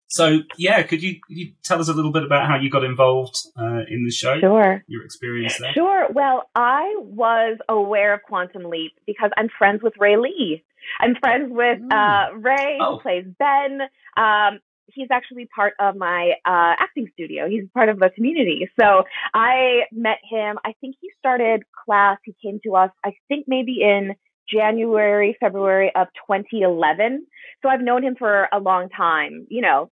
So, 0.08 0.40
yeah, 0.58 0.84
could 0.84 1.04
you, 1.04 1.16
could 1.28 1.38
you 1.38 1.52
tell 1.64 1.80
us 1.80 1.90
a 1.90 1.94
little 1.94 2.12
bit 2.12 2.24
about 2.24 2.48
how 2.48 2.58
you 2.58 2.70
got 2.70 2.84
involved 2.84 3.36
uh, 3.60 3.82
in 3.90 4.04
the 4.06 4.12
show? 4.12 4.40
Sure. 4.40 4.84
Your 4.88 5.04
experience 5.04 5.58
there? 5.58 5.74
Sure. 5.74 6.08
Well, 6.14 6.50
I 6.56 6.96
was 7.00 7.58
aware 7.68 8.14
of 8.14 8.22
Quantum 8.24 8.64
Leap 8.66 8.94
because 9.06 9.32
I'm 9.38 9.50
friends 9.58 9.82
with 9.84 9.94
Ray 10.00 10.18
Lee. 10.18 10.64
I'm 11.02 11.16
friends 11.16 11.52
with 11.52 11.80
uh, 11.92 12.28
Ray, 12.38 12.78
oh. 12.82 12.96
who 12.96 13.02
plays 13.02 13.26
Ben. 13.38 13.82
Um, 14.16 14.60
he's 14.94 15.08
actually 15.12 15.48
part 15.54 15.74
of 15.80 15.96
my 15.96 16.34
uh, 16.46 16.76
acting 16.80 17.10
studio. 17.14 17.50
He's 17.50 17.64
part 17.74 17.90
of 17.90 18.00
the 18.00 18.10
community. 18.10 18.70
So 18.80 19.04
I 19.34 19.82
met 19.92 20.20
him. 20.30 20.58
I 20.66 20.74
think 20.82 20.96
he 21.02 21.10
started 21.20 21.64
class. 21.86 22.18
He 22.24 22.36
came 22.42 22.60
to 22.64 22.76
us. 22.76 22.92
I 23.06 23.14
think 23.28 23.46
maybe 23.48 23.80
in 23.82 24.16
January, 24.50 25.36
February 25.40 25.92
of 25.96 26.08
2011. 26.28 27.26
So 27.62 27.70
I've 27.70 27.82
known 27.82 28.04
him 28.04 28.16
for 28.18 28.48
a 28.52 28.60
long 28.60 28.90
time. 28.90 29.46
You 29.50 29.62
know, 29.62 29.90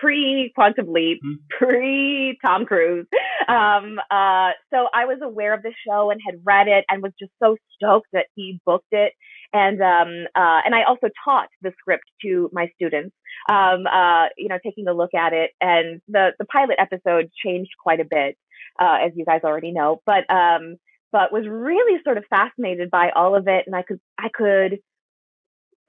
pre 0.00 0.52
Quantum 0.54 0.92
Leap, 0.92 1.20
mm-hmm. 1.24 1.34
pre 1.58 2.38
Tom 2.44 2.64
Cruise. 2.64 3.06
Um, 3.48 3.98
uh, 4.10 4.50
so 4.72 4.88
I 4.94 5.06
was 5.06 5.18
aware 5.22 5.54
of 5.54 5.62
the 5.62 5.72
show 5.86 6.10
and 6.10 6.20
had 6.24 6.40
read 6.44 6.68
it 6.68 6.84
and 6.88 7.02
was 7.02 7.12
just 7.18 7.32
so 7.42 7.56
stoked 7.74 8.08
that 8.12 8.26
he 8.34 8.60
booked 8.64 8.92
it. 8.92 9.12
And 9.52 9.80
um, 9.80 10.26
uh, 10.34 10.60
and 10.64 10.74
I 10.74 10.84
also 10.84 11.08
taught 11.24 11.48
the 11.62 11.72
script 11.78 12.04
to 12.22 12.48
my 12.52 12.68
students. 12.74 13.14
Um, 13.48 13.86
uh, 13.86 14.26
you 14.36 14.48
know, 14.48 14.58
taking 14.64 14.86
a 14.86 14.92
look 14.92 15.14
at 15.14 15.32
it, 15.32 15.50
and 15.60 16.00
the 16.08 16.30
the 16.38 16.44
pilot 16.44 16.76
episode 16.78 17.30
changed 17.44 17.70
quite 17.82 18.00
a 18.00 18.04
bit, 18.04 18.36
uh, 18.78 18.98
as 19.04 19.12
you 19.16 19.24
guys 19.24 19.40
already 19.44 19.72
know. 19.72 20.00
But 20.06 20.30
um, 20.32 20.76
but 21.12 21.32
was 21.32 21.46
really 21.48 22.00
sort 22.04 22.18
of 22.18 22.24
fascinated 22.30 22.90
by 22.90 23.10
all 23.10 23.34
of 23.34 23.48
it, 23.48 23.64
and 23.66 23.74
I 23.74 23.82
could 23.82 24.00
I 24.18 24.28
could 24.32 24.78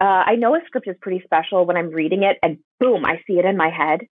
uh, 0.02 0.24
I 0.26 0.36
know 0.36 0.56
a 0.56 0.60
script 0.66 0.88
is 0.88 0.96
pretty 1.00 1.22
special 1.24 1.66
when 1.66 1.78
I'm 1.78 1.92
reading 1.92 2.24
it 2.24 2.38
and 2.42 2.58
boom, 2.80 3.06
I 3.06 3.22
see 3.28 3.34
it 3.34 3.46
in 3.46 3.56
my 3.56 3.70
head. 3.70 4.02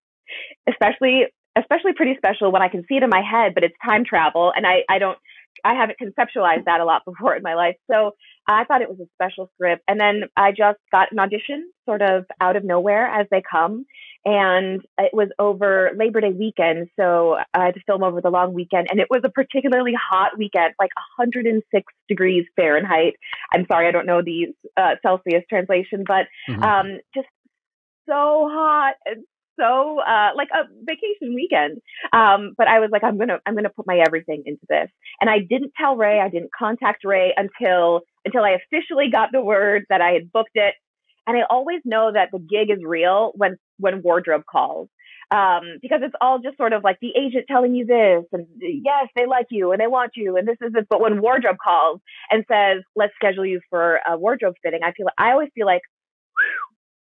Especially, 0.69 1.25
especially 1.57 1.91
pretty 1.93 2.15
special 2.15 2.51
when 2.51 2.61
I 2.61 2.69
can 2.69 2.85
see 2.87 2.95
it 2.95 3.03
in 3.03 3.09
my 3.09 3.21
head, 3.21 3.53
but 3.53 3.65
it's 3.65 3.75
time 3.83 4.05
travel 4.05 4.53
and 4.55 4.65
I, 4.65 4.83
I 4.89 4.99
don't, 4.99 5.17
I 5.63 5.75
haven't 5.75 5.99
conceptualized 5.99 6.65
that 6.65 6.81
a 6.81 6.85
lot 6.85 7.03
before 7.05 7.35
in 7.35 7.43
my 7.43 7.55
life. 7.55 7.75
So 7.89 8.11
I 8.47 8.63
thought 8.65 8.81
it 8.81 8.89
was 8.89 8.99
a 8.99 9.09
special 9.15 9.49
script. 9.55 9.83
And 9.87 9.99
then 9.99 10.23
I 10.35 10.51
just 10.51 10.79
got 10.91 11.11
an 11.11 11.19
audition 11.19 11.71
sort 11.85 12.01
of 12.01 12.25
out 12.39 12.55
of 12.55 12.63
nowhere 12.63 13.05
as 13.05 13.27
they 13.31 13.41
come 13.49 13.85
and 14.23 14.81
it 14.97 15.11
was 15.13 15.29
over 15.39 15.91
Labor 15.97 16.21
Day 16.21 16.31
weekend. 16.31 16.89
So 16.99 17.37
I 17.53 17.65
had 17.65 17.73
to 17.73 17.81
film 17.87 18.03
over 18.03 18.21
the 18.21 18.29
long 18.29 18.53
weekend, 18.53 18.87
and 18.91 18.99
it 18.99 19.07
was 19.09 19.21
a 19.23 19.29
particularly 19.29 19.93
hot 19.93 20.37
weekend, 20.37 20.73
like 20.79 20.91
106 21.17 21.93
degrees 22.07 22.45
Fahrenheit. 22.55 23.15
I'm 23.53 23.65
sorry, 23.71 23.87
I 23.87 23.91
don't 23.91 24.05
know 24.05 24.21
the 24.21 24.53
uh, 24.77 24.95
Celsius 25.01 25.43
translation, 25.49 26.03
but 26.05 26.27
mm-hmm. 26.47 26.61
um, 26.61 26.99
just 27.15 27.27
so 28.07 28.47
hot 28.51 28.93
and 29.05 29.23
so 29.59 29.99
uh, 30.01 30.29
like 30.35 30.49
a 30.53 30.63
vacation 30.83 31.35
weekend. 31.35 31.79
Um, 32.13 32.53
but 32.57 32.67
I 32.67 32.79
was 32.79 32.89
like, 32.91 33.03
I'm 33.03 33.17
gonna 33.17 33.39
I'm 33.45 33.55
gonna 33.55 33.69
put 33.69 33.87
my 33.87 34.01
everything 34.05 34.43
into 34.45 34.65
this, 34.69 34.89
and 35.19 35.29
I 35.29 35.39
didn't 35.39 35.73
tell 35.79 35.95
Ray. 35.95 36.19
I 36.19 36.29
didn't 36.29 36.51
contact 36.57 37.03
Ray 37.03 37.33
until 37.35 38.01
until 38.25 38.43
I 38.43 38.51
officially 38.51 39.09
got 39.11 39.29
the 39.31 39.41
word 39.41 39.85
that 39.89 40.01
I 40.01 40.11
had 40.11 40.31
booked 40.31 40.55
it 40.55 40.75
and 41.27 41.37
I 41.37 41.41
always 41.49 41.81
know 41.85 42.11
that 42.13 42.29
the 42.31 42.39
gig 42.39 42.69
is 42.69 42.83
real 42.83 43.31
when 43.35 43.57
when 43.77 44.01
wardrobe 44.01 44.43
calls. 44.49 44.89
Um, 45.31 45.77
because 45.81 46.01
it's 46.03 46.15
all 46.19 46.39
just 46.39 46.57
sort 46.57 46.73
of 46.73 46.83
like 46.83 46.97
the 47.01 47.13
agent 47.17 47.45
telling 47.47 47.73
you 47.73 47.85
this 47.85 48.25
and 48.33 48.47
yes, 48.59 49.07
they 49.15 49.25
like 49.25 49.45
you 49.49 49.71
and 49.71 49.79
they 49.79 49.87
want 49.87 50.11
you 50.15 50.35
and 50.35 50.45
this 50.45 50.57
is 50.61 50.73
it. 50.75 50.87
But 50.89 50.99
when 50.99 51.21
wardrobe 51.21 51.55
calls 51.63 52.01
and 52.29 52.43
says, 52.51 52.83
let's 52.97 53.13
schedule 53.15 53.45
you 53.45 53.61
for 53.69 54.01
a 54.05 54.17
wardrobe 54.17 54.55
fitting, 54.61 54.81
I 54.83 54.91
feel 54.91 55.07
I 55.17 55.31
always 55.31 55.47
feel 55.55 55.65
like 55.65 55.83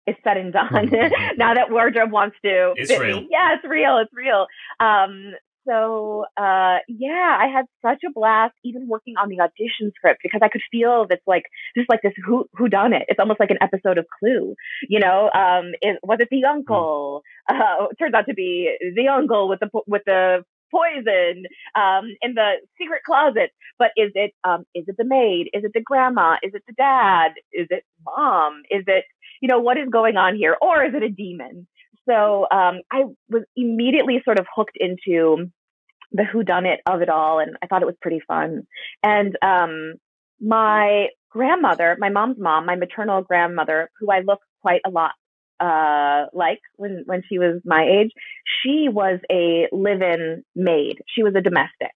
it's 0.09 0.19
said 0.25 0.37
and 0.37 0.53
done. 0.53 0.91
now 1.37 1.55
that 1.55 1.71
wardrobe 1.71 2.11
wants 2.11 2.37
to 2.45 2.73
it's 2.77 2.91
real. 2.91 3.21
me. 3.21 3.29
Yeah, 3.31 3.55
it's 3.55 3.65
real. 3.65 3.99
It's 3.99 4.13
real. 4.15 4.47
Um, 4.81 5.35
so 5.69 6.25
uh, 6.37 6.79
yeah, 6.89 7.37
I 7.39 7.47
had 7.55 7.67
such 7.83 8.03
a 8.07 8.11
blast 8.13 8.55
even 8.65 8.89
working 8.89 9.15
on 9.21 9.29
the 9.29 9.41
audition 9.41 9.93
script 9.95 10.21
because 10.23 10.41
I 10.43 10.49
could 10.49 10.63
feel 10.71 11.07
this 11.09 11.21
like 11.27 11.45
just 11.77 11.91
like 11.91 12.01
this 12.03 12.13
who 12.25 12.47
who 12.55 12.69
done 12.69 12.95
it. 12.95 13.03
It's 13.09 13.21
almost 13.21 13.41
like 13.41 13.51
an 13.51 13.59
episode 13.61 13.99
of 13.99 14.07
Clue, 14.19 14.55
you 14.89 14.99
know. 14.99 15.31
Um, 15.35 15.73
it, 15.83 15.99
was 16.03 16.19
it 16.21 16.29
the 16.31 16.45
uncle? 16.45 17.23
Uh, 17.49 17.87
it 17.91 17.97
turns 17.99 18.15
out 18.15 18.27
to 18.29 18.35
be 18.35 18.75
the 18.97 19.09
uncle 19.09 19.49
with 19.49 19.61
the 19.61 19.69
with 19.87 20.03
the 20.07 20.45
poison 20.71 21.45
um, 21.75 22.15
in 22.23 22.35
the 22.35 22.53
secret 22.81 23.03
closet. 23.05 23.51
But 23.79 23.91
is 23.97 24.13
it 24.15 24.33
um, 24.45 24.65
is 24.75 24.85
it 24.89 24.97
the 24.97 25.05
maid? 25.05 25.51
Is 25.53 25.65
it 25.65 25.73
the 25.75 25.83
grandma? 25.83 26.37
Is 26.43 26.55
it 26.55 26.63
the 26.67 26.75
dad? 26.75 27.33
Is 27.53 27.69
it 27.71 27.85
mom? 28.05 28.63
Is 28.71 28.85
it 28.87 29.05
you 29.41 29.49
know 29.49 29.61
what 29.61 29.79
is 29.79 29.89
going 29.89 30.17
on 30.17 30.37
here? 30.37 30.57
Or 30.61 30.85
is 30.85 30.95
it 30.95 31.03
a 31.03 31.09
demon? 31.09 31.67
So 32.09 32.47
um, 32.51 32.81
I 32.91 33.05
was 33.29 33.43
immediately 33.55 34.23
sort 34.25 34.39
of 34.39 34.47
hooked 34.55 34.77
into 34.79 35.51
the 36.13 36.25
who 36.25 36.43
done 36.43 36.67
it 36.67 36.81
of 36.87 37.03
it 37.03 37.09
all 37.09 37.39
and 37.39 37.57
I 37.63 37.67
thought 37.67 37.83
it 37.83 37.87
was 37.87 37.97
pretty 38.01 38.21
fun. 38.27 38.67
And 39.03 39.37
um 39.43 39.95
my 40.41 41.09
grandmother, 41.31 41.97
my 41.99 42.09
mom's 42.09 42.39
mom, 42.39 42.65
my 42.65 42.77
maternal 42.77 43.23
grandmother, 43.23 43.91
who 43.99 44.11
I 44.11 44.21
look 44.21 44.41
quite 44.63 44.81
a 44.87 44.91
lot 44.91 45.13
uh 45.61 46.27
like 46.33 46.61
when 46.77 47.03
when 47.07 47.23
she 47.29 47.39
was 47.39 47.61
my 47.65 47.85
age, 47.85 48.13
she 48.63 48.89
was 48.89 49.19
a 49.31 49.69
live-in 49.73 50.45
maid. 50.55 50.99
She 51.15 51.23
was 51.23 51.35
a 51.37 51.43
domestic. 51.43 51.93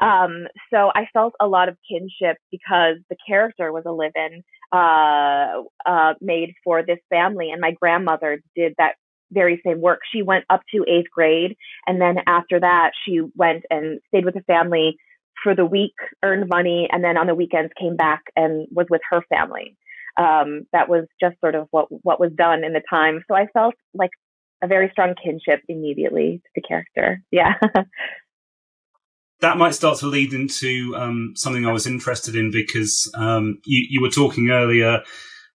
Um 0.00 0.46
so 0.72 0.90
I 0.94 1.06
felt 1.12 1.34
a 1.40 1.46
lot 1.46 1.68
of 1.68 1.78
kinship 1.90 2.36
because 2.50 2.96
the 3.08 3.16
character 3.26 3.72
was 3.72 3.84
a 3.86 3.92
live-in 3.92 4.42
uh 4.72 5.62
uh 5.86 6.14
maid 6.20 6.54
for 6.64 6.82
this 6.82 6.98
family 7.10 7.50
and 7.50 7.60
my 7.60 7.72
grandmother 7.72 8.40
did 8.56 8.74
that 8.78 8.94
very 9.34 9.60
same 9.66 9.80
work. 9.80 10.00
She 10.14 10.22
went 10.22 10.44
up 10.48 10.62
to 10.74 10.84
eighth 10.88 11.10
grade. 11.10 11.56
And 11.86 12.00
then 12.00 12.16
after 12.26 12.60
that, 12.60 12.92
she 13.04 13.20
went 13.36 13.64
and 13.68 14.00
stayed 14.08 14.24
with 14.24 14.34
the 14.34 14.42
family 14.42 14.96
for 15.42 15.54
the 15.54 15.66
week, 15.66 15.94
earned 16.22 16.48
money, 16.48 16.88
and 16.90 17.02
then 17.02 17.18
on 17.18 17.26
the 17.26 17.34
weekends 17.34 17.72
came 17.78 17.96
back 17.96 18.22
and 18.36 18.66
was 18.70 18.86
with 18.88 19.02
her 19.10 19.20
family. 19.28 19.76
Um, 20.16 20.66
that 20.72 20.88
was 20.88 21.06
just 21.20 21.38
sort 21.40 21.56
of 21.56 21.66
what, 21.72 21.88
what 22.04 22.20
was 22.20 22.30
done 22.36 22.62
in 22.64 22.72
the 22.72 22.82
time. 22.88 23.22
So 23.28 23.34
I 23.34 23.46
felt 23.52 23.74
like 23.92 24.10
a 24.62 24.68
very 24.68 24.88
strong 24.92 25.14
kinship 25.22 25.60
immediately 25.68 26.40
to 26.44 26.50
the 26.54 26.62
character. 26.62 27.20
Yeah. 27.30 27.54
that 29.44 29.58
might 29.58 29.74
start 29.74 29.98
to 29.98 30.06
lead 30.06 30.32
into 30.32 30.94
um, 30.96 31.34
something 31.36 31.66
I 31.66 31.72
was 31.72 31.86
interested 31.86 32.34
in 32.34 32.50
because 32.50 33.12
um, 33.14 33.58
you, 33.66 33.86
you 33.90 34.00
were 34.00 34.08
talking 34.08 34.48
earlier 34.48 35.02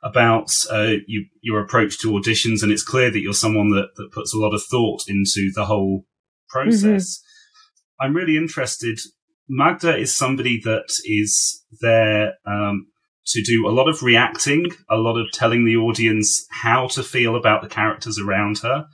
about 0.03 0.51
uh, 0.69 0.93
you, 1.07 1.25
your 1.41 1.59
approach 1.59 1.97
to 2.01 2.11
auditions, 2.11 2.61
and 2.61 2.71
it's 2.71 2.83
clear 2.83 3.09
that 3.09 3.19
you're 3.19 3.33
someone 3.33 3.71
that, 3.71 3.87
that 3.95 4.11
puts 4.11 4.31
a 4.31 4.37
lot 4.37 4.53
of 4.53 4.61
thought 4.69 5.01
into 5.07 5.51
the 5.55 5.65
whole 5.65 6.05
process. 6.49 7.17
Mm-hmm. 7.17 8.05
I'm 8.05 8.15
really 8.15 8.37
interested. 8.37 8.99
Magda 9.49 9.97
is 9.97 10.15
somebody 10.15 10.61
that 10.63 10.85
is 11.05 11.65
there 11.81 12.33
um, 12.45 12.85
to 13.25 13.41
do 13.41 13.67
a 13.67 13.73
lot 13.73 13.89
of 13.89 14.03
reacting, 14.03 14.67
a 14.87 14.97
lot 14.97 15.17
of 15.17 15.31
telling 15.31 15.65
the 15.65 15.77
audience 15.77 16.45
how 16.61 16.87
to 16.89 17.01
feel 17.01 17.35
about 17.35 17.63
the 17.63 17.67
characters 17.67 18.19
around 18.19 18.59
her. 18.59 18.85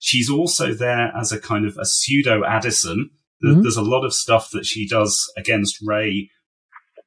She's 0.00 0.30
also 0.30 0.72
there 0.72 1.12
as 1.14 1.32
a 1.32 1.38
kind 1.38 1.66
of 1.66 1.76
a 1.76 1.84
pseudo 1.84 2.44
Addison. 2.44 3.10
Mm-hmm. 3.44 3.62
There's 3.62 3.76
a 3.76 3.82
lot 3.82 4.04
of 4.04 4.12
stuff 4.12 4.50
that 4.52 4.66
she 4.66 4.88
does 4.88 5.16
against 5.36 5.78
Ray 5.82 6.30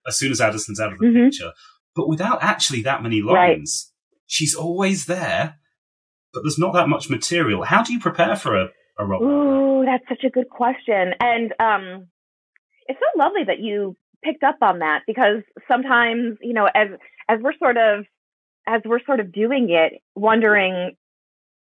as 0.07 0.17
soon 0.17 0.31
as 0.31 0.41
Addison's 0.41 0.79
out 0.79 0.93
of 0.93 0.99
the 0.99 1.05
mm-hmm. 1.05 1.25
picture 1.25 1.51
but 1.95 2.07
without 2.07 2.39
actually 2.41 2.81
that 2.83 3.03
many 3.03 3.21
lines. 3.21 3.91
Right. 3.91 4.21
She's 4.27 4.55
always 4.55 5.05
there, 5.05 5.59
but 6.33 6.43
there's 6.43 6.59
not 6.59 6.73
that 6.73 6.87
much 6.87 7.09
material. 7.09 7.63
How 7.63 7.83
do 7.83 7.93
you 7.93 7.99
prepare 7.99 8.35
for 8.35 8.55
a, 8.55 8.69
a 8.97 9.05
role? 9.05 9.23
Ooh, 9.23 9.85
that's 9.85 10.07
such 10.07 10.23
a 10.23 10.29
good 10.29 10.49
question. 10.49 11.13
And 11.19 11.53
um, 11.59 12.07
it's 12.87 12.99
so 12.99 13.19
lovely 13.19 13.43
that 13.45 13.59
you 13.59 13.97
picked 14.23 14.43
up 14.43 14.57
on 14.61 14.79
that 14.79 15.01
because 15.05 15.41
sometimes, 15.69 16.37
you 16.41 16.53
know, 16.53 16.69
as 16.73 16.89
as 17.27 17.39
we're 17.41 17.57
sort 17.57 17.77
of 17.77 18.05
as 18.67 18.81
we're 18.85 19.03
sort 19.03 19.19
of 19.19 19.33
doing 19.33 19.69
it, 19.69 20.01
wondering 20.15 20.95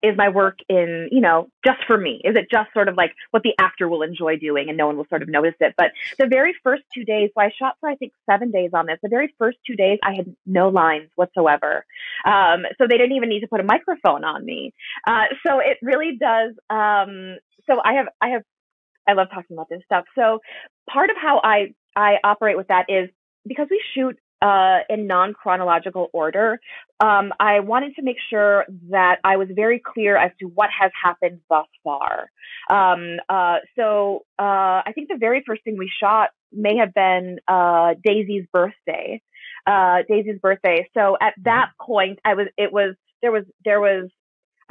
is 0.04 0.16
my 0.16 0.28
work 0.28 0.58
in, 0.68 1.08
you 1.10 1.20
know, 1.20 1.48
just 1.64 1.78
for 1.86 1.96
me? 1.96 2.20
Is 2.24 2.36
it 2.36 2.50
just 2.50 2.72
sort 2.74 2.88
of 2.88 2.96
like 2.96 3.14
what 3.30 3.42
the 3.42 3.54
actor 3.58 3.88
will 3.88 4.02
enjoy 4.02 4.36
doing 4.36 4.68
and 4.68 4.76
no 4.76 4.86
one 4.86 4.96
will 4.98 5.06
sort 5.08 5.22
of 5.22 5.28
notice 5.28 5.54
it? 5.60 5.74
But 5.78 5.92
the 6.18 6.26
very 6.26 6.54
first 6.62 6.82
two 6.94 7.04
days, 7.04 7.30
so 7.34 7.40
I 7.40 7.50
shot 7.58 7.76
for 7.80 7.88
I 7.88 7.96
think 7.96 8.12
seven 8.30 8.50
days 8.50 8.70
on 8.74 8.86
this. 8.86 8.98
The 9.02 9.08
very 9.08 9.34
first 9.38 9.58
two 9.66 9.76
days, 9.76 9.98
I 10.02 10.14
had 10.14 10.36
no 10.44 10.68
lines 10.68 11.08
whatsoever. 11.16 11.86
Um, 12.26 12.64
so 12.76 12.86
they 12.86 12.98
didn't 12.98 13.16
even 13.16 13.30
need 13.30 13.40
to 13.40 13.48
put 13.48 13.60
a 13.60 13.64
microphone 13.64 14.24
on 14.24 14.44
me. 14.44 14.74
Uh, 15.06 15.24
so 15.46 15.58
it 15.60 15.78
really 15.80 16.18
does. 16.20 16.52
Um, 16.68 17.38
so 17.66 17.80
I 17.82 17.94
have, 17.94 18.06
I 18.20 18.28
have, 18.28 18.42
I 19.08 19.14
love 19.14 19.28
talking 19.32 19.56
about 19.56 19.68
this 19.70 19.80
stuff. 19.86 20.04
So 20.14 20.40
part 20.90 21.08
of 21.08 21.16
how 21.16 21.40
I, 21.42 21.74
I 21.96 22.16
operate 22.22 22.56
with 22.58 22.68
that 22.68 22.86
is 22.88 23.08
because 23.46 23.68
we 23.70 23.82
shoot 23.94 24.18
uh, 24.44 24.80
in 24.90 25.06
non-chronological 25.06 26.10
order. 26.12 26.60
Um, 27.00 27.32
I 27.40 27.60
wanted 27.60 27.96
to 27.96 28.02
make 28.02 28.18
sure 28.28 28.66
that 28.90 29.16
I 29.24 29.36
was 29.36 29.48
very 29.50 29.80
clear 29.80 30.16
as 30.16 30.32
to 30.40 30.46
what 30.46 30.68
has 30.78 30.92
happened 31.02 31.40
thus 31.48 31.66
far. 31.82 32.30
Um, 32.70 33.16
uh, 33.28 33.58
so 33.76 34.24
uh, 34.38 34.84
I 34.86 34.92
think 34.94 35.08
the 35.08 35.16
very 35.18 35.42
first 35.46 35.64
thing 35.64 35.76
we 35.78 35.90
shot 36.00 36.28
may 36.52 36.76
have 36.76 36.92
been 36.92 37.38
uh, 37.48 37.94
Daisy's 38.04 38.44
birthday. 38.52 39.22
Uh, 39.66 40.02
Daisy's 40.06 40.38
birthday. 40.40 40.86
So 40.92 41.16
at 41.22 41.32
that 41.44 41.70
point, 41.80 42.18
I 42.22 42.34
was. 42.34 42.48
It 42.58 42.70
was 42.70 42.96
there 43.22 43.32
was 43.32 43.44
there 43.64 43.80
was 43.80 44.10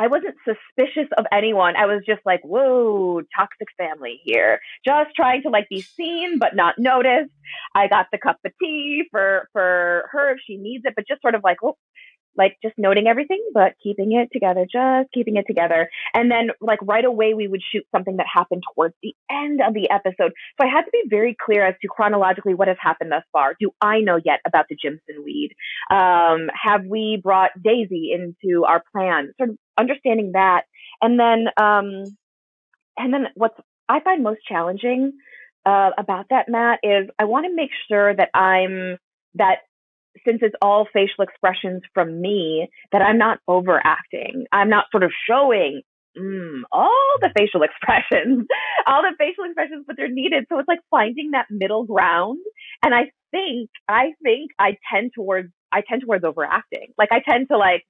I 0.03 0.07
wasn't 0.07 0.35
suspicious 0.43 1.09
of 1.17 1.25
anyone. 1.31 1.77
I 1.77 1.85
was 1.85 2.01
just 2.05 2.19
like, 2.25 2.41
whoa, 2.43 3.21
toxic 3.39 3.69
family 3.77 4.19
here. 4.25 4.59
Just 4.85 5.15
trying 5.15 5.43
to 5.43 5.49
like 5.49 5.69
be 5.69 5.81
seen 5.81 6.39
but 6.39 6.57
not 6.57 6.75
noticed. 6.77 7.31
I 7.73 7.87
got 7.87 8.07
the 8.11 8.17
cup 8.17 8.37
of 8.45 8.51
tea 8.61 9.05
for 9.11 9.47
for 9.53 10.09
her 10.11 10.33
if 10.33 10.39
she 10.45 10.57
needs 10.57 10.83
it, 10.85 10.93
but 10.93 11.07
just 11.07 11.21
sort 11.21 11.35
of 11.35 11.41
like, 11.45 11.57
oh, 11.63 11.77
like 12.37 12.57
just 12.63 12.75
noting 12.77 13.07
everything, 13.07 13.43
but 13.53 13.73
keeping 13.81 14.13
it 14.13 14.29
together, 14.31 14.65
just 14.69 15.11
keeping 15.13 15.37
it 15.37 15.45
together. 15.47 15.89
And 16.13 16.31
then 16.31 16.49
like 16.61 16.79
right 16.81 17.05
away, 17.05 17.33
we 17.33 17.47
would 17.47 17.61
shoot 17.71 17.83
something 17.91 18.17
that 18.17 18.25
happened 18.33 18.63
towards 18.73 18.95
the 19.03 19.13
end 19.29 19.61
of 19.65 19.73
the 19.73 19.89
episode. 19.89 20.31
So 20.59 20.67
I 20.67 20.67
had 20.67 20.83
to 20.83 20.91
be 20.91 21.03
very 21.09 21.35
clear 21.43 21.65
as 21.65 21.75
to 21.81 21.87
chronologically 21.87 22.53
what 22.53 22.67
has 22.67 22.77
happened 22.79 23.11
thus 23.11 23.23
far. 23.31 23.55
Do 23.59 23.71
I 23.81 23.99
know 23.99 24.19
yet 24.23 24.39
about 24.45 24.65
the 24.69 24.77
Jimson 24.81 25.23
weed? 25.23 25.51
Um, 25.91 26.49
have 26.61 26.85
we 26.85 27.19
brought 27.21 27.51
Daisy 27.61 28.11
into 28.13 28.65
our 28.65 28.83
plan? 28.91 29.33
Sort 29.37 29.51
of 29.51 29.57
understanding 29.77 30.31
that. 30.33 30.63
And 31.01 31.19
then, 31.19 31.47
um, 31.57 32.03
and 32.97 33.13
then 33.13 33.25
what's 33.35 33.55
I 33.89 33.99
find 33.99 34.23
most 34.23 34.39
challenging 34.47 35.13
uh, 35.65 35.91
about 35.97 36.27
that, 36.29 36.47
Matt, 36.49 36.79
is 36.83 37.09
I 37.19 37.25
want 37.25 37.45
to 37.45 37.55
make 37.55 37.71
sure 37.89 38.15
that 38.15 38.29
I'm 38.33 38.97
that 39.35 39.59
since 40.25 40.39
it's 40.41 40.55
all 40.61 40.87
facial 40.93 41.23
expressions 41.23 41.81
from 41.93 42.21
me, 42.21 42.69
that 42.91 43.01
I'm 43.01 43.17
not 43.17 43.39
overacting. 43.47 44.45
I'm 44.51 44.69
not 44.69 44.85
sort 44.91 45.03
of 45.03 45.11
showing 45.27 45.81
mm, 46.17 46.61
all 46.71 47.15
the 47.21 47.31
facial 47.37 47.61
expressions, 47.63 48.45
all 48.87 49.01
the 49.01 49.15
facial 49.17 49.45
expressions, 49.45 49.85
but 49.87 49.97
they're 49.97 50.09
needed. 50.09 50.45
So 50.49 50.59
it's 50.59 50.67
like 50.67 50.79
finding 50.91 51.31
that 51.31 51.47
middle 51.49 51.85
ground. 51.85 52.39
And 52.83 52.93
I 52.93 53.11
think, 53.31 53.69
I 53.87 54.13
think 54.23 54.51
I 54.59 54.77
tend 54.93 55.11
towards, 55.15 55.49
I 55.71 55.81
tend 55.87 56.03
towards 56.03 56.23
overacting. 56.23 56.93
Like 56.97 57.09
I 57.11 57.21
tend 57.27 57.47
to 57.51 57.57
like, 57.57 57.83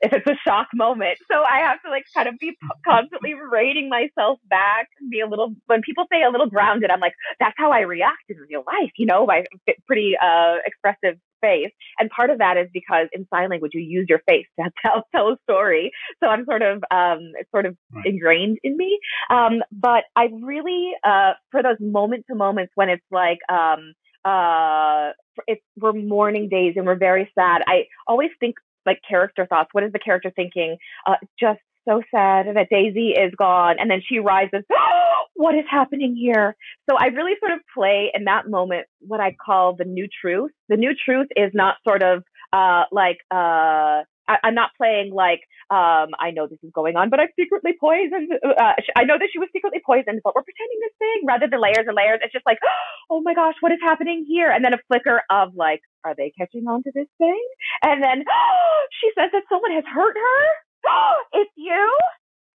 if 0.00 0.12
it's 0.12 0.26
a 0.26 0.36
shock 0.46 0.68
moment. 0.74 1.18
So 1.30 1.42
I 1.42 1.60
have 1.60 1.82
to 1.82 1.90
like 1.90 2.04
kind 2.14 2.28
of 2.28 2.38
be 2.38 2.56
constantly 2.84 3.34
rating 3.34 3.88
myself 3.88 4.38
back 4.48 4.88
be 5.10 5.20
a 5.20 5.26
little, 5.26 5.54
when 5.66 5.82
people 5.82 6.04
say 6.12 6.22
a 6.22 6.30
little 6.30 6.48
grounded, 6.48 6.90
I'm 6.90 7.00
like, 7.00 7.14
that's 7.40 7.54
how 7.56 7.70
I 7.70 7.80
react 7.80 8.24
in 8.28 8.36
real 8.48 8.64
life, 8.66 8.92
you 8.96 9.06
know, 9.06 9.26
my 9.26 9.44
pretty 9.86 10.14
uh, 10.20 10.56
expressive 10.64 11.18
face. 11.40 11.72
And 11.98 12.10
part 12.10 12.30
of 12.30 12.38
that 12.38 12.56
is 12.56 12.68
because 12.72 13.08
in 13.12 13.26
sign 13.32 13.50
language, 13.50 13.72
you 13.74 13.80
use 13.80 14.06
your 14.08 14.20
face 14.26 14.46
to 14.58 14.70
tell, 14.82 15.06
tell 15.14 15.28
a 15.28 15.36
story. 15.44 15.90
So 16.22 16.28
I'm 16.28 16.44
sort 16.44 16.62
of, 16.62 16.78
um, 16.90 17.32
it's 17.38 17.50
sort 17.50 17.66
of 17.66 17.76
right. 17.92 18.06
ingrained 18.06 18.58
in 18.62 18.76
me. 18.76 18.98
Um, 19.30 19.62
but 19.72 20.04
I 20.16 20.28
really, 20.42 20.92
uh, 21.04 21.32
for 21.50 21.62
those 21.62 21.76
moment 21.80 22.24
to 22.30 22.36
moments 22.36 22.72
when 22.74 22.88
it's 22.88 23.04
like, 23.10 23.38
um, 23.48 23.92
uh, 24.24 25.12
it's, 25.46 25.62
we're 25.80 25.92
mourning 25.92 26.48
days 26.48 26.74
and 26.76 26.84
we're 26.84 26.98
very 26.98 27.30
sad. 27.38 27.62
I 27.66 27.84
always 28.08 28.30
think 28.40 28.56
like 28.86 29.00
character 29.08 29.46
thoughts. 29.46 29.70
What 29.72 29.84
is 29.84 29.92
the 29.92 29.98
character 29.98 30.32
thinking? 30.34 30.76
Uh, 31.06 31.16
just 31.38 31.60
so 31.88 32.02
sad 32.10 32.46
that 32.54 32.68
Daisy 32.70 33.10
is 33.10 33.32
gone. 33.38 33.76
And 33.78 33.90
then 33.90 34.02
she 34.06 34.18
rises. 34.18 34.62
what 35.34 35.54
is 35.54 35.64
happening 35.70 36.16
here? 36.16 36.56
So 36.88 36.96
I 36.96 37.06
really 37.06 37.34
sort 37.40 37.52
of 37.52 37.60
play 37.74 38.10
in 38.14 38.24
that 38.24 38.48
moment 38.48 38.86
what 39.00 39.20
I 39.20 39.36
call 39.44 39.76
the 39.76 39.84
new 39.84 40.08
truth. 40.20 40.50
The 40.68 40.76
new 40.76 40.94
truth 40.94 41.28
is 41.36 41.50
not 41.54 41.76
sort 41.86 42.02
of 42.02 42.22
uh, 42.52 42.84
like 42.92 43.18
uh, 43.30 44.02
I, 44.28 44.38
am 44.44 44.54
not 44.54 44.70
playing 44.76 45.12
like 45.12 45.40
um, 45.70 46.14
I 46.18 46.30
know 46.30 46.46
this 46.46 46.62
is 46.62 46.70
going 46.74 46.96
on, 46.96 47.10
but 47.10 47.20
I'm 47.20 47.32
secretly 47.38 47.72
poisoned. 47.78 48.30
Uh, 48.42 48.72
I 48.96 49.04
know 49.04 49.18
that 49.18 49.28
she 49.32 49.38
was 49.38 49.48
secretly 49.52 49.80
poisoned, 49.84 50.20
but 50.22 50.34
we're 50.34 50.46
pretending 50.46 50.78
this 50.80 50.96
thing 50.98 51.26
rather 51.26 51.46
than 51.50 51.60
layers 51.60 51.86
and 51.86 51.96
layers. 51.96 52.20
It's 52.22 52.32
just 52.32 52.46
like, 52.46 52.58
oh 53.10 53.20
my 53.22 53.34
gosh, 53.34 53.54
what 53.60 53.72
is 53.72 53.82
happening 53.82 54.24
here? 54.26 54.50
And 54.50 54.64
then 54.64 54.74
a 54.74 54.82
flicker 54.88 55.22
of 55.30 55.54
like, 55.54 55.82
are 56.04 56.14
they 56.14 56.32
catching 56.38 56.66
on 56.66 56.82
to 56.84 56.90
this 56.94 57.10
thing? 57.18 57.42
And 57.82 58.02
then 58.02 58.24
oh, 58.26 58.78
she 59.00 59.10
says 59.18 59.30
that 59.32 59.44
someone 59.48 59.72
has 59.72 59.84
hurt 59.86 60.16
her. 60.16 60.42
Oh, 60.86 61.16
it's 61.32 61.52
you 61.56 61.98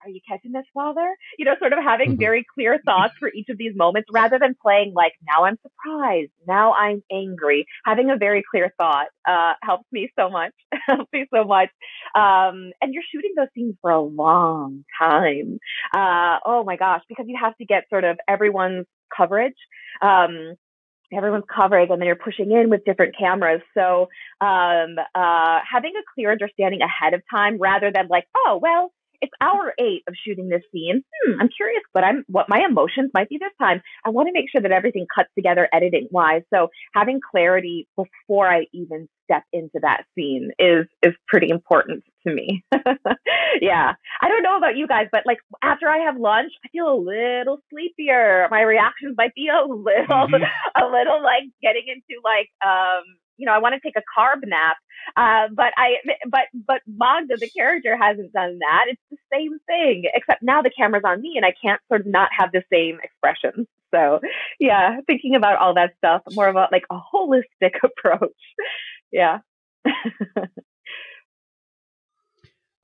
are 0.03 0.09
you 0.09 0.19
catching 0.27 0.51
this, 0.51 0.65
father? 0.73 1.15
You 1.37 1.45
know, 1.45 1.55
sort 1.59 1.73
of 1.73 1.79
having 1.83 2.11
mm-hmm. 2.11 2.19
very 2.19 2.45
clear 2.53 2.79
thoughts 2.85 3.13
for 3.19 3.31
each 3.33 3.49
of 3.49 3.57
these 3.57 3.75
moments 3.75 4.09
rather 4.11 4.39
than 4.39 4.55
playing 4.61 4.93
like, 4.95 5.13
now 5.27 5.45
I'm 5.45 5.57
surprised, 5.61 6.31
now 6.47 6.73
I'm 6.73 7.03
angry. 7.11 7.65
Having 7.85 8.11
a 8.11 8.17
very 8.17 8.43
clear 8.49 8.73
thought 8.77 9.07
uh, 9.27 9.53
helps 9.63 9.85
me 9.91 10.11
so 10.17 10.29
much, 10.29 10.53
helps 10.87 11.11
me 11.13 11.25
so 11.33 11.43
much. 11.43 11.69
Um, 12.15 12.71
and 12.81 12.93
you're 12.93 13.03
shooting 13.13 13.33
those 13.35 13.47
scenes 13.55 13.75
for 13.81 13.91
a 13.91 14.01
long 14.01 14.83
time. 14.99 15.59
Uh, 15.93 16.37
oh 16.45 16.63
my 16.65 16.77
gosh, 16.77 17.01
because 17.07 17.25
you 17.27 17.37
have 17.41 17.55
to 17.57 17.65
get 17.65 17.85
sort 17.89 18.03
of 18.03 18.17
everyone's 18.27 18.85
coverage. 19.15 19.55
Um, 20.01 20.55
everyone's 21.13 21.43
coverage 21.53 21.89
and 21.89 22.01
then 22.01 22.07
you're 22.07 22.15
pushing 22.15 22.51
in 22.51 22.69
with 22.69 22.85
different 22.85 23.15
cameras. 23.17 23.61
So 23.73 24.07
um, 24.39 24.95
uh, 25.13 25.59
having 25.69 25.91
a 25.95 26.03
clear 26.15 26.31
understanding 26.31 26.79
ahead 26.81 27.13
of 27.13 27.21
time 27.29 27.57
rather 27.59 27.91
than 27.91 28.07
like, 28.07 28.25
oh, 28.35 28.59
well, 28.61 28.91
it's 29.21 29.31
hour 29.41 29.73
eight 29.79 30.03
of 30.07 30.15
shooting 30.25 30.49
this 30.49 30.63
scene. 30.71 31.03
Hmm, 31.23 31.41
I'm 31.41 31.49
curious 31.55 31.81
what 31.93 32.03
I'm 32.03 32.23
what 32.27 32.49
my 32.49 32.65
emotions 32.67 33.11
might 33.13 33.29
be 33.29 33.37
this 33.37 33.53
time. 33.59 33.81
I 34.05 34.09
want 34.09 34.27
to 34.27 34.33
make 34.33 34.49
sure 34.51 34.61
that 34.61 34.71
everything 34.71 35.05
cuts 35.13 35.29
together 35.35 35.69
editing 35.73 36.07
wise. 36.11 36.41
So 36.53 36.69
having 36.93 37.19
clarity 37.31 37.87
before 37.95 38.49
I 38.49 38.65
even 38.73 39.07
step 39.25 39.43
into 39.53 39.79
that 39.81 40.03
scene 40.15 40.51
is 40.59 40.85
is 41.03 41.13
pretty 41.27 41.49
important 41.49 42.03
to 42.27 42.33
me. 42.33 42.63
yeah. 43.61 43.93
I 44.21 44.27
don't 44.27 44.43
know 44.43 44.57
about 44.57 44.77
you 44.77 44.87
guys, 44.87 45.07
but 45.11 45.21
like 45.25 45.39
after 45.61 45.87
I 45.87 45.99
have 46.05 46.19
lunch, 46.19 46.51
I 46.65 46.69
feel 46.69 46.87
a 46.87 46.97
little 46.97 47.59
sleepier. 47.71 48.47
My 48.51 48.61
reactions 48.61 49.15
might 49.17 49.33
be 49.35 49.47
a 49.47 49.65
little 49.65 50.27
mm-hmm. 50.27 50.35
a 50.75 50.85
little 50.85 51.23
like 51.23 51.43
getting 51.61 51.83
into 51.87 52.21
like 52.23 52.49
um 52.65 53.03
you 53.41 53.47
know, 53.47 53.53
I 53.53 53.57
want 53.57 53.73
to 53.73 53.79
take 53.81 53.95
a 53.97 54.03
carb 54.17 54.41
nap. 54.45 54.77
Uh, 55.17 55.51
but 55.53 55.73
I, 55.75 55.95
but, 56.29 56.43
but 56.53 56.81
Magda, 56.85 57.37
the 57.37 57.49
character 57.49 57.97
hasn't 57.97 58.31
done 58.31 58.59
that. 58.59 58.85
It's 58.87 59.01
the 59.09 59.17
same 59.33 59.57
thing, 59.65 60.03
except 60.13 60.43
now 60.43 60.61
the 60.61 60.69
camera's 60.69 61.01
on 61.03 61.21
me 61.21 61.33
and 61.35 61.45
I 61.45 61.53
can't 61.59 61.81
sort 61.87 62.01
of 62.01 62.07
not 62.07 62.29
have 62.37 62.51
the 62.51 62.61
same 62.71 62.99
expressions. 63.03 63.65
So 63.89 64.19
yeah, 64.59 64.97
thinking 65.07 65.33
about 65.35 65.57
all 65.57 65.73
that 65.73 65.95
stuff, 65.97 66.21
more 66.33 66.47
about 66.47 66.71
like 66.71 66.85
a 66.91 66.99
holistic 66.99 67.73
approach. 67.83 68.29
yeah. 69.11 69.39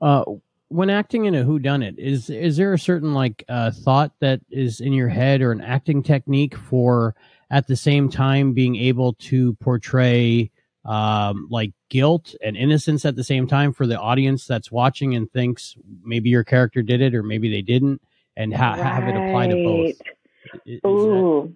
uh, 0.01 0.23
when 0.69 0.89
acting 0.89 1.25
in 1.25 1.35
a 1.35 1.43
who 1.43 1.59
done 1.59 1.81
it 1.81 1.97
is 1.97 2.29
is 2.29 2.57
there 2.57 2.73
a 2.73 2.79
certain 2.79 3.13
like 3.13 3.43
uh, 3.47 3.71
thought 3.71 4.11
that 4.19 4.41
is 4.49 4.81
in 4.81 4.91
your 4.91 5.07
head 5.07 5.41
or 5.41 5.51
an 5.51 5.61
acting 5.61 6.03
technique 6.03 6.57
for 6.57 7.15
at 7.49 7.68
the 7.68 7.76
same 7.76 8.10
time 8.10 8.53
being 8.53 8.76
able 8.76 9.14
to 9.14 9.53
portray 9.56 10.52
um, 10.86 11.48
like 11.49 11.74
guilt 11.90 12.34
and 12.41 12.56
innocence 12.56 13.06
at 13.06 13.15
the 13.15 13.24
same 13.24 13.48
time 13.48 13.74
for 13.74 13.86
the 13.86 13.99
audience 13.99 14.45
that's 14.45 14.72
watching 14.72 15.15
and 15.15 15.32
thinks 15.32 15.76
maybe 16.03 16.30
your 16.30 16.44
character 16.44 16.82
did 16.82 17.02
it 17.02 17.14
or 17.14 17.24
maybe 17.24 17.49
they 17.52 17.61
didn't, 17.61 18.02
and 18.36 18.53
ha- 18.53 18.72
right. 18.72 18.80
have 18.80 19.03
it 19.03 19.15
apply 19.15 19.48
to 19.48 19.56
both. 19.56 19.95
Is, 20.65 20.80
Ooh. 20.86 21.53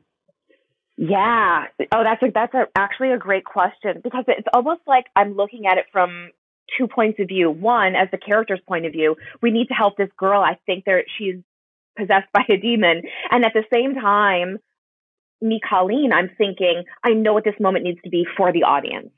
That... 0.97 1.09
Yeah. 1.09 1.65
Oh, 1.93 2.03
that's 2.03 2.21
a, 2.21 2.31
that's 2.33 2.53
a, 2.53 2.67
actually 2.75 3.11
a 3.11 3.17
great 3.17 3.45
question 3.45 4.01
because 4.03 4.25
it's 4.27 4.47
almost 4.53 4.81
like 4.85 5.05
I'm 5.15 5.35
looking 5.35 5.65
at 5.65 5.77
it 5.77 5.85
from 5.91 6.31
two 6.77 6.87
points 6.87 7.19
of 7.19 7.27
view. 7.27 7.49
One, 7.49 7.95
as 7.95 8.09
the 8.11 8.17
character's 8.17 8.61
point 8.67 8.85
of 8.85 8.91
view, 8.91 9.15
we 9.41 9.51
need 9.51 9.67
to 9.67 9.73
help 9.73 9.97
this 9.97 10.09
girl. 10.17 10.41
I 10.41 10.59
think 10.65 10.85
there 10.85 11.03
she's 11.17 11.37
possessed 11.97 12.31
by 12.33 12.43
a 12.49 12.57
demon, 12.57 13.03
and 13.29 13.45
at 13.45 13.53
the 13.53 13.63
same 13.73 13.95
time, 13.95 14.59
me, 15.41 15.59
Colleen, 15.67 16.11
I'm 16.13 16.29
thinking, 16.37 16.83
I 17.03 17.11
know 17.13 17.33
what 17.33 17.43
this 17.43 17.55
moment 17.59 17.85
needs 17.85 17.99
to 18.03 18.09
be 18.09 18.25
for 18.37 18.51
the 18.51 18.63
audience. 18.63 19.09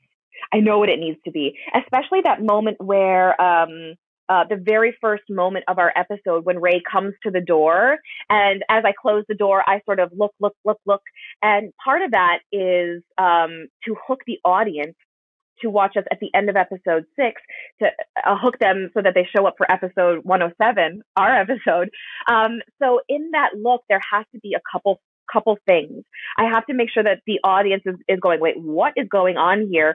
I 0.52 0.60
know 0.60 0.78
what 0.78 0.88
it 0.88 0.98
needs 0.98 1.18
to 1.24 1.30
be, 1.30 1.56
especially 1.74 2.20
that 2.24 2.42
moment 2.42 2.78
where, 2.80 3.40
um, 3.40 3.94
uh, 4.28 4.44
the 4.48 4.56
very 4.56 4.96
first 5.00 5.24
moment 5.28 5.64
of 5.68 5.78
our 5.78 5.92
episode 5.96 6.44
when 6.44 6.58
Ray 6.58 6.82
comes 6.90 7.14
to 7.24 7.30
the 7.30 7.40
door. 7.40 7.98
And 8.30 8.64
as 8.70 8.84
I 8.86 8.92
close 8.98 9.24
the 9.28 9.34
door, 9.34 9.62
I 9.66 9.80
sort 9.84 10.00
of 10.00 10.10
look, 10.16 10.32
look, 10.40 10.54
look, 10.64 10.78
look. 10.86 11.02
And 11.42 11.72
part 11.84 12.02
of 12.02 12.12
that 12.12 12.38
is 12.50 13.02
um, 13.18 13.66
to 13.84 13.96
hook 14.06 14.20
the 14.26 14.38
audience 14.44 14.96
to 15.60 15.70
watch 15.70 15.96
us 15.96 16.04
at 16.10 16.18
the 16.20 16.30
end 16.34 16.50
of 16.50 16.56
episode 16.56 17.04
six 17.16 17.40
to 17.80 17.86
uh, 18.26 18.36
hook 18.36 18.58
them 18.58 18.90
so 18.94 19.02
that 19.02 19.14
they 19.14 19.26
show 19.34 19.46
up 19.46 19.54
for 19.56 19.70
episode 19.70 20.24
107, 20.24 21.02
our 21.16 21.40
episode. 21.40 21.90
Um, 22.28 22.60
so 22.82 23.00
in 23.08 23.30
that 23.32 23.50
look, 23.56 23.82
there 23.88 24.00
has 24.12 24.24
to 24.32 24.40
be 24.40 24.54
a 24.54 24.60
couple 24.72 25.00
couple 25.32 25.56
things. 25.66 26.04
I 26.38 26.44
have 26.44 26.66
to 26.66 26.74
make 26.74 26.90
sure 26.90 27.02
that 27.02 27.20
the 27.26 27.40
audience 27.44 27.82
is, 27.86 27.96
is 28.08 28.20
going, 28.20 28.40
wait, 28.40 28.56
what 28.58 28.92
is 28.96 29.08
going 29.08 29.36
on 29.36 29.68
here? 29.70 29.94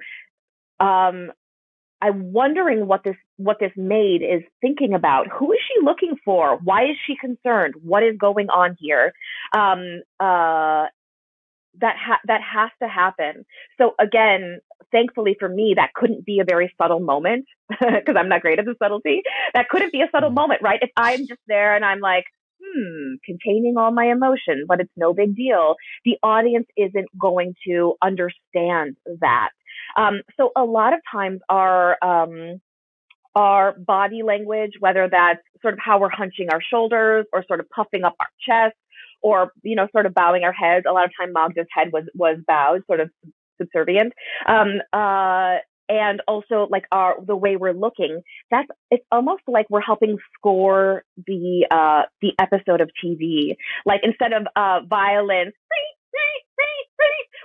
Um, 0.80 1.32
I'm 2.02 2.32
wondering 2.32 2.88
what 2.88 3.04
this 3.04 3.18
what 3.38 3.58
this 3.60 3.72
maid 3.76 4.22
is 4.22 4.42
thinking 4.62 4.94
about. 4.94 5.28
Who 5.38 5.52
is 5.52 5.60
she 5.68 5.86
looking 5.86 6.16
for? 6.24 6.58
Why 6.64 6.86
is 6.86 6.96
she 7.06 7.16
concerned? 7.20 7.74
What 7.84 8.04
is 8.04 8.16
going 8.18 8.50
on 8.50 8.78
here? 8.80 9.12
Um, 9.54 10.02
uh, 10.20 10.88
that 11.82 11.96
ha- 11.98 12.22
that 12.26 12.42
has 12.42 12.70
to 12.82 12.88
happen. 12.88 13.46
So 13.78 13.96
again, 14.00 14.60
thankfully 14.92 15.36
for 15.40 15.50
me, 15.50 15.74
that 15.76 15.94
couldn't 15.94 16.26
be 16.26 16.40
a 16.40 16.46
very 16.46 16.74
subtle 16.82 17.00
moment 17.00 17.46
because 17.70 18.16
I'm 18.18 18.30
not 18.30 18.42
great 18.42 18.60
at 18.60 18.66
the 18.66 18.76
subtlety. 18.82 19.22
That 19.54 19.70
couldn't 19.70 19.92
be 19.92 20.02
a 20.02 20.10
subtle 20.12 20.30
mm-hmm. 20.30 20.36
moment, 20.36 20.62
right? 20.62 20.80
If 20.82 20.92
I'm 20.96 21.28
just 21.28 21.42
there 21.48 21.76
and 21.76 21.84
I'm 21.84 22.00
like, 22.00 22.26
hmm, 22.62 23.14
containing 23.26 23.76
all 23.78 23.92
my 23.92 24.06
emotion, 24.06 24.66
but 24.68 24.80
it's 24.80 24.92
no 24.96 25.14
big 25.14 25.36
deal. 25.36 25.76
The 26.06 26.18
audience 26.24 26.68
isn't 26.78 27.08
going 27.20 27.56
to 27.68 27.96
understand 28.02 28.98
that. 29.22 29.50
Um, 29.98 30.22
so 30.38 30.52
a 30.56 30.64
lot 30.64 30.94
of 30.94 31.00
times 31.12 31.40
our, 31.50 31.98
um, 32.04 32.62
our 33.36 33.74
body 33.78 34.22
language, 34.24 34.74
whether 34.80 35.08
that's 35.10 35.42
sort 35.62 35.74
of 35.74 35.80
how 35.84 36.00
we're 36.00 36.10
hunching 36.10 36.50
our 36.52 36.62
shoulders 36.62 37.26
or 37.32 37.44
sort 37.48 37.60
of 37.60 37.70
puffing 37.70 38.04
up 38.04 38.16
our 38.20 38.28
chest 38.46 38.76
or, 39.22 39.52
you 39.64 39.76
know, 39.76 39.88
sort 39.92 40.06
of 40.06 40.14
bowing 40.14 40.44
our 40.44 40.54
heads. 40.54 40.86
A 40.90 40.94
lot 40.94 41.06
of 41.06 41.12
time 41.20 41.34
Magda's 41.34 41.68
head 41.72 41.90
was, 41.92 42.04
was 42.16 42.38
bowed, 42.48 42.82
sort 42.88 43.00
of 43.00 43.10
subservient. 43.62 44.14
Um, 44.48 44.80
uh, 44.94 45.58
and 45.90 46.22
also 46.28 46.68
like 46.70 46.86
our 46.92 47.16
the 47.26 47.36
way 47.36 47.56
we're 47.56 47.74
looking 47.74 48.22
that's 48.52 48.68
it's 48.92 49.04
almost 49.12 49.42
like 49.48 49.66
we're 49.70 49.82
helping 49.82 50.18
score 50.38 51.04
the 51.28 51.68
uh 51.72 52.04
the 52.22 52.32
episode 52.40 52.80
of 52.80 52.90
tv 53.04 53.56
like 53.86 54.02
instead 54.04 54.32
of 54.32 54.44
uh 54.56 54.80
violence 54.88 55.56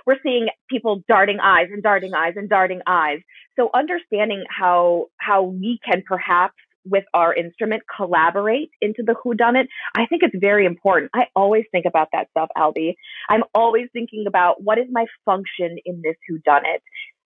we're 0.05 0.17
seeing 0.23 0.47
people 0.69 1.01
darting 1.07 1.39
eyes 1.41 1.67
and 1.71 1.81
darting 1.81 2.13
eyes 2.13 2.33
and 2.35 2.49
darting 2.49 2.81
eyes 2.87 3.19
so 3.57 3.69
understanding 3.73 4.43
how 4.49 5.07
how 5.17 5.43
we 5.43 5.79
can 5.83 6.03
perhaps 6.05 6.55
with 6.85 7.03
our 7.13 7.33
instrument 7.33 7.81
collaborate 7.95 8.69
into 8.81 9.01
the 9.05 9.15
who 9.23 9.33
done 9.33 9.55
it 9.55 9.67
I 9.95 10.05
think 10.05 10.21
it's 10.23 10.35
very 10.39 10.65
important. 10.65 11.11
I 11.13 11.25
always 11.35 11.63
think 11.71 11.85
about 11.85 12.09
that 12.13 12.27
stuff, 12.31 12.49
Albie. 12.57 12.95
I'm 13.29 13.43
always 13.53 13.87
thinking 13.93 14.25
about 14.27 14.61
what 14.61 14.77
is 14.77 14.85
my 14.91 15.05
function 15.25 15.77
in 15.85 16.01
this 16.03 16.15
whodunit 16.29 16.79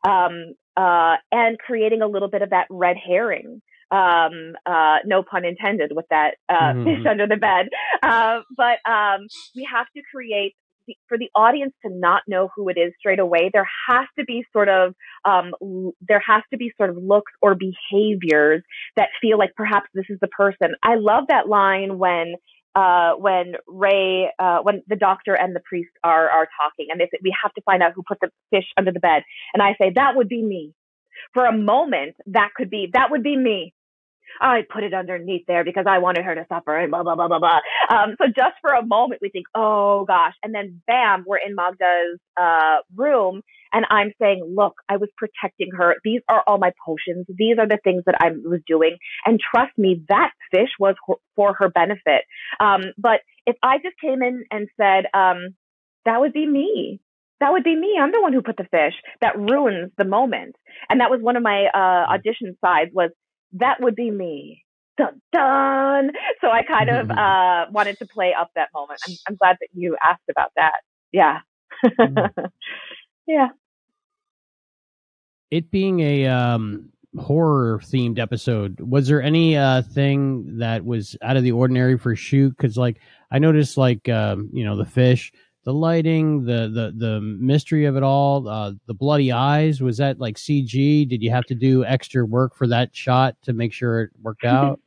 um, 0.07 0.53
uh, 0.77 1.15
and 1.31 1.57
creating 1.59 2.01
a 2.01 2.07
little 2.07 2.29
bit 2.29 2.41
of 2.41 2.51
that 2.51 2.67
red 2.69 2.97
herring. 2.97 3.61
Um, 3.91 4.53
uh, 4.67 4.97
no 5.03 5.23
pun 5.23 5.45
intended 5.45 5.91
with 5.95 6.05
that 6.11 6.35
uh, 6.47 6.73
mm-hmm. 6.73 6.83
fish 6.83 7.05
under 7.09 7.25
the 7.25 7.37
bed. 7.37 7.69
Uh, 8.03 8.41
but 8.55 8.77
um, 8.89 9.27
we 9.55 9.67
have 9.71 9.87
to 9.95 10.03
create 10.13 10.55
for 11.07 11.17
the 11.17 11.29
audience 11.35 11.73
to 11.85 11.91
not 11.91 12.23
know 12.27 12.49
who 12.55 12.69
it 12.69 12.77
is 12.77 12.93
straight 12.99 13.19
away, 13.19 13.49
there 13.53 13.67
has 13.87 14.07
to 14.17 14.25
be 14.25 14.43
sort 14.51 14.69
of 14.69 14.95
um, 15.25 15.51
there 16.07 16.21
has 16.25 16.43
to 16.51 16.57
be 16.57 16.71
sort 16.77 16.89
of 16.89 16.97
looks 16.97 17.31
or 17.41 17.55
behaviors 17.55 18.63
that 18.95 19.09
feel 19.21 19.37
like 19.37 19.51
perhaps 19.55 19.87
this 19.93 20.05
is 20.09 20.17
the 20.21 20.27
person. 20.27 20.75
I 20.83 20.95
love 20.95 21.25
that 21.29 21.47
line 21.47 21.97
when 21.97 22.35
uh, 22.79 23.11
when 23.15 23.47
Ray, 23.67 24.31
uh, 24.39 24.59
when 24.65 24.83
the 24.87 24.95
doctor 24.95 25.33
and 25.33 25.55
the 25.55 25.63
priest 25.69 25.91
are 26.03 26.29
are 26.29 26.47
talking, 26.61 26.87
and 26.89 26.99
they 26.99 27.05
say 27.05 27.19
we 27.21 27.35
have 27.43 27.53
to 27.53 27.61
find 27.61 27.83
out 27.83 27.93
who 27.95 28.03
put 28.07 28.19
the 28.21 28.29
fish 28.51 28.67
under 28.77 28.91
the 28.91 28.99
bed, 28.99 29.23
and 29.53 29.61
I 29.61 29.75
say 29.79 29.91
that 29.95 30.15
would 30.15 30.29
be 30.29 30.43
me. 30.43 30.73
For 31.33 31.45
a 31.45 31.55
moment, 31.55 32.15
that 32.27 32.51
could 32.55 32.69
be 32.69 32.89
that 32.93 33.11
would 33.11 33.23
be 33.23 33.35
me. 33.35 33.73
I 34.41 34.61
put 34.75 34.83
it 34.83 34.93
underneath 34.93 35.45
there 35.47 35.63
because 35.63 35.85
I 35.87 35.97
wanted 35.99 36.23
her 36.23 36.35
to 36.35 36.45
suffer 36.47 36.77
and 36.77 36.91
blah, 36.91 37.03
blah, 37.03 37.15
blah, 37.15 37.27
blah, 37.27 37.39
blah. 37.39 37.59
Um, 37.89 38.15
so 38.21 38.27
just 38.27 38.55
for 38.61 38.71
a 38.71 38.85
moment, 38.85 39.21
we 39.21 39.29
think, 39.29 39.47
oh 39.55 40.05
gosh. 40.05 40.35
And 40.43 40.53
then 40.53 40.81
bam, 40.87 41.23
we're 41.27 41.39
in 41.45 41.55
Magda's, 41.55 42.19
uh, 42.39 42.77
room 42.95 43.41
and 43.73 43.85
I'm 43.89 44.11
saying, 44.21 44.53
look, 44.55 44.75
I 44.87 44.97
was 44.97 45.09
protecting 45.17 45.69
her. 45.77 45.95
These 46.03 46.21
are 46.29 46.43
all 46.47 46.57
my 46.57 46.71
potions. 46.85 47.25
These 47.27 47.57
are 47.59 47.67
the 47.67 47.79
things 47.83 48.03
that 48.05 48.15
I 48.19 48.29
was 48.43 48.61
doing. 48.67 48.97
And 49.25 49.39
trust 49.39 49.77
me, 49.77 50.03
that 50.09 50.31
fish 50.51 50.69
was 50.79 50.95
for 51.35 51.53
her 51.53 51.69
benefit. 51.69 52.23
Um, 52.59 52.93
but 52.97 53.21
if 53.45 53.55
I 53.63 53.77
just 53.77 53.95
came 54.01 54.21
in 54.21 54.43
and 54.51 54.67
said, 54.77 55.05
um, 55.13 55.55
that 56.05 56.19
would 56.19 56.33
be 56.33 56.47
me 56.47 56.99
that 57.39 57.51
would 57.51 57.63
be 57.63 57.75
me. 57.75 57.97
I'm 57.99 58.11
the 58.11 58.21
one 58.21 58.33
who 58.33 58.41
put 58.41 58.57
the 58.57 58.65
fish. 58.65 58.93
That 59.21 59.37
ruins 59.37 59.91
the 59.97 60.05
moment. 60.05 60.55
And 60.89 60.99
that 60.99 61.09
was 61.09 61.21
one 61.21 61.35
of 61.35 61.43
my 61.43 61.67
uh, 61.73 62.13
audition 62.13 62.57
sides 62.61 62.91
was 62.93 63.11
that 63.53 63.77
would 63.79 63.95
be 63.95 64.11
me. 64.11 64.63
Dun, 64.97 65.21
dun. 65.31 66.11
So 66.41 66.49
I 66.49 66.63
kind 66.63 66.89
of 66.89 67.09
uh, 67.17 67.65
wanted 67.71 67.97
to 67.99 68.07
play 68.07 68.33
up 68.37 68.51
that 68.55 68.69
moment. 68.73 68.99
I'm, 69.07 69.13
I'm 69.29 69.35
glad 69.35 69.57
that 69.61 69.69
you 69.73 69.95
asked 70.03 70.29
about 70.29 70.51
that. 70.55 70.81
Yeah. 71.11 71.39
Yeah. 73.29 73.49
It 75.51 75.69
being 75.69 75.99
a 75.99 76.25
um, 76.25 76.89
horror 77.19 77.79
themed 77.83 78.17
episode, 78.17 78.79
was 78.79 79.07
there 79.07 79.21
any 79.21 79.55
uh, 79.55 79.83
thing 79.83 80.57
that 80.57 80.83
was 80.83 81.15
out 81.21 81.37
of 81.37 81.43
the 81.43 81.51
ordinary 81.51 81.95
for 81.95 82.15
shoot? 82.15 82.55
Because, 82.57 82.75
like, 82.75 82.99
I 83.29 83.37
noticed, 83.37 83.77
like, 83.77 84.09
um, 84.09 84.49
you 84.51 84.65
know, 84.65 84.75
the 84.75 84.85
fish 84.85 85.31
the 85.65 85.73
lighting, 85.73 86.45
the 86.45 86.67
the 86.73 86.93
the 86.97 87.21
mystery 87.21 87.85
of 87.85 87.95
it 87.95 88.01
all, 88.01 88.47
uh, 88.47 88.71
the 88.87 88.93
bloody 88.95 89.31
eyes. 89.31 89.81
Was 89.81 89.97
that 89.97 90.19
like 90.19 90.35
CG? 90.35 91.07
Did 91.07 91.21
you 91.21 91.29
have 91.29 91.45
to 91.45 91.53
do 91.53 91.85
extra 91.85 92.25
work 92.25 92.55
for 92.55 92.65
that 92.67 92.95
shot 92.95 93.35
to 93.43 93.53
make 93.53 93.71
sure 93.71 94.01
it 94.01 94.09
worked 94.21 94.43
out? 94.45 94.79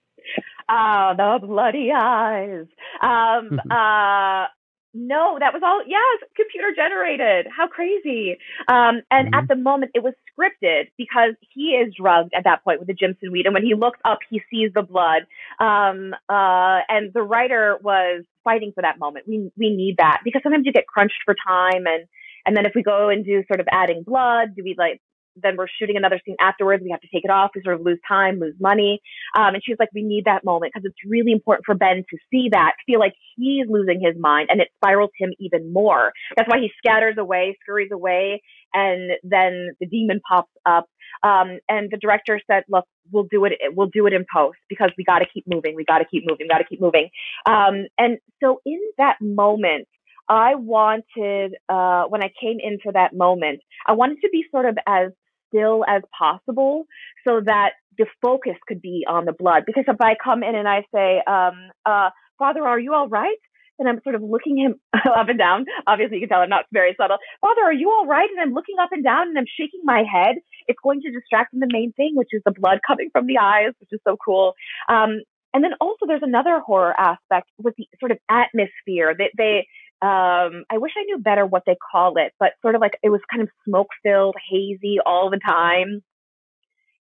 Ah, 0.68 1.14
the 1.14 1.46
bloody 1.46 1.92
eyes. 1.92 2.66
Um, 3.00 3.60
uh, 3.70 4.46
no, 4.94 5.38
that 5.40 5.52
was 5.52 5.62
all, 5.64 5.82
yes, 5.86 6.28
computer 6.36 6.68
generated. 6.74 7.46
How 7.54 7.66
crazy. 7.66 8.36
Um, 8.68 9.02
and 9.10 9.28
mm-hmm. 9.28 9.34
at 9.34 9.48
the 9.48 9.56
moment 9.56 9.92
it 9.94 10.02
was 10.02 10.14
scripted 10.28 10.88
because 10.98 11.34
he 11.54 11.70
is 11.70 11.94
drugged 11.94 12.32
at 12.34 12.44
that 12.44 12.62
point 12.64 12.78
with 12.78 12.88
the 12.88 12.94
Jimson 12.94 13.32
weed. 13.32 13.46
And 13.46 13.54
when 13.54 13.64
he 13.64 13.74
looks 13.74 14.00
up, 14.04 14.18
he 14.28 14.42
sees 14.50 14.70
the 14.74 14.82
blood. 14.82 15.22
Um, 15.60 16.14
uh, 16.28 16.80
and 16.88 17.12
the 17.14 17.22
writer 17.22 17.78
was 17.82 18.24
fighting 18.44 18.72
for 18.74 18.82
that 18.82 18.98
moment. 18.98 19.26
We, 19.26 19.50
we 19.56 19.74
need 19.74 19.96
that 19.98 20.20
because 20.24 20.42
sometimes 20.42 20.66
you 20.66 20.72
get 20.72 20.86
crunched 20.86 21.22
for 21.24 21.34
time 21.46 21.86
and, 21.86 22.06
and 22.44 22.56
then 22.56 22.66
if 22.66 22.72
we 22.74 22.82
go 22.82 23.08
and 23.08 23.24
do 23.24 23.44
sort 23.46 23.60
of 23.60 23.68
adding 23.70 24.02
blood, 24.02 24.56
do 24.56 24.62
we 24.64 24.74
like 24.76 25.00
then 25.36 25.56
we're 25.56 25.66
shooting 25.78 25.96
another 25.96 26.20
scene 26.24 26.36
afterwards. 26.40 26.82
We 26.82 26.90
have 26.90 27.00
to 27.00 27.08
take 27.12 27.24
it 27.24 27.30
off. 27.30 27.50
We 27.54 27.62
sort 27.62 27.76
of 27.76 27.82
lose 27.82 27.98
time, 28.06 28.38
lose 28.40 28.54
money. 28.60 29.00
Um, 29.36 29.54
and 29.54 29.62
she's 29.64 29.76
like, 29.78 29.88
we 29.94 30.02
need 30.02 30.24
that 30.26 30.44
moment 30.44 30.72
because 30.74 30.86
it's 30.86 31.10
really 31.10 31.32
important 31.32 31.64
for 31.66 31.74
Ben 31.74 32.04
to 32.10 32.16
see 32.30 32.48
that, 32.52 32.72
feel 32.86 33.00
like 33.00 33.14
he's 33.36 33.66
losing 33.68 34.00
his 34.02 34.14
mind 34.18 34.48
and 34.50 34.60
it 34.60 34.68
spirals 34.76 35.10
him 35.18 35.30
even 35.38 35.72
more. 35.72 36.12
That's 36.36 36.48
why 36.48 36.58
he 36.58 36.70
scatters 36.78 37.16
away, 37.18 37.56
scurries 37.62 37.90
away. 37.92 38.42
And 38.74 39.12
then 39.22 39.74
the 39.80 39.86
demon 39.86 40.20
pops 40.28 40.52
up. 40.64 40.86
Um, 41.22 41.58
and 41.68 41.90
the 41.90 41.98
director 41.98 42.40
said, 42.50 42.64
look, 42.68 42.86
we'll 43.10 43.28
do 43.30 43.44
it. 43.44 43.52
We'll 43.74 43.90
do 43.92 44.06
it 44.06 44.12
in 44.12 44.24
post 44.34 44.58
because 44.68 44.90
we 44.96 45.04
got 45.04 45.18
to 45.18 45.26
keep 45.32 45.44
moving. 45.46 45.74
We 45.76 45.84
got 45.84 45.98
to 45.98 46.06
keep 46.10 46.24
moving. 46.26 46.48
Got 46.48 46.58
to 46.58 46.64
keep 46.64 46.80
moving. 46.80 47.10
Um, 47.46 47.86
and 47.98 48.18
so 48.42 48.60
in 48.64 48.80
that 48.98 49.16
moment, 49.20 49.88
I 50.28 50.54
wanted, 50.54 51.56
uh, 51.68 52.04
when 52.08 52.22
I 52.22 52.30
came 52.40 52.58
into 52.62 52.92
that 52.94 53.14
moment, 53.14 53.60
I 53.86 53.92
wanted 53.92 54.18
to 54.22 54.28
be 54.30 54.44
sort 54.50 54.66
of 54.66 54.78
as 54.86 55.10
still 55.52 55.84
as 55.88 56.02
possible 56.16 56.86
so 57.26 57.40
that 57.44 57.70
the 57.98 58.06
focus 58.20 58.56
could 58.66 58.80
be 58.80 59.04
on 59.08 59.24
the 59.24 59.32
blood. 59.32 59.64
Because 59.66 59.84
if 59.86 60.00
I 60.00 60.14
come 60.22 60.42
in 60.42 60.54
and 60.54 60.68
I 60.68 60.84
say, 60.94 61.22
um, 61.26 61.70
uh, 61.84 62.10
Father, 62.38 62.66
are 62.66 62.78
you 62.78 62.94
all 62.94 63.08
right? 63.08 63.36
And 63.78 63.88
I'm 63.88 64.00
sort 64.02 64.14
of 64.14 64.22
looking 64.22 64.56
him 64.56 64.74
up 64.94 65.28
and 65.28 65.38
down. 65.38 65.66
Obviously, 65.86 66.16
you 66.16 66.22
can 66.22 66.28
tell 66.28 66.40
I'm 66.40 66.48
not 66.48 66.66
very 66.72 66.94
subtle. 66.98 67.18
Father, 67.40 67.62
are 67.62 67.72
you 67.72 67.90
all 67.90 68.06
right? 68.06 68.28
And 68.30 68.40
I'm 68.40 68.54
looking 68.54 68.76
up 68.80 68.90
and 68.92 69.04
down 69.04 69.28
and 69.28 69.38
I'm 69.38 69.46
shaking 69.58 69.80
my 69.84 70.02
head. 70.10 70.36
It's 70.68 70.78
going 70.82 71.00
to 71.02 71.10
distract 71.10 71.50
from 71.50 71.60
the 71.60 71.68
main 71.70 71.92
thing, 71.92 72.12
which 72.14 72.30
is 72.32 72.42
the 72.44 72.52
blood 72.52 72.80
coming 72.86 73.10
from 73.12 73.26
the 73.26 73.38
eyes, 73.38 73.72
which 73.80 73.90
is 73.92 74.00
so 74.06 74.16
cool. 74.24 74.54
Um, 74.88 75.22
and 75.54 75.62
then 75.62 75.72
also 75.80 76.06
there's 76.06 76.22
another 76.22 76.60
horror 76.60 76.98
aspect 76.98 77.50
with 77.58 77.74
the 77.76 77.86
sort 78.00 78.10
of 78.10 78.18
atmosphere 78.30 79.14
that 79.18 79.30
they, 79.36 79.66
um, 80.02 80.64
I 80.68 80.78
wish 80.78 80.92
I 80.98 81.04
knew 81.04 81.18
better 81.18 81.46
what 81.46 81.62
they 81.64 81.76
call 81.92 82.14
it, 82.16 82.32
but 82.40 82.54
sort 82.60 82.74
of 82.74 82.80
like 82.80 82.98
it 83.04 83.10
was 83.10 83.20
kind 83.30 83.42
of 83.42 83.48
smoke 83.64 83.88
filled, 84.02 84.34
hazy 84.50 84.96
all 85.06 85.30
the 85.30 85.38
time, 85.38 86.02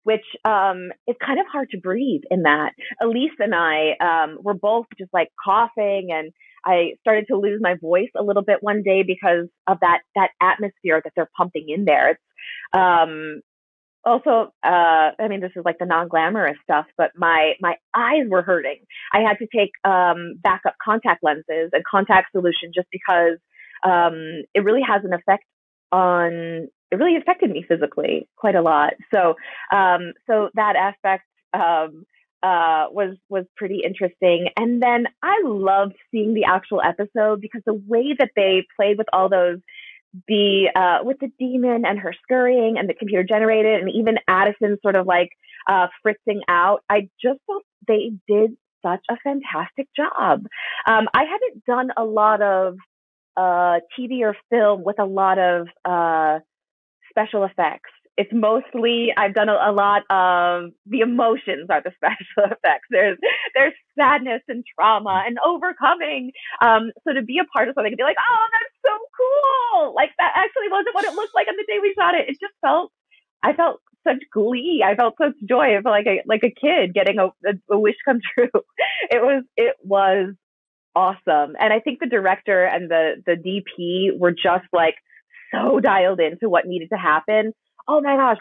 which 0.02 0.26
um, 0.46 0.90
is 1.08 1.16
kind 1.24 1.40
of 1.40 1.46
hard 1.52 1.70
to 1.72 1.78
breathe 1.78 2.22
in 2.32 2.42
that. 2.44 2.72
Elyse 3.00 3.38
and 3.38 3.54
I 3.54 3.98
um, 4.02 4.40
were 4.42 4.56
both 4.56 4.88
just 4.98 5.14
like 5.14 5.30
coughing, 5.44 6.08
and 6.12 6.32
I 6.66 6.94
started 7.02 7.26
to 7.28 7.38
lose 7.38 7.60
my 7.62 7.76
voice 7.80 8.10
a 8.18 8.24
little 8.24 8.44
bit 8.44 8.64
one 8.64 8.82
day 8.82 9.04
because 9.06 9.48
of 9.68 9.78
that 9.82 10.00
that 10.16 10.32
atmosphere 10.42 11.00
that 11.04 11.14
they're 11.16 11.30
pumping 11.38 11.68
in 11.70 11.86
there. 11.86 12.12
It's 12.12 12.22
um, 12.74 13.42
also, 14.08 14.54
uh, 14.64 15.12
I 15.20 15.28
mean, 15.30 15.42
this 15.42 15.52
is 15.56 15.64
like 15.66 15.80
the 15.80 15.86
non-glamorous 15.86 16.58
stuff, 16.64 16.86
but 16.98 17.12
my 17.16 17.54
my 17.60 17.76
eyes 17.94 18.24
were 18.30 18.42
hurting. 18.42 18.80
I 19.14 19.20
had 19.20 19.38
to 19.40 19.48
take 19.54 19.72
um, 19.84 20.36
backup 20.42 20.76
contact 20.84 21.24
lenses 21.24 21.72
and 21.74 21.84
contact 21.90 22.32
solution 22.32 22.72
just 22.74 22.88
because 22.92 23.38
um, 23.84 24.44
it 24.54 24.64
really 24.64 24.82
has 24.88 25.04
an 25.04 25.14
effect 25.14 25.44
on. 25.92 26.70
It 26.90 26.96
really 26.96 27.18
affected 27.18 27.52
me 27.52 27.66
physically 27.68 28.30
quite 28.38 28.56
a 28.56 28.62
lot. 28.62 28.94
So, 29.14 29.36
um, 29.76 30.14
so 30.26 30.50
that 30.56 30.78
aspect 30.78 31.26
um, 31.54 32.06
uh, 32.42 32.88
was 32.92 33.18
was 33.30 33.46
pretty 33.58 33.82
interesting. 33.84 34.48
And 34.56 34.82
then 34.82 35.08
I 35.22 35.42
loved 35.44 35.96
seeing 36.12 36.34
the 36.34 36.46
actual 36.46 36.82
episode 36.82 37.42
because 37.42 37.62
the 37.66 37.74
way 37.74 38.16
that 38.18 38.32
they 38.36 38.66
played 38.78 38.98
with 38.98 39.08
all 39.12 39.28
those 39.28 39.58
the 40.28 40.70
uh, 40.76 41.04
with 41.04 41.18
the 41.20 41.32
demon 41.40 41.84
and 41.86 42.00
her 42.00 42.14
scurrying 42.24 42.78
and 42.78 42.90
the 42.90 42.94
computer 42.94 43.24
generated 43.24 43.82
and 43.82 43.92
even 43.94 44.18
Addison 44.28 44.78
sort 44.82 44.96
of 44.96 45.06
like 45.06 45.30
uh, 45.70 45.88
fritzing 46.02 46.42
out. 46.48 46.84
I 46.90 47.10
just 47.22 47.40
thought 47.46 47.64
they 47.88 48.12
did 48.28 48.52
such 48.86 49.04
a 49.10 49.18
fantastic 49.24 49.88
job. 49.96 50.46
Um, 50.88 51.08
I 51.14 51.24
haven't 51.24 51.66
done 51.66 51.90
a 51.98 52.04
lot 52.04 52.42
of 52.42 52.76
uh, 53.36 53.80
TV 53.98 54.22
or 54.22 54.36
film 54.50 54.84
with 54.84 55.00
a 55.00 55.06
lot 55.06 55.38
of 55.38 55.68
uh, 55.86 56.40
special 57.12 57.44
effects 57.44 57.92
it's 58.18 58.34
mostly 58.34 59.14
I've 59.16 59.36
done 59.36 59.48
a, 59.48 59.54
a, 59.54 59.72
lot 59.72 60.02
of 60.10 60.72
the 60.88 61.02
emotions 61.02 61.70
are 61.70 61.82
the 61.82 61.92
special 61.96 62.52
effects. 62.52 62.90
There's 62.90 63.18
there's 63.54 63.74
sadness 63.98 64.42
and 64.48 64.66
trauma 64.76 65.24
and 65.26 65.38
overcoming. 65.46 66.32
Um, 66.62 66.92
so 67.08 67.14
to 67.14 67.22
be 67.22 67.38
a 67.38 67.46
part 67.46 67.70
of 67.70 67.76
something 67.76 67.94
and 67.94 67.98
be 67.98 68.04
like, 68.04 68.18
oh, 68.20 68.46
that's 68.52 68.76
so 68.84 68.92
cool. 69.18 69.94
Like 69.96 70.12
that 70.18 70.34
actually 70.36 70.70
wasn't 70.72 70.96
what 70.96 71.06
it 71.06 71.14
looked 71.14 71.36
like 71.36 71.48
on 71.48 71.56
the 71.58 71.66
day 71.68 71.80
we 71.82 71.96
shot 71.98 72.16
it. 72.16 72.30
It 72.30 72.38
just 72.40 72.54
felt 72.62 72.92
I 73.44 73.54
felt 73.54 73.82
such 74.04 74.24
glee. 74.32 74.84
I 74.86 74.96
felt 74.96 75.16
such 75.18 75.36
joy. 75.48 75.78
I 75.78 75.82
felt 75.82 75.94
like 75.94 76.08
a 76.08 76.22
like 76.26 76.44
a 76.44 76.54
kid 76.54 76.94
getting 76.94 77.20
a, 77.20 77.28
a, 77.48 77.76
a 77.76 77.80
wish 77.80 77.96
come 78.06 78.20
true. 78.34 78.50
It 79.10 79.22
was 79.22 79.44
it 79.56 79.76
was 79.84 80.34
awesome. 80.96 81.56
And 81.60 81.74
I 81.74 81.80
think 81.80 82.00
the 82.00 82.08
director 82.08 82.64
and 82.66 82.90
the 82.90 83.22
the 83.26 83.34
DP 83.34 84.18
were 84.18 84.32
just 84.32 84.68
like 84.74 84.96
so 85.54 85.80
dialed 85.80 86.20
into 86.20 86.50
what 86.50 86.66
needed 86.66 86.90
to 86.90 86.98
happen 86.98 87.54
oh 87.88 88.02
my 88.02 88.16
gosh, 88.16 88.38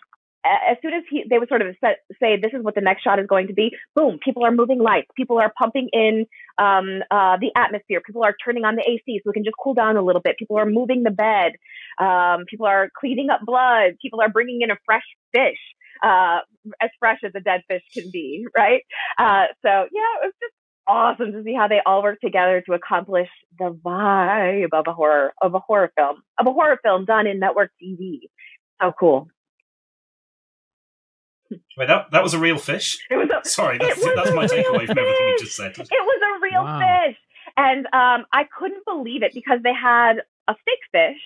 as 0.71 0.77
soon 0.83 0.95
as 0.95 1.03
he, 1.11 1.25
they 1.29 1.39
would 1.39 1.49
sort 1.49 1.63
of 1.63 1.75
set, 1.81 1.99
say, 2.21 2.37
this 2.41 2.53
is 2.53 2.63
what 2.63 2.75
the 2.75 2.81
next 2.81 3.03
shot 3.03 3.19
is 3.19 3.27
going 3.27 3.47
to 3.49 3.53
be, 3.53 3.71
boom, 3.95 4.19
people 4.25 4.45
are 4.45 4.51
moving 4.51 4.79
lights. 4.79 5.09
People 5.17 5.39
are 5.39 5.53
pumping 5.59 5.89
in 5.93 6.27
um, 6.59 7.03
uh, 7.11 7.37
the 7.41 7.51
atmosphere. 7.57 8.01
People 8.05 8.25
are 8.25 8.35
turning 8.45 8.65
on 8.65 8.77
the 8.77 8.83
AC 8.83 9.03
so 9.07 9.31
we 9.31 9.33
can 9.33 9.45
just 9.45 9.57
cool 9.63 9.75
down 9.75 9.97
a 9.97 10.03
little 10.03 10.23
bit. 10.23 10.39
People 10.39 10.59
are 10.59 10.67
moving 10.67 11.03
the 11.03 11.11
bed. 11.11 11.53
Um, 11.99 12.45
people 12.49 12.67
are 12.67 12.91
cleaning 12.99 13.31
up 13.31 13.41
blood. 13.45 13.95
People 14.01 14.21
are 14.21 14.29
bringing 14.29 14.63
in 14.63 14.71
a 14.71 14.77
fresh 14.85 15.05
fish, 15.33 15.59
uh, 16.03 16.41
as 16.81 16.91
fresh 16.99 17.19
as 17.25 17.33
a 17.35 17.41
dead 17.41 17.63
fish 17.69 17.83
can 17.95 18.11
be, 18.13 18.47
right? 18.57 18.83
Uh, 19.19 19.47
so, 19.63 19.69
yeah, 19.69 20.13
it 20.23 20.27
was 20.27 20.35
just 20.41 20.55
awesome 20.89 21.33
to 21.33 21.43
see 21.43 21.55
how 21.55 21.69
they 21.69 21.81
all 21.85 22.03
work 22.03 22.21
together 22.21 22.63
to 22.67 22.73
accomplish 22.73 23.29
the 23.59 23.77
vibe 23.85 24.69
of 24.73 24.85
a 24.87 24.93
horror 24.93 25.33
of 25.43 25.55
a 25.55 25.59
horror 25.59 25.91
film 25.97 26.23
of 26.39 26.47
a 26.47 26.53
horror 26.53 26.79
film 26.83 27.05
done 27.05 27.27
in 27.27 27.41
network 27.41 27.71
TV. 27.83 28.21
So 28.81 28.93
cool. 28.99 29.29
Wait, 31.77 31.87
that 31.89 32.07
that 32.13 32.23
was 32.23 32.35
a 32.35 32.39
real 32.39 32.59
fish. 32.59 32.99
It 33.11 33.17
was 33.17 33.29
a, 33.31 33.49
Sorry, 33.49 33.79
that's, 33.79 34.03
that's 34.15 34.33
my 34.35 34.47
takeaway 34.47 34.87
from 34.87 34.99
everything 34.99 35.29
you 35.29 35.37
just 35.39 35.57
said. 35.57 35.73
It 35.79 35.89
was 35.91 36.21
a 36.23 36.41
real 36.41 36.65
Wow. 36.65 36.81
fish, 37.07 37.17
and 37.57 37.87
um, 37.87 38.27
I 38.33 38.45
couldn't 38.59 38.85
believe 38.85 39.23
it 39.23 39.33
because 39.35 39.61
they 39.63 39.75
had 39.75 40.23
a 40.49 40.55
fake 40.65 40.85
fish, 40.93 41.23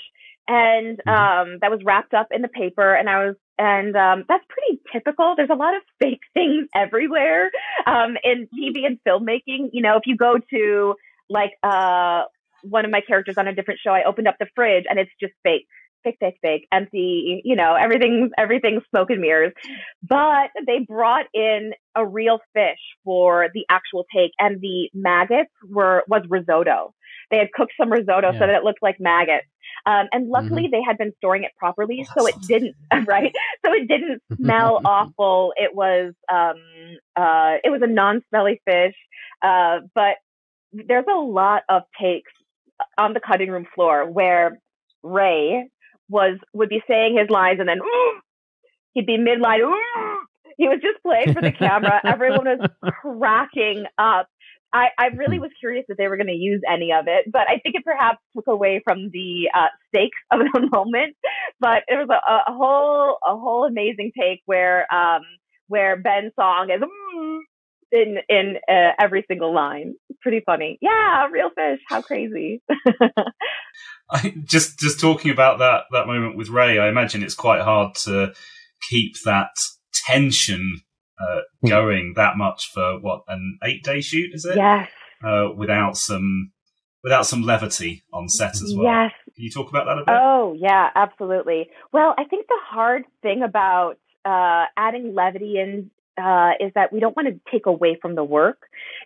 and 0.48 0.98
Mhm. 1.06 1.12
um, 1.12 1.59
that 1.60 1.70
was 1.70 1.80
wrapped 1.84 2.14
up 2.14 2.28
in 2.32 2.42
the 2.42 2.48
paper, 2.48 2.94
and 2.94 3.09
I 3.09 3.26
was. 3.26 3.36
And 3.62 3.94
um, 3.94 4.24
that's 4.26 4.42
pretty 4.48 4.80
typical. 4.90 5.34
There's 5.36 5.51
a 5.51 5.55
lot 5.55 5.76
of 5.76 5.82
fake 6.01 6.22
things 6.32 6.66
everywhere 6.74 7.51
um, 7.86 8.16
in 8.24 8.48
TV 8.59 8.86
and 8.86 8.98
filmmaking. 9.06 9.68
You 9.74 9.82
know, 9.82 9.98
if 9.98 10.05
you 10.06 10.16
go 10.16 10.38
to 10.55 10.94
like 11.28 11.51
uh, 11.62 12.22
one 12.62 12.86
of 12.86 12.90
my 12.90 13.02
characters 13.02 13.36
on 13.36 13.47
a 13.47 13.55
different 13.55 13.80
show, 13.84 13.90
I 13.90 14.05
opened 14.05 14.28
up 14.28 14.36
the 14.40 14.47
fridge 14.55 14.84
and 14.88 14.98
it's 14.98 15.10
just 15.20 15.34
fake, 15.42 15.66
fake, 16.05 16.16
fake, 16.20 16.39
fake, 16.43 16.68
empty. 16.72 17.43
You 17.44 17.56
know, 17.56 17.74
everything's 17.74 18.31
everything's 18.39 18.82
smoke 18.90 19.10
and 19.10 19.20
mirrors. 19.20 19.52
But 20.06 20.51
they 20.66 20.81
brought 20.81 21.27
in 21.35 21.72
a 21.94 22.06
real 22.06 22.39
fish 22.55 22.78
for 23.05 23.48
the 23.55 23.64
actual 23.70 24.06
take, 24.14 24.32
and 24.39 24.60
the 24.60 24.90
maggots 24.94 25.51
were 25.68 26.05
was 26.09 26.22
risotto. 26.28 26.94
They 27.31 27.39
had 27.39 27.52
cooked 27.52 27.72
some 27.81 27.90
risotto 27.93 28.32
Yeah. 28.32 28.39
so 28.39 28.47
that 28.47 28.56
it 28.56 28.64
looked 28.64 28.82
like 28.82 28.97
maggots. 29.01 29.47
Um, 29.86 30.09
and 30.12 30.28
luckily, 30.28 30.68
they 30.70 30.82
had 30.86 30.98
been 30.98 31.12
storing 31.18 31.44
it 31.44 31.52
properly, 31.56 32.09
so 32.16 32.27
it 32.27 32.35
didn't 32.48 32.77
right. 33.06 33.32
So 33.64 33.72
it 33.72 33.89
didn't 33.89 34.22
smell 34.36 34.81
awful. 34.85 35.52
It 35.56 35.74
was 35.74 36.12
um, 36.32 36.56
uh, 37.16 37.56
it 37.64 37.70
was 37.70 37.81
a 37.82 37.86
non-smelly 37.86 38.60
fish, 38.66 38.94
uh, 39.43 39.81
but 39.94 40.16
there's 40.72 41.06
a 41.10 41.18
lot 41.18 41.62
of 41.68 41.82
takes 42.01 42.32
on 42.98 43.12
the 43.14 43.20
cutting 43.20 43.51
room 43.51 43.66
floor 43.74 44.10
where 44.10 44.59
Ray 45.02 45.68
was 46.10 46.38
would 46.52 46.68
be 46.68 46.82
saying 46.88 47.16
his 47.16 47.30
lines 47.30 47.60
and 47.60 47.68
then 47.68 47.78
he'd 48.92 49.06
be 49.06 49.16
mid-line. 49.16 49.60
He 50.58 50.68
was 50.68 50.80
just 50.82 51.02
playing 51.02 51.32
for 51.32 51.40
the 51.40 51.52
camera. 51.52 52.00
Everyone 52.04 52.44
was 52.44 52.68
cracking 53.00 53.84
up. 53.96 54.26
I, 54.72 54.88
I 54.98 55.06
really 55.16 55.40
was 55.40 55.50
curious 55.58 55.84
if 55.88 55.96
they 55.96 56.06
were 56.06 56.16
going 56.16 56.28
to 56.28 56.32
use 56.32 56.60
any 56.70 56.92
of 56.92 57.06
it, 57.08 57.26
but 57.32 57.48
I 57.48 57.58
think 57.58 57.74
it 57.74 57.84
perhaps 57.84 58.18
took 58.36 58.46
away 58.46 58.80
from 58.84 59.10
the 59.12 59.50
uh, 59.52 59.66
stakes 59.88 60.18
of 60.30 60.40
the 60.40 60.68
moment. 60.72 61.16
But 61.58 61.82
it 61.88 61.96
was 61.96 62.08
a, 62.10 62.50
a 62.50 62.54
whole 62.54 63.18
a 63.26 63.38
whole 63.38 63.64
amazing 63.64 64.12
take 64.18 64.42
where 64.46 64.86
um, 64.94 65.22
where 65.66 65.96
Ben 65.96 66.30
Song 66.38 66.70
is 66.70 66.82
in 67.92 68.18
in 68.28 68.56
uh, 68.68 68.92
every 68.98 69.24
single 69.28 69.54
line. 69.54 69.94
It's 70.08 70.18
pretty 70.22 70.42
funny. 70.44 70.78
Yeah, 70.80 71.26
real 71.28 71.50
fish. 71.50 71.80
How 71.88 72.02
crazy. 72.02 72.62
I, 74.10 74.34
just 74.44 74.78
just 74.78 75.00
talking 75.00 75.30
about 75.30 75.58
that 75.58 75.82
that 75.92 76.06
moment 76.06 76.36
with 76.36 76.48
Ray, 76.48 76.78
I 76.78 76.88
imagine 76.88 77.22
it's 77.22 77.34
quite 77.34 77.62
hard 77.62 77.94
to 78.04 78.32
keep 78.88 79.14
that 79.24 79.50
tension 80.06 80.80
uh, 81.20 81.40
going 81.68 82.14
that 82.16 82.36
much 82.36 82.70
for 82.72 82.98
what 83.00 83.22
an 83.28 83.58
eight 83.64 83.84
day 83.84 84.00
shoot 84.00 84.30
is 84.32 84.44
it? 84.44 84.56
yes. 84.56 84.88
Uh, 85.22 85.48
without 85.54 85.96
some 85.96 86.50
without 87.02 87.26
some 87.26 87.42
levity 87.42 88.02
on 88.12 88.28
set 88.28 88.54
as 88.54 88.74
well. 88.74 88.84
Yes. 88.84 89.12
Can 89.34 89.44
you 89.44 89.50
talk 89.50 89.68
about 89.68 89.86
that 89.86 89.98
a 89.98 90.04
bit? 90.04 90.14
Oh, 90.20 90.54
yeah, 90.58 90.90
absolutely. 90.94 91.68
Well, 91.92 92.14
I 92.18 92.24
think 92.24 92.46
the 92.46 92.58
hard 92.62 93.04
thing 93.22 93.42
about 93.42 93.96
uh, 94.24 94.66
adding 94.76 95.14
levity 95.14 95.58
in 95.58 95.90
uh, 96.18 96.52
is 96.60 96.72
that 96.74 96.92
we 96.92 97.00
don't 97.00 97.16
want 97.16 97.28
to 97.28 97.40
take 97.50 97.66
away 97.66 97.98
from 98.00 98.14
the 98.14 98.24
work. 98.24 98.58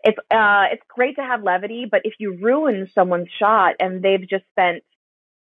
It's 0.02 0.18
uh, 0.30 0.66
it's 0.72 0.82
great 0.88 1.16
to 1.16 1.22
have 1.22 1.42
levity, 1.42 1.86
but 1.90 2.02
if 2.04 2.14
you 2.18 2.36
ruin 2.40 2.88
someone's 2.94 3.28
shot 3.38 3.74
and 3.80 4.02
they've 4.02 4.28
just 4.28 4.44
spent 4.50 4.82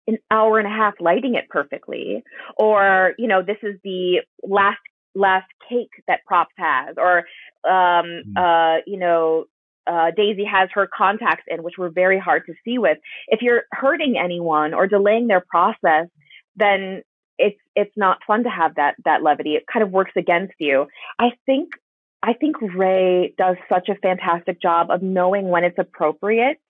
an 0.07 0.19
hour 0.31 0.59
and 0.59 0.67
a 0.67 0.71
half 0.71 0.95
lighting 1.01 1.35
it 1.35 1.49
perfectly, 1.49 2.23
or 2.57 3.15
you 3.19 3.29
know, 3.29 3.43
this 3.43 3.59
is 3.63 3.77
the 3.85 4.23
last 4.43 4.79
last 5.15 5.49
cake 5.69 5.91
that 6.07 6.25
props 6.27 6.55
has, 6.57 6.97
or 6.97 7.25
um, 7.69 8.23
uh, 8.37 8.77
you 8.87 8.99
know, 8.99 9.45
uh, 9.87 10.11
Daisy 10.17 10.45
has 10.45 10.69
her 10.75 10.89
contacts 10.97 11.45
in, 11.49 11.63
which 11.63 11.79
were 11.79 11.91
very 11.91 12.19
hard 12.19 12.43
to 12.47 12.55
see 12.65 12.79
with. 12.79 12.99
If 13.29 13.43
you're 13.43 13.63
hurting 13.73 14.17
anyone 14.23 14.75
or 14.75 14.87
delaying 14.87 15.27
their 15.27 15.45
process, 15.49 16.07
then 16.57 17.03
it's 17.41 17.59
it's 17.75 17.97
not 17.97 18.19
fun 18.27 18.45
to 18.45 18.51
have 18.51 18.75
that 18.77 18.95
that 19.05 19.23
levity. 19.23 19.55
It 19.55 19.65
kind 19.67 19.83
of 19.83 19.91
works 19.91 20.13
against 20.17 20.55
you. 20.59 20.87
I 21.19 21.31
think 21.47 21.71
I 22.23 22.35
think 22.35 22.57
Ray 22.61 23.35
does 23.39 23.57
such 23.69 23.89
a 23.89 23.95
fantastic 23.97 24.61
job 24.61 24.91
of 24.91 25.03
knowing 25.03 25.49
when 25.49 25.65
it's 25.65 25.79
appropriate, 25.79 26.61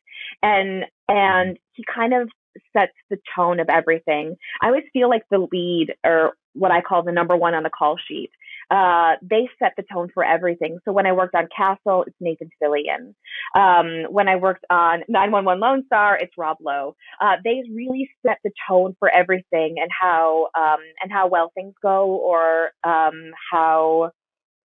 and 0.43 0.85
and 1.09 1.59
he 1.73 1.85
kind 1.93 2.15
of 2.15 2.31
sets 2.73 2.93
the 3.11 3.19
tone 3.35 3.59
of 3.61 3.69
everything. 3.69 4.37
I 4.63 4.69
always 4.69 4.85
feel 4.93 5.09
like 5.09 5.23
the 5.31 5.47
lead 5.53 5.95
or 6.05 6.35
what 6.55 6.71
I 6.71 6.81
call 6.81 7.03
the 7.03 7.13
number 7.13 7.37
one 7.37 7.55
on 7.55 7.65
the 7.65 7.71
call 7.71 7.97
sheet. 8.09 8.31
Uh, 8.71 9.17
they 9.23 9.49
set 9.59 9.73
the 9.77 9.85
tone 9.93 10.09
for 10.15 10.25
everything. 10.25 10.79
So 10.85 10.93
when 10.93 11.07
I 11.07 11.13
worked 11.13 11.35
on 11.35 11.49
Castle, 11.55 12.05
it's 12.07 12.17
Nathan 12.21 12.51
Fillion. 12.63 13.15
Um, 13.55 14.13
when 14.13 14.29
I 14.29 14.37
worked 14.37 14.65
on 14.71 15.03
911 15.09 15.61
Lone 15.61 15.83
Star, 15.87 16.17
it's 16.17 16.33
Rob 16.39 16.59
Lowe. 16.61 16.95
Uh, 17.21 17.37
they 17.43 17.63
really 17.73 18.09
set 18.27 18.39
the 18.45 18.53
tone 18.69 18.95
for 18.99 19.09
everything 19.11 19.77
and 19.81 19.91
how 19.91 20.49
um, 20.57 20.81
and 21.03 21.13
how 21.13 21.29
well 21.29 21.51
things 21.55 21.75
go 21.83 22.07
or 22.07 22.71
um, 22.85 23.33
how 23.51 24.13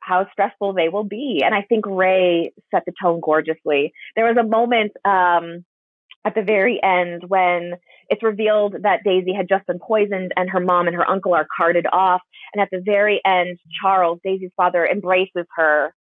how 0.01 0.27
stressful 0.33 0.73
they 0.73 0.89
will 0.89 1.05
be. 1.05 1.43
And 1.45 1.55
I 1.55 1.63
think 1.63 1.85
Ray 1.87 2.53
set 2.75 2.85
the 2.87 2.93
tone 3.03 3.21
gorgeously. 3.21 3.93
There 4.17 4.25
was 4.25 4.37
a 4.39 4.47
moment 4.47 4.93
um, 5.05 5.65
at 6.25 6.35
the 6.35 6.43
very 6.43 6.81
end 6.83 7.25
when 7.29 7.75
it's 8.09 8.23
revealed 8.23 8.77
that 8.83 9.05
Daisy 9.05 9.33
had 9.33 9.49
just 9.49 9.67
been 9.67 9.79
poisoned 9.79 10.33
and 10.37 10.51
her 10.51 10.61
mom 10.61 10.87
and 10.87 10.97
her 10.97 11.09
uncle 11.09 11.35
are 11.35 11.47
carted 11.57 11.87
off. 11.93 12.21
And 12.53 12.61
at 12.61 12.69
the 12.71 12.83
very 12.85 13.21
end, 13.25 13.59
Charles, 13.81 14.21
Daisy's 14.25 14.51
father, 14.57 14.87
embraces 14.87 15.47
her. 15.57 15.95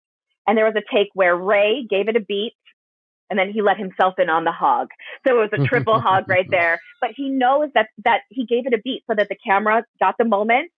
And 0.47 0.57
there 0.57 0.65
was 0.65 0.75
a 0.75 0.95
take 0.95 1.09
where 1.13 1.35
Ray 1.35 1.85
gave 1.89 2.07
it 2.07 2.15
a 2.15 2.19
beat 2.19 2.53
and 3.29 3.37
then 3.37 3.51
he 3.51 3.61
let 3.61 3.77
himself 3.77 4.15
in 4.17 4.29
on 4.29 4.43
the 4.43 4.51
hog. 4.51 4.87
So 5.25 5.39
it 5.39 5.51
was 5.51 5.61
a 5.61 5.63
triple 5.67 5.99
hog 5.99 6.27
right 6.27 6.49
there. 6.49 6.81
But 6.99 7.11
he 7.15 7.29
knows 7.29 7.69
that 7.75 7.87
that 8.03 8.21
he 8.29 8.45
gave 8.45 8.65
it 8.65 8.73
a 8.73 8.81
beat 8.83 9.03
so 9.07 9.15
that 9.15 9.29
the 9.29 9.37
camera 9.45 9.85
got 9.99 10.15
the 10.17 10.25
moment. 10.25 10.71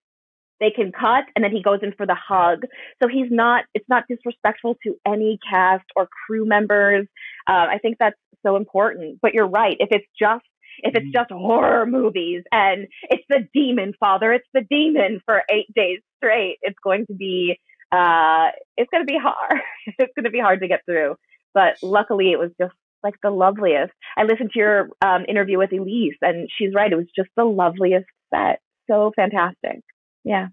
They 0.60 0.70
can 0.70 0.92
cut 0.92 1.24
and 1.36 1.44
then 1.44 1.52
he 1.52 1.64
goes 1.64 1.80
in 1.82 1.94
for 1.94 2.06
the 2.06 2.16
hug. 2.16 2.66
So 3.02 3.08
he's 3.08 3.32
not 3.32 3.64
it's 3.74 3.88
not 3.90 4.04
disrespectful 4.08 4.78
to 4.84 4.96
any 5.08 5.40
cast 5.50 5.86
or 5.96 6.08
crew 6.28 6.46
members. 6.46 7.08
Uh, 7.48 7.68
I 7.70 7.80
think 7.82 7.98
that's 8.00 8.18
so 8.46 8.56
important. 8.56 9.20
But 9.22 9.34
you're 9.34 9.48
right. 9.48 9.78
If 9.80 9.90
it's 9.92 10.08
just 10.20 10.46
if 10.84 10.96
it's 10.96 11.12
just 11.14 11.32
horror 11.32 11.86
movies 11.86 12.44
and 12.52 12.88
it's 13.10 13.24
the 13.30 13.48
demon 13.54 13.94
father, 14.00 14.32
it's 14.34 14.48
the 14.54 14.66
demon 14.70 15.22
for 15.26 15.44
eight 15.52 15.68
days 15.76 16.00
straight, 16.18 16.58
it's 16.62 16.80
going 16.84 17.06
to 17.08 17.14
be 17.14 17.60
uh 17.92 18.48
it's 18.78 18.90
gonna 18.92 19.06
be 19.06 19.20
hard. 19.22 19.62
it's 20.00 20.14
gonna 20.16 20.30
be 20.30 20.40
hard 20.40 20.62
to 20.62 20.68
get 20.68 20.82
through. 20.86 21.16
But 21.54 21.76
luckily 21.84 22.32
it 22.32 22.40
was 22.40 22.52
just 22.60 22.74
like 23.04 23.16
the 23.22 23.32
loveliest. 23.32 23.94
I 24.18 24.24
listened 24.24 24.52
to 24.54 24.60
your 24.60 24.90
um, 25.02 25.26
interview 25.28 25.58
with 25.58 25.72
Elyse 25.72 26.18
and 26.22 26.50
she's 26.58 26.74
right, 26.74 26.92
it 26.92 26.96
was 26.96 27.08
just 27.16 27.30
the 27.36 27.44
loveliest 27.44 28.06
set. 28.34 28.60
So 28.90 29.12
fantastic. 29.16 29.82
Yeah. 30.24 30.48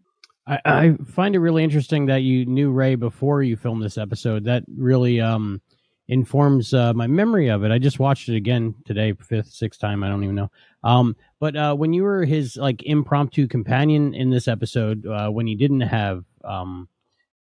I, 0.47 0.61
I 0.65 0.93
find 1.07 1.35
it 1.35 1.41
really 1.41 1.63
interesting 1.63 2.07
that 2.07 2.23
you 2.23 2.47
knew 2.47 2.71
Ray 2.71 2.95
before 2.95 3.43
you 3.43 3.57
filmed 3.57 3.83
this 3.83 3.99
episode. 3.99 4.45
That 4.45 4.65
really 4.67 5.21
um, 5.21 5.61
informs 6.09 6.73
uh, 6.73 6.93
my 6.95 7.07
memory 7.07 7.49
of 7.49 7.65
it. 7.65 7.71
I 7.71 7.79
just 7.79 7.99
watched 7.99 8.29
it 8.29 8.37
again 8.37 8.75
today, 8.85 9.13
fifth, 9.13 9.49
sixth 9.51 9.81
time. 9.81 10.03
I 10.03 10.09
don't 10.09 10.25
even 10.25 10.35
know. 10.37 10.51
Um, 10.83 11.17
but 11.39 11.55
uh, 11.57 11.75
when 11.75 11.93
you 11.93 12.03
were 12.03 12.25
his 12.25 12.57
like 12.57 12.83
impromptu 12.85 13.47
companion 13.47 14.15
in 14.15 14.31
this 14.31 14.49
episode, 14.49 15.07
uh, 15.07 15.29
when 15.29 15.47
he 15.47 15.55
didn't 15.55 15.83
have 15.83 16.25
um, 16.45 16.89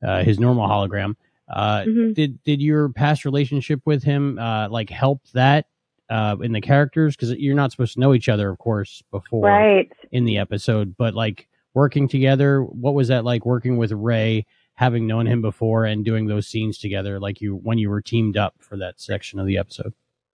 uh, 0.02 0.22
his 0.24 0.38
normal 0.40 0.66
hologram, 0.68 1.14
uh, 1.48 1.82
Mhm. 1.86 2.14
did 2.14 2.42
did 2.44 2.62
your 2.62 2.88
past 2.88 3.24
relationship 3.26 3.80
with 3.84 4.02
him 4.02 4.38
uh, 4.38 4.68
like 4.70 4.88
help 4.88 5.20
that 5.34 5.66
uh, 6.08 6.36
in 6.42 6.52
the 6.52 6.60
characters? 6.60 7.16
Because 7.16 7.32
you're 7.34 7.54
not 7.54 7.70
supposed 7.70 7.94
to 7.94 8.00
know 8.00 8.14
each 8.14 8.28
other, 8.30 8.48
of 8.48 8.58
course, 8.58 9.02
before 9.10 9.46
Right. 9.48 9.92
in 10.10 10.24
the 10.24 10.38
episode, 10.38 10.96
but 10.96 11.14
like 11.14 11.48
working 11.74 12.08
together, 12.08 12.62
what 12.62 12.94
was 12.94 13.08
that 13.08 13.24
like 13.24 13.44
working 13.44 13.76
with 13.76 13.92
Ray, 13.92 14.46
having 14.76 15.06
known 15.06 15.26
him 15.26 15.40
before 15.40 15.84
and 15.84 16.04
doing 16.04 16.26
those 16.26 16.46
scenes 16.46 16.78
together, 16.78 17.20
like 17.20 17.40
you 17.40 17.54
when 17.54 17.78
you 17.78 17.90
were 17.90 18.00
teamed 18.00 18.36
up 18.36 18.54
for 18.58 18.76
that 18.76 19.00
section 19.00 19.38
of 19.38 19.46
the 19.46 19.58
episode? 19.58 19.92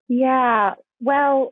Yeah. 0.09 0.75
Well, 1.01 1.51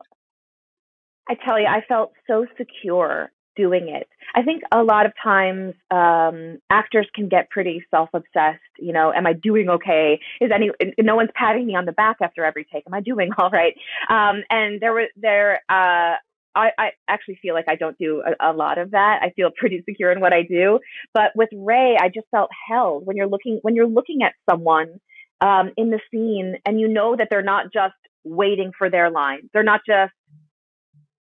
I 1.28 1.34
tell 1.44 1.58
you, 1.60 1.66
I 1.66 1.82
felt 1.86 2.12
so 2.26 2.46
secure 2.56 3.30
doing 3.58 3.88
it. 3.88 4.08
I 4.34 4.42
think 4.42 4.62
a 4.72 4.82
lot 4.82 5.04
of 5.04 5.12
times 5.22 5.74
um, 5.90 6.58
actors 6.70 7.08
can 7.14 7.28
get 7.28 7.50
pretty 7.50 7.82
self-obsessed. 7.90 8.60
You 8.78 8.92
know, 8.92 9.12
am 9.12 9.26
I 9.26 9.32
doing 9.32 9.68
okay? 9.68 10.20
Is 10.40 10.50
any 10.54 10.70
no 10.98 11.16
one's 11.16 11.30
patting 11.34 11.66
me 11.66 11.74
on 11.74 11.84
the 11.84 11.92
back 11.92 12.18
after 12.22 12.44
every 12.44 12.66
take? 12.72 12.84
Am 12.86 12.94
I 12.94 13.00
doing 13.00 13.30
all 13.38 13.50
right? 13.50 13.74
Um, 14.08 14.44
and 14.48 14.80
there 14.80 14.92
were 14.92 15.08
there. 15.16 15.60
Uh, 15.68 16.14
I, 16.54 16.70
I 16.78 16.90
actually 17.08 17.38
feel 17.40 17.54
like 17.54 17.66
I 17.68 17.76
don't 17.76 17.96
do 17.98 18.22
a, 18.26 18.50
a 18.50 18.52
lot 18.52 18.78
of 18.78 18.92
that. 18.92 19.20
I 19.22 19.30
feel 19.30 19.50
pretty 19.56 19.82
secure 19.88 20.10
in 20.12 20.20
what 20.20 20.32
I 20.32 20.42
do. 20.42 20.80
But 21.14 21.32
with 21.34 21.50
Ray, 21.54 21.96
I 22.00 22.08
just 22.08 22.26
felt 22.30 22.50
held 22.68 23.06
when 23.06 23.16
you're 23.16 23.28
looking 23.28 23.60
when 23.62 23.74
you're 23.74 23.88
looking 23.88 24.22
at 24.22 24.32
someone 24.50 25.00
um, 25.40 25.70
in 25.76 25.90
the 25.90 26.00
scene 26.10 26.56
and 26.66 26.80
you 26.80 26.88
know 26.88 27.16
that 27.16 27.28
they're 27.30 27.42
not 27.42 27.72
just 27.72 27.94
waiting 28.24 28.72
for 28.76 28.90
their 28.90 29.10
line. 29.10 29.48
They're 29.52 29.62
not 29.62 29.80
just 29.86 30.12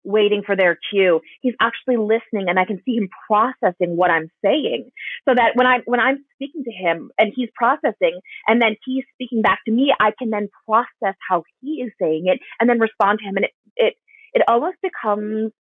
waiting 0.03 0.41
for 0.45 0.55
their 0.55 0.77
cue. 0.89 1.19
He's 1.41 1.53
actually 1.61 1.97
listening 1.97 2.47
and 2.47 2.57
I 2.57 2.65
can 2.65 2.81
see 2.85 2.95
him 2.95 3.09
processing 3.27 3.97
what 3.97 4.09
I'm 4.09 4.29
saying. 4.43 4.89
So 5.27 5.35
that 5.35 5.51
when 5.55 5.67
I 5.67 5.79
when 5.85 5.99
I'm 5.99 6.23
speaking 6.35 6.63
to 6.63 6.71
him 6.71 7.11
and 7.17 7.33
he's 7.35 7.49
processing 7.53 8.19
and 8.47 8.61
then 8.61 8.77
he's 8.85 9.03
speaking 9.13 9.41
back 9.41 9.59
to 9.65 9.71
me, 9.71 9.93
I 9.99 10.11
can 10.17 10.29
then 10.29 10.47
process 10.65 11.15
how 11.29 11.43
he 11.61 11.83
is 11.85 11.91
saying 12.01 12.23
it 12.27 12.39
and 12.59 12.69
then 12.69 12.79
respond 12.79 13.19
to 13.19 13.25
him 13.25 13.35
and 13.35 13.45
it 13.45 13.51
it 13.75 13.93
it 14.37 14.43
almost 14.47 14.77
becomes 14.83 15.51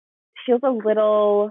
feels 0.44 0.60
a 0.62 0.70
little 0.70 1.50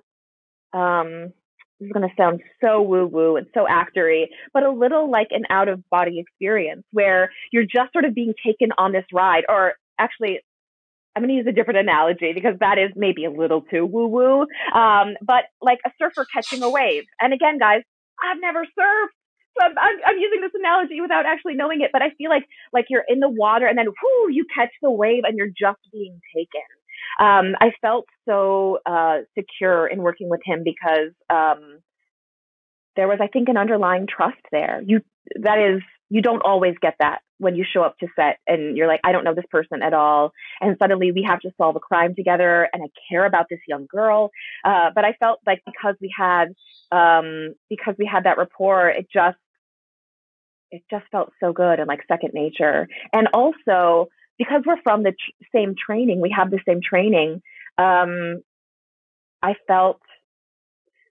um 0.74 1.34
this 1.80 1.88
is 1.88 1.92
going 1.92 2.08
to 2.08 2.16
sound 2.16 2.42
so 2.64 2.82
woo 2.82 3.06
woo 3.06 3.36
and 3.36 3.48
so 3.54 3.66
actory, 3.66 4.26
but 4.54 4.64
a 4.64 4.72
little 4.72 5.12
like 5.12 5.28
an 5.32 5.44
out 5.50 5.68
of 5.68 5.84
body 5.90 6.20
experience 6.20 6.84
where 6.92 7.32
you're 7.52 7.66
just 7.66 7.92
sort 7.92 8.06
of 8.06 8.16
being 8.16 8.34
taken 8.46 8.70
on 8.78 8.94
this 8.94 9.04
ride. 9.12 9.44
Or 9.50 9.74
actually, 10.00 10.40
I'm 11.16 11.24
going 11.24 11.30
to 11.30 11.36
use 11.36 11.48
a 11.50 11.52
different 11.52 11.80
analogy 11.80 12.32
because 12.34 12.56
that 12.62 12.78
is 12.78 12.92
maybe 12.96 13.26
a 13.26 13.32
little 13.32 13.62
too 13.62 13.86
woo 13.86 14.08
woo. 14.08 14.42
Um, 14.74 15.16
but 15.22 15.52
like 15.62 15.80
a 15.86 15.92
surfer 16.00 16.26
catching 16.34 16.64
a 16.64 16.70
wave. 16.70 17.04
And 17.20 17.34
again, 17.34 17.58
guys, 17.58 17.82
I've 18.24 18.40
never 18.40 18.62
surfed. 18.62 19.16
So 19.60 19.66
I'm, 19.66 19.78
I'm, 19.78 19.98
I'm, 20.06 20.18
using 20.18 20.42
this 20.42 20.52
analogy 20.54 21.00
without 21.00 21.26
actually 21.26 21.56
knowing 21.56 21.80
it, 21.80 21.92
but 21.94 22.02
I 22.02 22.10
feel 22.18 22.30
like 22.30 22.44
like 22.74 22.86
you're 22.90 23.06
in 23.08 23.22
the 23.22 23.30
water 23.30 23.66
and 23.66 23.78
then 23.78 23.88
whoo, 23.88 24.30
you 24.30 24.46
catch 24.54 24.72
the 24.82 24.92
wave 24.92 25.24
and 25.24 25.38
you're 25.38 25.48
just 25.48 25.80
being 25.94 26.20
taken. 26.36 26.68
Um, 27.20 27.56
I 27.60 27.72
felt 27.82 28.06
so 28.28 28.80
uh, 28.86 29.20
secure 29.38 29.88
in 29.88 30.00
working 30.00 30.30
with 30.30 30.42
him 30.44 30.64
because 30.64 31.12
um, 31.30 31.80
there 32.96 33.08
was, 33.08 33.20
I 33.22 33.28
think, 33.28 33.50
an 33.50 33.58
underlying 33.58 34.08
trust 34.08 34.42
there. 34.52 34.82
You 34.86 35.02
that 35.42 35.60
is, 35.60 35.82
you 36.10 36.22
don't 36.22 36.42
always 36.42 36.76
get 36.82 36.96
that 37.00 37.22
when 37.38 37.56
you 37.56 37.66
show 37.70 37.82
up 37.82 37.98
to 38.00 38.08
set 38.16 38.38
and 38.48 38.78
you're 38.78 38.88
like, 38.88 39.02
I 39.04 39.12
don't 39.12 39.24
know 39.24 39.34
this 39.34 39.46
person 39.50 39.82
at 39.82 39.94
all. 39.94 40.32
And 40.62 40.78
suddenly 40.80 41.12
we 41.12 41.24
have 41.28 41.40
to 41.42 41.52
solve 41.58 41.76
a 41.76 41.80
crime 41.80 42.16
together 42.16 42.70
and 42.72 42.84
I 42.84 42.88
care 43.10 43.26
about 43.26 43.48
this 43.50 43.60
young 43.68 43.88
girl. 43.90 44.32
Uh, 44.64 44.92
but 44.94 45.04
I 45.04 45.14
felt 45.20 45.40
like 45.46 45.62
because 45.66 45.96
we 46.00 46.14
had, 46.18 46.54
um, 46.92 47.56
because 47.70 47.96
we 47.98 48.06
had 48.06 48.24
that 48.24 48.38
rapport, 48.38 48.90
it 48.90 49.08
just, 49.12 49.38
it 50.72 50.84
just 50.90 51.06
felt 51.12 51.32
so 51.40 51.52
good 51.52 51.80
and 51.80 51.88
like 51.88 52.02
second 52.08 52.32
nature. 52.34 52.88
And 53.12 53.28
also 53.34 54.08
because 54.38 54.64
we're 54.66 54.82
from 54.84 55.04
the 55.04 55.12
tr- 55.12 55.46
same 55.54 55.76
training, 55.76 56.22
we 56.22 56.34
have 56.36 56.52
the 56.52 56.60
same 56.68 56.80
training. 56.82 57.42
Um, 57.78 58.42
I 59.42 59.56
felt 59.68 60.02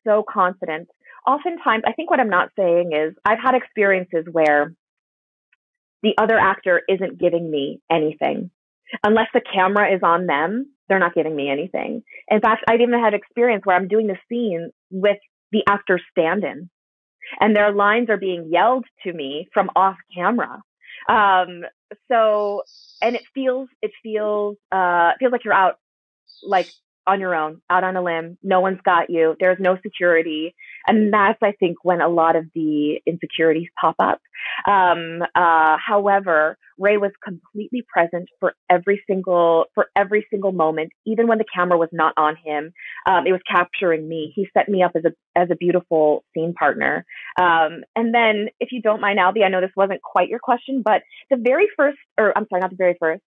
so 0.06 0.24
confident. 0.28 0.88
Oftentimes, 1.26 1.84
I 1.86 1.92
think 1.92 2.10
what 2.10 2.20
I'm 2.20 2.30
not 2.30 2.50
saying 2.56 2.92
is 2.92 3.14
I've 3.24 3.38
had 3.42 3.54
experiences 3.54 4.26
where 4.30 4.74
the 6.02 6.14
other 6.18 6.38
actor 6.38 6.82
isn't 6.88 7.18
giving 7.18 7.50
me 7.50 7.80
anything. 7.90 8.50
Unless 9.02 9.28
the 9.32 9.40
camera 9.40 9.94
is 9.94 10.00
on 10.02 10.26
them, 10.26 10.70
they're 10.88 10.98
not 10.98 11.14
giving 11.14 11.34
me 11.34 11.48
anything. 11.50 12.02
In 12.28 12.40
fact, 12.40 12.64
I've 12.68 12.80
even 12.80 13.00
had 13.00 13.14
experience 13.14 13.62
where 13.64 13.76
I'm 13.76 13.88
doing 13.88 14.06
the 14.06 14.18
scene 14.28 14.70
with 14.90 15.16
the 15.50 15.62
actor 15.66 15.98
stand 16.12 16.44
in 16.44 16.68
and 17.40 17.54
their 17.54 17.72
lines 17.72 18.10
are 18.10 18.16
being 18.16 18.48
yelled 18.50 18.84
to 19.04 19.12
me 19.12 19.48
from 19.52 19.70
off 19.74 19.96
camera. 20.14 20.62
Um, 21.08 21.62
so, 22.10 22.62
and 23.02 23.14
it 23.16 23.22
feels, 23.34 23.68
it 23.82 23.92
feels, 24.02 24.56
uh, 24.72 25.12
feels 25.18 25.32
like 25.32 25.44
you're 25.44 25.54
out 25.54 25.78
like 26.42 26.68
on 27.06 27.20
your 27.20 27.34
own, 27.34 27.60
out 27.70 27.84
on 27.84 27.96
a 27.96 28.02
limb. 28.02 28.38
No 28.42 28.60
one's 28.60 28.80
got 28.84 29.10
you. 29.10 29.36
There's 29.38 29.58
no 29.60 29.78
security. 29.82 30.54
And 30.86 31.12
that's, 31.12 31.38
I 31.42 31.52
think, 31.52 31.78
when 31.82 32.00
a 32.00 32.08
lot 32.08 32.36
of 32.36 32.46
the 32.54 33.00
insecurities 33.06 33.68
pop 33.80 33.96
up. 33.98 34.20
Um, 34.66 35.22
uh, 35.34 35.76
however, 35.84 36.58
Ray 36.78 36.96
was 36.96 37.12
completely 37.22 37.84
present 37.92 38.28
for 38.40 38.54
every 38.68 39.02
single, 39.06 39.66
for 39.74 39.86
every 39.96 40.26
single 40.30 40.52
moment, 40.52 40.92
even 41.06 41.26
when 41.26 41.38
the 41.38 41.44
camera 41.54 41.78
was 41.78 41.88
not 41.92 42.14
on 42.16 42.36
him. 42.44 42.72
Um, 43.06 43.26
it 43.26 43.32
was 43.32 43.40
capturing 43.50 44.08
me. 44.08 44.32
He 44.34 44.48
set 44.52 44.68
me 44.68 44.82
up 44.82 44.92
as 44.94 45.04
a, 45.04 45.12
as 45.38 45.48
a 45.50 45.56
beautiful 45.56 46.24
scene 46.34 46.54
partner. 46.54 47.04
Um, 47.40 47.84
and 47.96 48.12
then 48.14 48.48
if 48.60 48.70
you 48.72 48.82
don't 48.82 49.00
mind, 49.00 49.18
Albie, 49.18 49.44
I 49.44 49.48
know 49.48 49.60
this 49.60 49.70
wasn't 49.76 50.02
quite 50.02 50.28
your 50.28 50.40
question, 50.40 50.82
but 50.84 51.02
the 51.30 51.36
very 51.36 51.68
first, 51.76 51.98
or 52.18 52.36
I'm 52.36 52.46
sorry, 52.48 52.60
not 52.60 52.70
the 52.70 52.76
very 52.76 52.96
first, 52.98 53.22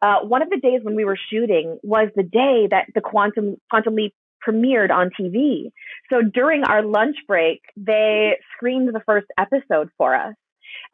uh, 0.00 0.20
one 0.22 0.42
of 0.42 0.50
the 0.50 0.58
days 0.58 0.80
when 0.82 0.94
we 0.94 1.04
were 1.04 1.18
shooting 1.30 1.78
was 1.82 2.08
the 2.14 2.22
day 2.22 2.68
that 2.70 2.86
the 2.94 3.00
Quantum 3.00 3.56
Quantum 3.68 3.96
Leap 3.96 4.14
premiered 4.46 4.90
on 4.90 5.10
TV. 5.18 5.70
So 6.10 6.22
during 6.22 6.64
our 6.64 6.82
lunch 6.82 7.16
break, 7.26 7.60
they 7.76 8.36
screened 8.56 8.88
the 8.88 9.02
first 9.06 9.26
episode 9.38 9.90
for 9.96 10.14
us. 10.14 10.34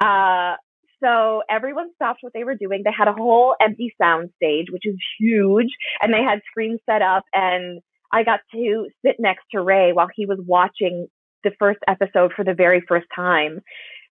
Uh, 0.01 0.57
so 1.03 1.43
everyone 1.51 1.91
stopped 1.95 2.21
what 2.23 2.33
they 2.33 2.45
were 2.45 2.55
doing. 2.55 2.83
They 2.85 2.93
had 2.97 3.09
a 3.09 3.13
whole 3.13 3.55
empty 3.61 3.95
sound 4.01 4.31
stage, 4.37 4.67
which 4.71 4.87
is 4.87 4.97
huge, 5.19 5.69
and 6.01 6.13
they 6.13 6.23
had 6.23 6.41
screens 6.51 6.81
set 6.89 7.03
up. 7.03 7.25
And 7.33 7.81
I 8.13 8.23
got 8.23 8.41
to 8.53 8.87
sit 9.05 9.17
next 9.19 9.45
to 9.53 9.61
Ray 9.61 9.93
while 9.93 10.09
he 10.15 10.25
was 10.25 10.39
watching 10.47 11.09
the 11.43 11.53
first 11.59 11.81
episode 11.87 12.33
for 12.35 12.45
the 12.45 12.55
very 12.55 12.83
first 12.89 13.07
time. 13.15 13.61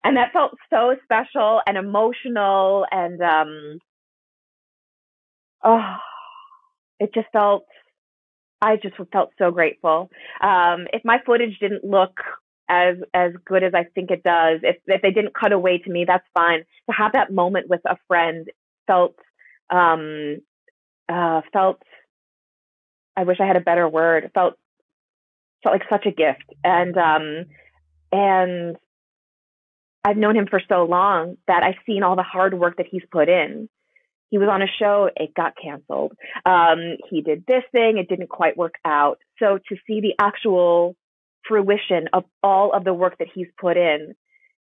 And 0.04 0.18
that 0.18 0.34
felt 0.34 0.52
so 0.70 0.96
special 1.04 1.62
and 1.66 1.78
emotional 1.78 2.86
and 2.92 3.22
um, 3.22 3.80
oh, 5.64 5.96
it 7.00 7.12
just 7.14 7.28
felt, 7.32 7.64
I 8.64 8.78
just 8.78 8.96
felt 9.12 9.32
so 9.38 9.52
grateful. 9.52 10.10
Um, 10.42 10.88
if 10.94 11.04
my 11.04 11.20
footage 11.26 11.60
didn't 11.60 11.84
look 11.84 12.18
as 12.70 12.96
as 13.14 13.34
good 13.46 13.62
as 13.62 13.74
I 13.76 13.84
think 13.94 14.10
it 14.10 14.24
does, 14.24 14.62
if 14.64 14.78
if 14.88 15.02
they 15.02 15.12
didn't 15.12 15.36
cut 15.36 15.52
away 15.52 15.80
to 15.80 15.92
me, 15.92 16.06
that's 16.08 16.26
fine. 16.34 16.60
To 16.90 16.96
have 16.96 17.12
that 17.12 17.32
moment 17.32 17.68
with 17.70 17.82
a 17.86 17.98
friend 18.08 18.48
felt 18.88 19.16
um, 19.70 20.38
uh, 21.10 21.42
felt. 21.52 21.82
I 23.16 23.26
wish 23.26 23.38
I 23.42 23.46
had 23.46 23.58
a 23.58 23.62
better 23.62 23.88
word. 23.88 24.32
Felt 24.34 24.58
felt 25.62 25.76
like 25.76 25.90
such 25.90 26.06
a 26.06 26.12
gift, 26.12 26.46
and 26.64 26.98
um, 26.98 27.46
and 28.14 28.78
I've 30.06 30.18
known 30.18 30.38
him 30.38 30.48
for 30.50 30.62
so 30.70 30.86
long 30.86 31.38
that 31.48 31.64
I've 31.64 31.84
seen 31.86 32.02
all 32.02 32.16
the 32.16 32.24
hard 32.24 32.54
work 32.54 32.78
that 32.78 32.88
he's 32.90 33.04
put 33.12 33.28
in 33.28 33.68
he 34.34 34.40
was 34.40 34.50
on 34.50 34.64
a 34.64 34.74
show, 34.80 35.12
it 35.16 35.36
got 35.36 35.54
canceled. 35.64 36.14
Um, 36.44 36.98
he 37.08 37.22
did 37.22 37.44
this 37.48 37.62
thing, 37.72 38.00
it 38.00 38.10
didn't 38.10 38.30
quite 38.30 38.58
work 38.58 38.74
out. 38.84 39.20
So 39.38 39.60
to 39.70 39.76
see 39.86 40.02
the 40.02 40.16
actual 40.20 40.96
fruition 41.48 42.08
of 42.14 42.24
all 42.42 42.74
of 42.74 42.84
the 42.84 42.96
work 42.96 43.20
that 43.20 43.28
he's 43.32 43.46
put 43.62 43.78
in, 43.78 44.16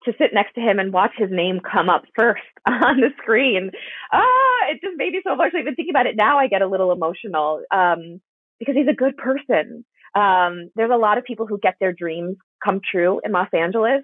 to 0.07 0.13
sit 0.19 0.35
next 0.35 0.55
to 0.55 0.61
him 0.61 0.81
and 0.81 0.93
watch 0.93 1.13
his 1.17 1.29
name 1.31 1.61
come 1.61 1.89
up 1.89 2.03
first 2.17 2.43
on 2.67 2.97
the 2.99 3.11
screen, 3.23 3.71
ah, 4.13 4.71
it 4.73 4.81
just 4.83 4.97
made 4.97 5.13
me 5.13 5.21
so 5.25 5.35
emotional. 5.35 5.63
Even 5.63 5.77
thinking 5.77 5.95
about 5.95 6.07
it 6.07 6.17
now, 6.17 6.37
I 6.37 6.49
get 6.49 6.61
a 6.61 6.67
little 6.67 6.91
emotional 6.91 7.63
um, 7.71 8.21
because 8.59 8.75
he's 8.75 8.89
a 8.91 8.93
good 8.93 9.17
person. 9.17 9.85
Um, 10.17 10.71
there's 10.75 10.91
a 10.93 10.99
lot 10.99 11.17
of 11.17 11.23
people 11.23 11.47
who 11.47 11.61
get 11.61 11.77
their 11.79 11.93
dreams 11.93 12.39
come 12.65 12.81
true 12.91 13.21
in 13.25 13.31
Los 13.31 13.51
Angeles 13.55 14.03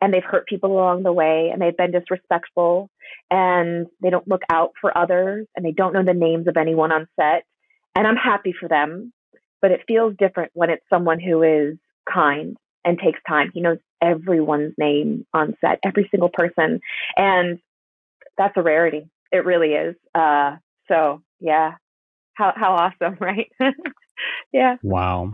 and 0.00 0.12
they've 0.12 0.22
hurt 0.24 0.46
people 0.46 0.72
along 0.72 1.02
the 1.02 1.12
way 1.12 1.50
and 1.52 1.60
they've 1.60 1.76
been 1.76 1.92
disrespectful 1.92 2.90
and 3.30 3.86
they 4.02 4.10
don't 4.10 4.28
look 4.28 4.42
out 4.50 4.72
for 4.80 4.96
others 4.96 5.46
and 5.54 5.64
they 5.64 5.72
don't 5.72 5.92
know 5.92 6.04
the 6.04 6.14
names 6.14 6.46
of 6.46 6.56
anyone 6.56 6.92
on 6.92 7.08
set. 7.18 7.44
And 7.94 8.06
I'm 8.06 8.16
happy 8.16 8.54
for 8.58 8.68
them, 8.68 9.12
but 9.62 9.70
it 9.70 9.80
feels 9.88 10.14
different 10.18 10.50
when 10.54 10.70
it's 10.70 10.84
someone 10.90 11.18
who 11.18 11.42
is 11.42 11.76
kind 12.12 12.56
and 12.84 12.98
takes 12.98 13.20
time. 13.26 13.50
He 13.54 13.60
knows 13.60 13.78
everyone's 14.02 14.74
name 14.78 15.26
on 15.32 15.54
set, 15.60 15.80
every 15.84 16.08
single 16.10 16.30
person. 16.32 16.80
And 17.16 17.58
that's 18.36 18.56
a 18.56 18.62
rarity. 18.62 19.08
It 19.32 19.44
really 19.44 19.70
is. 19.70 19.96
Uh, 20.14 20.56
so 20.88 21.22
yeah, 21.40 21.72
how, 22.34 22.52
how 22.54 22.72
awesome, 22.72 23.16
right? 23.20 23.50
yeah. 24.52 24.76
Wow. 24.82 25.32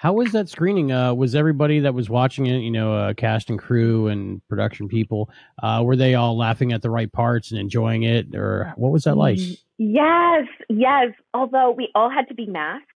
How 0.00 0.12
was 0.12 0.32
that 0.32 0.48
screening? 0.48 0.92
Uh, 0.92 1.14
was 1.14 1.34
everybody 1.34 1.80
that 1.80 1.94
was 1.94 2.10
watching 2.10 2.46
it, 2.46 2.58
you 2.58 2.70
know, 2.70 2.94
uh, 2.94 3.14
cast 3.14 3.50
and 3.50 3.58
crew 3.58 4.08
and 4.08 4.46
production 4.48 4.88
people, 4.88 5.30
uh, 5.62 5.82
were 5.84 5.96
they 5.96 6.14
all 6.14 6.36
laughing 6.36 6.72
at 6.72 6.82
the 6.82 6.90
right 6.90 7.10
parts 7.12 7.50
and 7.50 7.60
enjoying 7.60 8.02
it, 8.02 8.34
or 8.34 8.72
what 8.76 8.92
was 8.92 9.04
that 9.04 9.16
like? 9.16 9.38
Yes, 9.78 10.46
yes. 10.68 11.08
Although 11.32 11.70
we 11.70 11.90
all 11.94 12.10
had 12.10 12.28
to 12.28 12.34
be 12.34 12.46
masked, 12.46 12.88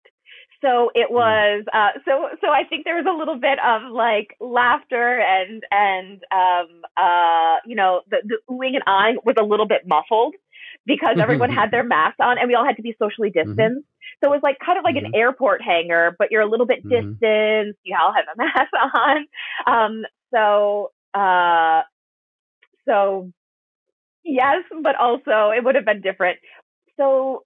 so 0.60 0.90
it 0.94 1.08
mm. 1.10 1.14
was. 1.14 1.64
Uh, 1.72 1.98
so 2.04 2.28
so 2.40 2.48
I 2.48 2.64
think 2.68 2.84
there 2.84 2.96
was 2.96 3.06
a 3.06 3.16
little 3.16 3.38
bit 3.38 3.58
of 3.64 3.92
like 3.92 4.36
laughter 4.40 5.20
and 5.20 5.62
and 5.70 6.22
um, 6.32 6.82
uh, 6.96 7.56
you 7.66 7.76
know 7.76 8.02
the, 8.10 8.18
the 8.24 8.38
oohing 8.50 8.74
and 8.74 8.82
eyeing 8.86 9.18
was 9.24 9.36
a 9.38 9.44
little 9.44 9.66
bit 9.66 9.86
muffled 9.86 10.34
because 10.86 11.16
everyone 11.20 11.50
had 11.50 11.70
their 11.70 11.84
masks 11.84 12.18
on 12.20 12.38
and 12.38 12.48
we 12.48 12.54
all 12.54 12.64
had 12.64 12.76
to 12.76 12.82
be 12.82 12.96
socially 12.98 13.30
Mm-hmm. 13.44 13.68
distanced. 13.68 13.86
So 14.22 14.30
it 14.32 14.36
was 14.36 14.40
like 14.42 14.58
kind 14.64 14.78
of 14.78 14.84
like 14.84 14.96
an 14.96 15.06
airport 15.14 15.62
hangar, 15.62 16.16
but 16.18 16.28
you're 16.30 16.42
a 16.42 16.48
little 16.48 16.66
bit 16.66 16.84
Mhm. 16.84 17.20
distanced. 17.28 17.78
You 17.84 17.96
all 18.00 18.12
have 18.14 18.24
a 18.32 18.36
mask 18.38 18.72
on. 18.94 19.26
Um, 19.66 20.04
so, 20.32 20.92
uh, 21.14 21.82
so 22.88 23.30
yes, 24.24 24.62
but 24.82 24.96
also 24.96 25.50
it 25.56 25.64
would 25.64 25.74
have 25.74 25.84
been 25.84 26.00
different. 26.00 26.38
So 26.98 27.44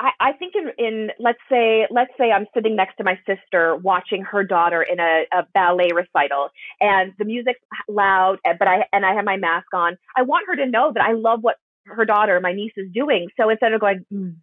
I, 0.00 0.10
I 0.20 0.32
think 0.32 0.54
in, 0.54 0.70
in 0.84 1.10
let's 1.18 1.38
say 1.50 1.86
let's 1.90 2.10
say 2.18 2.30
I'm 2.32 2.46
sitting 2.54 2.76
next 2.76 2.96
to 2.96 3.04
my 3.04 3.18
sister 3.26 3.76
watching 3.76 4.22
her 4.22 4.44
daughter 4.44 4.82
in 4.82 4.98
a, 5.00 5.24
a 5.32 5.46
ballet 5.54 5.90
recital 5.94 6.48
and 6.80 7.12
the 7.18 7.24
music's 7.24 7.60
loud 7.88 8.38
but 8.44 8.66
I 8.68 8.86
and 8.92 9.04
I 9.04 9.14
have 9.14 9.24
my 9.24 9.36
mask 9.36 9.66
on. 9.74 9.96
I 10.16 10.22
want 10.22 10.46
her 10.48 10.56
to 10.56 10.66
know 10.66 10.92
that 10.94 11.02
I 11.04 11.12
love 11.12 11.40
what 11.42 11.56
her 11.86 12.04
daughter, 12.04 12.40
my 12.40 12.52
niece, 12.52 12.72
is 12.76 12.90
doing. 12.92 13.28
So 13.38 13.48
instead 13.48 13.72
of 13.72 13.80
going, 13.80 14.04
mm, 14.12 14.36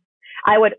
I 0.45 0.57
would. 0.57 0.75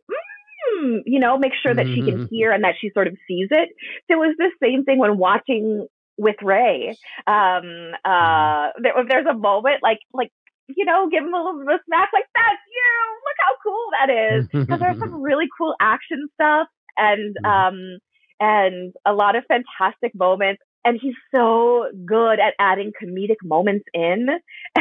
Mm, 0.83 1.01
you 1.07 1.19
know, 1.21 1.39
make 1.39 1.53
sure 1.63 1.75
that 1.75 1.87
she 1.95 2.03
can 2.03 2.19
Mhm. 2.19 2.29
hear 2.31 2.53
and 2.53 2.63
that 2.65 2.75
she 2.81 2.91
sort 2.91 3.07
of 3.07 3.17
sees 3.27 3.49
it. 3.51 3.71
So 4.07 4.15
it 4.23 4.27
was 4.27 4.37
the 4.39 4.51
same 4.63 4.85
thing 4.85 4.99
when 4.99 5.17
watching 5.17 5.87
with 6.19 6.37
Ray. 6.43 6.99
Um, 7.27 7.95
uh, 8.05 8.71
there, 8.83 8.93
there's 9.09 9.27
a 9.27 9.35
moment 9.35 9.83
like, 9.83 10.01
like, 10.13 10.31
you 10.67 10.85
know, 10.85 11.09
give 11.09 11.23
him 11.25 11.33
a 11.33 11.37
little 11.43 11.65
bit 11.65 11.75
of 11.75 11.81
smack, 11.87 12.11
like, 12.13 12.27
that's 12.35 12.63
you. 12.69 12.93
Look 13.25 13.39
how 13.39 13.55
cool 13.65 13.87
that 13.99 14.11
is. 14.11 14.47
Because 14.67 14.81
there's 14.81 14.99
some 14.99 15.23
really 15.23 15.47
cool 15.57 15.75
action 15.81 16.29
stuff 16.35 16.69
and, 16.97 17.37
Mhm. 17.45 17.49
um, 17.49 17.99
and 18.41 18.93
a 19.07 19.13
lot 19.13 19.37
of 19.37 19.45
fantastic 19.47 20.15
moments. 20.15 20.63
And 20.85 20.99
he's 21.01 21.15
so 21.35 21.87
good 22.07 22.39
at 22.41 22.55
adding 22.59 22.93
comedic 23.03 23.37
moments 23.45 23.85
in, 23.93 24.29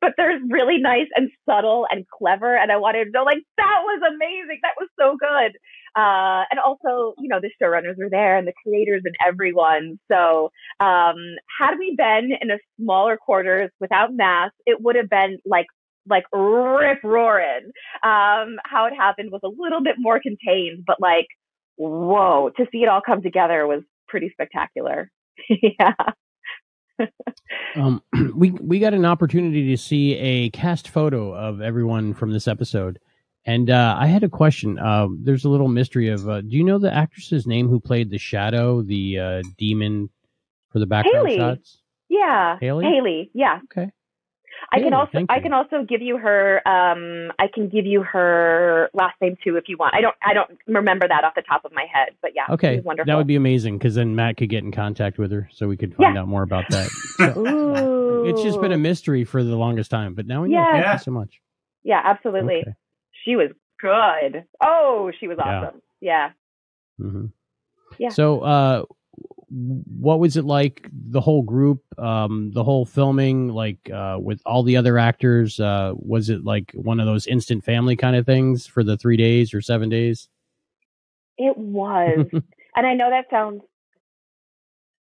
but 0.00 0.12
they're 0.16 0.38
really 0.50 0.78
nice 0.78 1.06
and 1.14 1.30
subtle 1.48 1.86
and 1.90 2.04
clever. 2.08 2.56
And 2.56 2.70
I 2.72 2.76
wanted 2.76 3.06
to 3.06 3.10
know, 3.12 3.22
like, 3.24 3.42
that 3.56 3.80
was 3.82 4.02
amazing. 4.06 4.58
That 4.62 4.74
was 4.78 4.88
so 4.98 5.16
good. 5.18 5.52
Uh, 5.96 6.44
and 6.50 6.60
also, 6.60 7.14
you 7.18 7.28
know, 7.28 7.40
the 7.40 7.50
showrunners 7.62 7.96
were 7.96 8.10
there 8.10 8.36
and 8.36 8.46
the 8.46 8.52
creators 8.62 9.02
and 9.04 9.14
everyone. 9.26 9.98
So, 10.10 10.50
um, 10.80 11.16
had 11.58 11.76
we 11.78 11.94
been 11.96 12.30
in 12.40 12.50
a 12.50 12.58
smaller 12.80 13.16
quarters 13.16 13.70
without 13.80 14.12
masks, 14.12 14.56
it 14.66 14.80
would 14.82 14.96
have 14.96 15.08
been 15.08 15.38
like, 15.46 15.66
like 16.08 16.24
rip 16.32 16.98
roaring. 17.02 17.70
Um, 18.02 18.58
how 18.64 18.86
it 18.90 18.94
happened 18.96 19.30
was 19.32 19.40
a 19.44 19.48
little 19.48 19.82
bit 19.82 19.96
more 19.98 20.20
contained, 20.20 20.84
but 20.86 20.96
like, 21.00 21.26
whoa, 21.76 22.50
to 22.56 22.66
see 22.72 22.78
it 22.78 22.88
all 22.88 23.00
come 23.04 23.22
together 23.22 23.66
was 23.66 23.82
pretty 24.08 24.30
spectacular. 24.30 25.10
yeah. 25.48 25.94
Um, 27.74 28.02
we 28.34 28.50
we 28.52 28.78
got 28.78 28.94
an 28.94 29.04
opportunity 29.04 29.68
to 29.68 29.76
see 29.76 30.14
a 30.16 30.50
cast 30.50 30.88
photo 30.88 31.34
of 31.34 31.60
everyone 31.60 32.14
from 32.14 32.32
this 32.32 32.48
episode, 32.48 32.98
and 33.44 33.70
uh, 33.70 33.96
I 33.98 34.06
had 34.06 34.24
a 34.24 34.28
question. 34.28 34.78
Uh, 34.78 35.08
there's 35.22 35.44
a 35.44 35.48
little 35.48 35.68
mystery 35.68 36.08
of. 36.08 36.28
Uh, 36.28 36.40
do 36.40 36.56
you 36.56 36.64
know 36.64 36.78
the 36.78 36.92
actress's 36.92 37.46
name 37.46 37.68
who 37.68 37.80
played 37.80 38.10
the 38.10 38.18
shadow, 38.18 38.82
the 38.82 39.18
uh, 39.18 39.42
demon, 39.58 40.10
for 40.70 40.78
the 40.78 40.86
background 40.86 41.28
Haley. 41.28 41.38
shots? 41.38 41.82
Yeah. 42.08 42.56
Haley? 42.60 42.84
Haley. 42.84 43.30
Yeah. 43.34 43.60
Okay. 43.64 43.90
I 44.72 44.80
can 44.80 44.92
also 44.92 45.26
I 45.28 45.40
can 45.40 45.52
also 45.52 45.84
give 45.84 46.02
you 46.02 46.16
her 46.18 46.66
um 46.66 47.32
I 47.38 47.46
can 47.52 47.68
give 47.68 47.86
you 47.86 48.02
her 48.02 48.90
last 48.94 49.14
name 49.20 49.36
too 49.42 49.56
if 49.56 49.64
you 49.68 49.76
want. 49.76 49.94
I 49.94 50.00
don't 50.00 50.14
I 50.24 50.34
don't 50.34 50.58
remember 50.66 51.06
that 51.08 51.24
off 51.24 51.34
the 51.34 51.42
top 51.42 51.64
of 51.64 51.72
my 51.72 51.86
head, 51.92 52.10
but 52.22 52.32
yeah. 52.34 52.44
Okay, 52.50 52.80
wonderful. 52.80 53.10
that 53.10 53.16
would 53.16 53.26
be 53.26 53.36
amazing 53.36 53.78
because 53.78 53.94
then 53.94 54.14
Matt 54.14 54.36
could 54.36 54.48
get 54.50 54.64
in 54.64 54.72
contact 54.72 55.18
with 55.18 55.30
her 55.32 55.48
so 55.52 55.68
we 55.68 55.76
could 55.76 55.94
find 55.94 56.16
out 56.18 56.28
more 56.28 56.42
about 56.42 56.64
that. 56.70 56.90
So, 57.16 57.32
Ooh. 57.38 58.22
it's 58.26 58.42
just 58.42 58.60
been 58.60 58.72
a 58.72 58.76
mystery 58.78 59.24
for 59.24 59.42
the 59.42 59.56
longest 59.56 59.90
time, 59.90 60.14
but 60.14 60.26
now 60.26 60.42
we 60.42 60.48
know. 60.50 60.58
Yes. 60.58 60.68
Thank 60.70 60.84
Yeah. 60.84 60.92
you 60.92 60.98
so 60.98 61.10
much. 61.10 61.40
Yeah, 61.82 62.02
absolutely. 62.04 62.56
Okay. 62.56 62.74
She 63.24 63.36
was 63.36 63.50
good. 63.80 64.44
Oh, 64.62 65.10
she 65.18 65.26
was 65.26 65.38
Yeah. 65.38 65.60
awesome. 65.60 65.82
Yeah. 66.00 66.30
hmm 66.98 67.26
Yeah. 67.98 68.10
So, 68.10 68.40
uh, 68.40 68.84
what 69.48 70.18
was 70.18 70.36
it 70.36 70.44
like? 70.44 70.88
The 70.92 71.20
whole 71.20 71.42
group, 71.42 71.82
um, 71.98 72.50
the 72.52 72.64
whole 72.64 72.84
filming, 72.84 73.48
like 73.48 73.90
uh, 73.90 74.18
with 74.20 74.40
all 74.44 74.62
the 74.62 74.76
other 74.76 74.98
actors. 74.98 75.60
Uh, 75.60 75.92
was 75.94 76.30
it 76.30 76.44
like 76.44 76.72
one 76.74 76.98
of 76.98 77.06
those 77.06 77.26
instant 77.26 77.64
family 77.64 77.96
kind 77.96 78.16
of 78.16 78.26
things 78.26 78.66
for 78.66 78.82
the 78.82 78.96
three 78.96 79.16
days 79.16 79.54
or 79.54 79.60
seven 79.60 79.88
days? 79.88 80.28
It 81.38 81.56
was. 81.56 82.26
and 82.32 82.86
I 82.86 82.94
know 82.94 83.10
that 83.10 83.26
sounds 83.30 83.62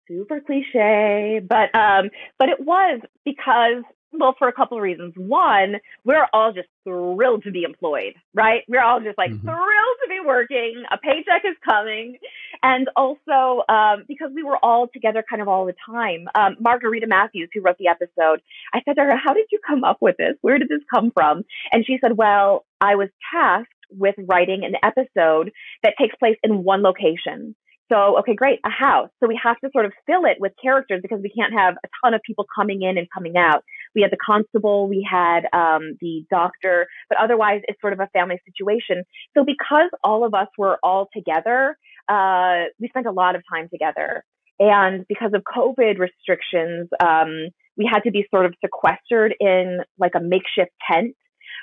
super 0.08 0.42
cliche, 0.42 1.42
but 1.48 1.74
um 1.76 2.10
but 2.38 2.50
it 2.50 2.60
was 2.60 3.00
because 3.24 3.84
well 4.20 4.36
for 4.38 4.48
a 4.48 4.54
couple 4.54 4.78
of 4.78 4.84
reasons. 4.84 5.14
One, 5.18 5.76
we're 6.06 6.28
all 6.34 6.52
just 6.54 6.68
thrilled 6.84 7.44
to 7.44 7.52
be 7.52 7.64
employed, 7.64 8.14
right? 8.34 8.62
We're 8.68 8.82
all 8.84 9.00
just 9.00 9.18
like 9.18 9.32
Mhm. 9.32 9.42
thrilled 9.42 9.98
to 10.04 10.10
be 10.10 10.20
working. 10.26 10.84
A 10.92 10.98
paycheck 10.98 11.44
is 11.46 11.58
coming. 11.68 12.18
And 12.62 12.90
also 12.96 13.64
um 13.70 14.04
because 14.08 14.32
we 14.34 14.44
were 14.44 14.58
all 14.64 14.88
together 14.88 15.24
kind 15.28 15.42
of 15.42 15.48
all 15.48 15.66
the 15.66 15.76
time. 15.86 16.28
Um 16.36 16.56
Margarita 16.60 17.08
Matthews 17.08 17.50
who 17.54 17.62
wrote 17.62 17.78
the 17.78 17.88
episode, 17.88 18.42
I 18.74 18.82
said 18.86 18.96
to 18.98 19.04
her, 19.04 19.16
"How 19.18 19.34
did 19.34 19.48
you 19.52 19.60
come 19.68 19.84
up 19.84 19.98
with 20.02 20.18
this? 20.18 20.36
Where 20.42 20.58
did 20.60 20.70
this 20.70 20.82
come 20.94 21.12
from?" 21.12 21.44
And 21.72 21.86
she 21.86 21.98
said, 22.00 22.18
"Well, 22.18 22.66
I 22.82 22.96
was 22.96 23.10
tasked 23.32 23.70
with 23.90 24.16
writing 24.28 24.64
an 24.66 24.76
episode 24.82 25.52
that 25.84 25.94
takes 26.00 26.16
place 26.16 26.38
in 26.44 26.64
one 26.64 26.82
location. 26.82 27.56
So, 27.92 28.18
okay, 28.20 28.34
great, 28.34 28.60
a 28.66 28.70
house. 28.72 29.10
So 29.20 29.28
we 29.28 29.40
have 29.44 29.60
to 29.60 29.70
sort 29.72 29.86
of 29.86 29.94
fill 30.08 30.26
it 30.26 30.38
with 30.40 30.54
characters 30.60 31.02
because 31.02 31.20
we 31.22 31.30
can't 31.30 31.54
have 31.54 31.76
a 31.84 31.88
ton 32.04 32.14
of 32.16 32.22
people 32.26 32.46
coming 32.56 32.82
in 32.82 32.98
and 32.98 33.08
coming 33.14 33.38
out. 33.38 33.64
We 33.96 34.02
had 34.02 34.12
the 34.12 34.18
constable, 34.24 34.88
we 34.88 35.08
had 35.10 35.46
um, 35.54 35.98
the 36.02 36.26
doctor, 36.30 36.88
but 37.10 37.18
otherwise 37.20 37.62
it's 37.68 37.80
sort 37.82 37.94
of 37.94 38.00
a 38.00 38.08
family 38.08 38.40
situation. 38.46 39.04
So 39.38 39.44
because 39.44 39.90
all 40.04 40.26
of 40.26 40.34
us 40.34 40.48
were 40.58 40.80
all 40.84 41.10
together, 41.14 41.78
uh, 42.10 42.64
we 42.80 42.90
spent 42.90 43.06
a 43.06 43.12
lot 43.12 43.36
of 43.36 43.44
time 43.52 43.70
together. 43.70 44.24
And 44.60 45.06
because 45.08 45.32
of 45.34 45.44
COVID 45.44 46.00
restrictions, 46.00 46.90
um, 47.00 47.50
we 47.78 47.90
had 47.92 48.02
to 48.02 48.12
be 48.12 48.26
sort 48.34 48.46
of 48.46 48.54
sequestered 48.64 49.36
in 49.40 49.80
like 49.98 50.14
a 50.16 50.20
makeshift 50.20 50.72
tent. 50.90 51.16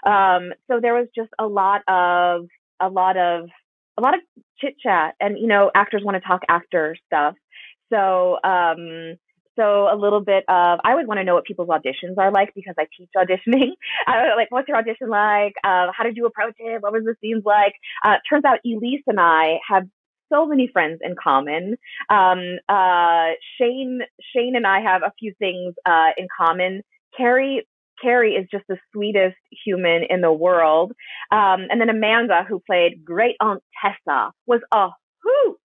Um, 0.05 0.53
so 0.69 0.81
there 0.81 0.95
was 0.95 1.07
just 1.15 1.31
a 1.39 1.47
lot 1.47 1.83
of 1.87 2.47
a 2.81 2.89
lot 2.89 3.17
of 3.17 3.49
a 3.99 4.03
lot 4.03 4.15
of 4.15 4.21
chit 4.59 4.75
chat, 4.83 5.15
and 5.21 5.39
you 5.39 5.47
know, 5.47 5.71
actors 5.75 6.03
want 6.05 6.17
to 6.17 6.27
talk 6.27 6.41
actor 6.49 6.97
stuff. 7.07 7.35
So 7.93 8.39
um, 8.43 9.17
so 9.57 9.89
a 9.93 9.97
little 9.97 10.21
bit 10.21 10.45
of 10.49 10.81
I 10.85 10.93
always 10.93 11.07
want 11.07 11.19
to 11.19 11.25
know 11.25 11.35
what 11.35 11.45
people's 11.45 11.69
auditions 11.69 12.19
are 12.19 12.31
like 12.31 12.53
because 12.55 12.75
I 12.79 12.87
teach 12.97 13.11
auditioning. 13.17 13.73
I 14.07 14.35
like, 14.37 14.51
what's 14.51 14.69
your 14.69 14.77
audition 14.77 15.09
like? 15.09 15.55
Uh, 15.65 15.89
how 15.97 16.05
did 16.05 16.17
you 16.17 16.27
approach 16.27 16.55
it? 16.59 16.83
What 16.83 16.93
was 16.93 17.05
the 17.05 17.15
scenes 17.21 17.43
like? 17.45 17.75
Uh, 18.05 18.17
turns 18.29 18.45
out 18.45 18.59
Elyse 18.67 19.03
and 19.07 19.21
I 19.21 19.59
have 19.69 19.85
so 20.33 20.47
many 20.47 20.69
friends 20.73 21.01
in 21.03 21.15
common. 21.23 21.77
Um, 22.09 22.59
uh, 22.69 23.31
Shane, 23.59 24.01
Shane 24.35 24.57
and 24.57 24.67
I 24.67 24.81
have 24.81 25.03
a 25.03 25.13
few 25.19 25.35
things 25.39 25.75
uh, 25.85 26.11
in 26.17 26.29
common. 26.37 26.83
Carrie, 27.17 27.67
Carrie 28.01 28.35
is 28.35 28.47
just 28.51 28.65
the 28.69 28.79
sweetest 28.93 29.37
human 29.65 30.03
in 30.09 30.21
the 30.21 30.33
world. 30.33 30.93
Um, 31.33 31.67
and 31.71 31.81
then 31.81 31.91
Amanda, 31.91 32.45
who 32.49 32.63
played 32.65 33.05
Great 33.05 33.37
Aunt 33.41 33.63
Tessa, 33.83 34.31
was 34.47 34.61
a 34.73 34.89
hoot. 35.23 35.59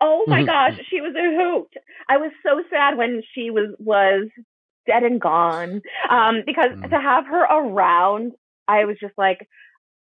Oh 0.00 0.24
my 0.28 0.42
Mhm. 0.42 0.46
gosh, 0.46 0.74
she 0.88 1.00
was 1.00 1.14
a 1.14 1.36
hoot. 1.36 1.72
I 2.08 2.16
was 2.16 2.32
so 2.42 2.62
sad 2.70 2.96
when 2.96 3.22
she 3.34 3.50
was 3.50 3.74
was 3.78 4.28
dead 4.86 5.02
and 5.02 5.20
gone. 5.20 5.82
Um, 6.08 6.42
because 6.46 6.70
Mm. 6.72 6.90
to 6.90 7.00
have 7.00 7.26
her 7.26 7.42
around, 7.44 8.32
I 8.66 8.84
was 8.86 8.96
just 9.00 9.16
like, 9.18 9.48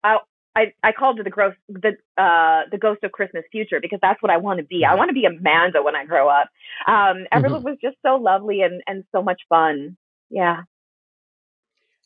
I 0.04 0.18
I, 0.54 0.72
I 0.82 0.92
called 0.92 1.16
her 1.18 1.24
the 1.24 1.30
gross 1.30 1.54
the 1.68 1.96
uh 2.18 2.62
the 2.70 2.78
ghost 2.78 3.02
of 3.04 3.12
Christmas 3.12 3.44
future 3.50 3.80
because 3.80 4.00
that's 4.02 4.22
what 4.22 4.30
I 4.30 4.36
want 4.38 4.58
to 4.58 4.64
be. 4.64 4.84
I 4.84 4.94
want 4.94 5.08
to 5.08 5.14
be 5.14 5.24
Amanda 5.24 5.82
when 5.82 5.96
I 5.96 6.04
grow 6.04 6.28
up. 6.28 6.48
Um, 6.86 7.26
everyone 7.32 7.62
was 7.62 7.78
just 7.82 7.96
so 8.04 8.16
lovely 8.16 8.60
and 8.62 8.82
and 8.86 9.04
so 9.12 9.22
much 9.22 9.40
fun. 9.48 9.96
Yeah. 10.30 10.62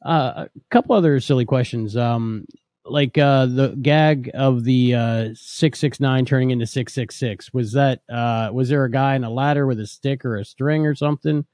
Uh, 0.04 0.46
a 0.46 0.50
couple 0.70 0.94
other 0.94 1.18
silly 1.20 1.44
questions. 1.44 1.96
Um, 1.96 2.46
like 2.88 3.18
uh, 3.18 3.46
the 3.46 3.76
gag 3.80 4.30
of 4.34 4.64
the 4.64 4.94
uh, 4.94 5.28
six 5.34 5.78
six 5.78 6.00
nine 6.00 6.24
turning 6.24 6.50
into 6.50 6.66
six 6.66 6.92
six 6.92 7.16
six. 7.16 7.52
Was 7.52 7.72
that 7.72 8.00
uh, 8.08 8.50
was 8.52 8.68
there 8.68 8.84
a 8.84 8.90
guy 8.90 9.14
in 9.14 9.24
a 9.24 9.30
ladder 9.30 9.66
with 9.66 9.80
a 9.80 9.86
stick 9.86 10.24
or 10.24 10.36
a 10.36 10.44
string 10.44 10.86
or 10.86 10.94
something? 10.94 11.44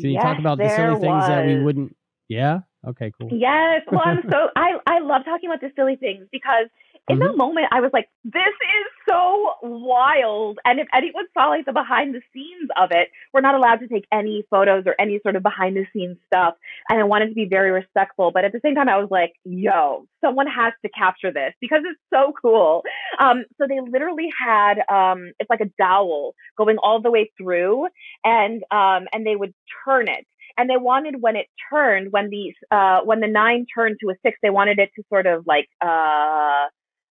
Can 0.00 0.10
you 0.10 0.18
talk 0.18 0.38
about 0.38 0.58
the 0.58 0.68
silly 0.68 0.94
there 0.94 0.96
things 0.96 1.26
that 1.28 1.44
we 1.44 1.62
wouldn't? 1.62 1.96
Yeah. 2.28 2.60
Okay. 2.86 3.12
Cool. 3.18 3.30
Yes. 3.32 3.82
Well, 3.90 4.02
I'm 4.04 4.22
so 4.30 4.48
I 4.56 4.78
I 4.86 4.98
love 5.00 5.24
talking 5.24 5.48
about 5.48 5.60
the 5.60 5.72
silly 5.74 5.96
things 5.96 6.26
because 6.30 6.66
in 7.08 7.18
the 7.18 7.36
moment 7.36 7.66
I 7.70 7.80
was 7.80 7.90
like, 7.92 8.08
this 8.24 8.42
is 8.42 8.86
so 9.08 9.52
wild. 9.62 10.58
And 10.64 10.80
if 10.80 10.88
anyone 10.94 11.24
saw 11.34 11.48
like 11.48 11.64
the 11.64 11.72
behind 11.72 12.14
the 12.14 12.20
scenes 12.32 12.68
of 12.76 12.90
it, 12.90 13.08
we're 13.32 13.40
not 13.40 13.54
allowed 13.54 13.76
to 13.76 13.88
take 13.88 14.06
any 14.12 14.44
photos 14.50 14.84
or 14.86 14.94
any 14.98 15.20
sort 15.22 15.36
of 15.36 15.42
behind 15.42 15.76
the 15.76 15.86
scenes 15.92 16.16
stuff. 16.26 16.54
And 16.88 16.98
I 16.98 17.04
wanted 17.04 17.28
to 17.28 17.34
be 17.34 17.46
very 17.46 17.70
respectful, 17.70 18.30
but 18.32 18.44
at 18.44 18.52
the 18.52 18.60
same 18.64 18.74
time 18.74 18.88
I 18.88 18.98
was 18.98 19.08
like, 19.10 19.32
yo, 19.44 20.06
someone 20.24 20.46
has 20.46 20.72
to 20.84 20.90
capture 20.90 21.32
this 21.32 21.52
because 21.60 21.82
it's 21.84 22.00
so 22.12 22.32
cool. 22.40 22.82
Um, 23.20 23.44
so 23.58 23.66
they 23.68 23.80
literally 23.80 24.28
had 24.38 24.78
um, 24.92 25.32
it's 25.38 25.50
like 25.50 25.60
a 25.60 25.70
dowel 25.78 26.34
going 26.58 26.78
all 26.78 27.00
the 27.00 27.10
way 27.10 27.30
through, 27.38 27.86
and 28.24 28.62
um, 28.70 29.06
and 29.12 29.26
they 29.26 29.36
would 29.36 29.54
turn 29.84 30.08
it 30.08 30.26
and 30.58 30.70
they 30.70 30.76
wanted 30.76 31.20
when 31.20 31.36
it 31.36 31.46
turned, 31.70 32.12
when 32.12 32.30
the 32.30 32.54
uh, 32.70 33.00
when 33.04 33.20
the 33.20 33.26
nine 33.26 33.66
turned 33.74 33.98
to 34.00 34.10
a 34.10 34.14
six, 34.24 34.38
they 34.42 34.50
wanted 34.50 34.78
it 34.78 34.90
to 34.96 35.02
sort 35.08 35.26
of 35.26 35.46
like 35.46 35.68
uh, 35.84 36.66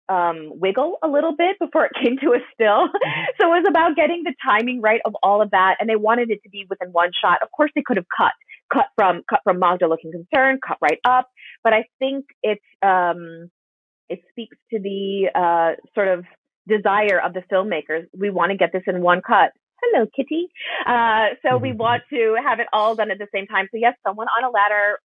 um, 0.10 0.52
wiggle 0.60 0.98
a 1.04 1.08
little 1.08 1.36
bit 1.36 1.58
before 1.60 1.86
it 1.86 1.92
came 2.04 2.18
to 2.18 2.34
a 2.34 2.40
still. 2.54 2.88
Mm-hmm. 2.88 3.22
so 3.40 3.54
it 3.54 3.62
was 3.62 3.66
about 3.68 3.96
getting 3.96 4.24
the 4.24 4.34
timing 4.44 4.82
right 4.82 5.02
of 5.06 5.16
all 5.24 5.42
of 5.42 5.52
that, 5.52 5.78
and 5.80 5.90
they 5.90 5.96
wanted 5.96 6.32
it 6.32 6.42
to 6.44 6.50
be 6.50 6.66
within 6.70 6.90
one 6.92 7.12
shot. 7.22 7.40
Of 7.42 7.50
course, 7.52 7.72
they 7.76 7.84
could 7.86 7.98
have 7.98 8.08
cut, 8.16 8.34
cut 8.74 8.88
from 8.96 9.22
cut 9.30 9.42
from 9.44 9.60
Magda 9.60 9.88
looking 9.88 10.12
concerned, 10.12 10.60
cut 10.68 10.78
right 10.82 11.00
up. 11.06 11.30
But 11.64 11.74
I 11.74 11.86
think 12.00 12.26
it's 12.44 12.62
um, 12.82 13.50
it 14.10 14.22
speaks 14.32 14.58
to 14.72 14.80
the 14.80 15.30
uh, 15.34 15.76
sort 15.94 16.08
of 16.08 16.26
desire 16.68 17.20
of 17.22 17.34
the 17.34 17.42
filmmakers. 17.52 18.06
We 18.18 18.30
want 18.30 18.52
to 18.52 18.58
get 18.58 18.72
this 18.74 18.84
in 18.88 19.02
one 19.02 19.22
cut. 19.26 19.52
Hello, 19.82 20.06
Kitty. 20.14 20.50
Uh, 20.86 21.36
so 21.42 21.58
we 21.58 21.70
mm-hmm. 21.70 21.78
want 21.78 22.04
to 22.12 22.36
have 22.46 22.60
it 22.60 22.68
all 22.74 22.96
done 22.96 23.12
at 23.12 23.18
the 23.18 23.28
same 23.34 23.48
time. 23.48 23.68
So 23.72 23.78
yes, 23.78 23.94
someone 24.06 24.28
on 24.38 24.44
a 24.44 24.52
ladder 24.52 25.00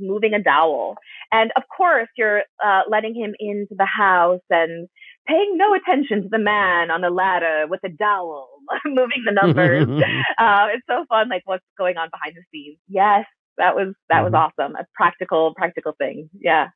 moving 0.00 0.34
a 0.34 0.42
dowel. 0.42 0.96
And 1.32 1.50
of 1.56 1.62
course, 1.74 2.08
you're 2.16 2.42
uh, 2.64 2.82
letting 2.88 3.14
him 3.14 3.34
into 3.38 3.74
the 3.76 3.86
house 3.86 4.40
and 4.50 4.88
paying 5.26 5.56
no 5.56 5.74
attention 5.74 6.22
to 6.22 6.28
the 6.28 6.38
man 6.38 6.90
on 6.90 7.00
the 7.00 7.10
ladder 7.10 7.66
with 7.68 7.80
the 7.82 7.88
dowel, 7.88 8.48
moving 8.84 9.24
the 9.24 9.32
numbers. 9.32 9.86
uh, 10.38 10.66
it's 10.74 10.86
so 10.88 11.04
fun, 11.08 11.28
like 11.28 11.42
what's 11.44 11.64
going 11.78 11.96
on 11.96 12.08
behind 12.10 12.36
the 12.36 12.42
scenes. 12.52 12.78
Yes, 12.88 13.24
that 13.58 13.74
was 13.74 13.94
that 14.08 14.22
was 14.22 14.32
mm-hmm. 14.32 14.62
awesome. 14.62 14.76
A 14.76 14.86
practical, 14.94 15.54
practical 15.54 15.92
thing. 15.98 16.30
Yeah. 16.38 16.68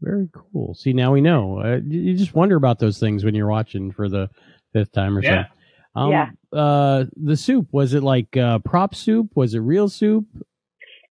Very 0.00 0.28
cool. 0.32 0.74
See, 0.74 0.92
now 0.92 1.12
we 1.12 1.20
know. 1.20 1.60
Uh, 1.60 1.78
you 1.86 2.16
just 2.16 2.34
wonder 2.34 2.56
about 2.56 2.80
those 2.80 2.98
things 2.98 3.24
when 3.24 3.36
you're 3.36 3.46
watching 3.46 3.92
for 3.92 4.08
the 4.08 4.30
fifth 4.72 4.90
time 4.90 5.16
or 5.16 5.22
yeah. 5.22 5.44
so. 5.44 6.00
Um, 6.00 6.10
yeah. 6.10 6.30
Uh, 6.52 7.04
the 7.16 7.36
soup 7.36 7.68
was 7.70 7.94
it 7.94 8.02
like 8.02 8.36
uh, 8.36 8.58
prop 8.60 8.94
soup? 8.94 9.28
Was 9.34 9.54
it 9.54 9.60
real 9.60 9.88
soup? 9.88 10.24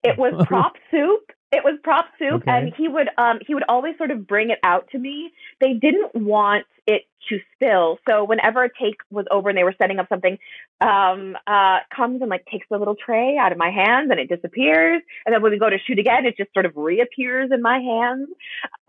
It 0.04 0.18
was 0.18 0.34
prop 0.48 0.74
soup. 0.92 1.22
It 1.54 1.64
was 1.64 1.78
prop 1.84 2.08
soup, 2.18 2.42
okay. 2.42 2.52
and 2.52 2.74
he 2.76 2.88
would 2.88 3.10
um 3.20 3.38
he 3.46 3.54
would 3.54 3.64
always 3.70 3.96
sort 3.98 4.10
of 4.10 4.26
bring 4.26 4.50
it 4.50 4.58
out 4.64 4.90
to 4.92 4.98
me. 4.98 5.32
They 5.62 5.74
didn't 5.74 6.16
want 6.16 6.66
it 6.88 7.04
to 7.30 7.40
spill, 7.54 8.00
so 8.10 8.24
whenever 8.24 8.64
a 8.64 8.70
take 8.70 8.96
was 9.12 9.26
over 9.30 9.50
and 9.50 9.58
they 9.58 9.64
were 9.64 9.76
setting 9.80 10.00
up 10.00 10.10
something, 10.10 10.40
um 10.82 11.38
uh 11.46 11.80
comes 11.96 12.22
and 12.22 12.30
like 12.30 12.44
takes 12.52 12.66
the 12.72 12.80
little 12.80 12.96
tray 12.96 13.38
out 13.38 13.52
of 13.52 13.60
my 13.60 13.70
hands 13.70 14.10
and 14.10 14.20
it 14.20 14.30
disappears, 14.30 15.04
and 15.28 15.34
then 15.34 15.44
when 15.44 15.52
we 15.52 15.60
go 15.60 15.70
to 15.70 15.78
shoot 15.86 16.00
again, 16.00 16.26
it 16.26 16.36
just 16.38 16.52
sort 16.54 16.66
of 16.66 16.74
reappears 16.76 17.52
in 17.54 17.62
my 17.62 17.78
hands. 17.78 18.30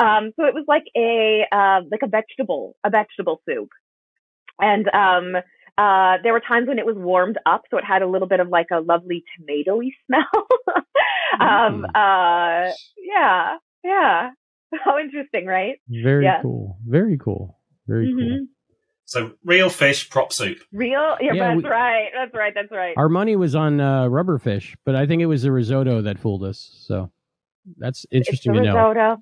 Um, 0.01 0.32
so 0.36 0.47
it 0.47 0.55
was 0.55 0.65
like 0.66 0.85
a 0.97 1.45
uh, 1.53 1.82
like 1.91 2.01
a 2.03 2.09
vegetable 2.09 2.77
a 2.82 2.89
vegetable 2.89 3.43
soup, 3.47 3.69
and 4.59 4.89
um 4.95 5.43
uh, 5.77 6.19
there 6.23 6.32
were 6.32 6.41
times 6.41 6.69
when 6.69 6.78
it 6.78 6.86
was 6.86 6.95
warmed 6.97 7.36
up, 7.47 7.62
so 7.70 7.78
it 7.78 7.85
had 7.85 8.03
a 8.03 8.07
little 8.07 8.28
bit 8.28 8.39
of 8.39 8.49
like 8.49 8.69
a 8.73 8.81
lovely 8.81 9.24
tomatoey 9.36 9.91
smell. 10.07 10.47
Um, 11.40 11.85
mm. 11.85 12.69
uh, 12.69 12.73
yeah, 12.98 13.56
yeah. 13.82 14.31
How 14.85 14.98
interesting, 14.98 15.47
right? 15.47 15.77
Very 15.89 16.24
yeah. 16.24 16.43
cool. 16.43 16.78
Very 16.86 17.19
cool. 17.19 17.59
Very 17.86 18.09
mm-hmm. 18.09 18.19
cool. 18.19 18.47
So 19.06 19.32
real 19.44 19.69
fish 19.69 20.09
prop 20.09 20.32
soup. 20.32 20.59
Real, 20.73 21.16
yeah, 21.20 21.35
yeah 21.35 21.55
that's 21.55 21.62
we, 21.62 21.69
right. 21.69 22.09
That's 22.15 22.35
right. 22.35 22.52
That's 22.55 22.73
right. 22.73 22.94
Our 22.97 23.09
money 23.09 23.36
was 23.36 23.55
on 23.55 23.81
uh, 23.81 24.06
rubber 24.06 24.39
fish, 24.39 24.77
but 24.86 24.94
I 24.94 25.06
think 25.06 25.20
it 25.20 25.27
was 25.27 25.43
the 25.43 25.52
risotto 25.52 26.02
that 26.02 26.19
fooled 26.19 26.43
us. 26.43 26.70
So 26.86 27.11
that's 27.77 28.06
interesting 28.11 28.55
to 28.55 28.61
risotto. 28.61 29.19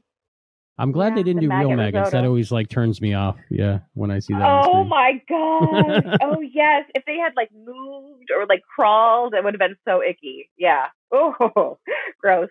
I'm 0.78 0.90
glad 0.90 1.11
yeah, 1.11 1.15
they 1.16 1.23
didn't 1.23 1.43
the 1.43 1.49
do 1.49 1.55
real 1.55 1.77
maggots. 1.77 2.11
That 2.11 2.24
always 2.24 2.51
like 2.51 2.69
turns 2.69 3.01
me 3.01 3.15
off. 3.15 3.36
Yeah, 3.51 3.81
when 3.94 4.11
I 4.11 4.19
see 4.19 4.32
that. 4.35 4.43
Oh 4.43 4.85
my 4.85 5.20
god! 5.28 6.19
oh 6.23 6.40
yes, 6.40 6.85
if 6.94 7.05
they 7.07 7.16
had 7.16 7.32
like 7.36 7.51
moved 7.53 8.31
or 8.36 8.47
like 8.47 8.62
crawled, 8.74 9.35
it 9.35 9.44
would 9.44 9.55
have 9.55 9.61
been 9.61 9.77
so 9.86 10.03
icky. 10.03 10.51
Yeah. 10.57 10.86
Oh, 11.12 11.78
gross. 12.20 12.49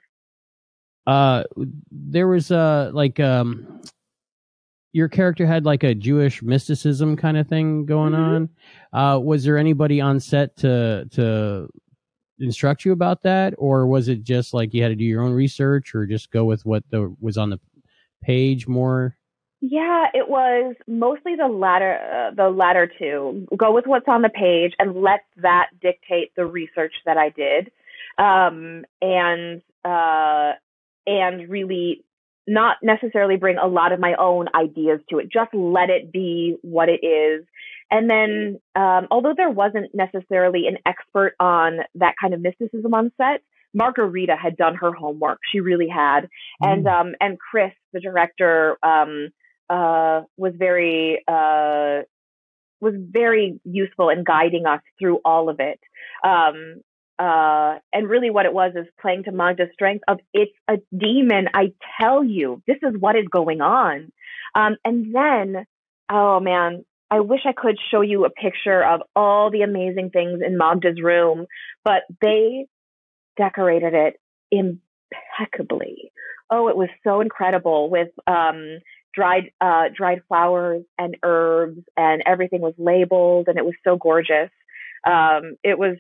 Uh, 1.08 1.44
there 1.90 2.28
was 2.28 2.52
uh 2.52 2.92
like 2.94 3.20
um, 3.20 3.82
your 4.94 5.08
character 5.08 5.48
had 5.48 5.66
like 5.66 5.84
a 5.84 5.96
Jewish 5.96 6.44
mysticism 6.44 7.16
kind 7.16 7.38
of 7.38 7.48
thing 7.48 7.86
going 7.86 8.14
mm-hmm. 8.14 8.48
on. 8.94 9.16
Uh, 9.16 9.20
was 9.20 9.44
there 9.44 9.58
anybody 9.58 10.00
on 10.00 10.20
set 10.20 10.56
to 10.58 11.08
to 11.12 11.70
instruct 12.40 12.86
you 12.86 12.92
about 12.92 13.24
that, 13.24 13.54
or 13.58 13.88
was 13.88 14.10
it 14.10 14.24
just 14.24 14.54
like 14.54 14.74
you 14.74 14.84
had 14.84 14.90
to 14.90 14.96
do 14.96 15.06
your 15.06 15.24
own 15.24 15.32
research, 15.32 15.96
or 15.96 16.06
just 16.06 16.32
go 16.32 16.46
with 16.46 16.66
what 16.66 16.84
the 16.92 17.16
was 17.20 17.38
on 17.38 17.50
the 17.50 17.60
page 18.22 18.68
more? 18.68 19.16
Yeah, 19.62 20.06
it 20.14 20.28
was 20.28 20.76
mostly 20.88 21.36
the 21.36 21.48
latter, 21.48 22.00
uh, 22.32 22.36
the 22.36 22.50
latter 22.50 22.92
two. 22.98 23.48
Go 23.56 23.72
with 23.72 23.86
what's 23.86 24.08
on 24.08 24.24
the 24.24 24.30
page 24.30 24.74
and 24.80 25.02
let 25.02 25.22
that 25.38 25.68
dictate 25.80 26.32
the 26.36 26.46
research 26.46 26.94
that 27.06 27.18
I 27.18 27.30
did, 27.30 27.72
um, 28.18 28.86
and 29.02 29.62
uh, 29.86 30.54
and 31.06 31.48
really 31.48 32.04
not 32.48 32.78
necessarily 32.82 33.38
bring 33.38 33.58
a 33.58 33.68
lot 33.68 33.92
of 33.92 34.00
my 34.00 34.16
own 34.16 34.48
ideas 34.56 35.00
to 35.10 35.20
it. 35.20 35.32
Just 35.32 35.54
let 35.54 35.92
it 35.92 36.12
be 36.12 36.58
what 36.64 36.90
it 36.90 37.06
is. 37.06 37.46
And 37.92 38.10
then, 38.10 38.60
um, 38.76 39.08
although 39.12 39.34
there 39.36 39.50
wasn't 39.50 39.94
necessarily 39.94 40.66
an 40.68 40.78
expert 40.86 41.36
on 41.40 41.80
that 41.96 42.16
kind 42.20 42.34
of 42.34 42.42
mysticism 42.42 42.94
on 42.94 43.12
set, 43.18 43.42
Margarita 43.74 44.36
had 44.36 44.58
done 44.58 44.76
her 44.76 44.92
homework. 44.92 45.40
She 45.52 45.60
really 45.60 45.88
had. 45.88 46.22
Mm. 46.62 46.74
And 46.74 46.88
um 46.88 47.16
and 47.20 47.38
Chris, 47.40 47.72
the 47.94 48.00
director, 48.00 48.78
um 48.84 49.30
uh 49.70 50.22
was 50.38 50.54
very 50.58 51.24
uh 51.28 52.02
was 52.80 52.94
very 52.98 53.60
useful 53.64 54.10
in 54.10 54.24
guiding 54.24 54.66
us 54.66 54.82
through 55.00 55.20
all 55.24 55.50
of 55.50 55.60
it. 55.60 55.80
Um 56.24 56.82
uh, 57.22 57.78
and 57.94 58.10
really 58.10 58.32
what 58.32 58.48
it 58.48 58.54
was 58.54 58.72
is 58.76 58.88
playing 59.00 59.26
to 59.26 59.32
Magda's 59.32 59.70
strength 59.74 60.04
of 60.08 60.18
it's 60.34 60.54
a 60.68 60.78
demon. 60.98 61.50
I 61.54 61.74
tell 62.00 62.24
you, 62.24 62.64
this 62.66 62.78
is 62.82 62.96
what 63.00 63.16
is 63.16 63.26
going 63.32 63.62
on. 63.62 64.12
Um, 64.56 64.78
and 64.84 65.14
then, 65.14 65.68
oh 66.10 66.40
man, 66.40 66.84
I 67.12 67.20
wish 67.20 67.42
I 67.46 67.52
could 67.52 67.78
show 67.92 68.02
you 68.02 68.26
a 68.26 68.32
picture 68.32 68.84
of 68.84 69.02
all 69.16 69.52
the 69.52 69.62
amazing 69.62 70.10
things 70.10 70.42
in 70.44 70.58
Magda's 70.58 71.00
room, 71.00 71.46
but 71.84 72.04
they 72.22 72.66
decorated 73.38 73.94
it 73.94 74.20
impeccably. 74.52 76.12
Oh, 76.50 76.68
it 76.68 76.76
was 76.76 76.90
so 77.04 77.22
incredible 77.22 77.90
with 77.90 78.10
um, 78.28 78.80
dried 79.14 79.52
uh, 79.62 79.86
dried 79.96 80.22
flowers 80.28 80.84
and 80.98 81.18
herbs, 81.24 81.82
and 81.96 82.24
everything 82.26 82.62
was 82.62 82.74
labeled, 82.78 83.48
and 83.48 83.58
it 83.58 83.66
was 83.66 83.76
so 83.84 83.96
gorgeous. 83.96 84.50
Um, 85.08 85.56
it 85.64 85.80
was 85.80 85.98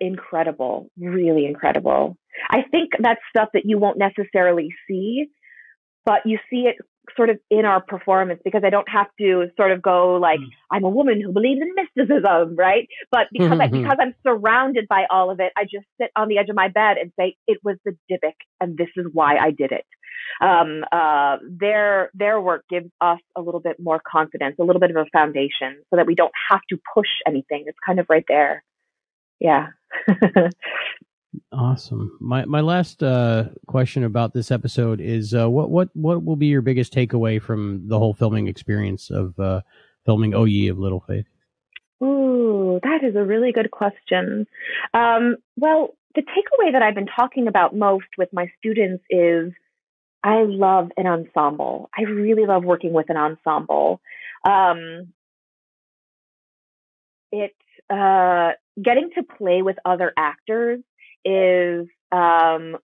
incredible, 0.00 0.90
really 0.98 1.46
incredible. 1.46 2.16
I 2.50 2.62
think 2.70 2.90
that's 2.98 3.20
stuff 3.30 3.50
that 3.54 3.64
you 3.64 3.78
won't 3.78 3.98
necessarily 3.98 4.74
see, 4.88 5.26
but 6.04 6.20
you 6.26 6.38
see 6.50 6.66
it 6.66 6.76
sort 7.16 7.30
of 7.30 7.38
in 7.50 7.64
our 7.64 7.80
performance 7.82 8.40
because 8.44 8.62
I 8.64 8.70
don't 8.70 8.88
have 8.88 9.06
to 9.20 9.46
sort 9.56 9.72
of 9.72 9.82
go 9.82 10.14
like 10.14 10.40
mm. 10.40 10.48
I'm 10.70 10.84
a 10.84 10.88
woman 10.88 11.20
who 11.20 11.32
believes 11.32 11.60
in 11.60 11.72
mysticism, 11.74 12.56
right? 12.56 12.88
But 13.10 13.28
because 13.32 13.58
I, 13.60 13.66
because 13.72 13.96
I'm 14.00 14.14
surrounded 14.26 14.86
by 14.88 15.04
all 15.10 15.30
of 15.30 15.40
it, 15.40 15.52
I 15.56 15.64
just 15.64 15.86
sit 16.00 16.10
on 16.16 16.28
the 16.28 16.38
edge 16.38 16.48
of 16.48 16.56
my 16.56 16.68
bed 16.68 16.96
and 17.00 17.12
say 17.18 17.36
it 17.46 17.58
was 17.62 17.76
the 17.84 17.96
Dybbuk, 18.10 18.34
and 18.60 18.76
this 18.76 18.88
is 18.96 19.06
why 19.12 19.36
I 19.36 19.50
did 19.50 19.72
it. 19.72 19.84
Um, 20.40 20.84
uh, 20.90 21.36
their 21.48 22.10
their 22.14 22.40
work 22.40 22.64
gives 22.68 22.90
us 23.00 23.20
a 23.36 23.40
little 23.40 23.60
bit 23.60 23.76
more 23.78 24.00
confidence, 24.10 24.56
a 24.60 24.64
little 24.64 24.80
bit 24.80 24.90
of 24.90 24.96
a 24.96 25.06
foundation, 25.12 25.82
so 25.90 25.96
that 25.96 26.06
we 26.06 26.14
don't 26.14 26.32
have 26.50 26.60
to 26.70 26.78
push 26.94 27.08
anything. 27.26 27.64
It's 27.66 27.78
kind 27.84 28.00
of 28.00 28.06
right 28.08 28.24
there. 28.28 28.64
Yeah. 29.40 29.68
Awesome. 31.56 32.16
My 32.20 32.44
my 32.46 32.60
last 32.60 33.02
uh, 33.02 33.44
question 33.68 34.02
about 34.02 34.34
this 34.34 34.50
episode 34.50 35.00
is 35.00 35.32
uh, 35.32 35.48
what 35.48 35.70
what 35.70 35.88
what 35.94 36.24
will 36.24 36.34
be 36.34 36.46
your 36.46 36.62
biggest 36.62 36.92
takeaway 36.92 37.40
from 37.40 37.86
the 37.86 37.96
whole 37.96 38.12
filming 38.12 38.48
experience 38.48 39.08
of 39.08 39.38
uh, 39.38 39.60
filming 40.04 40.34
O 40.34 40.44
Ye 40.44 40.66
of 40.66 40.80
Little 40.80 41.04
Faith? 41.06 41.26
Ooh, 42.02 42.80
that 42.82 43.04
is 43.04 43.14
a 43.14 43.22
really 43.22 43.52
good 43.52 43.70
question. 43.70 44.48
Um, 44.94 45.36
well, 45.56 45.90
the 46.16 46.22
takeaway 46.22 46.72
that 46.72 46.82
I've 46.82 46.96
been 46.96 47.06
talking 47.06 47.46
about 47.46 47.76
most 47.76 48.08
with 48.18 48.30
my 48.32 48.48
students 48.58 49.04
is 49.08 49.52
I 50.24 50.42
love 50.42 50.90
an 50.96 51.06
ensemble. 51.06 51.88
I 51.96 52.02
really 52.02 52.46
love 52.46 52.64
working 52.64 52.92
with 52.92 53.10
an 53.10 53.16
ensemble. 53.16 54.00
Um, 54.44 55.12
it 57.30 57.54
uh, 57.88 58.52
getting 58.82 59.10
to 59.14 59.22
play 59.22 59.62
with 59.62 59.76
other 59.84 60.12
actors 60.16 60.80
is 61.24 61.86
um, 62.12 62.76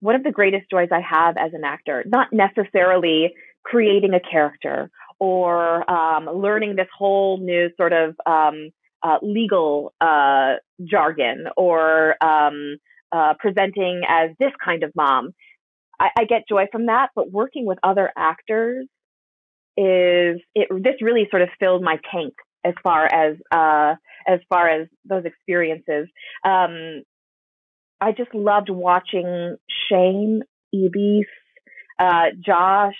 one 0.00 0.14
of 0.14 0.22
the 0.22 0.32
greatest 0.32 0.70
joys 0.70 0.88
I 0.92 1.00
have 1.00 1.36
as 1.36 1.52
an 1.54 1.64
actor. 1.64 2.04
Not 2.06 2.28
necessarily 2.32 3.34
creating 3.64 4.14
a 4.14 4.20
character 4.20 4.90
or 5.18 5.88
um, 5.90 6.26
learning 6.26 6.76
this 6.76 6.86
whole 6.96 7.38
new 7.38 7.70
sort 7.76 7.92
of 7.92 8.14
um, 8.26 8.70
uh, 9.02 9.18
legal 9.22 9.92
uh, 10.00 10.54
jargon 10.84 11.46
or 11.56 12.22
um, 12.22 12.76
uh, 13.12 13.34
presenting 13.38 14.02
as 14.08 14.30
this 14.38 14.52
kind 14.64 14.82
of 14.82 14.92
mom. 14.94 15.30
I, 16.00 16.10
I, 16.18 16.24
get 16.24 16.42
joy 16.48 16.66
from 16.70 16.86
that, 16.86 17.10
but 17.16 17.30
working 17.30 17.66
with 17.66 17.78
other 17.82 18.10
actors 18.16 18.86
is 19.76 20.40
it. 20.54 20.68
This 20.70 21.00
really 21.00 21.26
sort 21.30 21.42
of 21.42 21.48
filled 21.58 21.82
my 21.82 21.98
tank 22.12 22.34
as 22.64 22.74
far 22.82 23.06
as 23.06 23.36
uh, 23.50 23.94
as 24.26 24.40
far 24.48 24.68
as 24.68 24.88
those 25.04 25.24
experiences. 25.24 26.08
Um, 26.44 27.02
I 28.00 28.12
just 28.12 28.34
loved 28.34 28.70
watching 28.70 29.56
Shane, 29.88 30.42
Elyse, 30.74 31.24
uh, 31.98 32.26
Josh, 32.44 32.94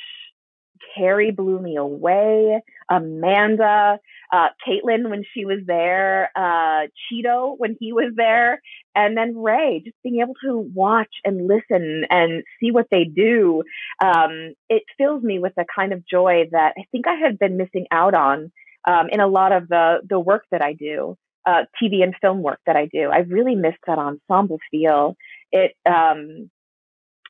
Carrie 0.94 1.30
blew 1.30 1.60
me 1.60 1.76
away. 1.76 2.60
Amanda, 2.90 3.98
uh, 4.32 4.48
Caitlin 4.66 5.10
when 5.10 5.22
she 5.34 5.44
was 5.44 5.58
there, 5.66 6.30
uh, 6.34 6.86
Cheeto 7.12 7.54
when 7.58 7.76
he 7.78 7.92
was 7.92 8.12
there, 8.16 8.60
and 8.94 9.16
then 9.16 9.36
Ray, 9.36 9.82
just 9.84 9.96
being 10.02 10.20
able 10.20 10.34
to 10.44 10.58
watch 10.74 11.12
and 11.24 11.46
listen 11.46 12.04
and 12.10 12.42
see 12.60 12.70
what 12.70 12.86
they 12.90 13.04
do. 13.04 13.62
Um, 14.02 14.54
it 14.68 14.82
fills 14.96 15.22
me 15.22 15.38
with 15.38 15.52
a 15.58 15.64
kind 15.74 15.92
of 15.92 16.06
joy 16.06 16.44
that 16.52 16.74
I 16.78 16.84
think 16.90 17.06
I 17.06 17.14
had 17.14 17.38
been 17.38 17.56
missing 17.56 17.86
out 17.90 18.14
on, 18.14 18.50
um, 18.86 19.08
in 19.10 19.20
a 19.20 19.28
lot 19.28 19.52
of 19.52 19.68
the, 19.68 19.98
the 20.08 20.18
work 20.18 20.44
that 20.50 20.62
I 20.62 20.72
do. 20.72 21.16
Uh, 21.48 21.64
TV 21.82 22.02
and 22.02 22.14
film 22.20 22.42
work 22.42 22.60
that 22.66 22.76
I 22.76 22.88
do. 22.92 23.08
I 23.10 23.20
really 23.20 23.54
missed 23.54 23.78
that 23.86 23.98
ensemble 23.98 24.58
feel. 24.70 25.16
It, 25.50 25.72
um, 25.86 26.50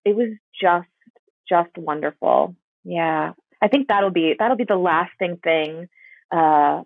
it 0.05 0.17
was 0.17 0.31
just, 0.61 0.89
just 1.49 1.71
wonderful. 1.77 2.57
Yeah. 2.83 3.35
I 3.63 3.69
think 3.69 3.89
that'll 3.89 4.11
be 4.11 4.35
that'll 4.39 4.57
be 4.57 4.65
the 4.65 4.77
lasting 4.77 5.39
thing 5.43 5.89
uh, 6.33 6.83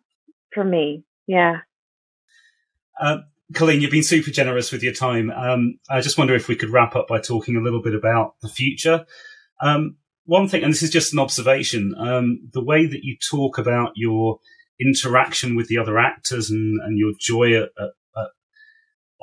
for 0.53 0.65
me. 0.65 1.05
Yeah. 1.27 1.61
Uh, 3.01 3.19
Colleen, 3.55 3.81
you've 3.81 3.91
been 3.91 4.03
super 4.03 4.31
generous 4.31 4.73
with 4.73 4.83
your 4.83 4.95
time. 4.95 5.31
Um, 5.31 5.79
I 5.91 6.01
just 6.01 6.19
wonder 6.19 6.35
if 6.35 6.49
we 6.49 6.57
could 6.57 6.71
wrap 6.71 6.97
up 6.97 7.09
by 7.09 7.21
talking 7.21 7.57
a 7.57 7.61
little 7.61 7.83
bit 7.83 7.95
about 7.95 8.35
the 8.41 8.49
future. 8.49 9.05
Um, 9.61 9.97
one 10.25 10.49
thing, 10.49 10.63
and 10.63 10.73
this 10.73 10.83
is 10.83 10.91
just 10.91 11.13
an 11.13 11.19
observation, 11.19 11.95
um, 11.99 12.49
the 12.53 12.65
way 12.65 12.87
that 12.87 13.05
you 13.05 13.17
talk 13.31 13.59
about 13.59 13.93
your 13.97 14.39
interaction 14.85 15.55
with 15.55 15.69
the 15.69 15.79
other 15.79 15.99
actors 15.99 16.51
and, 16.51 16.81
and 16.83 16.99
your 16.99 17.13
joy 17.19 17.55
at, 17.55 17.71
at, 17.79 17.91
at 18.17 18.29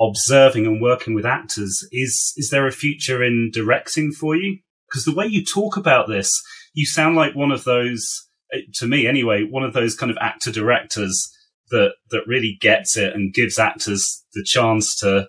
observing 0.00 0.66
and 0.66 0.80
working 0.80 1.14
with 1.14 1.26
actors 1.26 1.86
is 1.92 2.32
is 2.36 2.50
there 2.50 2.66
a 2.66 2.72
future 2.72 3.22
in 3.22 3.50
directing 3.52 4.12
for 4.12 4.34
you? 4.36 4.58
Because 4.88 5.04
the 5.04 5.14
way 5.14 5.26
you 5.26 5.44
talk 5.44 5.76
about 5.76 6.08
this, 6.08 6.30
you 6.74 6.86
sound 6.86 7.14
like 7.14 7.34
one 7.34 7.52
of 7.52 7.64
those, 7.64 8.04
uh, 8.52 8.58
to 8.74 8.86
me 8.86 9.06
anyway, 9.06 9.44
one 9.44 9.62
of 9.62 9.72
those 9.72 9.94
kind 9.94 10.10
of 10.10 10.18
actor 10.20 10.50
directors 10.50 11.30
that 11.70 11.92
that 12.10 12.26
really 12.26 12.56
gets 12.60 12.96
it 12.96 13.14
and 13.14 13.32
gives 13.32 13.58
actors 13.58 14.24
the 14.34 14.44
chance 14.44 14.96
to 14.96 15.28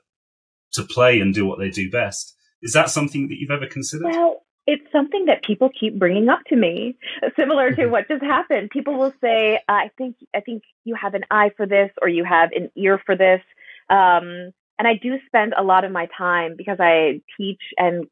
to 0.73 0.83
play 0.83 1.19
and 1.19 1.33
do 1.33 1.45
what 1.45 1.59
they 1.59 1.69
do 1.69 1.89
best. 1.89 2.35
Is 2.61 2.73
that 2.73 2.89
something 2.89 3.27
that 3.27 3.37
you've 3.39 3.51
ever 3.51 3.67
considered? 3.67 4.05
Well, 4.11 4.40
it's 4.67 4.91
something 4.91 5.25
that 5.25 5.43
people 5.43 5.69
keep 5.77 5.97
bringing 5.97 6.29
up 6.29 6.39
to 6.47 6.55
me, 6.55 6.95
similar 7.35 7.71
to 7.71 7.81
mm-hmm. 7.81 7.91
what 7.91 8.07
just 8.07 8.23
happened. 8.23 8.69
People 8.69 8.97
will 8.97 9.13
say, 9.21 9.59
"I 9.67 9.89
think 9.97 10.15
I 10.35 10.41
think 10.41 10.63
you 10.83 10.95
have 10.95 11.13
an 11.13 11.23
eye 11.31 11.51
for 11.57 11.65
this, 11.65 11.91
or 12.01 12.07
you 12.07 12.23
have 12.23 12.51
an 12.51 12.69
ear 12.75 13.01
for 13.05 13.15
this." 13.15 13.41
Um, 13.89 14.51
and 14.79 14.87
I 14.87 14.95
do 14.95 15.17
spend 15.27 15.53
a 15.57 15.63
lot 15.63 15.83
of 15.83 15.91
my 15.91 16.07
time 16.17 16.55
because 16.57 16.77
I 16.79 17.21
teach 17.37 17.61
and 17.77 18.07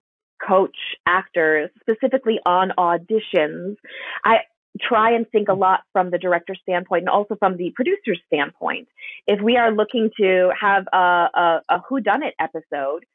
coach 0.45 0.77
actors 1.05 1.69
specifically 1.81 2.39
on 2.45 2.71
auditions, 2.77 3.75
I 4.23 4.39
try 4.79 5.11
and 5.11 5.29
think 5.29 5.49
a 5.49 5.53
lot 5.53 5.81
from 5.91 6.11
the 6.11 6.17
director's 6.17 6.59
standpoint 6.61 7.01
and 7.01 7.09
also 7.09 7.35
from 7.35 7.57
the 7.57 7.71
producer's 7.75 8.21
standpoint. 8.27 8.87
If 9.27 9.41
we 9.41 9.57
are 9.57 9.71
looking 9.71 10.11
to 10.19 10.51
have 10.59 10.85
a, 10.93 10.97
a, 10.97 11.61
a 11.69 11.81
whodunit 11.89 12.31
episode, 12.39 13.05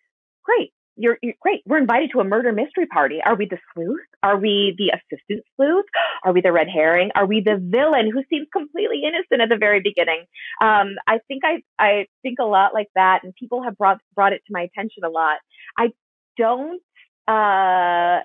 great. 0.43 0.73
You're, 0.97 1.19
you're, 1.23 1.35
great. 1.41 1.62
We're 1.66 1.79
invited 1.79 2.11
to 2.12 2.21
a 2.21 2.25
murder 2.25 2.53
mystery 2.53 2.87
party. 2.87 3.21
Are 3.25 3.35
we 3.35 3.47
the 3.47 3.59
sleuth? 3.73 4.01
Are 4.23 4.37
we 4.37 4.75
the 4.79 4.91
assistant 4.91 5.45
sleuth? 5.57 5.87
Are 6.25 6.33
we 6.33 6.41
the 6.41 6.53
red 6.53 6.69
herring? 6.69 7.11
Are 7.15 7.27
we 7.27 7.41
the 7.41 7.57
villain 7.61 8.11
who 8.12 8.23
seems 8.31 8.47
completely 8.53 9.03
innocent 9.07 9.43
at 9.43 9.49
the 9.49 9.59
very 9.59 9.81
beginning? 9.81 10.25
Um, 10.62 10.95
I 11.07 11.19
think 11.29 11.43
I 11.45 11.62
I 11.79 12.07
think 12.23 12.39
a 12.41 12.45
lot 12.45 12.75
like 12.75 12.89
that, 12.95 13.21
and 13.25 13.35
people 13.35 13.62
have 13.65 13.77
brought 13.77 14.01
brought 14.15 14.33
it 14.33 14.43
to 14.47 14.53
my 14.53 14.62
attention 14.62 15.05
a 15.05 15.09
lot. 15.09 15.39
I 15.77 15.93
don't 16.37 16.81
uh, 17.27 18.21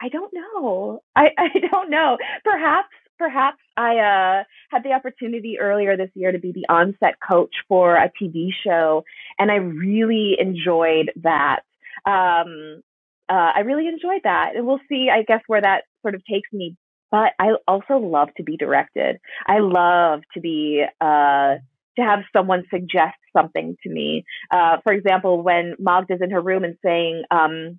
I 0.00 0.08
don't 0.10 0.32
know. 0.32 1.02
I, 1.16 1.30
I 1.38 1.48
don't 1.70 1.90
know. 1.90 2.18
Perhaps, 2.44 2.88
perhaps 3.18 3.58
I 3.76 3.98
uh, 3.98 4.44
had 4.70 4.82
the 4.84 4.92
opportunity 4.92 5.58
earlier 5.58 5.96
this 5.96 6.10
year 6.14 6.32
to 6.32 6.38
be 6.38 6.52
the 6.52 6.66
onset 6.68 7.16
coach 7.26 7.54
for 7.68 7.96
a 7.96 8.10
TV 8.20 8.48
show, 8.64 9.04
and 9.38 9.50
I 9.50 9.56
really 9.56 10.36
enjoyed 10.38 11.12
that. 11.22 11.60
Um, 12.06 12.82
uh, 13.28 13.52
I 13.54 13.60
really 13.60 13.88
enjoyed 13.88 14.20
that, 14.24 14.52
and 14.54 14.66
we'll 14.66 14.80
see. 14.88 15.08
I 15.10 15.22
guess 15.22 15.40
where 15.46 15.62
that 15.62 15.84
sort 16.02 16.14
of 16.14 16.22
takes 16.30 16.52
me. 16.52 16.76
But 17.10 17.32
I 17.38 17.52
also 17.68 17.96
love 17.98 18.28
to 18.36 18.42
be 18.42 18.56
directed. 18.56 19.18
I 19.46 19.58
love 19.60 20.20
to 20.34 20.40
be 20.40 20.84
uh, 21.00 21.54
to 21.96 22.02
have 22.02 22.20
someone 22.32 22.64
suggest 22.70 23.16
something 23.36 23.76
to 23.82 23.88
me. 23.88 24.24
Uh, 24.50 24.78
for 24.82 24.92
example, 24.92 25.42
when 25.42 25.74
Magda's 25.78 26.20
in 26.20 26.30
her 26.30 26.40
room 26.40 26.64
and 26.64 26.76
saying, 26.84 27.22
um, 27.30 27.78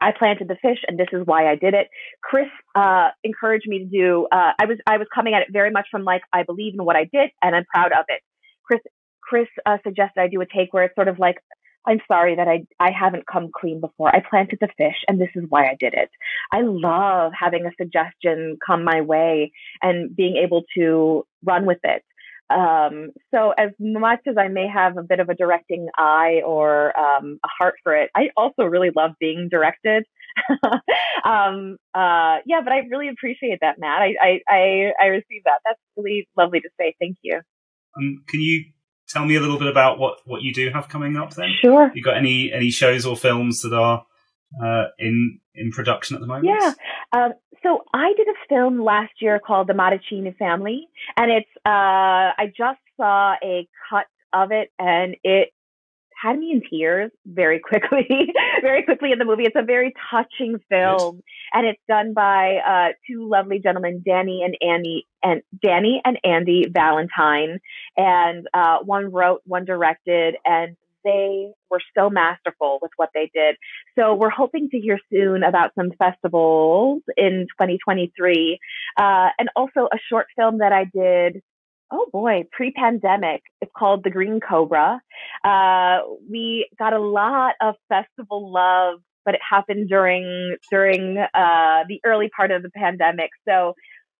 I 0.00 0.12
planted 0.12 0.48
the 0.48 0.56
fish 0.60 0.78
and 0.86 0.98
this 0.98 1.08
is 1.12 1.22
why 1.24 1.50
I 1.50 1.56
did 1.56 1.74
it. 1.74 1.88
Chris 2.22 2.48
uh, 2.74 3.08
encouraged 3.24 3.66
me 3.66 3.78
to 3.78 3.86
do. 3.86 4.28
Uh, 4.30 4.52
I 4.58 4.66
was 4.66 4.78
I 4.86 4.98
was 4.98 5.06
coming 5.14 5.34
at 5.34 5.42
it 5.42 5.48
very 5.50 5.70
much 5.70 5.86
from 5.90 6.04
like 6.04 6.22
I 6.32 6.42
believe 6.42 6.74
in 6.74 6.84
what 6.84 6.96
I 6.96 7.04
did 7.04 7.30
and 7.42 7.56
I'm 7.56 7.64
proud 7.64 7.92
of 7.92 8.04
it. 8.08 8.20
Chris 8.64 8.80
Chris 9.22 9.48
uh, 9.64 9.78
suggested 9.84 10.20
I 10.20 10.28
do 10.28 10.40
a 10.40 10.46
take 10.46 10.72
where 10.72 10.84
it's 10.84 10.94
sort 10.94 11.08
of 11.08 11.18
like 11.18 11.36
I'm 11.86 12.00
sorry 12.08 12.36
that 12.36 12.48
I 12.48 12.66
I 12.80 12.90
haven't 12.90 13.26
come 13.26 13.50
clean 13.54 13.80
before. 13.80 14.14
I 14.14 14.22
planted 14.28 14.58
the 14.60 14.68
fish 14.76 14.96
and 15.08 15.20
this 15.20 15.30
is 15.34 15.44
why 15.48 15.66
I 15.66 15.76
did 15.78 15.94
it. 15.94 16.10
I 16.52 16.62
love 16.62 17.32
having 17.38 17.66
a 17.66 17.70
suggestion 17.80 18.58
come 18.64 18.84
my 18.84 19.00
way 19.00 19.52
and 19.82 20.14
being 20.14 20.36
able 20.36 20.64
to 20.76 21.26
run 21.44 21.66
with 21.66 21.78
it. 21.84 22.02
Um, 22.48 23.10
so 23.34 23.52
as 23.58 23.70
much 23.80 24.20
as 24.28 24.36
I 24.38 24.48
may 24.48 24.68
have 24.68 24.96
a 24.96 25.02
bit 25.02 25.18
of 25.18 25.28
a 25.28 25.34
directing 25.34 25.88
eye 25.96 26.42
or 26.46 26.96
um, 26.98 27.40
a 27.44 27.48
heart 27.48 27.74
for 27.82 27.94
it, 27.96 28.10
I 28.14 28.28
also 28.36 28.62
really 28.62 28.90
love 28.94 29.12
being 29.18 29.48
directed. 29.50 30.04
um, 31.24 31.76
uh, 31.94 32.38
yeah, 32.46 32.60
but 32.62 32.72
I 32.72 32.82
really 32.88 33.08
appreciate 33.08 33.58
that, 33.62 33.78
Matt. 33.78 34.00
I, 34.00 34.14
I, 34.20 34.40
I, 34.48 34.92
I 35.02 35.06
receive 35.06 35.42
that. 35.44 35.58
That's 35.64 35.80
really 35.96 36.28
lovely 36.36 36.60
to 36.60 36.68
say. 36.78 36.94
Thank 37.00 37.16
you. 37.22 37.40
Um, 37.98 38.22
can 38.28 38.40
you 38.40 38.64
tell 39.08 39.24
me 39.24 39.36
a 39.36 39.40
little 39.40 39.58
bit 39.58 39.68
about 39.68 39.98
what, 39.98 40.18
what 40.24 40.42
you 40.42 40.52
do 40.52 40.70
have 40.70 40.88
coming 40.88 41.16
up 41.16 41.34
then? 41.34 41.50
Sure. 41.60 41.90
You 41.94 42.02
got 42.02 42.16
any, 42.16 42.52
any 42.52 42.70
shows 42.70 43.06
or 43.06 43.16
films 43.16 43.62
that 43.62 43.72
are 43.72 44.04
uh, 44.62 44.84
in 44.98 45.40
in 45.54 45.70
production 45.70 46.16
at 46.16 46.20
the 46.20 46.26
moment? 46.26 46.46
Yeah. 46.46 46.72
Um, 47.12 47.32
so 47.62 47.84
I 47.94 48.12
did 48.16 48.28
a 48.28 48.48
film 48.48 48.82
last 48.82 49.12
year 49.20 49.40
called 49.44 49.66
The 49.66 49.72
Mattachine 49.72 50.36
Family, 50.36 50.88
and 51.16 51.30
it's 51.30 51.50
uh, 51.64 52.32
I 52.38 52.52
just 52.56 52.80
saw 52.96 53.34
a 53.42 53.68
cut 53.90 54.06
of 54.32 54.52
it, 54.52 54.70
and 54.78 55.16
it 55.24 55.52
had 56.20 56.38
me 56.38 56.50
in 56.52 56.62
tears 56.68 57.10
very 57.26 57.60
quickly, 57.60 58.06
very 58.62 58.82
quickly 58.82 59.12
in 59.12 59.18
the 59.18 59.24
movie. 59.24 59.44
It's 59.44 59.56
a 59.56 59.64
very 59.64 59.92
touching 60.10 60.58
film, 60.68 61.22
and 61.52 61.66
it's 61.66 61.80
done 61.88 62.14
by 62.14 62.56
uh, 62.66 62.92
two 63.06 63.28
lovely 63.28 63.58
gentlemen, 63.58 64.02
Danny 64.04 64.42
and 64.44 64.56
Andy, 64.60 65.06
and 65.22 65.42
Danny 65.62 66.00
and 66.04 66.18
Andy 66.24 66.66
Vallentine, 66.68 67.58
and 67.96 68.46
uh, 68.54 68.78
one 68.84 69.12
wrote, 69.12 69.42
one 69.44 69.64
directed, 69.64 70.36
and 70.44 70.76
they 71.04 71.52
were 71.70 71.80
so 71.96 72.10
masterful 72.10 72.78
with 72.82 72.90
what 72.96 73.10
they 73.14 73.30
did. 73.32 73.56
So 73.96 74.14
we're 74.14 74.28
hoping 74.28 74.68
to 74.70 74.78
hear 74.78 74.98
soon 75.10 75.44
about 75.44 75.70
some 75.78 75.92
festivals 75.98 77.02
in 77.16 77.46
2023. 77.58 78.58
Uh, 78.98 79.28
and 79.38 79.48
also 79.54 79.88
a 79.92 79.98
short 80.10 80.26
film 80.36 80.58
that 80.58 80.72
I 80.72 80.84
did 80.84 81.42
oh 81.90 82.06
boy, 82.12 82.44
pre-pandemic. 82.52 83.42
It's 83.60 83.72
called 83.76 84.04
The 84.04 84.10
Green 84.10 84.40
Cobra. 84.40 85.00
Uh, 85.44 85.98
we 86.30 86.68
got 86.78 86.92
a 86.92 86.98
lot 86.98 87.54
of 87.60 87.74
festival 87.88 88.52
love, 88.52 89.00
but 89.24 89.34
it 89.34 89.40
happened 89.48 89.88
during 89.88 90.56
during 90.70 91.18
uh, 91.18 91.84
the 91.88 92.00
early 92.04 92.28
part 92.28 92.50
of 92.50 92.62
the 92.62 92.70
pandemic. 92.70 93.30
So 93.46 93.74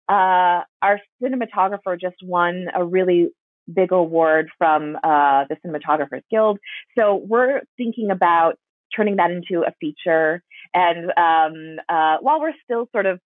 uh, 0.08 0.62
our 0.82 1.00
cinematographer 1.22 2.00
just 2.00 2.16
won 2.22 2.66
a 2.74 2.84
really 2.84 3.30
big 3.72 3.90
award 3.92 4.48
from 4.58 4.96
uh, 5.02 5.44
the 5.48 5.56
Cinematographers 5.64 6.22
Guild. 6.30 6.58
So 6.96 7.16
we're 7.26 7.62
thinking 7.76 8.10
about 8.10 8.56
turning 8.94 9.16
that 9.16 9.30
into 9.30 9.64
a 9.66 9.72
feature. 9.80 10.42
And 10.72 11.10
um, 11.16 11.78
uh, 11.88 12.18
while 12.20 12.40
we're 12.40 12.54
still 12.64 12.88
sort 12.92 13.06
of 13.06 13.20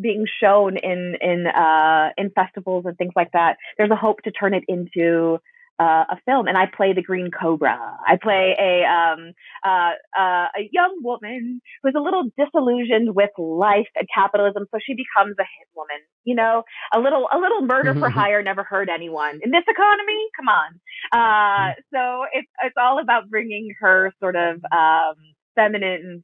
being 0.00 0.24
shown 0.42 0.76
in 0.76 1.16
in 1.20 1.46
uh, 1.46 2.10
in 2.16 2.30
festivals 2.30 2.84
and 2.86 2.96
things 2.96 3.12
like 3.16 3.32
that, 3.32 3.56
there's 3.78 3.90
a 3.90 3.96
hope 3.96 4.22
to 4.22 4.30
turn 4.30 4.54
it 4.54 4.64
into 4.68 5.38
uh, 5.78 6.04
a 6.10 6.16
film, 6.26 6.46
and 6.46 6.56
I 6.56 6.66
play 6.66 6.92
the 6.92 7.02
Green 7.02 7.30
Cobra. 7.30 7.78
I 8.06 8.16
play 8.22 8.54
a 8.58 8.84
um, 8.84 9.32
uh, 9.64 9.92
uh, 10.18 10.46
a 10.56 10.68
young 10.70 11.00
woman 11.02 11.60
who's 11.82 11.94
a 11.96 12.00
little 12.00 12.24
disillusioned 12.38 13.14
with 13.14 13.30
life 13.38 13.88
and 13.96 14.06
capitalism, 14.14 14.66
so 14.70 14.78
she 14.84 14.94
becomes 14.94 15.34
a 15.38 15.42
hit 15.42 15.68
woman. 15.74 15.98
You 16.24 16.36
know, 16.36 16.62
a 16.94 17.00
little 17.00 17.26
a 17.32 17.38
little 17.38 17.62
murder 17.62 17.94
for 17.94 18.08
hire 18.20 18.42
never 18.42 18.62
hurt 18.62 18.88
anyone 18.88 19.40
in 19.42 19.50
this 19.50 19.64
economy. 19.68 20.20
Come 20.36 20.48
on. 20.48 20.80
Uh, 21.12 21.74
so 21.92 22.26
it's 22.32 22.50
it's 22.62 22.76
all 22.80 23.00
about 23.00 23.28
bringing 23.28 23.74
her 23.80 24.12
sort 24.20 24.36
of 24.36 24.62
um, 24.72 25.16
feminine, 25.54 26.22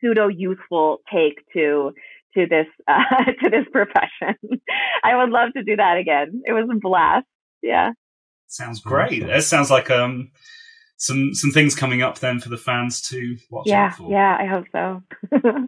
pseudo 0.00 0.28
youthful 0.28 0.98
take 1.12 1.42
to 1.54 1.92
to 2.34 2.46
this 2.46 2.66
uh, 2.88 3.24
to 3.42 3.50
this 3.50 3.66
profession. 3.72 4.36
I 5.04 5.16
would 5.16 5.30
love 5.30 5.52
to 5.56 5.62
do 5.62 5.76
that 5.76 5.96
again. 5.96 6.42
It 6.44 6.52
was 6.52 6.68
a 6.70 6.78
blast. 6.78 7.26
Yeah. 7.62 7.92
Sounds 8.46 8.80
great. 8.80 9.22
It 9.22 9.42
sounds 9.42 9.70
like 9.70 9.90
um 9.90 10.30
some 10.96 11.34
some 11.34 11.50
things 11.52 11.74
coming 11.74 12.02
up 12.02 12.18
then 12.18 12.40
for 12.40 12.48
the 12.48 12.56
fans 12.56 13.00
to 13.08 13.36
watch 13.50 13.66
yeah, 13.66 13.86
out 13.86 13.96
for. 13.96 14.10
yeah, 14.10 14.36
I 14.40 14.46
hope 14.46 14.64
so. 14.72 15.02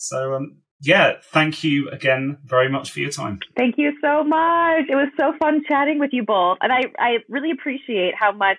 So 0.00 0.34
um, 0.34 0.56
yeah, 0.80 1.12
thank 1.22 1.62
you 1.62 1.90
again 1.90 2.38
very 2.44 2.70
much 2.70 2.90
for 2.90 3.00
your 3.00 3.10
time. 3.10 3.38
Thank 3.56 3.76
you 3.76 3.92
so 4.00 4.24
much. 4.24 4.86
It 4.88 4.94
was 4.94 5.08
so 5.18 5.34
fun 5.38 5.62
chatting 5.68 5.98
with 5.98 6.10
you 6.12 6.24
both, 6.24 6.58
and 6.62 6.72
I 6.72 6.84
I 6.98 7.18
really 7.28 7.50
appreciate 7.50 8.14
how 8.18 8.32
much. 8.32 8.56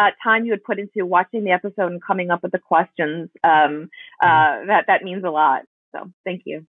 Uh, 0.00 0.12
time 0.24 0.46
you 0.46 0.52
had 0.52 0.64
put 0.64 0.78
into 0.78 1.04
watching 1.04 1.44
the 1.44 1.50
episode 1.50 1.92
and 1.92 2.02
coming 2.02 2.30
up 2.30 2.42
with 2.42 2.52
the 2.52 2.58
questions. 2.58 3.28
Um, 3.44 3.90
uh, 4.22 4.64
that 4.66 4.84
that 4.86 5.02
means 5.02 5.24
a 5.24 5.28
lot. 5.28 5.64
So 5.94 6.10
thank 6.24 6.44
you. 6.46 6.64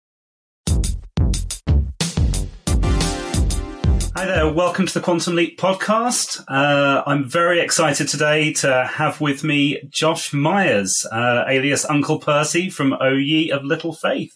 Hi 4.16 4.26
there, 4.26 4.52
welcome 4.52 4.88
to 4.88 4.94
the 4.96 5.00
Quantum 5.00 5.36
Leap 5.36 5.60
podcast. 5.60 6.44
Uh, 6.48 7.04
I'm 7.06 7.30
very 7.30 7.60
excited 7.60 8.08
today 8.08 8.52
to 8.54 8.90
have 8.92 9.22
with 9.22 9.44
me 9.44 9.80
Josh 9.90 10.34
Myers, 10.34 11.06
uh, 11.12 11.44
alias 11.48 11.86
Uncle 11.86 12.18
Percy 12.18 12.72
from 12.72 12.94
O 13.00 13.12
Ye 13.12 13.52
of 13.52 13.64
Little 13.64 13.94
Faith. 13.94 14.34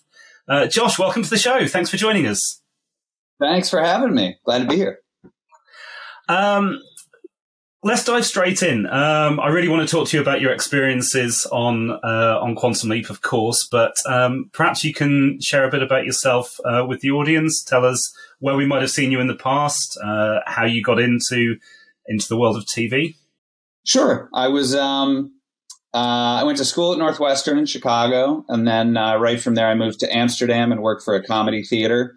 Uh, 0.47 0.67
Josh, 0.67 0.99
welcome 0.99 1.23
to 1.23 1.29
the 1.31 1.39
show. 1.39 1.65
Thanks 1.65 1.89
for 1.89 1.97
joining 1.97 2.27
us. 2.27 2.61
Thanks 3.39 3.71
for 3.71 3.83
having 3.83 4.13
me. 4.13 4.37
Glad 4.45 4.59
to 4.59 4.67
be 4.67 4.75
here. 4.75 4.99
Um, 6.29 6.79
let's 7.83 8.05
dive 8.05 8.25
straight 8.25 8.63
in. 8.63 8.85
Um, 8.87 9.39
I 9.39 9.49
really 9.49 9.67
want 9.67 9.87
to 9.87 9.91
talk 9.91 10.07
to 10.07 10.17
you 10.17 10.21
about 10.21 10.41
your 10.41 10.51
experiences 10.51 11.45
on 11.51 11.91
uh, 11.91 12.39
on 12.41 12.55
Quantum 12.55 12.89
Leap, 12.89 13.09
of 13.09 13.21
course, 13.21 13.67
but 13.69 13.93
um, 14.07 14.49
perhaps 14.53 14.83
you 14.83 14.93
can 14.93 15.39
share 15.41 15.65
a 15.65 15.71
bit 15.71 15.83
about 15.83 16.05
yourself 16.05 16.59
uh, 16.65 16.85
with 16.87 17.01
the 17.01 17.11
audience. 17.11 17.63
Tell 17.63 17.85
us 17.85 18.15
where 18.39 18.55
we 18.55 18.65
might 18.65 18.81
have 18.81 18.91
seen 18.91 19.11
you 19.11 19.19
in 19.19 19.27
the 19.27 19.35
past, 19.35 19.97
uh, 20.03 20.39
how 20.45 20.65
you 20.65 20.81
got 20.81 20.99
into 20.99 21.57
into 22.07 22.27
the 22.27 22.37
world 22.37 22.57
of 22.57 22.65
TV. 22.65 23.15
Sure. 23.85 24.29
I 24.33 24.47
was. 24.47 24.73
Um, 24.75 25.33
uh, 25.95 26.41
I 26.41 26.43
went 26.43 26.57
to 26.57 26.65
school 26.65 26.93
at 26.93 26.97
Northwestern 26.97 27.59
in 27.59 27.67
Chicago, 27.67 28.43
and 28.49 28.67
then 28.67 28.97
uh, 28.97 29.17
right 29.17 29.39
from 29.39 29.53
there, 29.53 29.67
I 29.67 29.75
moved 29.75 29.99
to 29.99 30.11
Amsterdam 30.11 30.71
and 30.71 30.81
worked 30.81 31.03
for 31.03 31.13
a 31.13 31.23
comedy 31.23 31.61
theater, 31.61 32.15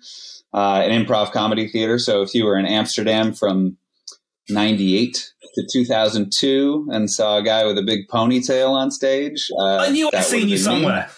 uh, 0.55 0.81
an 0.83 1.05
improv 1.05 1.31
comedy 1.31 1.69
theater. 1.69 1.99
So 1.99 2.23
if 2.23 2.35
you 2.35 2.47
were 2.47 2.57
in 2.57 2.65
Amsterdam 2.65 3.35
from 3.35 3.77
98 4.49 5.33
to 5.57 5.67
2002 5.71 6.89
and 6.91 7.11
saw 7.11 7.39
a 7.39 7.43
guy 7.43 7.65
with 7.65 7.79
a 7.79 7.83
big 7.83 8.09
ponytail 8.09 8.71
on 8.71 8.91
stage. 8.91 9.49
Uh, 9.59 9.79
I 9.79 9.91
knew 9.91 10.11
I'd 10.13 10.25
seen 10.25 10.49
you 10.49 10.59
somewhere. 10.59 11.07
me. 11.07 11.13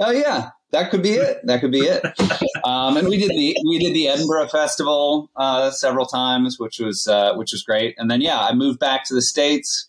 Oh 0.00 0.10
yeah, 0.10 0.50
that 0.72 0.90
could 0.90 1.02
be 1.02 1.12
it. 1.12 1.38
That 1.44 1.60
could 1.60 1.70
be 1.70 1.82
it. 1.82 2.04
um, 2.64 2.96
and 2.96 3.08
we 3.08 3.16
did 3.16 3.30
the 3.30 3.56
we 3.68 3.78
did 3.78 3.94
the 3.94 4.08
Edinburgh 4.08 4.48
Festival 4.48 5.30
uh, 5.36 5.70
several 5.70 6.06
times, 6.06 6.56
which 6.58 6.80
was 6.80 7.06
uh, 7.06 7.34
which 7.34 7.52
was 7.52 7.62
great. 7.62 7.94
And 7.98 8.10
then 8.10 8.20
yeah, 8.20 8.40
I 8.40 8.54
moved 8.54 8.80
back 8.80 9.04
to 9.06 9.14
the 9.14 9.22
states. 9.22 9.88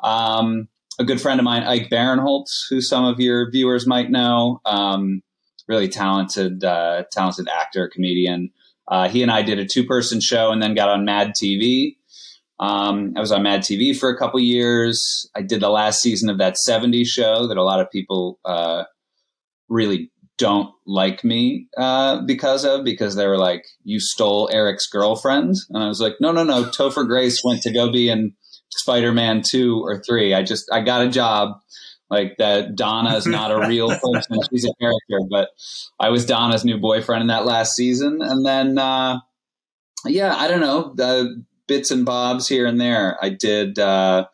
Um, 0.00 0.68
a 0.98 1.04
good 1.04 1.20
friend 1.20 1.40
of 1.40 1.44
mine, 1.44 1.62
Ike 1.62 1.88
Barinholtz, 1.90 2.68
who 2.70 2.80
some 2.80 3.04
of 3.04 3.20
your 3.20 3.50
viewers 3.50 3.86
might 3.86 4.10
know, 4.10 4.60
um, 4.64 5.22
really 5.68 5.88
talented 5.88 6.64
uh, 6.64 7.04
talented 7.12 7.48
actor 7.48 7.88
comedian. 7.88 8.50
Uh, 8.88 9.08
he 9.08 9.22
and 9.22 9.32
I 9.32 9.42
did 9.42 9.58
a 9.58 9.64
two 9.64 9.84
person 9.84 10.20
show 10.20 10.52
and 10.52 10.62
then 10.62 10.74
got 10.74 10.88
on 10.88 11.04
Mad 11.04 11.32
TV. 11.34 11.95
Um, 12.58 13.12
I 13.16 13.20
was 13.20 13.32
on 13.32 13.42
Mad 13.42 13.60
TV 13.60 13.96
for 13.96 14.08
a 14.08 14.16
couple 14.16 14.40
years. 14.40 15.28
I 15.34 15.42
did 15.42 15.60
the 15.60 15.68
last 15.68 16.00
season 16.00 16.30
of 16.30 16.38
that 16.38 16.56
70s 16.56 17.06
show 17.06 17.46
that 17.46 17.56
a 17.56 17.62
lot 17.62 17.80
of 17.80 17.90
people 17.90 18.38
uh, 18.44 18.84
really 19.68 20.10
don't 20.38 20.70
like 20.86 21.24
me 21.24 21.66
uh, 21.78 22.22
because 22.22 22.64
of, 22.64 22.84
because 22.84 23.14
they 23.14 23.26
were 23.26 23.38
like, 23.38 23.64
you 23.84 24.00
stole 24.00 24.48
Eric's 24.52 24.86
girlfriend. 24.86 25.54
And 25.70 25.82
I 25.82 25.88
was 25.88 26.00
like, 26.00 26.14
no, 26.20 26.32
no, 26.32 26.44
no. 26.44 26.64
Topher 26.64 27.06
Grace 27.06 27.42
went 27.44 27.62
to 27.62 27.72
go 27.72 27.90
be 27.90 28.08
in 28.08 28.34
Spider 28.70 29.12
Man 29.12 29.42
2 29.42 29.82
or 29.82 30.02
3. 30.02 30.34
I 30.34 30.42
just, 30.42 30.66
I 30.72 30.80
got 30.80 31.06
a 31.06 31.08
job. 31.08 31.58
Like 32.08 32.36
that 32.38 32.76
Donna 32.76 33.16
is 33.16 33.26
not 33.26 33.50
a 33.50 33.66
real 33.66 33.88
person. 34.12 34.38
She's 34.50 34.64
a 34.64 34.72
character, 34.80 35.26
but 35.28 35.48
I 35.98 36.10
was 36.10 36.24
Donna's 36.24 36.64
new 36.64 36.78
boyfriend 36.78 37.22
in 37.22 37.28
that 37.28 37.46
last 37.46 37.74
season. 37.74 38.20
And 38.22 38.46
then, 38.46 38.78
uh, 38.78 39.18
yeah, 40.04 40.36
I 40.36 40.46
don't 40.46 40.60
know, 40.60 40.92
the 40.94 41.44
bits 41.66 41.90
and 41.90 42.04
bobs 42.04 42.48
here 42.48 42.66
and 42.66 42.80
there. 42.80 43.16
I 43.22 43.30
did, 43.30 43.78
uh, 43.78 44.26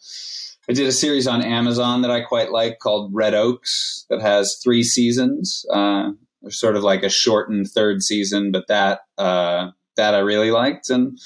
I 0.69 0.73
did 0.73 0.87
a 0.87 0.93
series 0.93 1.27
on 1.27 1.43
Amazon 1.43 2.03
that 2.03 2.11
I 2.11 2.21
quite 2.21 2.53
like 2.53 2.79
called 2.79 3.11
Red 3.15 3.35
Oaks 3.35 4.07
that 4.11 4.21
has 4.21 4.59
three 4.63 4.83
seasons. 4.83 5.65
Uh, 5.73 6.11
sort 6.49 6.77
of 6.77 6.83
like 6.83 7.03
a 7.03 7.09
shortened 7.09 7.69
third 7.69 8.03
season, 8.03 8.51
but 8.51 8.67
that, 8.69 9.01
uh, 9.19 9.69
that 9.97 10.15
I 10.15 10.19
really 10.19 10.51
liked. 10.51 10.91
And 10.91 11.19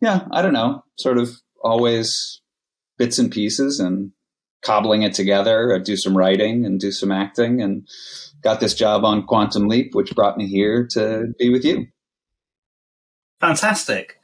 yeah, 0.00 0.26
I 0.30 0.42
don't 0.42 0.52
know, 0.52 0.84
sort 0.98 1.18
of 1.18 1.30
always 1.62 2.40
bits 2.98 3.18
and 3.18 3.30
pieces 3.30 3.80
and 3.80 4.12
cobbling 4.62 5.02
it 5.02 5.14
together, 5.14 5.74
I 5.74 5.78
do 5.78 5.96
some 5.96 6.16
writing 6.16 6.64
and 6.64 6.80
do 6.80 6.92
some 6.92 7.12
acting 7.12 7.62
and 7.62 7.88
got 8.42 8.60
this 8.60 8.74
job 8.74 9.04
on 9.04 9.26
Quantum 9.26 9.68
Leap, 9.68 9.94
which 9.94 10.14
brought 10.14 10.36
me 10.36 10.46
here 10.46 10.86
to 10.92 11.28
be 11.38 11.50
with 11.50 11.64
you. 11.64 11.86
Fantastic. 13.40 14.18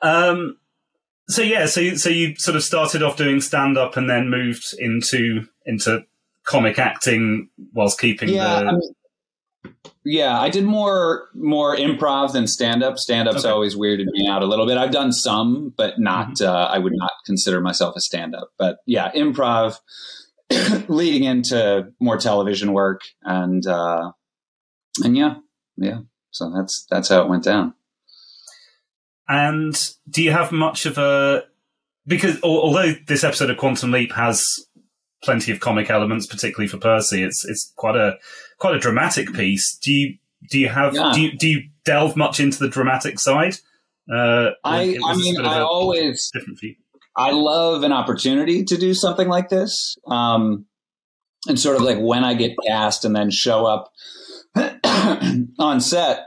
Um, 0.00 0.56
so 1.28 1.42
yeah, 1.42 1.66
so 1.66 1.80
you, 1.80 1.96
so 1.96 2.08
you 2.10 2.34
sort 2.36 2.56
of 2.56 2.62
started 2.62 3.02
off 3.02 3.16
doing 3.16 3.40
stand 3.40 3.78
up 3.78 3.96
and 3.96 4.08
then 4.08 4.28
moved 4.30 4.74
into 4.78 5.46
into 5.66 6.04
comic 6.44 6.78
acting 6.78 7.48
whilst 7.72 8.00
keeping 8.00 8.28
Yeah, 8.28 8.60
the. 8.60 8.66
I 8.66 8.72
mean, 8.72 8.94
yeah, 10.04 10.40
I 10.40 10.50
did 10.50 10.64
more 10.64 11.28
more 11.34 11.76
improv 11.76 12.32
than 12.32 12.46
stand 12.46 12.82
up. 12.82 12.98
Stand 12.98 13.28
up's 13.28 13.44
Okay. 13.44 13.52
always 13.52 13.76
weirded 13.76 14.06
me 14.06 14.26
out 14.28 14.42
a 14.42 14.46
little 14.46 14.66
bit. 14.66 14.76
I've 14.76 14.90
done 14.90 15.12
some, 15.12 15.72
but 15.76 15.98
not. 16.00 16.40
Uh, 16.40 16.68
I 16.70 16.78
would 16.78 16.92
not 16.94 17.12
consider 17.24 17.60
myself 17.60 17.94
a 17.96 18.00
stand 18.00 18.34
up. 18.34 18.48
But 18.58 18.78
yeah, 18.86 19.12
improv 19.12 19.78
leading 20.88 21.24
into 21.24 21.92
more 22.00 22.16
television 22.18 22.72
work 22.72 23.02
and 23.22 23.64
uh, 23.66 24.10
and 25.04 25.16
yeah, 25.16 25.36
yeah. 25.76 26.00
So 26.32 26.52
that's 26.54 26.84
that's 26.90 27.08
how 27.08 27.22
it 27.22 27.28
went 27.28 27.44
down. 27.44 27.74
And 29.28 29.74
do 30.08 30.22
you 30.22 30.32
have 30.32 30.52
much 30.52 30.86
of 30.86 30.98
a 30.98 31.44
because 32.06 32.42
although 32.42 32.92
this 33.06 33.24
episode 33.24 33.50
of 33.50 33.56
Quantum 33.56 33.92
Leap 33.92 34.12
has 34.12 34.44
plenty 35.24 35.52
of 35.52 35.60
comic 35.60 35.90
elements, 35.90 36.26
particularly 36.26 36.68
for 36.68 36.78
Percy, 36.78 37.22
it's 37.22 37.44
it's 37.44 37.72
quite 37.76 37.96
a 37.96 38.18
quite 38.58 38.74
a 38.74 38.78
dramatic 38.78 39.32
piece. 39.32 39.78
Do 39.78 39.92
you 39.92 40.18
do 40.50 40.58
you 40.58 40.68
have 40.68 40.94
Yeah. 40.94 41.12
do 41.14 41.20
you 41.20 41.38
do 41.38 41.48
you 41.48 41.62
delve 41.84 42.16
much 42.16 42.40
into 42.40 42.58
the 42.58 42.68
dramatic 42.68 43.18
side? 43.18 43.56
Uh, 44.12 44.50
I 44.64 44.98
I 45.04 45.16
mean 45.16 45.40
I 45.40 45.60
always 45.60 46.30
different 46.32 46.60
you. 46.62 46.74
I 47.16 47.30
love 47.30 47.82
an 47.82 47.92
opportunity 47.92 48.64
to 48.64 48.76
do 48.76 48.94
something 48.94 49.28
like 49.28 49.48
this. 49.48 49.96
Um, 50.06 50.66
and 51.46 51.58
sort 51.58 51.76
of 51.76 51.82
like 51.82 51.98
when 51.98 52.24
I 52.24 52.34
get 52.34 52.56
cast 52.66 53.04
and 53.04 53.14
then 53.14 53.30
show 53.30 53.66
up 53.66 53.92
on 55.58 55.80
set, 55.80 56.26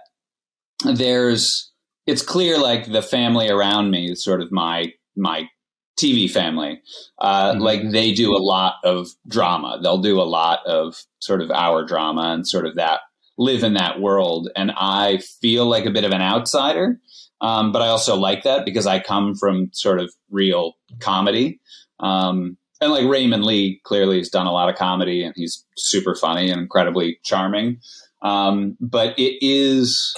there's, 0.84 1.72
it's 2.06 2.22
clear 2.22 2.58
like 2.58 2.92
the 2.92 3.02
family 3.02 3.50
around 3.50 3.92
me 3.92 4.12
is 4.12 4.24
sort 4.24 4.42
of 4.42 4.52
my, 4.52 4.94
my 5.16 5.50
TV 6.00 6.30
family. 6.30 6.82
Uh, 7.20 7.54
Mhm. 7.54 7.62
Like 7.62 7.90
they 7.92 8.14
do 8.14 8.36
a 8.36 8.38
lot 8.38 8.76
of 8.84 9.08
drama. 9.28 9.80
They'll 9.82 9.98
do 10.02 10.22
a 10.22 10.24
lot 10.24 10.60
of 10.66 10.96
sort 11.20 11.42
of 11.42 11.50
our 11.52 11.86
drama 11.86 12.34
and 12.34 12.48
sort 12.48 12.66
of 12.66 12.76
that 12.76 13.00
live 13.38 13.64
in 13.64 13.74
that 13.74 14.00
world. 14.00 14.50
And 14.56 14.72
I 14.76 15.18
feel 15.42 15.66
like 15.66 15.86
a 15.86 15.92
bit 15.92 16.04
of 16.04 16.12
an 16.12 16.22
outsider. 16.22 17.00
Um, 17.42 17.72
but 17.72 17.82
I 17.82 17.88
also 17.88 18.16
like 18.16 18.44
that 18.44 18.66
because 18.66 18.88
I 18.88 19.00
come 19.00 19.36
from 19.36 19.70
sort 19.74 20.00
of 20.00 20.14
real 20.30 20.74
comedy. 21.00 21.60
Um, 22.00 22.58
and 22.82 22.92
like 22.92 23.08
Raymond 23.08 23.44
Lee 23.46 23.82
clearly 23.84 24.18
has 24.18 24.30
done 24.30 24.48
a 24.48 24.52
lot 24.52 24.70
of 24.70 24.76
comedy 24.76 25.24
and 25.24 25.34
he's 25.36 25.66
super 25.78 26.16
funny 26.16 26.50
and 26.50 26.62
incredibly 26.62 27.20
charming. 27.24 27.80
Um, 28.22 28.78
but 28.80 29.18
it 29.20 29.38
is, 29.46 30.14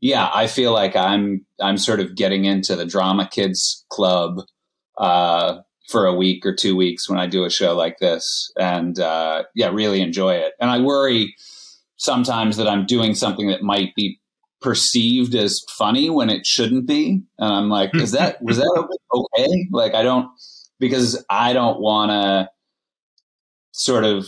yeah, 0.00 0.30
I 0.32 0.46
feel 0.46 0.72
like 0.72 0.96
I'm, 0.96 1.44
I'm 1.60 1.78
sort 1.78 2.00
of 2.00 2.14
getting 2.14 2.44
into 2.44 2.76
the 2.76 2.86
drama 2.86 3.28
kids 3.30 3.84
club, 3.90 4.40
uh, 4.98 5.58
for 5.88 6.06
a 6.06 6.14
week 6.14 6.46
or 6.46 6.54
two 6.54 6.76
weeks 6.76 7.08
when 7.08 7.18
I 7.18 7.26
do 7.26 7.44
a 7.44 7.50
show 7.50 7.74
like 7.74 7.98
this 7.98 8.52
and, 8.58 8.98
uh, 9.00 9.42
yeah, 9.54 9.70
really 9.70 10.00
enjoy 10.00 10.34
it. 10.34 10.52
And 10.60 10.70
I 10.70 10.80
worry 10.80 11.34
sometimes 11.96 12.56
that 12.58 12.68
I'm 12.68 12.86
doing 12.86 13.14
something 13.14 13.48
that 13.48 13.62
might 13.62 13.94
be 13.96 14.20
perceived 14.60 15.34
as 15.34 15.60
funny 15.76 16.08
when 16.08 16.30
it 16.30 16.46
shouldn't 16.46 16.86
be. 16.86 17.22
And 17.38 17.52
I'm 17.52 17.68
like, 17.68 17.94
is 17.94 18.12
that, 18.12 18.40
was 18.40 18.58
that 18.58 18.88
okay? 19.12 19.68
Like, 19.72 19.94
I 19.94 20.02
don't, 20.02 20.28
because 20.78 21.24
I 21.28 21.52
don't 21.52 21.80
want 21.80 22.10
to 22.10 22.48
sort 23.72 24.04
of 24.04 24.26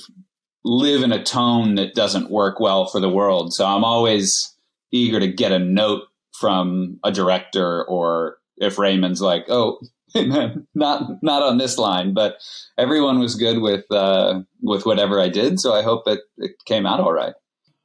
live 0.64 1.02
in 1.02 1.12
a 1.12 1.22
tone 1.22 1.76
that 1.76 1.94
doesn't 1.94 2.30
work 2.30 2.58
well 2.60 2.86
for 2.86 2.98
the 3.00 3.08
world. 3.08 3.52
So 3.52 3.66
I'm 3.66 3.84
always 3.84 4.51
eager 4.92 5.18
to 5.18 5.28
get 5.28 5.52
a 5.52 5.58
note 5.58 6.02
from 6.38 6.98
a 7.02 7.10
director 7.10 7.84
or 7.84 8.38
if 8.58 8.78
Raymond's 8.78 9.20
like, 9.20 9.46
oh, 9.48 9.80
not, 10.14 11.22
not 11.22 11.42
on 11.42 11.58
this 11.58 11.78
line, 11.78 12.14
but 12.14 12.36
everyone 12.78 13.18
was 13.18 13.34
good 13.34 13.60
with, 13.60 13.90
uh, 13.90 14.42
with 14.60 14.86
whatever 14.86 15.20
I 15.20 15.28
did. 15.28 15.58
So 15.58 15.72
I 15.72 15.82
hope 15.82 16.06
it, 16.06 16.20
it 16.36 16.52
came 16.64 16.86
out 16.86 17.00
all 17.00 17.12
right. 17.12 17.34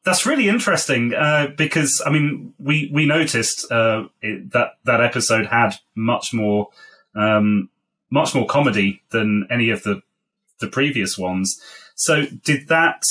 That's 0.03 0.25
really 0.25 0.47
interesting 0.47 1.13
uh, 1.13 1.47
because 1.57 2.01
I 2.05 2.11
mean 2.11 2.53
we 2.57 2.89
we 2.93 3.05
noticed 3.05 3.69
uh, 3.69 4.05
it, 4.21 4.53
that 4.53 4.75
that 4.85 5.01
episode 5.01 5.47
had 5.47 5.75
much 5.95 6.33
more 6.33 6.69
um, 7.13 7.69
much 8.09 8.33
more 8.33 8.47
comedy 8.47 9.01
than 9.09 9.45
any 9.51 9.69
of 9.69 9.83
the 9.83 10.01
the 10.61 10.67
previous 10.67 11.17
ones. 11.17 11.61
So 11.95 12.25
did 12.25 12.69
that 12.69 13.03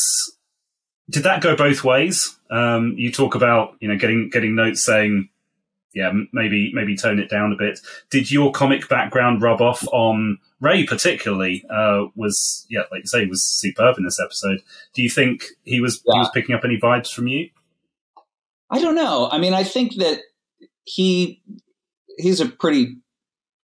did 1.10 1.22
that 1.24 1.42
go 1.42 1.56
both 1.56 1.84
ways? 1.84 2.38
Um, 2.50 2.94
you 2.96 3.12
talk 3.12 3.34
about 3.34 3.76
you 3.80 3.88
know 3.88 3.96
getting 3.96 4.28
getting 4.30 4.54
notes 4.54 4.84
saying 4.84 5.28
yeah 5.94 6.12
maybe 6.32 6.72
maybe 6.74 6.96
tone 6.96 7.18
it 7.18 7.30
down 7.30 7.52
a 7.52 7.56
bit. 7.56 7.80
Did 8.10 8.30
your 8.30 8.52
comic 8.52 8.88
background 8.88 9.42
rub 9.42 9.60
off 9.60 9.86
on 9.92 10.38
Ray 10.60 10.84
particularly? 10.84 11.64
Uh, 11.70 12.06
was 12.14 12.66
yeah 12.68 12.82
like 12.90 13.02
you 13.02 13.06
say 13.06 13.26
was 13.26 13.42
superb 13.42 13.98
in 13.98 14.04
this 14.04 14.20
episode. 14.20 14.60
Do 14.94 15.02
you 15.02 15.10
think 15.10 15.44
he 15.64 15.80
was 15.80 16.02
yeah. 16.04 16.14
he 16.14 16.18
was 16.20 16.30
picking 16.34 16.54
up 16.54 16.64
any 16.64 16.78
vibes 16.78 17.12
from 17.12 17.28
you? 17.28 17.50
I 18.70 18.80
don't 18.80 18.96
know. 18.96 19.28
I 19.30 19.38
mean, 19.38 19.54
I 19.54 19.62
think 19.62 19.96
that 19.96 20.20
he 20.84 21.40
he's 22.18 22.40
a 22.40 22.48
pretty 22.48 22.96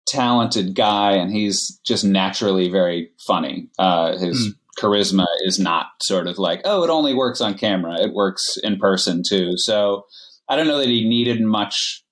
talented 0.06 0.74
guy, 0.74 1.12
and 1.12 1.32
he's 1.32 1.81
just 1.85 2.05
naturally 2.05 2.69
very 2.70 3.11
funny. 3.19 3.69
Uh, 3.78 4.16
his 4.16 4.48
mm. 4.48 4.59
Charisma 4.78 5.26
is 5.44 5.59
not 5.59 5.86
sort 6.02 6.26
of 6.26 6.38
like, 6.38 6.60
oh, 6.64 6.82
it 6.84 6.90
only 6.90 7.14
works 7.14 7.40
on 7.40 7.55
camera; 7.55 8.01
it 8.01 8.12
works 8.12 8.56
in 8.62 8.78
person 8.78 9.22
too. 9.26 9.52
So 9.56 10.05
I 10.48 10.56
don't 10.56 10.66
know 10.66 10.78
that 10.78 10.88
he 10.88 11.09
needed 11.09 11.40
much 11.40 12.05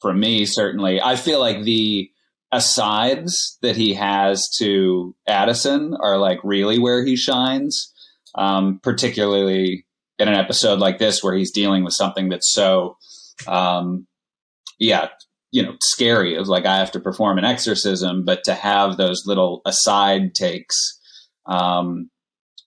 from 0.00 0.20
me. 0.20 0.44
Certainly, 0.44 1.00
I 1.00 1.16
feel 1.16 1.40
like 1.40 1.62
the 1.62 2.10
asides 2.52 3.58
that 3.62 3.76
he 3.76 3.94
has 3.94 4.48
to 4.58 5.14
Addison 5.28 5.96
are 6.00 6.18
like 6.18 6.38
really 6.42 6.78
where 6.78 7.04
he 7.04 7.16
shines, 7.16 7.92
um, 8.34 8.80
particularly 8.82 9.86
in 10.18 10.28
an 10.28 10.34
episode 10.34 10.78
like 10.78 10.98
this 10.98 11.22
where 11.22 11.34
he's 11.34 11.52
dealing 11.52 11.84
with 11.84 11.94
something 11.94 12.28
that's 12.28 12.52
so 12.52 12.96
um, 13.46 14.06
yeah 14.78 15.08
you 15.50 15.62
know 15.62 15.74
scary 15.82 16.36
of 16.36 16.48
like 16.48 16.66
I 16.66 16.78
have 16.78 16.92
to 16.92 17.00
perform 17.00 17.38
an 17.38 17.44
exorcism, 17.44 18.24
but 18.24 18.44
to 18.44 18.54
have 18.54 18.96
those 18.96 19.26
little 19.26 19.62
aside 19.66 20.34
takes, 20.34 20.99
um, 21.50 22.10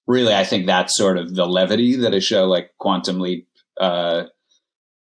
really, 0.06 0.34
I 0.34 0.44
think 0.44 0.66
that's 0.66 0.96
sort 0.96 1.18
of 1.18 1.34
the 1.34 1.48
levity 1.48 1.96
that 1.98 2.14
a 2.14 2.20
show 2.20 2.46
like 2.46 2.72
Quantum 2.78 3.20
Leap 3.20 3.48
uh, 3.80 4.24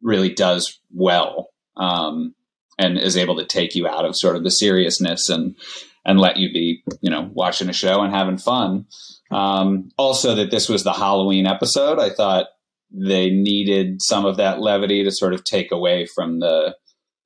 really 0.01 0.33
does 0.33 0.81
well, 0.95 1.49
um, 1.77 2.35
and 2.79 2.99
is 2.99 3.17
able 3.17 3.37
to 3.37 3.45
take 3.45 3.75
you 3.75 3.87
out 3.87 4.05
of 4.05 4.17
sort 4.17 4.37
of 4.37 4.45
the 4.45 4.51
seriousness 4.51 5.29
and 5.29 5.57
and 6.05 6.19
let 6.19 6.37
you 6.37 6.53
be 6.53 6.83
you 7.01 7.11
know 7.11 7.31
watching 7.35 7.69
a 7.69 7.75
show 7.75 8.01
and 8.03 8.15
having 8.15 8.39
fun. 8.39 8.87
Um, 9.31 9.91
also, 9.99 10.35
that 10.37 10.51
this 10.51 10.69
was 10.69 10.85
the 10.85 10.93
Halloween 10.93 11.47
episode, 11.47 11.99
I 11.99 12.11
thought 12.11 12.47
they 12.93 13.31
needed 13.31 14.03
some 14.03 14.27
of 14.27 14.37
that 14.37 14.61
levity 14.61 15.03
to 15.03 15.11
sort 15.11 15.33
of 15.33 15.45
take 15.45 15.73
away 15.73 16.07
from 16.15 16.41
the 16.41 16.77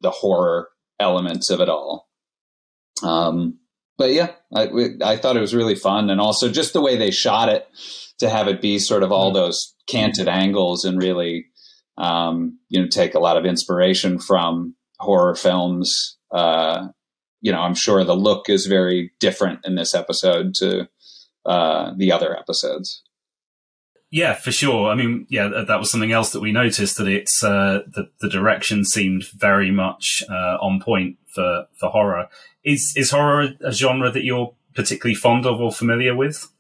the 0.01 0.11
horror 0.11 0.69
elements 1.01 1.51
of 1.51 1.61
it 1.61 1.69
all. 1.69 2.09
Um, 3.03 3.59
but 3.99 4.13
yeah, 4.13 4.33
I, 4.55 4.69
I 5.03 5.17
thought 5.17 5.37
it 5.37 5.41
was 5.41 5.55
really 5.55 5.75
fun, 5.75 6.11
and 6.11 6.21
also 6.21 6.51
just 6.51 6.73
the 6.73 6.81
way 6.81 6.97
they 6.97 7.11
shot 7.11 7.49
it 7.49 7.67
to 8.19 8.29
have 8.29 8.49
it 8.49 8.61
be 8.61 8.79
sort 8.79 9.03
of 9.03 9.13
all 9.13 9.29
mm-hmm. 9.29 9.45
those 9.45 9.75
canted 9.87 10.29
angles 10.29 10.85
and 10.85 11.01
really, 11.01 11.47
um, 11.99 12.59
you 12.69 12.81
know, 12.81 12.89
take 12.89 13.15
a 13.15 13.21
lot 13.21 13.37
of 13.37 13.45
inspiration 13.45 14.19
from 14.19 14.75
horror 14.99 15.35
films. 15.35 16.17
Uh, 16.33 16.89
you 17.41 17.53
know, 17.53 17.61
I'm 17.61 17.75
sure 17.75 18.03
the 18.05 18.17
look 18.17 18.49
is 18.49 18.67
very 18.67 19.13
different 19.21 19.61
in 19.65 19.75
this 19.77 19.95
episode 19.95 20.55
to 20.57 20.89
uh, 21.45 21.93
the 21.97 22.13
other 22.13 22.37
episodes. 22.37 23.03
Yeah, 24.11 24.35
for 24.35 24.53
sure. 24.53 24.89
I 24.89 24.95
mean, 24.95 25.27
yeah, 25.29 25.49
that 25.49 25.79
was 25.79 25.91
something 25.91 26.13
else 26.13 26.31
that 26.33 26.41
we 26.41 26.53
noticed 26.53 26.97
that 26.99 27.09
it's 27.09 27.43
uh, 27.43 27.81
the 27.87 28.09
the 28.21 28.29
direction 28.29 28.85
seemed 28.85 29.25
very 29.35 29.71
much 29.71 30.23
uh, 30.31 30.57
on 30.61 30.81
point 30.81 31.19
for 31.35 31.67
for 31.79 31.91
horror. 31.91 32.29
Is 32.65 32.95
is 32.97 33.11
horror 33.11 33.49
a 33.65 33.73
genre 33.73 34.11
that 34.11 34.25
you're 34.25 34.55
particularly 34.75 35.15
fond 35.17 35.45
of 35.45 35.61
or 35.61 35.73
familiar 35.73 36.15
with? 36.15 36.51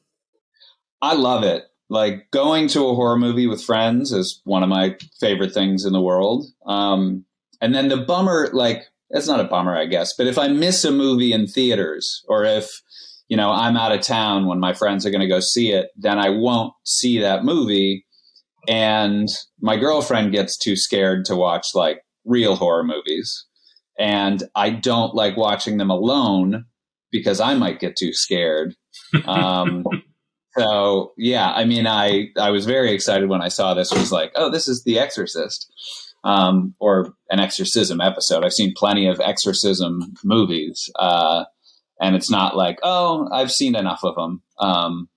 I 1.00 1.14
love 1.14 1.44
it. 1.44 1.64
Like 1.88 2.30
going 2.32 2.66
to 2.68 2.88
a 2.88 2.94
horror 2.94 3.18
movie 3.18 3.46
with 3.46 3.62
friends 3.62 4.12
is 4.12 4.40
one 4.44 4.64
of 4.64 4.68
my 4.68 4.96
favorite 5.20 5.54
things 5.54 5.84
in 5.84 5.92
the 5.92 6.00
world. 6.00 6.46
Um, 6.66 7.24
and 7.60 7.74
then 7.74 7.88
the 7.88 7.98
bummer, 7.98 8.50
like 8.52 8.86
it's 9.10 9.28
not 9.28 9.40
a 9.40 9.44
bummer, 9.44 9.76
I 9.76 9.86
guess, 9.86 10.14
but 10.16 10.26
if 10.26 10.36
I 10.36 10.48
miss 10.48 10.84
a 10.84 10.90
movie 10.90 11.32
in 11.32 11.46
theaters 11.46 12.24
or 12.28 12.44
if 12.44 12.82
you 13.28 13.36
know, 13.36 13.50
I'm 13.50 13.76
out 13.76 13.92
of 13.92 14.02
town 14.02 14.46
when 14.46 14.60
my 14.60 14.72
friends 14.72 15.04
are 15.04 15.10
going 15.10 15.20
to 15.20 15.28
go 15.28 15.40
see 15.40 15.72
it, 15.72 15.88
then 15.96 16.18
I 16.18 16.30
won't 16.30 16.72
see 16.84 17.18
that 17.20 17.44
movie. 17.44 18.06
And 18.68 19.28
my 19.60 19.76
girlfriend 19.76 20.32
gets 20.32 20.56
too 20.56 20.76
scared 20.76 21.24
to 21.26 21.36
watch 21.36 21.68
like 21.74 22.00
real 22.24 22.56
horror 22.56 22.84
movies. 22.84 23.46
And 23.98 24.42
I 24.54 24.70
don't 24.70 25.14
like 25.14 25.36
watching 25.36 25.78
them 25.78 25.90
alone 25.90 26.66
because 27.10 27.40
I 27.40 27.54
might 27.54 27.80
get 27.80 27.96
too 27.96 28.12
scared. 28.12 28.74
Um, 29.26 29.84
so 30.58 31.12
yeah, 31.16 31.52
I 31.52 31.64
mean, 31.64 31.86
I, 31.86 32.28
I 32.38 32.50
was 32.50 32.66
very 32.66 32.92
excited 32.92 33.28
when 33.28 33.42
I 33.42 33.48
saw 33.48 33.74
this 33.74 33.92
it 33.92 33.98
was 33.98 34.10
like, 34.10 34.32
oh, 34.34 34.50
this 34.50 34.68
is 34.68 34.82
The 34.84 34.98
Exorcist. 34.98 35.70
Um, 36.24 36.74
or 36.80 37.14
an 37.30 37.38
exorcism 37.38 38.00
episode. 38.00 38.44
I've 38.44 38.52
seen 38.52 38.72
plenty 38.76 39.06
of 39.06 39.20
exorcism 39.20 40.14
movies. 40.24 40.90
Uh, 40.98 41.44
and 42.00 42.14
it's 42.16 42.30
not 42.30 42.56
like 42.56 42.78
oh 42.82 43.28
i've 43.32 43.50
seen 43.50 43.74
enough 43.74 44.00
of 44.02 44.14
them 44.14 44.42
um, 44.58 45.08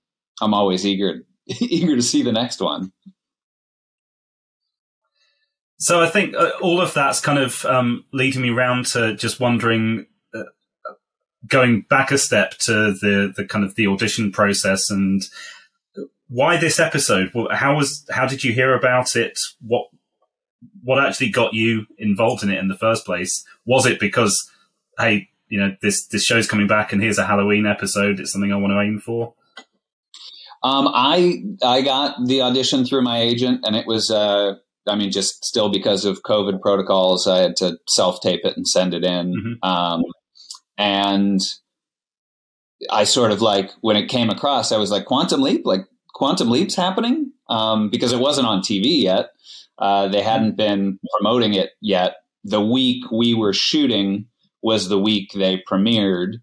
i'm 0.41 0.53
always 0.53 0.85
eager 0.85 1.23
eager 1.59 1.95
to 1.95 2.01
see 2.01 2.21
the 2.21 2.31
next 2.31 2.61
one. 2.61 2.91
So 5.77 6.01
i 6.01 6.09
think 6.09 6.35
uh, 6.35 6.51
all 6.61 6.81
of 6.81 6.93
that's 6.93 7.21
kind 7.21 7.39
of 7.39 7.65
um, 7.65 8.05
leading 8.13 8.41
me 8.41 8.49
round 8.49 8.85
to 8.87 9.15
just 9.15 9.39
wondering 9.39 10.07
uh, 10.33 10.43
going 11.47 11.85
back 11.89 12.11
a 12.11 12.17
step 12.17 12.51
to 12.59 12.93
the 12.93 13.33
the 13.35 13.45
kind 13.45 13.63
of 13.63 13.75
the 13.75 13.87
audition 13.87 14.31
process 14.31 14.89
and 14.89 15.23
why 16.29 16.57
this 16.57 16.79
episode? 16.79 17.31
How 17.51 17.75
was 17.75 18.05
how 18.11 18.27
did 18.27 18.43
you 18.43 18.53
hear 18.53 18.73
about 18.73 19.15
it? 19.15 19.39
What 19.61 19.87
what 20.83 21.03
actually 21.03 21.31
got 21.31 21.53
you 21.53 21.85
involved 21.97 22.43
in 22.43 22.51
it 22.51 22.59
in 22.59 22.67
the 22.67 22.77
first 22.77 23.05
place? 23.05 23.43
Was 23.65 23.85
it 23.85 23.99
because 23.99 24.49
hey 24.97 25.28
you 25.49 25.59
know 25.59 25.75
this 25.81 26.07
this 26.07 26.23
show's 26.23 26.47
coming 26.47 26.67
back 26.67 26.93
and 26.93 27.01
here's 27.01 27.17
a 27.17 27.25
Halloween 27.25 27.65
episode. 27.65 28.19
It's 28.19 28.31
something 28.31 28.51
I 28.51 28.57
want 28.57 28.71
to 28.71 28.79
aim 28.79 28.99
for. 28.99 29.33
Um, 30.61 30.89
I 30.93 31.43
I 31.63 31.81
got 31.81 32.15
the 32.25 32.41
audition 32.41 32.85
through 32.85 33.01
my 33.01 33.19
agent, 33.19 33.61
and 33.63 33.75
it 33.75 33.87
was 33.87 34.11
uh, 34.11 34.55
I 34.87 34.95
mean 34.95 35.11
just 35.11 35.43
still 35.45 35.69
because 35.69 36.05
of 36.05 36.23
COVID 36.23 36.61
protocols, 36.61 37.27
I 37.27 37.39
had 37.39 37.55
to 37.57 37.77
self 37.87 38.21
tape 38.21 38.41
it 38.43 38.57
and 38.57 38.67
send 38.67 38.93
it 38.93 39.03
in. 39.03 39.33
Mm-hmm. 39.33 39.69
Um, 39.69 40.03
and 40.77 41.39
I 42.89 43.03
sort 43.03 43.31
of 43.31 43.41
like 43.41 43.71
when 43.81 43.95
it 43.95 44.07
came 44.07 44.29
across, 44.29 44.71
I 44.71 44.77
was 44.77 44.91
like, 44.91 45.05
Quantum 45.05 45.41
Leap, 45.41 45.65
like 45.65 45.81
Quantum 46.13 46.49
Leap's 46.49 46.75
happening 46.75 47.31
um, 47.49 47.89
because 47.89 48.13
it 48.13 48.19
wasn't 48.19 48.47
on 48.47 48.61
TV 48.61 49.01
yet. 49.01 49.31
Uh, 49.77 50.07
they 50.07 50.21
hadn't 50.21 50.57
been 50.57 50.99
promoting 51.17 51.53
it 51.53 51.71
yet. 51.81 52.15
The 52.43 52.61
week 52.61 53.11
we 53.11 53.33
were 53.33 53.53
shooting, 53.53 54.25
was 54.61 54.89
the 54.89 54.99
week 54.99 55.31
they 55.33 55.63
premiered. 55.69 56.33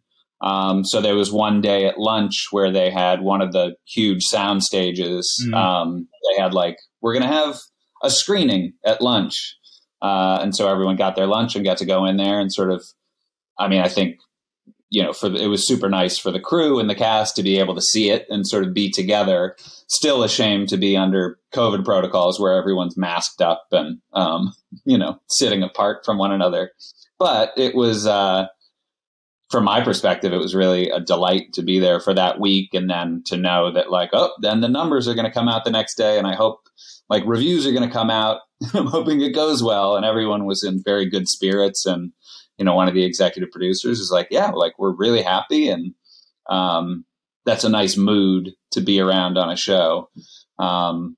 Um, 0.40 0.84
so 0.84 1.00
there 1.00 1.14
was 1.14 1.32
one 1.32 1.60
day 1.60 1.86
at 1.86 1.98
lunch 1.98 2.48
where 2.50 2.70
they 2.70 2.90
had 2.90 3.22
one 3.22 3.40
of 3.40 3.52
the 3.52 3.74
huge 3.86 4.22
sound 4.22 4.62
stages. 4.62 5.42
Mm. 5.48 5.54
Um, 5.54 6.08
they 6.30 6.42
had 6.42 6.52
like, 6.52 6.76
we're 7.00 7.14
going 7.14 7.28
to 7.28 7.34
have 7.34 7.56
a 8.02 8.10
screening 8.10 8.74
at 8.84 9.00
lunch. 9.00 9.56
Uh, 10.02 10.38
and 10.42 10.54
so 10.54 10.68
everyone 10.68 10.96
got 10.96 11.16
their 11.16 11.26
lunch 11.26 11.56
and 11.56 11.64
got 11.64 11.78
to 11.78 11.86
go 11.86 12.04
in 12.04 12.18
there 12.18 12.38
and 12.38 12.52
sort 12.52 12.70
of, 12.70 12.84
I 13.58 13.68
mean, 13.68 13.80
I 13.80 13.88
think, 13.88 14.18
you 14.90 15.02
know, 15.02 15.12
for 15.12 15.28
the, 15.30 15.42
it 15.42 15.48
was 15.48 15.66
super 15.66 15.88
nice 15.88 16.18
for 16.18 16.30
the 16.30 16.38
crew 16.38 16.78
and 16.78 16.88
the 16.88 16.94
cast 16.94 17.34
to 17.36 17.42
be 17.42 17.58
able 17.58 17.74
to 17.74 17.80
see 17.80 18.10
it 18.10 18.26
and 18.28 18.46
sort 18.46 18.64
of 18.64 18.74
be 18.74 18.90
together. 18.90 19.56
Still 19.88 20.22
a 20.22 20.28
shame 20.28 20.66
to 20.66 20.76
be 20.76 20.96
under 20.96 21.38
COVID 21.54 21.84
protocols 21.84 22.38
where 22.38 22.52
everyone's 22.52 22.96
masked 22.96 23.40
up 23.40 23.66
and, 23.72 23.98
um, 24.12 24.52
you 24.84 24.98
know, 24.98 25.18
sitting 25.28 25.62
apart 25.62 26.04
from 26.04 26.18
one 26.18 26.30
another. 26.30 26.70
But 27.18 27.52
it 27.56 27.74
was, 27.74 28.06
uh, 28.06 28.46
from 29.50 29.64
my 29.64 29.82
perspective, 29.82 30.32
it 30.32 30.38
was 30.38 30.54
really 30.54 30.90
a 30.90 31.00
delight 31.00 31.52
to 31.54 31.62
be 31.62 31.78
there 31.78 32.00
for 32.00 32.12
that 32.14 32.40
week 32.40 32.74
and 32.74 32.90
then 32.90 33.22
to 33.26 33.36
know 33.36 33.72
that, 33.72 33.90
like, 33.90 34.10
oh, 34.12 34.32
then 34.40 34.60
the 34.60 34.68
numbers 34.68 35.06
are 35.08 35.14
going 35.14 35.26
to 35.26 35.32
come 35.32 35.48
out 35.48 35.64
the 35.64 35.70
next 35.70 35.96
day. 35.96 36.18
And 36.18 36.26
I 36.26 36.34
hope, 36.34 36.60
like, 37.08 37.22
reviews 37.26 37.66
are 37.66 37.72
going 37.72 37.88
to 37.88 37.92
come 37.92 38.10
out. 38.10 38.40
I'm 38.74 38.86
hoping 38.86 39.20
it 39.20 39.34
goes 39.34 39.62
well. 39.62 39.96
And 39.96 40.04
everyone 40.04 40.46
was 40.46 40.62
in 40.64 40.82
very 40.84 41.08
good 41.08 41.28
spirits. 41.28 41.86
And, 41.86 42.12
you 42.58 42.64
know, 42.64 42.74
one 42.74 42.88
of 42.88 42.94
the 42.94 43.04
executive 43.04 43.50
producers 43.50 44.00
is 44.00 44.10
like, 44.10 44.28
yeah, 44.30 44.50
like, 44.50 44.78
we're 44.78 44.94
really 44.94 45.22
happy. 45.22 45.68
And, 45.68 45.94
um, 46.50 47.04
that's 47.46 47.64
a 47.64 47.70
nice 47.70 47.96
mood 47.96 48.50
to 48.72 48.80
be 48.80 49.00
around 49.00 49.38
on 49.38 49.50
a 49.50 49.56
show. 49.56 50.10
Um, 50.58 51.16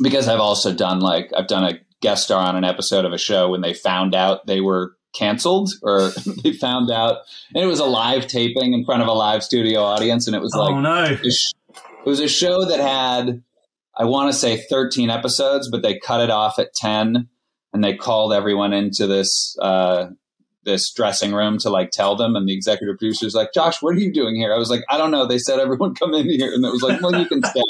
because 0.00 0.28
I've 0.28 0.40
also 0.40 0.72
done 0.72 1.00
like, 1.00 1.30
I've 1.36 1.48
done 1.48 1.64
a 1.64 1.78
guest 2.00 2.24
star 2.24 2.46
on 2.46 2.56
an 2.56 2.64
episode 2.64 3.04
of 3.04 3.12
a 3.12 3.18
show 3.18 3.50
when 3.50 3.60
they 3.60 3.74
found 3.74 4.14
out 4.14 4.46
they 4.46 4.60
were 4.60 4.94
canceled 5.12 5.70
or 5.82 6.10
they 6.42 6.52
found 6.52 6.90
out 6.90 7.18
and 7.54 7.62
it 7.62 7.66
was 7.66 7.80
a 7.80 7.84
live 7.84 8.26
taping 8.26 8.72
in 8.72 8.84
front 8.84 9.02
of 9.02 9.08
a 9.08 9.12
live 9.12 9.42
studio 9.42 9.80
audience 9.82 10.26
and 10.26 10.34
it 10.34 10.40
was 10.40 10.54
like 10.54 10.74
oh 10.74 10.80
no 10.80 11.04
it 11.04 12.06
was 12.06 12.20
a 12.20 12.28
show 12.28 12.64
that 12.64 12.80
had 12.80 13.42
i 13.96 14.04
want 14.04 14.32
to 14.32 14.38
say 14.38 14.56
13 14.56 15.10
episodes 15.10 15.70
but 15.70 15.82
they 15.82 15.98
cut 15.98 16.20
it 16.20 16.30
off 16.30 16.58
at 16.58 16.74
10 16.74 17.28
and 17.72 17.82
they 17.82 17.94
called 17.94 18.32
everyone 18.32 18.72
into 18.72 19.06
this 19.06 19.56
uh, 19.60 20.08
this 20.64 20.92
dressing 20.92 21.32
room 21.32 21.58
to 21.58 21.70
like 21.70 21.90
tell 21.90 22.16
them, 22.16 22.36
and 22.36 22.48
the 22.48 22.54
executive 22.54 22.98
producer's 22.98 23.34
like, 23.34 23.52
"Josh, 23.52 23.82
what 23.82 23.94
are 23.94 23.98
you 23.98 24.12
doing 24.12 24.36
here?" 24.36 24.54
I 24.54 24.58
was 24.58 24.70
like, 24.70 24.82
"I 24.88 24.98
don't 24.98 25.10
know." 25.10 25.26
They 25.26 25.38
said 25.38 25.58
everyone 25.58 25.94
come 25.94 26.14
in 26.14 26.28
here, 26.28 26.52
and 26.52 26.64
it 26.64 26.70
was 26.70 26.82
like, 26.82 27.00
"Well, 27.00 27.18
you 27.18 27.26
can 27.26 27.42
stay." 27.44 27.62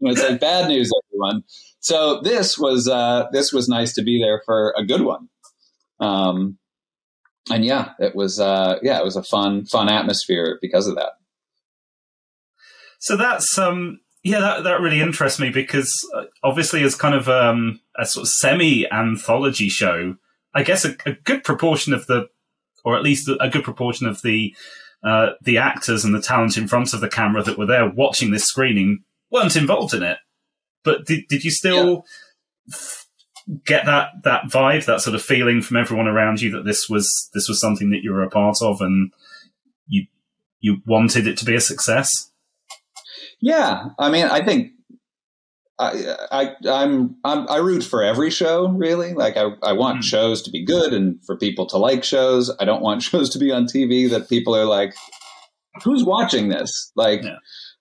And 0.00 0.10
it's 0.10 0.22
like 0.22 0.40
bad 0.40 0.68
news, 0.68 0.90
everyone. 1.06 1.42
So 1.80 2.20
this 2.22 2.58
was 2.58 2.88
uh, 2.88 3.26
this 3.32 3.52
was 3.52 3.68
nice 3.68 3.94
to 3.94 4.02
be 4.02 4.20
there 4.20 4.42
for 4.44 4.74
a 4.76 4.84
good 4.84 5.02
one. 5.02 5.28
Um, 6.00 6.58
and 7.50 7.64
yeah, 7.64 7.90
it 7.98 8.14
was 8.14 8.40
uh, 8.40 8.78
yeah, 8.82 8.98
it 8.98 9.04
was 9.04 9.16
a 9.16 9.22
fun 9.22 9.64
fun 9.66 9.88
atmosphere 9.88 10.58
because 10.60 10.86
of 10.86 10.96
that. 10.96 11.12
So 12.98 13.16
that's 13.16 13.56
um 13.58 14.00
yeah 14.22 14.40
that 14.40 14.64
that 14.64 14.80
really 14.80 15.00
interests 15.00 15.38
me 15.38 15.50
because 15.50 15.92
uh, 16.14 16.24
obviously 16.42 16.82
as 16.82 16.94
kind 16.94 17.14
of 17.14 17.28
um 17.28 17.80
a 17.96 18.06
sort 18.06 18.24
of 18.24 18.28
semi 18.30 18.90
anthology 18.90 19.68
show, 19.68 20.16
I 20.54 20.62
guess 20.62 20.84
a, 20.84 20.96
a, 21.06 21.12
good 21.12 21.44
proportion 21.44 21.92
of 21.92 22.06
the 22.06 22.28
or 22.84 22.96
at 22.96 23.02
least 23.02 23.28
a 23.40 23.48
good 23.48 23.64
proportion 23.64 24.06
of 24.06 24.22
the 24.22 24.54
uh, 25.04 25.32
the 25.42 25.58
actors 25.58 26.04
and 26.04 26.14
the 26.14 26.22
talent 26.22 26.56
in 26.56 26.66
front 26.66 26.92
of 26.92 27.00
the 27.00 27.08
camera 27.08 27.42
that 27.42 27.58
were 27.58 27.66
there 27.66 27.88
watching 27.88 28.30
this 28.30 28.44
screening 28.44 29.04
weren't 29.30 29.54
involved 29.54 29.94
in 29.94 30.02
it. 30.02 30.18
But 30.84 31.04
did 31.04 31.24
did 31.28 31.44
you 31.44 31.50
still 31.50 32.04
yeah. 32.66 32.76
Get 33.64 33.86
that 33.86 34.08
that 34.24 34.44
vibe, 34.44 34.84
that 34.86 35.00
sort 35.00 35.14
of 35.14 35.22
feeling 35.22 35.62
from 35.62 35.76
everyone 35.76 36.08
around 36.08 36.40
you 36.40 36.50
that 36.52 36.64
this 36.64 36.88
was 36.88 37.30
this 37.34 37.48
was 37.48 37.60
something 37.60 37.90
that 37.90 38.02
you 38.02 38.12
were 38.12 38.22
a 38.22 38.30
part 38.30 38.60
of 38.60 38.80
and 38.80 39.12
you 39.86 40.06
you 40.60 40.78
wanted 40.86 41.26
it 41.26 41.36
to 41.38 41.44
be 41.44 41.54
a 41.54 41.60
success? 41.60 42.30
Yeah, 43.40 43.86
I 43.98 44.10
mean, 44.10 44.26
I 44.26 44.44
think 44.44 44.72
I, 45.78 46.16
I 46.32 46.54
I'm, 46.68 47.16
I'm 47.24 47.48
i 47.50 47.58
root 47.58 47.84
for 47.84 48.02
every 48.02 48.30
show 48.30 48.68
really. 48.68 49.12
Like 49.12 49.36
I 49.36 49.50
I 49.62 49.72
want 49.72 49.98
mm. 49.98 50.04
shows 50.04 50.42
to 50.42 50.50
be 50.50 50.64
good 50.64 50.92
and 50.92 51.22
for 51.24 51.36
people 51.36 51.66
to 51.68 51.76
like 51.76 52.02
shows. 52.02 52.54
I 52.58 52.64
don't 52.64 52.82
want 52.82 53.02
shows 53.02 53.30
to 53.30 53.38
be 53.38 53.52
on 53.52 53.66
TV 53.66 54.08
that 54.10 54.28
people 54.28 54.56
are 54.56 54.64
like, 54.64 54.94
who's 55.84 56.04
watching 56.04 56.48
this? 56.48 56.92
Like, 56.96 57.22
yeah. 57.22 57.36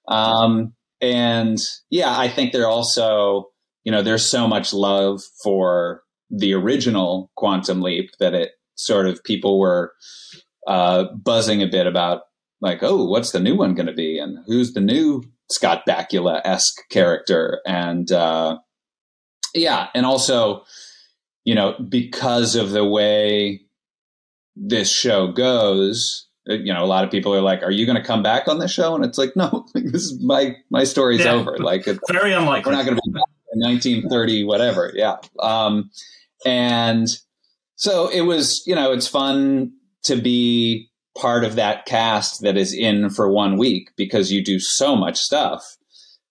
um, 0.07 0.73
and 1.01 1.57
yeah, 1.89 2.17
I 2.17 2.29
think 2.29 2.51
they're 2.51 2.67
also 2.67 3.49
you 3.85 3.91
know 3.91 4.01
there's 4.01 4.25
so 4.25 4.47
much 4.47 4.73
love 4.73 5.21
for 5.41 6.01
the 6.29 6.53
original 6.53 7.31
Quantum 7.35 7.81
Leap 7.81 8.11
that 8.19 8.33
it 8.33 8.51
sort 8.75 9.07
of 9.07 9.23
people 9.23 9.59
were 9.59 9.93
uh, 10.67 11.05
buzzing 11.13 11.61
a 11.61 11.67
bit 11.67 11.87
about 11.87 12.23
like, 12.61 12.81
oh, 12.81 13.05
what's 13.05 13.31
the 13.31 13.39
new 13.39 13.55
one 13.55 13.75
going 13.75 13.87
to 13.87 13.93
be, 13.93 14.17
and 14.17 14.39
who's 14.47 14.73
the 14.73 14.81
new 14.81 15.23
Scott 15.51 15.83
Bakula 15.87 16.41
esque 16.43 16.81
character, 16.89 17.61
and 17.65 18.11
uh, 18.11 18.57
yeah, 19.53 19.89
and 19.93 20.05
also, 20.05 20.63
you 21.43 21.53
know, 21.53 21.75
because 21.87 22.55
of 22.55 22.71
the 22.71 22.85
way 22.85 23.61
this 24.55 24.91
show 24.91 25.31
goes, 25.31 26.27
uh, 26.49 26.53
you 26.53 26.73
know, 26.73 26.83
a 26.83 26.87
lot 26.87 27.03
of 27.03 27.11
people 27.11 27.33
are 27.33 27.41
like, 27.41 27.61
"Are 27.61 27.71
you 27.71 27.85
going 27.85 27.97
to 27.97 28.03
come 28.03 28.23
back 28.23 28.47
on 28.47 28.59
the 28.59 28.67
show?" 28.67 28.95
And 28.95 29.03
it's 29.03 29.17
like, 29.17 29.33
no, 29.35 29.65
this 29.73 30.03
is 30.03 30.19
my 30.23 30.55
my 30.69 30.83
story's 30.83 31.25
yeah, 31.25 31.33
over. 31.33 31.57
Like, 31.57 31.87
it's 31.87 31.99
very 32.11 32.33
unlikely. 32.33 32.71
We're 32.71 32.77
not 32.77 32.85
going 32.85 32.97
to 32.97 33.01
be 33.04 33.04
back 33.04 33.04
in 33.04 33.04
1930, 33.55 34.43
whatever. 34.43 34.91
Yeah, 34.93 35.17
um, 35.39 35.89
and 36.45 37.07
so 37.75 38.07
it 38.09 38.21
was. 38.21 38.63
You 38.65 38.75
know, 38.75 38.91
it's 38.91 39.07
fun 39.07 39.73
to 40.03 40.15
be 40.15 40.89
part 41.17 41.43
of 41.43 41.55
that 41.55 41.85
cast 41.85 42.41
that 42.41 42.57
is 42.57 42.73
in 42.73 43.09
for 43.09 43.29
one 43.31 43.57
week 43.57 43.89
because 43.95 44.31
you 44.31 44.43
do 44.43 44.59
so 44.59 44.95
much 44.95 45.17
stuff 45.17 45.77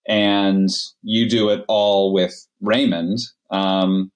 and 0.07 0.69
you 1.01 1.27
do 1.27 1.49
it 1.49 1.65
all 1.67 2.13
with 2.13 2.47
Raymond. 2.61 3.19
Um, 3.49 4.11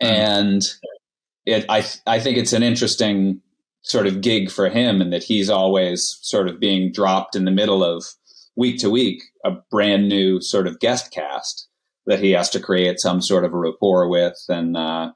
and 0.00 0.62
it, 1.44 1.66
I, 1.68 1.84
I 2.06 2.18
think 2.18 2.38
it's 2.38 2.54
an 2.54 2.62
interesting 2.62 3.40
sort 3.82 4.06
of 4.06 4.20
gig 4.20 4.50
for 4.50 4.68
him 4.68 5.00
and 5.00 5.12
that 5.12 5.24
he's 5.24 5.50
always 5.50 6.18
sort 6.22 6.48
of 6.48 6.58
being 6.58 6.92
dropped 6.92 7.36
in 7.36 7.44
the 7.44 7.50
middle 7.50 7.84
of 7.84 8.04
week 8.56 8.78
to 8.78 8.90
week, 8.90 9.22
a 9.44 9.52
brand 9.70 10.08
new 10.08 10.40
sort 10.40 10.66
of 10.66 10.80
guest 10.80 11.12
cast 11.12 11.68
that 12.06 12.20
he 12.20 12.32
has 12.32 12.50
to 12.50 12.60
create 12.60 13.00
some 13.00 13.22
sort 13.22 13.44
of 13.44 13.52
a 13.52 13.58
rapport 13.58 14.08
with. 14.08 14.36
And, 14.48 14.76
uh, 14.76 15.12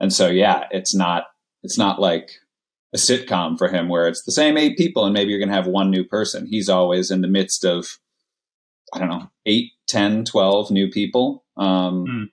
and 0.00 0.12
so, 0.12 0.28
yeah, 0.28 0.64
it's 0.70 0.94
not, 0.94 1.24
it's 1.62 1.78
not 1.78 2.00
like 2.00 2.30
a 2.94 2.98
sitcom 2.98 3.58
for 3.58 3.68
him 3.68 3.88
where 3.88 4.06
it's 4.06 4.24
the 4.24 4.32
same 4.32 4.56
eight 4.56 4.76
people 4.76 5.04
and 5.04 5.14
maybe 5.14 5.30
you're 5.30 5.38
going 5.38 5.48
to 5.48 5.54
have 5.54 5.66
one 5.66 5.90
new 5.90 6.04
person. 6.04 6.46
He's 6.46 6.68
always 6.68 7.10
in 7.10 7.20
the 7.20 7.28
midst 7.28 7.64
of, 7.64 7.98
I 8.92 8.98
don't 8.98 9.08
know, 9.08 9.30
eight, 9.46 9.72
10, 9.88 10.24
12 10.24 10.70
new 10.70 10.90
people, 10.90 11.44
um, 11.56 12.04
mm. 12.06 12.24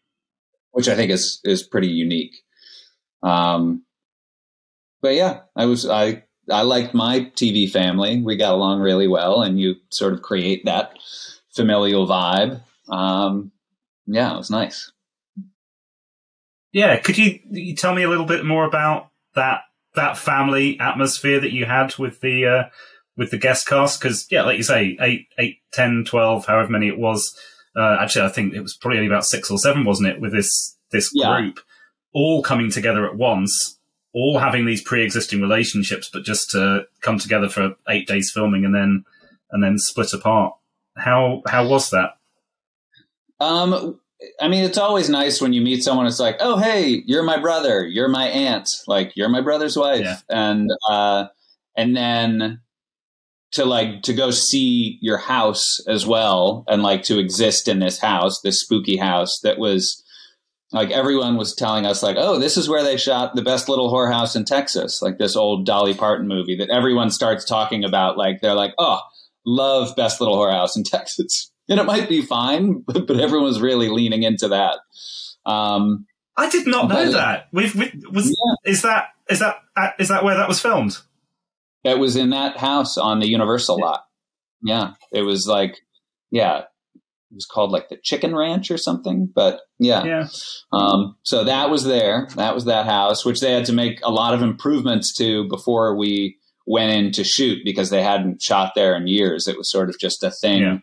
which 0.72 0.88
I 0.88 0.96
think 0.96 1.12
is, 1.12 1.40
is 1.44 1.64
pretty 1.64 1.90
unique. 1.90 2.36
Um, 3.22 3.84
but 5.02 5.16
yeah, 5.16 5.42
I 5.56 5.66
was, 5.66 5.88
I, 5.88 6.24
I 6.50 6.64
liked 6.64 6.94
my 6.94 7.32
TV 7.36 7.70
family. 7.70 8.22
We 8.22 8.36
got 8.36 8.54
along 8.54 8.82
really 8.82 9.08
well 9.08 9.42
and 9.42 9.60
you 9.60 9.76
sort 9.92 10.14
of 10.14 10.22
create 10.22 10.66
that 10.66 10.98
familial 11.56 12.08
vibe. 12.08 12.62
Um, 12.90 13.52
yeah, 14.06 14.34
it 14.34 14.38
was 14.38 14.52
nice. 14.52 14.92
Yeah. 16.72 16.98
Could 16.98 17.18
you, 17.18 17.40
you 17.52 17.76
tell 17.76 17.94
me 17.94 18.04
a 18.04 18.10
little 18.10 18.26
bit 18.26 18.46
more 18.46 18.66
about 18.66 19.10
that 19.36 19.62
that 19.96 20.18
family 20.18 20.80
atmosphere 20.80 21.40
that 21.40 21.52
you 21.52 21.66
had 21.66 21.96
with 21.98 22.20
the 22.22 22.46
uh, 22.46 22.64
with 23.16 23.32
the 23.32 23.38
guest 23.38 23.68
cast 23.68 24.00
because 24.00 24.26
yeah 24.32 24.44
like 24.44 24.58
you 24.58 24.64
say 24.64 24.98
8 25.00 25.28
8 25.38 25.58
10 25.72 26.06
12 26.06 26.46
however 26.46 26.72
many 26.72 26.88
it 26.88 26.98
was 26.98 27.38
uh, 27.76 27.98
actually 28.00 28.26
i 28.26 28.30
think 28.30 28.54
it 28.54 28.62
was 28.62 28.76
probably 28.76 28.98
only 28.98 29.10
about 29.10 29.26
six 29.26 29.52
or 29.52 29.58
seven 29.58 29.86
wasn't 29.86 30.10
it 30.10 30.20
with 30.20 30.32
this 30.32 30.78
this 30.92 31.12
yeah. 31.14 31.38
group 31.38 31.60
all 32.14 32.42
coming 32.42 32.72
together 32.72 33.06
at 33.06 33.16
once 33.16 33.78
all 34.14 34.40
having 34.40 34.66
these 34.66 34.82
pre-existing 34.82 35.42
relationships 35.42 36.10
but 36.12 36.24
just 36.24 36.50
to 36.52 36.86
come 37.02 37.18
together 37.18 37.50
for 37.50 37.76
eight 37.90 38.08
days 38.08 38.32
filming 38.34 38.66
and 38.66 38.76
then 38.76 39.04
and 39.52 39.64
then 39.64 39.78
split 39.78 40.14
apart 40.14 40.54
how 40.98 41.42
how 41.48 41.68
was 41.68 41.90
that 41.90 42.18
um 43.44 44.00
I 44.40 44.48
mean, 44.48 44.64
it's 44.64 44.78
always 44.78 45.10
nice 45.10 45.42
when 45.42 45.54
you 45.54 45.62
meet 45.62 45.84
someone. 45.84 46.08
It's 46.08 46.20
like, 46.20 46.38
oh, 46.40 46.58
hey, 46.58 47.04
you're 47.06 47.24
my 47.24 47.40
brother. 47.40 47.86
You're 47.86 48.08
my 48.08 48.28
aunt. 48.28 48.70
Like, 48.88 49.14
you're 49.16 49.30
my 49.30 49.42
brother's 49.42 49.78
wife. 49.78 50.02
Yeah. 50.02 50.18
And 50.30 50.70
uh, 50.90 51.26
and 51.76 51.96
then 51.96 52.62
to 53.52 53.66
like 53.66 54.02
to 54.04 54.14
go 54.14 54.32
see 54.32 54.98
your 55.02 55.18
house 55.18 55.80
as 55.88 56.06
well, 56.06 56.64
and 56.68 56.84
like 56.84 57.04
to 57.04 57.20
exist 57.20 57.68
in 57.68 57.80
this 57.80 58.00
house, 58.00 58.40
this 58.42 58.62
spooky 58.62 58.98
house 58.98 59.40
that 59.44 59.60
was 59.60 60.02
like 60.72 60.90
everyone 60.90 61.36
was 61.38 61.54
telling 61.54 61.86
us 61.86 62.02
like, 62.02 62.16
oh, 62.18 62.40
this 62.40 62.58
is 62.58 62.70
where 62.70 62.84
they 62.84 62.98
shot 62.98 63.36
the 63.36 63.44
best 63.44 63.68
little 63.68 63.94
whorehouse 63.94 64.36
in 64.36 64.46
Texas, 64.46 65.02
like 65.02 65.18
this 65.18 65.36
old 65.36 65.66
Dolly 65.66 65.94
Parton 65.94 66.28
movie 66.28 66.56
that 66.56 66.70
everyone 66.70 67.12
starts 67.12 67.46
talking 67.46 67.84
about. 67.84 68.18
Like, 68.18 68.42
they're 68.42 68.56
like, 68.56 68.74
oh, 68.80 69.02
love 69.46 69.96
best 69.96 70.22
little 70.22 70.38
whorehouse 70.38 70.76
in 70.78 70.84
Texas 70.86 71.52
and 71.70 71.80
it 71.80 71.86
might 71.86 72.10
be 72.10 72.22
fine, 72.22 72.80
but, 72.88 73.08
but 73.08 73.20
everyone's 73.20 73.62
really 73.62 73.90
leaning 73.90 74.24
into 74.24 74.50
that. 74.50 74.80
Um, 75.46 76.06
I 76.36 76.50
did 76.50 76.68
not 76.68 76.90
know 76.90 77.12
that. 77.12 77.48
We've, 77.52 77.74
we, 77.76 77.92
was 78.12 78.30
yeah. 78.30 78.72
is 78.72 78.82
that 78.82 79.10
is 79.30 79.40
that 79.40 79.58
uh, 79.76 79.90
that 80.00 80.24
where 80.24 80.36
that 80.36 80.48
was 80.48 80.60
filmed? 80.60 80.98
It 81.84 82.00
was 82.00 82.16
in 82.16 82.32
that 82.32 82.58
house 82.58 82.98
on 82.98 83.20
the 83.20 83.28
Universal 83.28 83.80
lot. 83.80 84.06
Yeah, 84.64 84.94
it 85.12 85.22
was 85.22 85.48
like 85.48 85.82
yeah, 86.32 86.60
it 86.60 87.36
was 87.36 87.46
called 87.46 87.72
like 87.72 87.90
the 87.90 87.98
Chicken 88.02 88.36
Ranch 88.36 88.72
or 88.72 88.78
something. 88.78 89.30
But 89.34 89.62
yeah, 89.78 90.04
yeah. 90.06 90.28
Um, 90.72 91.18
so 91.22 91.44
that 91.44 91.70
was 91.70 91.84
there. 91.84 92.28
That 92.36 92.56
was 92.56 92.66
that 92.66 92.88
house, 92.88 93.24
which 93.24 93.40
they 93.40 93.52
had 93.52 93.66
to 93.66 93.74
make 93.74 94.00
a 94.02 94.12
lot 94.12 94.34
of 94.34 94.42
improvements 94.42 95.14
to 95.18 95.48
before 95.50 95.96
we 95.96 96.38
went 96.66 96.92
in 96.92 97.12
to 97.12 97.24
shoot 97.24 97.60
because 97.64 97.92
they 97.92 98.02
hadn't 98.02 98.42
shot 98.42 98.72
there 98.74 98.96
in 98.96 99.06
years. 99.06 99.48
It 99.48 99.58
was 99.58 99.70
sort 99.70 99.90
of 99.90 100.00
just 100.00 100.24
a 100.24 100.32
thing. 100.32 100.62
Yeah 100.62 100.78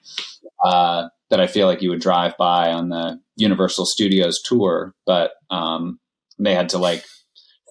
uh, 0.64 1.08
that 1.30 1.40
I 1.40 1.46
feel 1.46 1.66
like 1.66 1.82
you 1.82 1.90
would 1.90 2.00
drive 2.00 2.36
by 2.36 2.70
on 2.70 2.88
the 2.88 3.20
Universal 3.36 3.86
Studios 3.86 4.40
tour, 4.44 4.94
but 5.06 5.32
um, 5.50 5.98
they 6.38 6.54
had 6.54 6.70
to 6.70 6.78
like 6.78 7.04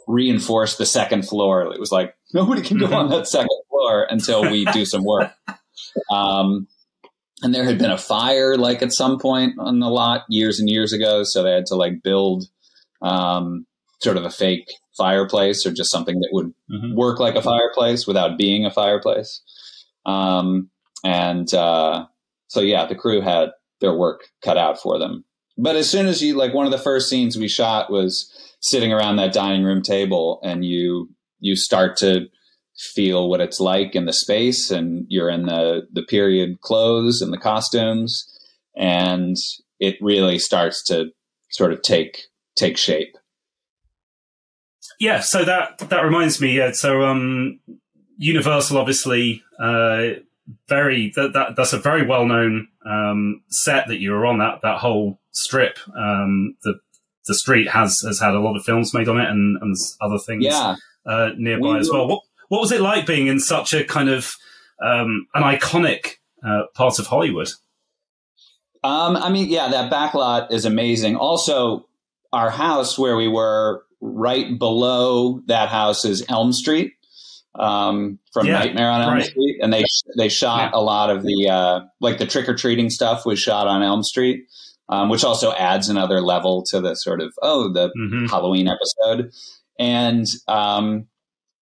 reinforce 0.07 0.77
the 0.77 0.85
second 0.85 1.27
floor. 1.27 1.61
It 1.73 1.79
was 1.79 1.91
like 1.91 2.15
nobody 2.33 2.61
can 2.61 2.77
go 2.77 2.85
mm-hmm. 2.85 2.95
on 2.95 3.09
that 3.09 3.27
second 3.27 3.49
floor 3.69 4.07
until 4.09 4.49
we 4.49 4.65
do 4.65 4.85
some 4.85 5.03
work. 5.03 5.31
Um, 6.11 6.67
and 7.41 7.53
there 7.53 7.63
had 7.63 7.79
been 7.79 7.89
a 7.89 7.97
fire 7.97 8.57
like 8.57 8.83
at 8.83 8.93
some 8.93 9.17
point 9.17 9.55
on 9.57 9.79
the 9.79 9.87
lot 9.87 10.23
years 10.29 10.59
and 10.59 10.69
years 10.69 10.93
ago, 10.93 11.23
so 11.23 11.41
they 11.41 11.51
had 11.51 11.65
to 11.67 11.75
like 11.75 12.03
build 12.03 12.45
um, 13.01 13.65
sort 14.01 14.17
of 14.17 14.23
a 14.23 14.29
fake 14.29 14.67
fireplace 14.97 15.65
or 15.65 15.71
just 15.71 15.91
something 15.91 16.19
that 16.19 16.29
would 16.31 16.53
mm-hmm. 16.71 16.95
work 16.95 17.19
like 17.19 17.35
a 17.35 17.41
fireplace 17.41 18.05
without 18.05 18.37
being 18.37 18.65
a 18.65 18.71
fireplace. 18.71 19.41
Um, 20.05 20.69
and 21.03 21.51
uh, 21.53 22.05
so 22.49 22.59
yeah, 22.59 22.85
the 22.85 22.95
crew 22.95 23.21
had 23.21 23.51
their 23.79 23.95
work 23.95 24.27
cut 24.43 24.57
out 24.57 24.81
for 24.81 24.99
them. 24.99 25.23
But 25.57 25.75
as 25.75 25.89
soon 25.89 26.07
as 26.07 26.21
you 26.21 26.35
like 26.35 26.53
one 26.53 26.65
of 26.65 26.71
the 26.71 26.77
first 26.77 27.09
scenes 27.09 27.37
we 27.37 27.47
shot 27.47 27.91
was 27.91 28.29
sitting 28.59 28.91
around 28.91 29.15
that 29.15 29.33
dining 29.33 29.63
room 29.63 29.81
table 29.81 30.39
and 30.43 30.65
you 30.65 31.09
you 31.39 31.55
start 31.55 31.95
to 31.97 32.27
feel 32.77 33.29
what 33.29 33.41
it's 33.41 33.59
like 33.59 33.95
in 33.95 34.05
the 34.05 34.13
space 34.13 34.71
and 34.71 35.05
you're 35.09 35.29
in 35.29 35.45
the 35.45 35.87
the 35.91 36.03
period 36.03 36.59
clothes 36.61 37.21
and 37.21 37.31
the 37.31 37.37
costumes 37.37 38.25
and 38.75 39.35
it 39.79 39.95
really 40.01 40.39
starts 40.39 40.83
to 40.83 41.07
sort 41.51 41.71
of 41.71 41.81
take 41.81 42.23
take 42.55 42.77
shape. 42.77 43.15
Yeah, 44.99 45.19
so 45.21 45.45
that 45.45 45.77
that 45.89 46.01
reminds 46.03 46.41
me. 46.41 46.57
Yeah, 46.57 46.71
so 46.71 47.03
um, 47.03 47.59
Universal 48.17 48.77
obviously 48.77 49.43
uh, 49.61 50.19
very 50.67 51.11
that, 51.15 51.33
that 51.33 51.55
that's 51.55 51.73
a 51.73 51.79
very 51.79 52.05
well 52.05 52.25
known 52.25 52.67
um, 52.85 53.41
set 53.49 53.87
that 53.87 53.99
you 53.99 54.11
were 54.11 54.25
on. 54.25 54.39
That 54.39 54.59
that 54.63 54.79
whole 54.79 55.19
strip, 55.31 55.77
um, 55.97 56.55
the 56.63 56.75
the 57.27 57.35
street 57.35 57.69
has 57.69 57.99
has 58.05 58.19
had 58.19 58.33
a 58.33 58.39
lot 58.39 58.55
of 58.57 58.63
films 58.63 58.93
made 58.93 59.07
on 59.07 59.19
it 59.19 59.29
and, 59.29 59.57
and 59.61 59.75
other 60.01 60.17
things 60.17 60.43
Yeah. 60.45 60.75
uh, 61.05 61.29
nearby 61.37 61.73
We 61.73 61.79
as 61.79 61.89
well. 61.91 62.07
What 62.07 62.21
what 62.47 62.61
was 62.61 62.71
it 62.71 62.81
like 62.81 63.05
being 63.05 63.27
in 63.27 63.39
such 63.39 63.73
a 63.73 63.83
kind 63.83 64.09
of 64.09 64.31
um, 64.83 65.27
an 65.33 65.43
iconic 65.43 66.15
uh, 66.45 66.63
part 66.73 66.99
of 66.99 67.07
Hollywood? 67.07 67.49
Um, 68.83 69.17
I 69.17 69.29
mean, 69.29 69.49
yeah, 69.49 69.67
that 69.69 69.91
backlot 69.91 70.51
is 70.51 70.65
amazing. 70.65 71.17
Also, 71.17 71.85
our 72.31 72.49
house 72.49 72.97
where 72.97 73.17
we 73.17 73.27
were 73.27 73.83
right 74.01 74.57
below 74.57 75.41
that 75.47 75.67
house 75.69 76.05
is 76.05 76.25
Elm 76.29 76.53
Street 76.53 76.93
um, 77.55 78.19
from 78.33 78.47
Yeah, 78.47 78.59
Nightmare 78.59 78.89
on 78.89 79.01
Elm 79.01 79.13
right. 79.15 79.25
Street, 79.25 79.59
and 79.61 79.73
they 79.73 79.83
they 80.17 80.29
shot 80.29 80.73
a 80.73 80.81
lot 80.81 81.09
of 81.09 81.23
the 81.23 81.49
uh, 81.49 81.81
like 81.99 82.17
the 82.17 82.25
trick 82.25 82.47
or 82.47 82.55
treating 82.55 82.89
stuff 82.89 83.25
was 83.25 83.39
shot 83.39 83.67
on 83.67 83.83
Elm 83.83 84.03
Street, 84.03 84.45
um, 84.89 85.09
which 85.09 85.23
also 85.23 85.53
adds 85.53 85.89
another 85.89 86.21
level 86.21 86.63
to 86.69 86.79
the 86.79 86.95
sort 86.95 87.21
of 87.21 87.33
oh 87.41 87.71
the 87.71 87.91
hmm 87.95 88.25
Halloween 88.27 88.67
episode. 88.67 89.31
And 89.79 90.27
um, 90.49 91.07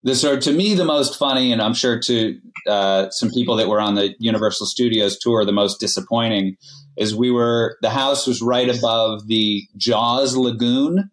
the 0.03 0.15
sort 0.15 0.37
of, 0.37 0.43
to 0.45 0.53
me, 0.53 0.73
the 0.73 0.85
most 0.85 1.17
funny, 1.17 1.51
and 1.51 1.61
I'm 1.61 1.73
sure 1.73 1.99
to 1.99 2.39
uh, 2.67 3.09
some 3.11 3.29
people 3.29 3.55
that 3.57 3.67
were 3.67 3.81
on 3.81 3.95
the 3.95 4.15
Universal 4.19 4.67
Studios 4.67 5.17
tour, 5.19 5.45
the 5.45 5.51
most 5.51 5.79
disappointing 5.79 6.57
is 6.97 7.15
we 7.15 7.31
were, 7.31 7.77
the 7.81 7.89
house 7.89 8.25
was 8.25 8.41
right 8.41 8.75
above 8.75 9.27
the 9.27 9.63
Jaws 9.77 10.35
Lagoon, 10.35 11.11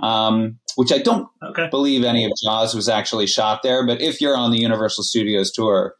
um, 0.00 0.58
which 0.78 0.92
I 0.92 0.98
don't 0.98 1.26
Okay. 1.42 1.66
believe 1.72 2.04
any 2.04 2.24
of 2.24 2.30
Jaws 2.40 2.72
was 2.72 2.88
actually 2.88 3.26
shot 3.26 3.64
there. 3.64 3.84
But 3.84 4.00
if 4.00 4.20
you're 4.20 4.36
on 4.36 4.52
the 4.52 4.60
Universal 4.60 5.02
Studios 5.02 5.50
tour, 5.50 5.96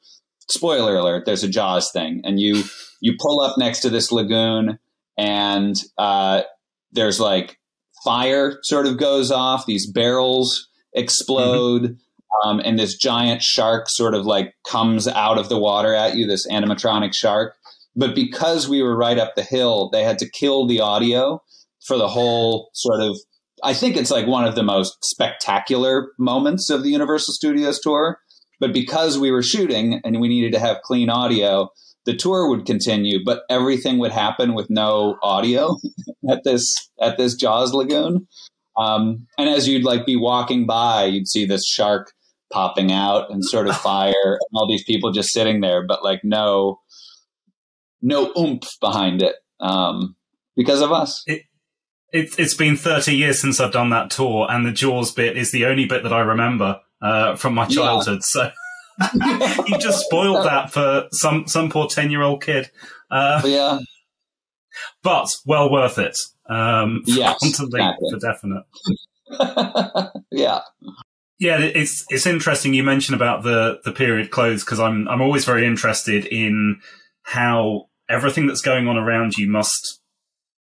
spoiler 0.49 0.95
alert, 0.95 1.25
there's 1.27 1.43
a 1.43 1.49
Jaws 1.49 1.91
thing, 1.91 2.21
and 2.25 2.39
you 2.39 2.63
you 3.01 3.17
pull 3.21 3.41
up 3.41 3.59
next 3.59 3.81
to 3.81 3.91
this 3.91 4.13
lagoon, 4.13 4.79
and 5.17 5.75
uh, 5.99 6.43
there's 6.93 7.19
like 7.19 7.59
fire 8.05 8.61
sort 8.63 8.87
of 8.87 8.99
goes 8.99 9.33
off. 9.33 9.67
These 9.67 9.91
barrels 9.91 10.69
explode. 10.95 11.99
Um, 12.45 12.61
and 12.65 12.79
this 12.79 12.95
giant 12.97 13.43
shark 13.43 13.89
sort 13.89 14.15
of 14.15 14.27
like 14.27 14.55
comes 14.65 15.09
out 15.09 15.39
of 15.39 15.49
the 15.49 15.59
water 15.59 15.93
at 15.95 16.15
you, 16.15 16.25
this 16.27 16.47
animatronic 16.47 17.15
shark. 17.15 17.55
But 17.97 18.15
because 18.15 18.69
we 18.69 18.81
were 18.83 18.97
right 18.97 19.19
up 19.19 19.35
the 19.35 19.43
hill, 19.43 19.89
they 19.91 20.05
had 20.05 20.19
to 20.19 20.31
kill 20.31 20.67
the 20.67 20.79
audio 20.79 21.43
for 21.87 21.97
the 21.97 22.07
whole 22.07 22.69
sort 22.75 23.01
of 23.01 23.19
I 23.63 23.75
think 23.75 23.97
it's 23.97 24.11
like 24.11 24.27
one 24.27 24.45
of 24.45 24.55
the 24.55 24.63
most 24.63 24.97
spectacular 25.05 26.13
moments 26.19 26.71
of 26.71 26.83
the 26.83 26.91
Universal 26.91 27.35
Studios 27.35 27.81
tour. 27.81 28.19
But 28.61 28.73
because 28.73 29.19
we 29.19 29.31
were 29.31 29.43
shooting 29.43 30.01
and 30.05 30.21
we 30.21 30.29
needed 30.29 30.53
to 30.53 30.59
have 30.59 30.83
clean 30.83 31.11
audio, 31.11 31.71
the 32.07 32.17
tour 32.17 32.49
would 32.49 32.67
continue, 32.67 33.19
but 33.25 33.43
everything 33.49 33.99
would 33.99 34.13
happen 34.13 34.55
with 34.55 34.69
no 34.71 35.17
audio 35.23 35.77
at 36.31 36.43
this 36.45 36.65
at 37.01 37.19
this 37.19 37.35
Jaws 37.35 37.73
lagoon. 37.73 38.27
Um, 38.77 39.27
and 39.37 39.49
as 39.49 39.69
you'd 39.69 39.85
like 39.85 40.07
be 40.07 40.17
walking 40.17 40.67
by, 40.67 41.05
you'd 41.05 41.29
see 41.29 41.45
this 41.45 41.67
shark 41.67 42.13
popping 42.53 42.93
out 42.93 43.31
and 43.31 43.45
sort 43.45 43.69
of 43.69 43.77
fire, 43.77 44.13
and 44.25 44.51
all 44.55 44.67
these 44.67 44.85
people 44.85 45.13
just 45.13 45.33
sitting 45.33 45.61
there, 45.61 45.87
but 45.87 46.03
like 46.03 46.21
no 46.25 46.81
no 48.01 48.33
oomph 48.39 48.69
behind 48.81 49.23
it 49.23 49.37
um, 49.61 50.17
because 50.57 50.81
of 50.81 50.93
us. 50.93 51.23
It, 51.27 51.43
it's 52.13 52.55
been 52.55 52.77
30 52.77 53.15
years 53.15 53.41
since 53.41 53.61
I've 53.61 53.73
done 53.73 53.91
that 53.91 54.11
tour, 54.11 54.47
and 54.51 54.65
the 54.67 54.73
Jaws 54.73 55.13
bit 55.13 55.37
is 55.37 55.51
the 55.53 55.67
only 55.67 55.85
bit 55.85 56.03
that 56.03 56.13
I 56.13 56.21
remember 56.21 56.81
uh, 57.03 57.37
from 57.37 57.55
my 57.55 57.67
Yeah. 57.69 57.77
childhood. 57.77 58.21
So 58.23 58.51
you 59.67 59.79
just 59.79 60.05
spoiled 60.07 60.45
that 60.47 60.73
for 60.73 61.09
some 61.13 61.47
some 61.47 61.71
poor 61.71 61.87
10 61.87 62.11
year 62.11 62.23
old 62.23 62.43
kid. 62.43 62.71
Uh, 63.11 63.41
yeah, 63.45 63.79
but 65.03 65.29
well 65.47 65.71
worth 65.71 65.99
it. 65.99 66.17
Um, 66.49 67.03
for 67.05 67.11
Yes, 67.11 67.39
exactly. 67.45 68.11
for 68.11 68.19
definite. 68.19 68.65
yeah. 70.31 70.61
Yeah, 71.41 71.59
it's 71.61 72.05
it's 72.09 72.27
interesting 72.27 72.75
you 72.75 72.83
mentioned 72.83 73.15
about 73.15 73.45
the 73.45 73.81
the 73.85 73.93
period 73.93 74.31
clothes 74.31 74.65
because 74.65 74.81
I'm 74.81 75.07
I'm 75.09 75.21
always 75.21 75.45
very 75.45 75.67
interested 75.67 76.25
in 76.27 76.81
how 77.23 77.89
everything 78.09 78.47
that's 78.49 78.63
going 78.63 78.89
on 78.89 78.97
around 78.97 79.37
you 79.37 79.49
must 79.49 79.98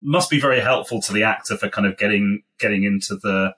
must 0.03 0.29
be 0.29 0.39
very 0.39 0.59
helpful 0.59 1.01
to 1.01 1.13
the 1.13 1.23
actor 1.23 1.57
for 1.57 1.69
kind 1.69 1.87
of 1.87 1.97
getting 1.97 2.43
getting 2.59 2.83
into 2.83 3.15
the 3.15 3.55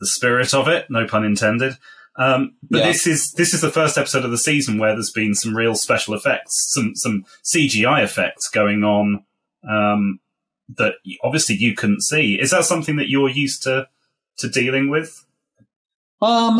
the 0.00 0.06
spirit 0.06 0.54
of 0.54 0.68
it. 0.68 0.86
No 0.90 1.06
pun 1.06 1.24
intended. 1.24 1.74
Um, 2.16 2.56
but 2.68 2.78
Yeah. 2.80 2.86
this 2.88 3.06
is 3.06 3.32
this 3.32 3.54
is 3.54 3.60
the 3.60 3.70
first 3.70 3.96
episode 3.96 4.24
of 4.24 4.30
the 4.30 4.38
season 4.38 4.78
where 4.78 4.92
there's 4.94 5.12
been 5.12 5.34
some 5.34 5.56
real 5.56 5.74
special 5.74 6.14
effects, 6.14 6.72
some 6.72 6.92
some 6.94 7.24
CGI 7.44 8.02
effects 8.02 8.48
going 8.50 8.82
on 8.84 9.24
um, 9.68 10.20
that 10.76 10.94
obviously 11.22 11.54
you 11.56 11.74
couldn't 11.74 12.02
see. 12.02 12.34
Is 12.40 12.50
that 12.50 12.64
something 12.64 12.96
that 12.96 13.08
you're 13.08 13.28
used 13.30 13.62
to 13.64 13.88
to 14.38 14.48
dealing 14.48 14.90
with? 14.90 15.24
Um, 16.20 16.58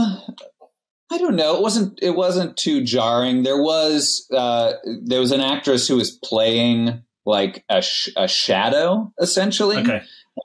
I 1.11 1.19
don't 1.19 1.37
know. 1.37 1.57
It 1.57 1.63
wasn't. 1.63 1.99
It 2.03 2.15
wasn't 2.15 2.57
too 2.57 2.85
jarring. 2.85 3.43
There 3.43 3.61
was. 3.61 4.27
Uh, 4.33 4.75
there 5.03 5.21
was 5.21 5.33
an 5.33 5.41
actress 5.41 5.89
who 5.89 5.97
was 5.97 6.11
playing 6.13 7.03
like 7.29 7.63
a, 7.69 7.83
sh- 7.83 8.09
a 8.17 8.27
shadow, 8.27 9.13
essentially, 9.21 9.77
Okay. 9.77 10.01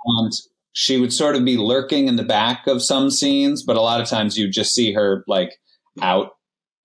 and 0.06 0.32
she 0.74 1.00
would 1.00 1.14
sort 1.14 1.36
of 1.36 1.46
be 1.46 1.56
lurking 1.58 2.08
in 2.08 2.18
the 2.18 2.24
back 2.24 2.68
of 2.68 2.84
some 2.84 3.10
scenes. 3.10 3.64
But 3.64 3.78
a 3.78 3.82
lot 3.82 4.02
of 4.02 4.08
times, 4.10 4.38
you 4.38 4.50
just 4.50 4.74
see 4.74 4.92
her 4.94 5.24
like 5.28 5.54
out 6.02 6.32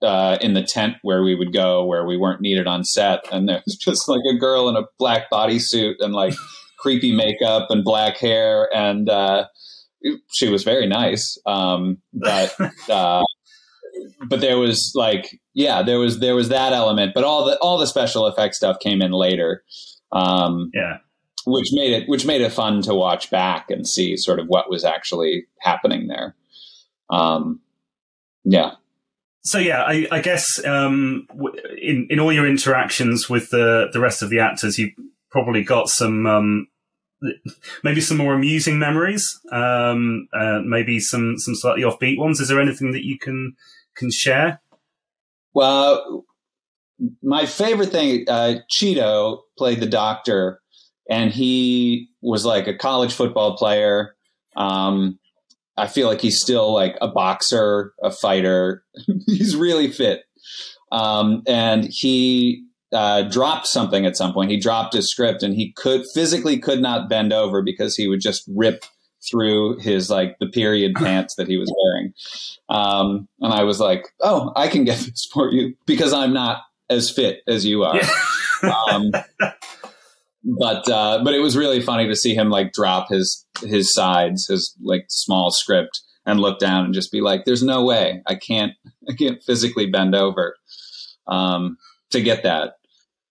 uh, 0.01 0.39
in 0.41 0.55
the 0.55 0.63
tent 0.63 0.95
where 1.03 1.23
we 1.23 1.35
would 1.35 1.53
go, 1.53 1.85
where 1.85 2.07
we 2.07 2.17
weren't 2.17 2.41
needed 2.41 2.67
on 2.69 2.85
set, 2.85 3.21
and 3.33 3.49
there 3.49 3.61
was 3.67 3.77
just 3.81 4.09
like 4.09 4.23
a 4.31 4.39
girl 4.39 4.69
in 4.69 4.77
a 4.77 4.85
black 4.99 5.31
bodysuit 5.33 5.95
and 5.99 6.15
like 6.15 6.35
creepy 6.79 7.13
makeup 7.13 7.67
and 7.71 7.83
black 7.83 8.17
hair, 8.19 8.69
and 8.75 9.09
uh, 9.11 9.47
she 10.33 10.49
was 10.49 10.63
very 10.63 10.87
nice. 10.87 11.37
Um, 11.45 11.99
but 12.13 12.55
uh, 12.89 13.25
but 14.29 14.41
there 14.41 14.59
was 14.59 14.93
like 14.95 15.41
yeah, 15.55 15.83
there 15.83 15.99
was 15.99 16.19
there 16.21 16.35
was 16.35 16.49
that 16.51 16.73
element, 16.73 17.13
but 17.15 17.25
all 17.25 17.45
the 17.45 17.59
all 17.59 17.79
the 17.79 17.87
special 17.87 18.27
effects 18.27 18.57
stuff 18.59 18.79
came 18.81 19.03
in 19.03 19.13
later. 19.13 19.63
Um, 20.13 20.71
Yeah. 20.75 20.99
which 21.47 21.69
made 21.73 21.93
it 21.93 22.09
which 22.09 22.25
made 22.27 22.41
it 22.41 22.53
fun 22.53 22.83
to 22.83 22.95
watch 22.95 23.31
back 23.31 23.71
and 23.71 23.87
see 23.87 24.17
sort 24.17 24.39
of 24.39 24.47
what 24.49 24.71
was 24.71 24.85
actually 24.85 25.47
happening 25.61 26.07
there. 26.09 26.35
Um, 27.11 27.61
yeah. 28.45 28.73
So 29.43 29.59
yeah, 29.59 29.83
I, 29.83 30.07
I 30.11 30.21
guess 30.21 30.63
um, 30.65 31.27
in 31.81 32.07
in 32.11 32.21
all 32.21 32.33
your 32.33 32.47
interactions 32.47 33.29
with 33.31 33.51
the 33.51 33.89
the 33.93 34.01
rest 34.01 34.23
of 34.23 34.31
the 34.31 34.41
actors, 34.41 34.79
you 34.79 34.91
probably 35.31 35.63
got 35.63 35.89
some 35.89 36.27
um, 36.27 36.69
maybe 37.83 38.01
some 38.01 38.17
more 38.17 38.35
amusing 38.35 38.79
memories, 38.79 39.27
um, 39.53 40.29
uh, 40.33 40.61
maybe 40.65 41.01
some 41.01 41.39
some 41.39 41.55
slightly 41.55 41.83
offbeat 41.83 42.19
ones. 42.19 42.41
Is 42.41 42.49
there 42.49 42.61
anything 42.61 42.93
that 42.93 43.05
you 43.07 43.19
can 43.19 43.57
can 43.99 44.11
share? 44.11 44.61
Well, 45.55 46.25
my 47.23 47.47
favorite 47.47 47.91
thing, 47.91 48.25
uh, 48.29 48.57
Cheeto 48.71 49.41
played 49.57 49.81
the 49.81 49.87
doctor, 49.87 50.61
and 51.09 51.31
he 51.31 52.09
was 52.21 52.45
like 52.45 52.67
a 52.67 52.77
college 52.77 53.13
football 53.13 53.57
player. 53.57 54.15
Um, 54.57 55.19
I 55.77 55.87
feel 55.87 56.09
like 56.09 56.21
he's 56.21 56.41
still 56.41 56.73
like 56.73 56.97
a 57.01 57.09
boxer, 57.09 57.93
a 58.03 58.11
fighter. 58.11 58.85
he's 59.27 59.55
really 59.55 59.91
fit. 59.91 60.23
Um, 60.91 61.43
and 61.47 61.89
he 61.91 62.65
uh, 62.93 63.23
dropped 63.23 63.67
something 63.67 64.07
at 64.07 64.17
some 64.17 64.33
point. 64.33 64.51
He 64.51 64.59
dropped 64.59 64.95
his 64.95 65.11
script, 65.11 65.43
and 65.43 65.55
he 65.55 65.73
could 65.73 66.03
physically 66.15 66.59
could 66.59 66.81
not 66.81 67.09
bend 67.09 67.33
over 67.33 67.63
because 67.63 67.95
he 67.95 68.09
would 68.09 68.21
just 68.21 68.45
rip 68.55 68.85
through 69.29 69.79
his 69.79 70.11
like 70.11 70.39
the 70.39 70.49
period 70.49 70.95
pants 70.97 71.35
that 71.37 71.49
he 71.49 71.57
was 71.57 71.73
wearing. 71.77 72.13
Um, 72.69 73.29
and 73.41 73.53
I 73.53 73.65
was 73.65 73.81
like, 73.81 74.09
"Oh, 74.21 74.53
I 74.57 74.69
can 74.69 74.85
get 74.85 74.99
this 74.99 75.29
for 75.33 75.51
you 75.51 75.75
because 75.87 76.13
I'm 76.13 76.33
not 76.33 76.63
as 76.91 77.11
fit 77.11 77.41
as 77.47 77.65
you 77.65 77.85
are." 77.85 78.01
um, 78.91 79.11
but 80.59 80.89
uh, 80.89 81.23
but 81.25 81.35
it 81.35 81.41
was 81.41 81.57
really 81.57 81.81
funny 81.81 82.07
to 82.07 82.17
see 82.17 82.35
him 82.35 82.51
like 82.51 82.73
drop 82.73 83.09
his 83.09 83.47
his 83.63 83.93
sides, 83.93 84.47
his 84.49 84.75
like 84.83 85.07
small 85.09 85.51
script, 85.51 86.01
and 86.27 86.41
look 86.41 86.59
down 86.59 86.85
and 86.85 86.95
just 86.95 87.13
be 87.13 87.21
like, 87.21 87.45
"There's 87.45 87.63
no 87.63 87.85
way 87.85 88.23
I 88.27 88.35
can't 88.35 88.73
I 89.09 89.15
can't 89.15 89.43
physically 89.43 89.87
bend 89.87 90.15
over 90.15 90.57
um, 91.27 91.77
to 92.11 92.21
get 92.21 92.43
that." 92.45 92.75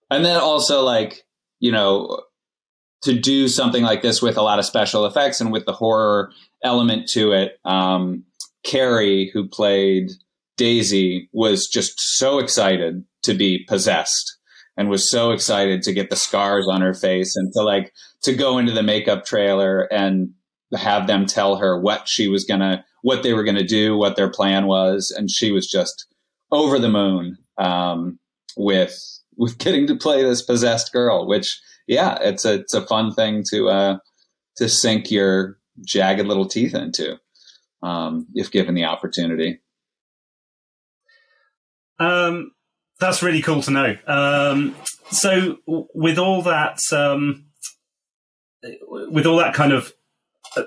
And 0.09 0.23
then 0.23 0.37
also 0.37 0.83
like 0.83 1.23
you 1.59 1.71
know 1.71 2.21
to 3.03 3.17
do 3.17 3.47
something 3.47 3.83
like 3.83 4.01
this 4.01 4.21
with 4.21 4.37
a 4.37 4.41
lot 4.41 4.59
of 4.59 4.65
special 4.65 5.05
effects 5.05 5.39
and 5.39 5.51
with 5.51 5.65
the 5.65 5.73
horror 5.73 6.31
element 6.63 7.07
to 7.09 7.31
it. 7.31 7.59
Um, 7.63 8.23
Carrie, 8.63 9.29
who 9.33 9.47
played 9.47 10.11
Daisy, 10.57 11.29
was 11.31 11.67
just 11.67 11.93
so 11.97 12.39
excited 12.39 13.03
to 13.23 13.33
be 13.33 13.63
possessed 13.67 14.37
and 14.75 14.89
was 14.89 15.09
so 15.09 15.31
excited 15.31 15.81
to 15.83 15.93
get 15.93 16.09
the 16.09 16.15
scars 16.15 16.67
on 16.69 16.81
her 16.81 16.93
face 16.93 17.35
and 17.35 17.51
to 17.53 17.61
like 17.61 17.93
to 18.23 18.33
go 18.33 18.57
into 18.57 18.71
the 18.71 18.83
makeup 18.83 19.25
trailer 19.25 19.81
and 19.91 20.29
have 20.75 21.07
them 21.07 21.25
tell 21.25 21.57
her 21.57 21.79
what 21.79 22.07
she 22.07 22.27
was 22.27 22.43
gonna 22.45 22.83
what 23.01 23.23
they 23.23 23.33
were 23.33 23.43
to 23.45 23.63
do, 23.63 23.95
what 23.95 24.15
their 24.15 24.29
plan 24.29 24.65
was, 24.67 25.13
and 25.15 25.31
she 25.31 25.51
was 25.51 25.67
just 25.67 26.07
over 26.51 26.79
the 26.79 26.89
moon 26.89 27.37
um, 27.57 28.19
with 28.57 28.95
with 29.37 29.57
getting 29.59 29.87
to 29.87 29.95
play 29.95 30.23
this 30.23 30.41
possessed 30.41 30.91
girl. 30.91 31.27
Which, 31.27 31.59
yeah, 31.87 32.17
it's 32.21 32.45
a 32.45 32.55
it's 32.55 32.73
a 32.73 32.85
fun 32.85 33.13
thing 33.13 33.43
to 33.51 33.69
uh, 33.69 33.97
to 34.57 34.69
sink 34.69 35.09
your 35.09 35.57
jagged 35.85 36.27
little 36.27 36.47
teeth 36.47 36.75
into 36.75 37.17
um, 37.81 38.27
if 38.33 38.51
given 38.51 38.75
the 38.75 38.85
opportunity. 38.85 39.59
Um, 41.99 42.51
that's 42.99 43.23
really 43.23 43.41
cool 43.41 43.61
to 43.63 43.71
know. 43.71 43.97
Um, 44.05 44.75
so, 45.11 45.57
with 45.65 46.17
all 46.17 46.41
that, 46.43 46.79
um, 46.91 47.45
with 48.81 49.25
all 49.25 49.37
that 49.37 49.53
kind 49.53 49.71
of 49.71 49.93
uh, 50.55 50.63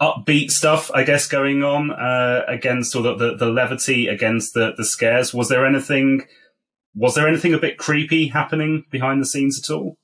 upbeat 0.00 0.50
stuff, 0.50 0.90
I 0.92 1.04
guess, 1.04 1.28
going 1.28 1.62
on 1.62 1.90
uh, 1.90 2.44
against 2.48 2.96
all 2.96 3.02
the, 3.02 3.14
the, 3.14 3.36
the 3.36 3.46
levity 3.46 4.06
against 4.06 4.54
the 4.54 4.72
the 4.76 4.84
scares, 4.84 5.34
was 5.34 5.48
there 5.48 5.66
anything? 5.66 6.26
Was 6.94 7.14
there 7.14 7.28
anything 7.28 7.54
a 7.54 7.58
bit 7.58 7.78
creepy 7.78 8.28
happening 8.28 8.84
behind 8.90 9.20
the 9.20 9.26
scenes 9.26 9.60
at 9.62 9.72
all? 9.72 9.96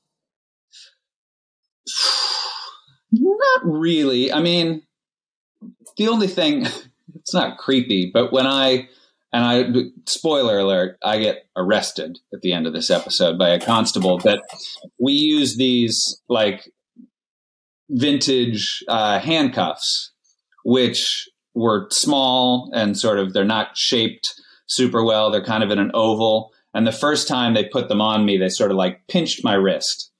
Not 3.11 3.61
really. 3.63 4.31
I 4.31 4.41
mean, 4.41 4.83
the 5.97 6.07
only 6.07 6.27
thing 6.27 6.67
it's 7.15 7.33
not 7.33 7.57
creepy, 7.57 8.11
but 8.13 8.31
when 8.31 8.47
I 8.47 8.87
and 9.33 9.43
I 9.43 9.89
spoiler 10.07 10.59
alert, 10.59 10.97
I 11.03 11.17
get 11.19 11.45
arrested 11.57 12.19
at 12.33 12.41
the 12.41 12.53
end 12.53 12.67
of 12.67 12.73
this 12.73 12.89
episode 12.89 13.37
by 13.37 13.49
a 13.49 13.59
constable 13.59 14.17
But 14.17 14.39
we 14.97 15.11
use 15.11 15.57
these 15.57 16.21
like 16.29 16.71
vintage 17.89 18.81
uh, 18.87 19.19
handcuffs, 19.19 20.13
which 20.63 21.27
were 21.53 21.87
small 21.91 22.71
and 22.73 22.97
sort 22.97 23.19
of 23.19 23.33
they're 23.33 23.43
not 23.43 23.75
shaped 23.75 24.25
super 24.67 25.03
well. 25.03 25.31
They're 25.31 25.43
kind 25.43 25.63
of 25.63 25.71
in 25.71 25.79
an 25.79 25.91
oval. 25.93 26.53
And 26.75 26.85
the 26.85 26.91
first 26.91 27.29
time 27.29 27.53
they 27.53 27.63
put 27.63 27.87
them 27.87 28.01
on 28.01 28.25
me, 28.25 28.37
they 28.37 28.49
sort 28.49 28.69
of 28.69 28.75
like 28.75 29.07
pinched 29.07 29.45
my 29.45 29.53
wrist. 29.53 30.11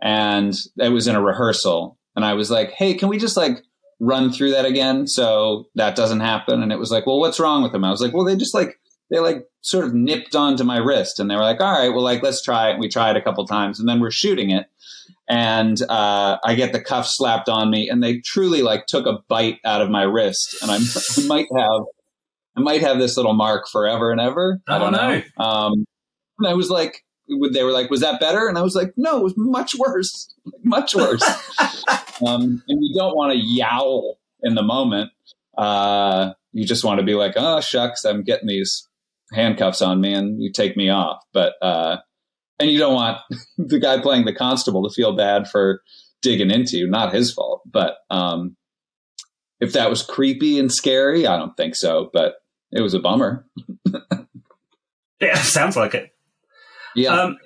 And 0.00 0.54
it 0.78 0.90
was 0.90 1.08
in 1.08 1.16
a 1.16 1.22
rehearsal. 1.22 1.98
And 2.14 2.24
I 2.24 2.34
was 2.34 2.48
like, 2.48 2.70
hey, 2.70 2.94
can 2.94 3.08
we 3.08 3.18
just 3.18 3.36
like 3.36 3.64
run 3.98 4.30
through 4.30 4.52
that 4.52 4.64
again? 4.64 5.08
So 5.08 5.66
that 5.74 5.96
doesn't 5.96 6.20
happen. 6.20 6.62
And 6.62 6.70
it 6.70 6.78
was 6.78 6.92
like 6.92 7.06
well 7.06 7.18
what's 7.18 7.40
wrong 7.40 7.62
with 7.62 7.72
them? 7.72 7.84
I 7.84 7.90
was 7.90 8.00
like 8.00 8.14
well 8.14 8.24
they 8.24 8.36
just 8.36 8.54
like 8.54 8.78
they 9.10 9.18
like 9.18 9.46
sort 9.62 9.84
of 9.84 9.94
nipped 9.94 10.36
onto 10.36 10.62
my 10.62 10.76
wrist. 10.76 11.18
And 11.18 11.28
they 11.28 11.34
were 11.34 11.42
like 11.42 11.60
all 11.60 11.76
right 11.76 11.88
well 11.88 12.04
like 12.04 12.22
let's 12.22 12.40
try 12.40 12.68
it. 12.68 12.74
And 12.74 12.80
we 12.80 12.88
tried 12.88 13.16
a 13.16 13.22
couple 13.22 13.44
times. 13.44 13.80
And 13.80 13.88
then 13.88 13.98
we're 13.98 14.12
shooting 14.12 14.50
it. 14.50 14.66
And 15.28 15.82
uh, 15.88 16.38
i 16.44 16.54
get 16.54 16.72
the 16.72 16.80
cuff 16.80 17.08
slapped 17.08 17.48
on 17.48 17.68
me. 17.68 17.88
And 17.88 18.00
they 18.00 18.18
truly 18.18 18.62
like 18.62 18.86
took 18.86 19.06
a 19.06 19.18
bite 19.26 19.58
out 19.64 19.82
of 19.82 19.90
my 19.90 20.04
wrist. 20.04 20.56
And 20.62 20.70
i 20.70 20.78
might 21.26 21.48
have 21.58 21.82
i 22.56 22.60
might 22.60 22.82
have 22.82 22.98
this 23.00 23.16
little 23.16 23.34
mark 23.34 23.64
forever 23.68 24.12
and 24.12 24.20
ever. 24.20 24.60
I 24.68 24.78
don't 24.78 24.92
know. 24.92 25.20
Um, 25.44 25.84
and 26.38 26.48
i 26.48 26.54
was 26.54 26.70
like 26.70 27.04
they 27.52 27.64
were 27.64 27.72
like 27.72 27.90
was 27.90 28.00
that 28.00 28.20
better 28.20 28.46
and 28.46 28.56
i 28.56 28.62
was 28.62 28.74
like 28.74 28.92
no 28.96 29.18
it 29.18 29.22
was 29.24 29.34
much 29.36 29.74
worse 29.76 30.32
much 30.62 30.94
worse 30.94 31.22
um, 32.24 32.62
and 32.68 32.84
you 32.84 32.94
don't 32.94 33.16
want 33.16 33.32
to 33.32 33.38
yowl 33.38 34.18
in 34.42 34.54
the 34.54 34.62
moment. 34.62 35.10
Uh, 35.56 36.32
you 36.52 36.64
just 36.64 36.84
want 36.84 37.00
to 37.00 37.04
be 37.04 37.14
like, 37.14 37.34
oh 37.36 37.60
shucks, 37.60 38.04
I'm 38.04 38.22
getting 38.22 38.48
these 38.48 38.88
handcuffs 39.32 39.82
on 39.82 40.00
me, 40.00 40.14
and 40.14 40.42
you 40.42 40.52
take 40.52 40.76
me 40.76 40.88
off. 40.88 41.22
But 41.32 41.54
uh, 41.62 41.98
and 42.58 42.70
you 42.70 42.78
don't 42.78 42.94
want 42.94 43.18
the 43.58 43.78
guy 43.78 44.00
playing 44.00 44.24
the 44.24 44.34
constable 44.34 44.88
to 44.88 44.94
feel 44.94 45.14
bad 45.14 45.48
for 45.48 45.82
digging 46.22 46.50
into 46.50 46.78
you. 46.78 46.88
Not 46.88 47.14
his 47.14 47.32
fault. 47.32 47.62
But 47.66 47.96
um, 48.10 48.56
if 49.60 49.72
that 49.72 49.90
was 49.90 50.02
creepy 50.02 50.58
and 50.58 50.72
scary, 50.72 51.26
I 51.26 51.36
don't 51.36 51.56
think 51.56 51.74
so. 51.74 52.10
But 52.12 52.36
it 52.72 52.80
was 52.80 52.94
a 52.94 53.00
bummer. 53.00 53.46
yeah, 55.20 55.34
sounds 55.36 55.76
like 55.76 55.94
it. 55.94 56.15
Yeah. 56.96 57.10
Um, 57.10 57.38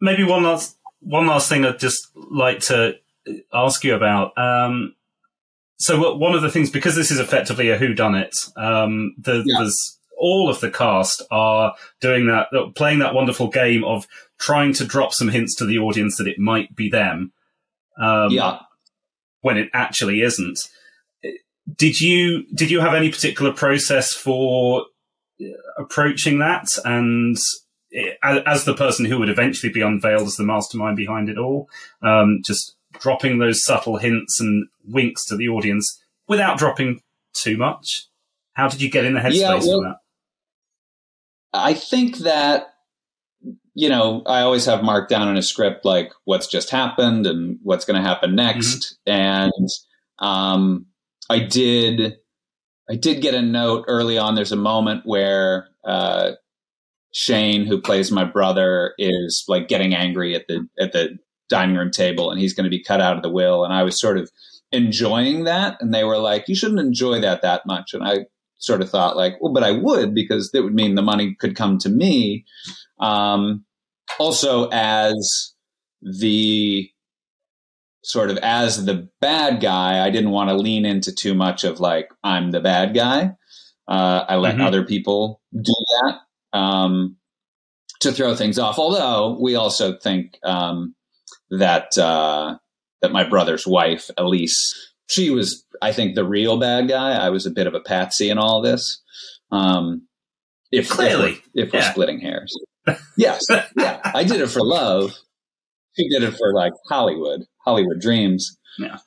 maybe 0.00 0.24
one 0.24 0.42
last 0.42 0.76
one 1.00 1.26
last 1.26 1.48
thing 1.48 1.64
I'd 1.64 1.78
just 1.78 2.08
like 2.14 2.60
to 2.60 2.94
ask 3.52 3.84
you 3.84 3.94
about. 3.94 4.36
Um, 4.36 4.94
so 5.76 6.14
one 6.14 6.34
of 6.34 6.42
the 6.42 6.50
things, 6.50 6.70
because 6.70 6.96
this 6.96 7.10
is 7.10 7.20
effectively 7.20 7.70
a 7.70 7.78
whodunit, 7.78 8.32
um, 8.56 9.14
the, 9.16 9.44
yeah. 9.46 9.58
there's 9.58 9.98
all 10.18 10.50
of 10.50 10.60
the 10.60 10.70
cast 10.70 11.22
are 11.30 11.74
doing 12.00 12.26
that, 12.26 12.48
playing 12.74 12.98
that 12.98 13.14
wonderful 13.14 13.48
game 13.48 13.84
of 13.84 14.08
trying 14.38 14.72
to 14.72 14.84
drop 14.84 15.14
some 15.14 15.28
hints 15.28 15.54
to 15.56 15.64
the 15.64 15.78
audience 15.78 16.16
that 16.16 16.26
it 16.26 16.38
might 16.38 16.74
be 16.74 16.90
them. 16.90 17.32
Um, 17.96 18.30
yeah. 18.30 18.58
When 19.40 19.56
it 19.56 19.70
actually 19.72 20.22
isn't. 20.22 20.58
Did 21.76 22.00
you 22.00 22.44
did 22.54 22.70
you 22.70 22.80
have 22.80 22.94
any 22.94 23.10
particular 23.10 23.52
process 23.52 24.12
for 24.12 24.86
approaching 25.78 26.38
that? 26.40 26.66
And 26.84 27.36
as 28.22 28.64
the 28.64 28.74
person 28.74 29.04
who 29.04 29.18
would 29.18 29.30
eventually 29.30 29.72
be 29.72 29.80
unveiled 29.80 30.26
as 30.26 30.36
the 30.36 30.44
mastermind 30.44 30.96
behind 30.96 31.28
it 31.28 31.38
all, 31.38 31.68
um, 32.02 32.40
just 32.44 32.76
dropping 32.98 33.38
those 33.38 33.64
subtle 33.64 33.96
hints 33.96 34.40
and 34.40 34.66
winks 34.84 35.24
to 35.26 35.36
the 35.36 35.48
audience 35.48 36.02
without 36.26 36.58
dropping 36.58 37.00
too 37.32 37.56
much. 37.56 38.06
How 38.54 38.68
did 38.68 38.82
you 38.82 38.90
get 38.90 39.04
in 39.04 39.14
the 39.14 39.20
headspace 39.20 39.34
yeah, 39.34 39.50
well, 39.50 39.60
for 39.60 39.82
that? 39.84 39.96
I 41.52 41.74
think 41.74 42.18
that 42.18 42.74
you 43.78 43.88
know, 43.88 44.24
I 44.26 44.40
always 44.40 44.64
have 44.64 44.82
marked 44.82 45.08
down 45.08 45.28
in 45.28 45.36
a 45.36 45.42
script 45.42 45.84
like 45.84 46.10
what's 46.24 46.48
just 46.48 46.70
happened 46.70 47.28
and 47.28 47.60
what's 47.62 47.84
going 47.84 48.02
to 48.02 48.06
happen 48.06 48.34
next. 48.34 48.98
Mm-hmm. 49.06 49.20
And 49.20 49.68
um, 50.18 50.86
I 51.30 51.38
did, 51.38 52.16
I 52.90 52.96
did 52.96 53.22
get 53.22 53.34
a 53.34 53.40
note 53.40 53.84
early 53.86 54.18
on. 54.18 54.34
There's 54.34 54.50
a 54.50 54.56
moment 54.56 55.06
where 55.06 55.68
uh, 55.84 56.32
Shane, 57.12 57.66
who 57.66 57.80
plays 57.80 58.10
my 58.10 58.24
brother, 58.24 58.94
is 58.98 59.44
like 59.48 59.68
getting 59.68 59.94
angry 59.94 60.34
at 60.34 60.46
the 60.48 60.66
at 60.78 60.92
the 60.92 61.18
dining 61.48 61.76
room 61.76 61.90
table 61.90 62.30
and 62.30 62.40
he's 62.40 62.52
going 62.52 62.64
to 62.64 62.70
be 62.70 62.82
cut 62.82 63.00
out 63.00 63.16
of 63.16 63.22
the 63.22 63.30
will. 63.30 63.64
And 63.64 63.72
I 63.72 63.82
was 63.82 64.00
sort 64.00 64.18
of 64.18 64.30
enjoying 64.70 65.44
that. 65.44 65.78
And 65.80 65.94
they 65.94 66.04
were 66.04 66.18
like, 66.18 66.48
you 66.48 66.54
shouldn't 66.54 66.80
enjoy 66.80 67.20
that 67.20 67.42
that 67.42 67.62
much. 67.66 67.94
And 67.94 68.04
I 68.04 68.26
sort 68.58 68.82
of 68.82 68.90
thought 68.90 69.16
like, 69.16 69.34
well, 69.40 69.52
but 69.52 69.62
I 69.62 69.72
would 69.72 70.14
because 70.14 70.50
that 70.52 70.62
would 70.62 70.74
mean 70.74 70.94
the 70.94 71.02
money 71.02 71.34
could 71.38 71.56
come 71.56 71.78
to 71.78 71.88
me. 71.88 72.44
Um, 73.00 73.64
also 74.18 74.68
as 74.70 75.54
the 76.02 76.90
sort 78.04 78.30
of 78.30 78.38
as 78.38 78.84
the 78.84 79.08
bad 79.20 79.60
guy, 79.60 80.04
I 80.04 80.10
didn't 80.10 80.30
want 80.30 80.50
to 80.50 80.56
lean 80.56 80.84
into 80.84 81.14
too 81.14 81.34
much 81.34 81.64
of 81.64 81.80
like, 81.80 82.10
I'm 82.22 82.50
the 82.50 82.60
bad 82.60 82.94
guy. 82.94 83.32
Uh, 83.86 84.24
I 84.28 84.36
let 84.36 84.56
mm-hmm. 84.56 84.64
other 84.64 84.84
people 84.84 85.40
do 85.54 85.74
that. 86.02 86.20
Um, 86.52 87.16
to 88.00 88.12
throw 88.12 88.34
things 88.34 88.58
off. 88.58 88.78
Although 88.78 89.38
we 89.40 89.54
also 89.54 89.96
think 89.96 90.38
um, 90.44 90.94
that 91.50 91.96
uh, 91.98 92.56
that 93.02 93.12
my 93.12 93.28
brother's 93.28 93.66
wife, 93.66 94.10
Elyse, 94.18 94.54
she 95.08 95.30
was, 95.30 95.64
I 95.82 95.92
think, 95.92 96.14
the 96.14 96.24
real 96.24 96.58
bad 96.58 96.88
guy. 96.88 97.12
I 97.12 97.30
was 97.30 97.46
a 97.46 97.50
bit 97.50 97.66
of 97.66 97.74
a 97.74 97.80
patsy 97.80 98.30
in 98.30 98.38
all 98.38 98.62
this. 98.62 99.02
Um, 99.50 100.06
if 100.70 100.88
clearly, 100.88 101.32
if 101.32 101.42
we're, 101.54 101.64
if 101.64 101.72
we're 101.72 101.78
yeah. 101.80 101.90
splitting 101.90 102.20
hairs, 102.20 102.54
yes, 103.16 103.44
yeah, 103.76 104.00
I 104.04 104.24
did 104.24 104.40
it 104.40 104.48
for 104.48 104.62
love. 104.62 105.14
She 105.96 106.08
did 106.08 106.22
it 106.22 106.36
for 106.36 106.52
like 106.54 106.72
Hollywood, 106.88 107.46
Hollywood 107.64 108.00
dreams. 108.00 108.56
Yeah, 108.78 108.98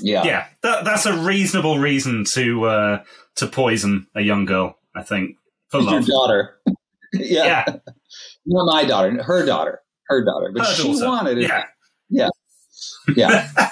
yeah, 0.00 0.24
yeah. 0.24 0.46
That, 0.62 0.84
that's 0.84 1.04
a 1.04 1.18
reasonable 1.18 1.78
reason 1.78 2.24
to 2.32 2.64
uh, 2.64 3.02
to 3.36 3.46
poison 3.48 4.06
a 4.14 4.22
young 4.22 4.46
girl. 4.46 4.78
I 4.94 5.02
think. 5.02 5.36
Your 5.80 6.00
daughter. 6.00 6.60
yeah. 7.12 7.64
yeah. 7.66 7.76
Not 8.46 8.72
my 8.72 8.84
daughter, 8.84 9.22
her 9.22 9.44
daughter 9.46 9.80
her 10.08 10.24
daughter, 10.24 10.50
but 10.52 10.66
her 10.66 10.72
she 10.72 10.92
daughter. 10.92 11.06
wanted 11.06 11.38
it. 11.38 11.48
Yeah, 11.48 11.64
yeah, 12.08 12.28
yeah. 13.16 13.70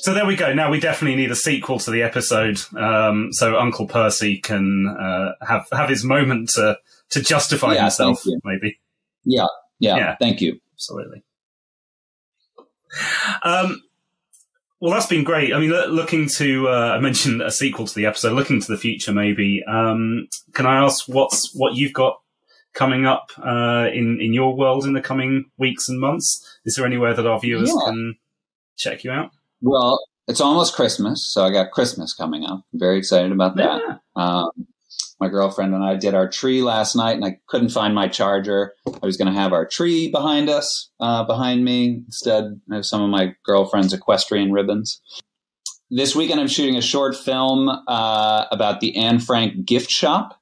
so 0.00 0.14
there 0.14 0.26
we 0.26 0.36
go. 0.36 0.54
Now 0.54 0.70
we 0.70 0.80
definitely 0.80 1.16
need 1.16 1.30
a 1.30 1.36
sequel 1.36 1.78
to 1.80 1.90
the 1.90 2.02
episode, 2.02 2.60
um, 2.76 3.32
so 3.32 3.58
Uncle 3.58 3.86
Percy 3.86 4.38
can 4.38 4.86
uh, 4.88 5.32
have 5.46 5.66
have 5.72 5.88
his 5.88 6.04
moment 6.04 6.50
to 6.50 6.78
to 7.10 7.22
justify 7.22 7.74
yeah, 7.74 7.82
himself. 7.82 8.22
Maybe. 8.44 8.78
Yeah, 9.24 9.46
yeah, 9.78 9.96
yeah. 9.96 10.16
Thank 10.20 10.40
you. 10.40 10.60
Absolutely. 10.74 11.22
Um, 13.42 13.82
well, 14.80 14.92
that's 14.92 15.06
been 15.06 15.24
great. 15.24 15.52
I 15.52 15.58
mean, 15.58 15.70
looking 15.70 16.28
to, 16.36 16.68
uh, 16.68 16.94
I 16.96 17.00
mentioned 17.00 17.42
a 17.42 17.50
sequel 17.50 17.86
to 17.86 17.94
the 17.94 18.06
episode, 18.06 18.34
looking 18.34 18.60
to 18.60 18.72
the 18.72 18.78
future, 18.78 19.12
maybe. 19.12 19.64
Um, 19.66 20.28
can 20.52 20.66
I 20.66 20.84
ask 20.84 21.06
what's, 21.08 21.54
what 21.54 21.74
you've 21.74 21.92
got 21.92 22.20
coming 22.76 23.06
up 23.06 23.32
uh, 23.38 23.88
in 23.92 24.20
in 24.20 24.34
your 24.34 24.54
world 24.54 24.84
in 24.84 24.92
the 24.92 25.00
coming 25.00 25.46
weeks 25.58 25.88
and 25.88 25.98
months? 25.98 26.46
Is 26.64 26.76
there 26.76 26.86
anywhere 26.86 27.14
that 27.14 27.26
our 27.26 27.40
viewers 27.40 27.70
yeah. 27.70 27.86
can 27.86 28.16
check 28.76 29.02
you 29.02 29.10
out? 29.10 29.30
Well, 29.62 29.98
it's 30.28 30.40
almost 30.40 30.74
Christmas, 30.74 31.24
so 31.24 31.44
I 31.44 31.50
got 31.50 31.72
Christmas 31.72 32.12
coming 32.12 32.44
up. 32.44 32.62
I'm 32.72 32.78
very 32.78 32.98
excited 32.98 33.32
about 33.32 33.56
that. 33.56 33.80
Yeah. 33.80 33.96
Um, 34.14 34.50
my 35.18 35.28
girlfriend 35.28 35.74
and 35.74 35.84
I 35.84 35.96
did 35.96 36.14
our 36.14 36.28
tree 36.28 36.62
last 36.62 36.94
night, 36.94 37.16
and 37.16 37.24
I 37.24 37.38
couldn't 37.46 37.70
find 37.70 37.94
my 37.94 38.08
charger. 38.08 38.74
I 38.86 39.06
was 39.06 39.16
going 39.16 39.32
to 39.32 39.38
have 39.38 39.52
our 39.52 39.66
tree 39.66 40.10
behind 40.10 40.48
us, 40.50 40.90
uh, 41.00 41.24
behind 41.24 41.64
me. 41.64 42.02
Instead, 42.06 42.60
I 42.70 42.76
have 42.76 42.86
some 42.86 43.02
of 43.02 43.10
my 43.10 43.34
girlfriend's 43.44 43.92
equestrian 43.92 44.52
ribbons. 44.52 45.00
this 45.90 46.14
weekend 46.14 46.40
I'm 46.40 46.48
shooting 46.48 46.76
a 46.76 46.82
short 46.82 47.16
film 47.16 47.68
uh, 47.68 48.46
about 48.50 48.80
the 48.80 48.96
Anne 48.96 49.18
Frank 49.18 49.64
gift 49.64 49.90
shop 49.90 50.40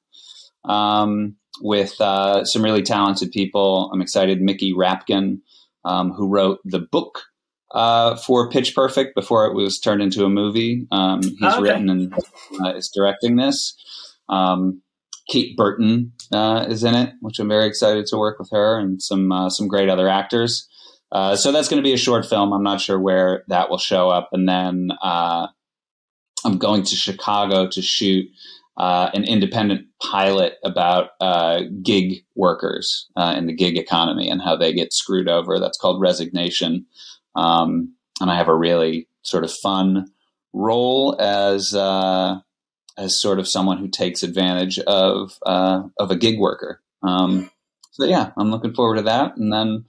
um, 0.63 1.35
with 1.61 1.99
uh, 2.01 2.43
some 2.45 2.63
really 2.63 2.81
talented 2.83 3.31
people. 3.31 3.89
I'm 3.93 4.01
excited. 4.01 4.41
Mickey 4.41 4.73
Rapkin, 4.73 5.39
um, 5.83 6.11
who 6.11 6.27
wrote 6.27 6.59
the 6.65 6.79
book 6.79 7.23
uh, 7.71 8.15
for 8.15 8.49
Pitch 8.49 8.75
Perfect 8.75 9.15
before 9.15 9.45
it 9.45 9.53
was 9.53 9.79
turned 9.79 10.01
into 10.01 10.25
a 10.25 10.29
movie. 10.29 10.87
Um, 10.91 11.21
he's 11.21 11.43
okay. 11.43 11.61
written 11.61 11.89
and 11.89 12.13
uh, 12.61 12.73
is 12.73 12.91
directing 12.93 13.35
this. 13.35 13.75
Um, 14.29 14.81
Kate 15.27 15.57
Burton 15.57 16.13
uh, 16.31 16.65
is 16.69 16.83
in 16.83 16.93
it, 16.93 17.13
which 17.21 17.39
I'm 17.39 17.47
very 17.47 17.65
excited 17.65 18.05
to 18.07 18.17
work 18.17 18.37
with 18.37 18.49
her 18.51 18.77
and 18.77 19.01
some 19.01 19.31
uh, 19.31 19.49
some 19.49 19.67
great 19.67 19.89
other 19.89 20.07
actors. 20.07 20.67
Uh, 21.11 21.35
so 21.35 21.51
that's 21.51 21.69
going 21.69 21.81
to 21.81 21.87
be 21.87 21.93
a 21.93 21.97
short 21.97 22.25
film. 22.25 22.51
I'm 22.53 22.63
not 22.63 22.81
sure 22.81 22.99
where 22.99 23.43
that 23.47 23.69
will 23.69 23.77
show 23.77 24.09
up, 24.09 24.29
and 24.33 24.47
then 24.47 24.89
uh, 25.01 25.47
I'm 26.43 26.57
going 26.57 26.83
to 26.83 26.95
Chicago 26.95 27.67
to 27.69 27.81
shoot 27.81 28.25
uh, 28.77 29.09
an 29.13 29.23
independent 29.23 29.87
pilot 30.01 30.55
about 30.63 31.11
uh, 31.21 31.61
gig 31.81 32.23
workers 32.35 33.07
in 33.17 33.47
the 33.47 33.55
gig 33.55 33.77
economy 33.77 34.29
and 34.29 34.41
how 34.41 34.55
they 34.55 34.73
get 34.73 34.93
screwed 34.93 35.29
over. 35.29 35.59
That's 35.59 35.77
called 35.77 36.01
Resignation, 36.01 36.85
um, 37.35 37.95
and 38.19 38.29
I 38.29 38.35
have 38.35 38.49
a 38.49 38.55
really 38.55 39.07
sort 39.23 39.43
of 39.43 39.51
fun 39.51 40.07
role 40.53 41.19
as 41.19 41.73
as 42.97 43.19
sort 43.19 43.39
of 43.39 43.47
someone 43.47 43.77
who 43.77 43.87
takes 43.87 44.23
advantage 44.23 44.79
of 44.79 45.37
uh, 45.45 45.83
of 45.99 46.11
a 46.11 46.15
gig 46.15 46.39
worker. 46.39 46.81
Um, 47.03 47.51
so 47.91 48.05
yeah, 48.05 48.31
I'm 48.37 48.51
looking 48.51 48.73
forward 48.73 48.97
to 48.97 49.01
that, 49.03 49.37
and 49.37 49.51
then 49.51 49.85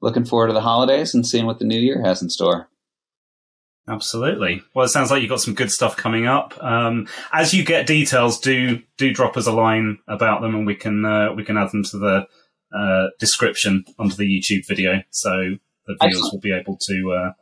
looking 0.00 0.24
forward 0.24 0.48
to 0.48 0.52
the 0.52 0.60
holidays 0.60 1.14
and 1.14 1.26
seeing 1.26 1.46
what 1.46 1.58
the 1.58 1.64
new 1.64 1.78
year 1.78 2.02
has 2.02 2.22
in 2.22 2.30
store. 2.30 2.68
Absolutely. 3.86 4.62
Well, 4.74 4.86
it 4.86 4.88
sounds 4.88 5.10
like 5.10 5.20
you've 5.20 5.30
got 5.30 5.42
some 5.42 5.54
good 5.54 5.70
stuff 5.70 5.96
coming 5.96 6.26
up. 6.26 6.54
Um, 6.62 7.06
as 7.32 7.52
you 7.52 7.64
get 7.64 7.86
details, 7.86 8.38
do 8.40 8.82
do 8.96 9.12
drop 9.12 9.36
us 9.36 9.46
a 9.46 9.52
line 9.52 9.98
about 10.08 10.40
them, 10.40 10.54
and 10.54 10.66
we 10.66 10.74
can 10.74 11.04
uh, 11.04 11.32
we 11.34 11.44
can 11.44 11.58
add 11.58 11.70
them 11.70 11.84
to 11.84 11.98
the 11.98 12.26
uh, 12.74 13.08
description 13.18 13.84
under 13.98 14.14
the 14.14 14.24
YouTube 14.24 14.66
video, 14.66 15.02
so 15.10 15.30
the 15.86 15.96
viewers 16.00 16.16
Excellent. 16.16 16.32
will 16.32 16.40
be 16.40 16.52
able 16.52 16.78
to 16.78 17.12
uh, 17.12 17.32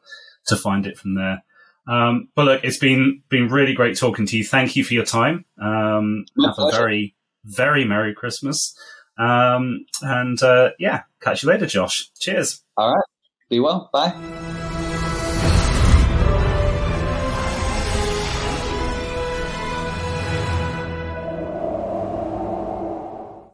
to 0.48 0.56
find 0.56 0.86
it 0.86 0.98
from 0.98 1.14
there. 1.14 1.44
Um, 1.88 2.28
but 2.34 2.44
look, 2.44 2.64
it's 2.64 2.78
been 2.78 3.22
been 3.28 3.48
really 3.48 3.74
great 3.74 3.98
talking 3.98 4.26
to 4.26 4.36
you. 4.36 4.44
Thank 4.44 4.76
you 4.76 4.84
for 4.84 4.94
your 4.94 5.04
time. 5.04 5.44
Um, 5.60 6.26
have 6.44 6.54
pleasure. 6.54 6.76
a 6.76 6.80
very 6.80 7.14
very 7.44 7.84
merry 7.84 8.14
Christmas. 8.14 8.76
Um, 9.18 9.86
and 10.00 10.42
uh, 10.42 10.70
yeah, 10.78 11.02
catch 11.20 11.42
you 11.42 11.48
later, 11.48 11.66
Josh. 11.66 12.10
Cheers. 12.18 12.62
All 12.76 12.94
right. 12.94 13.04
Be 13.50 13.60
well. 13.60 13.90
Bye. 13.92 14.50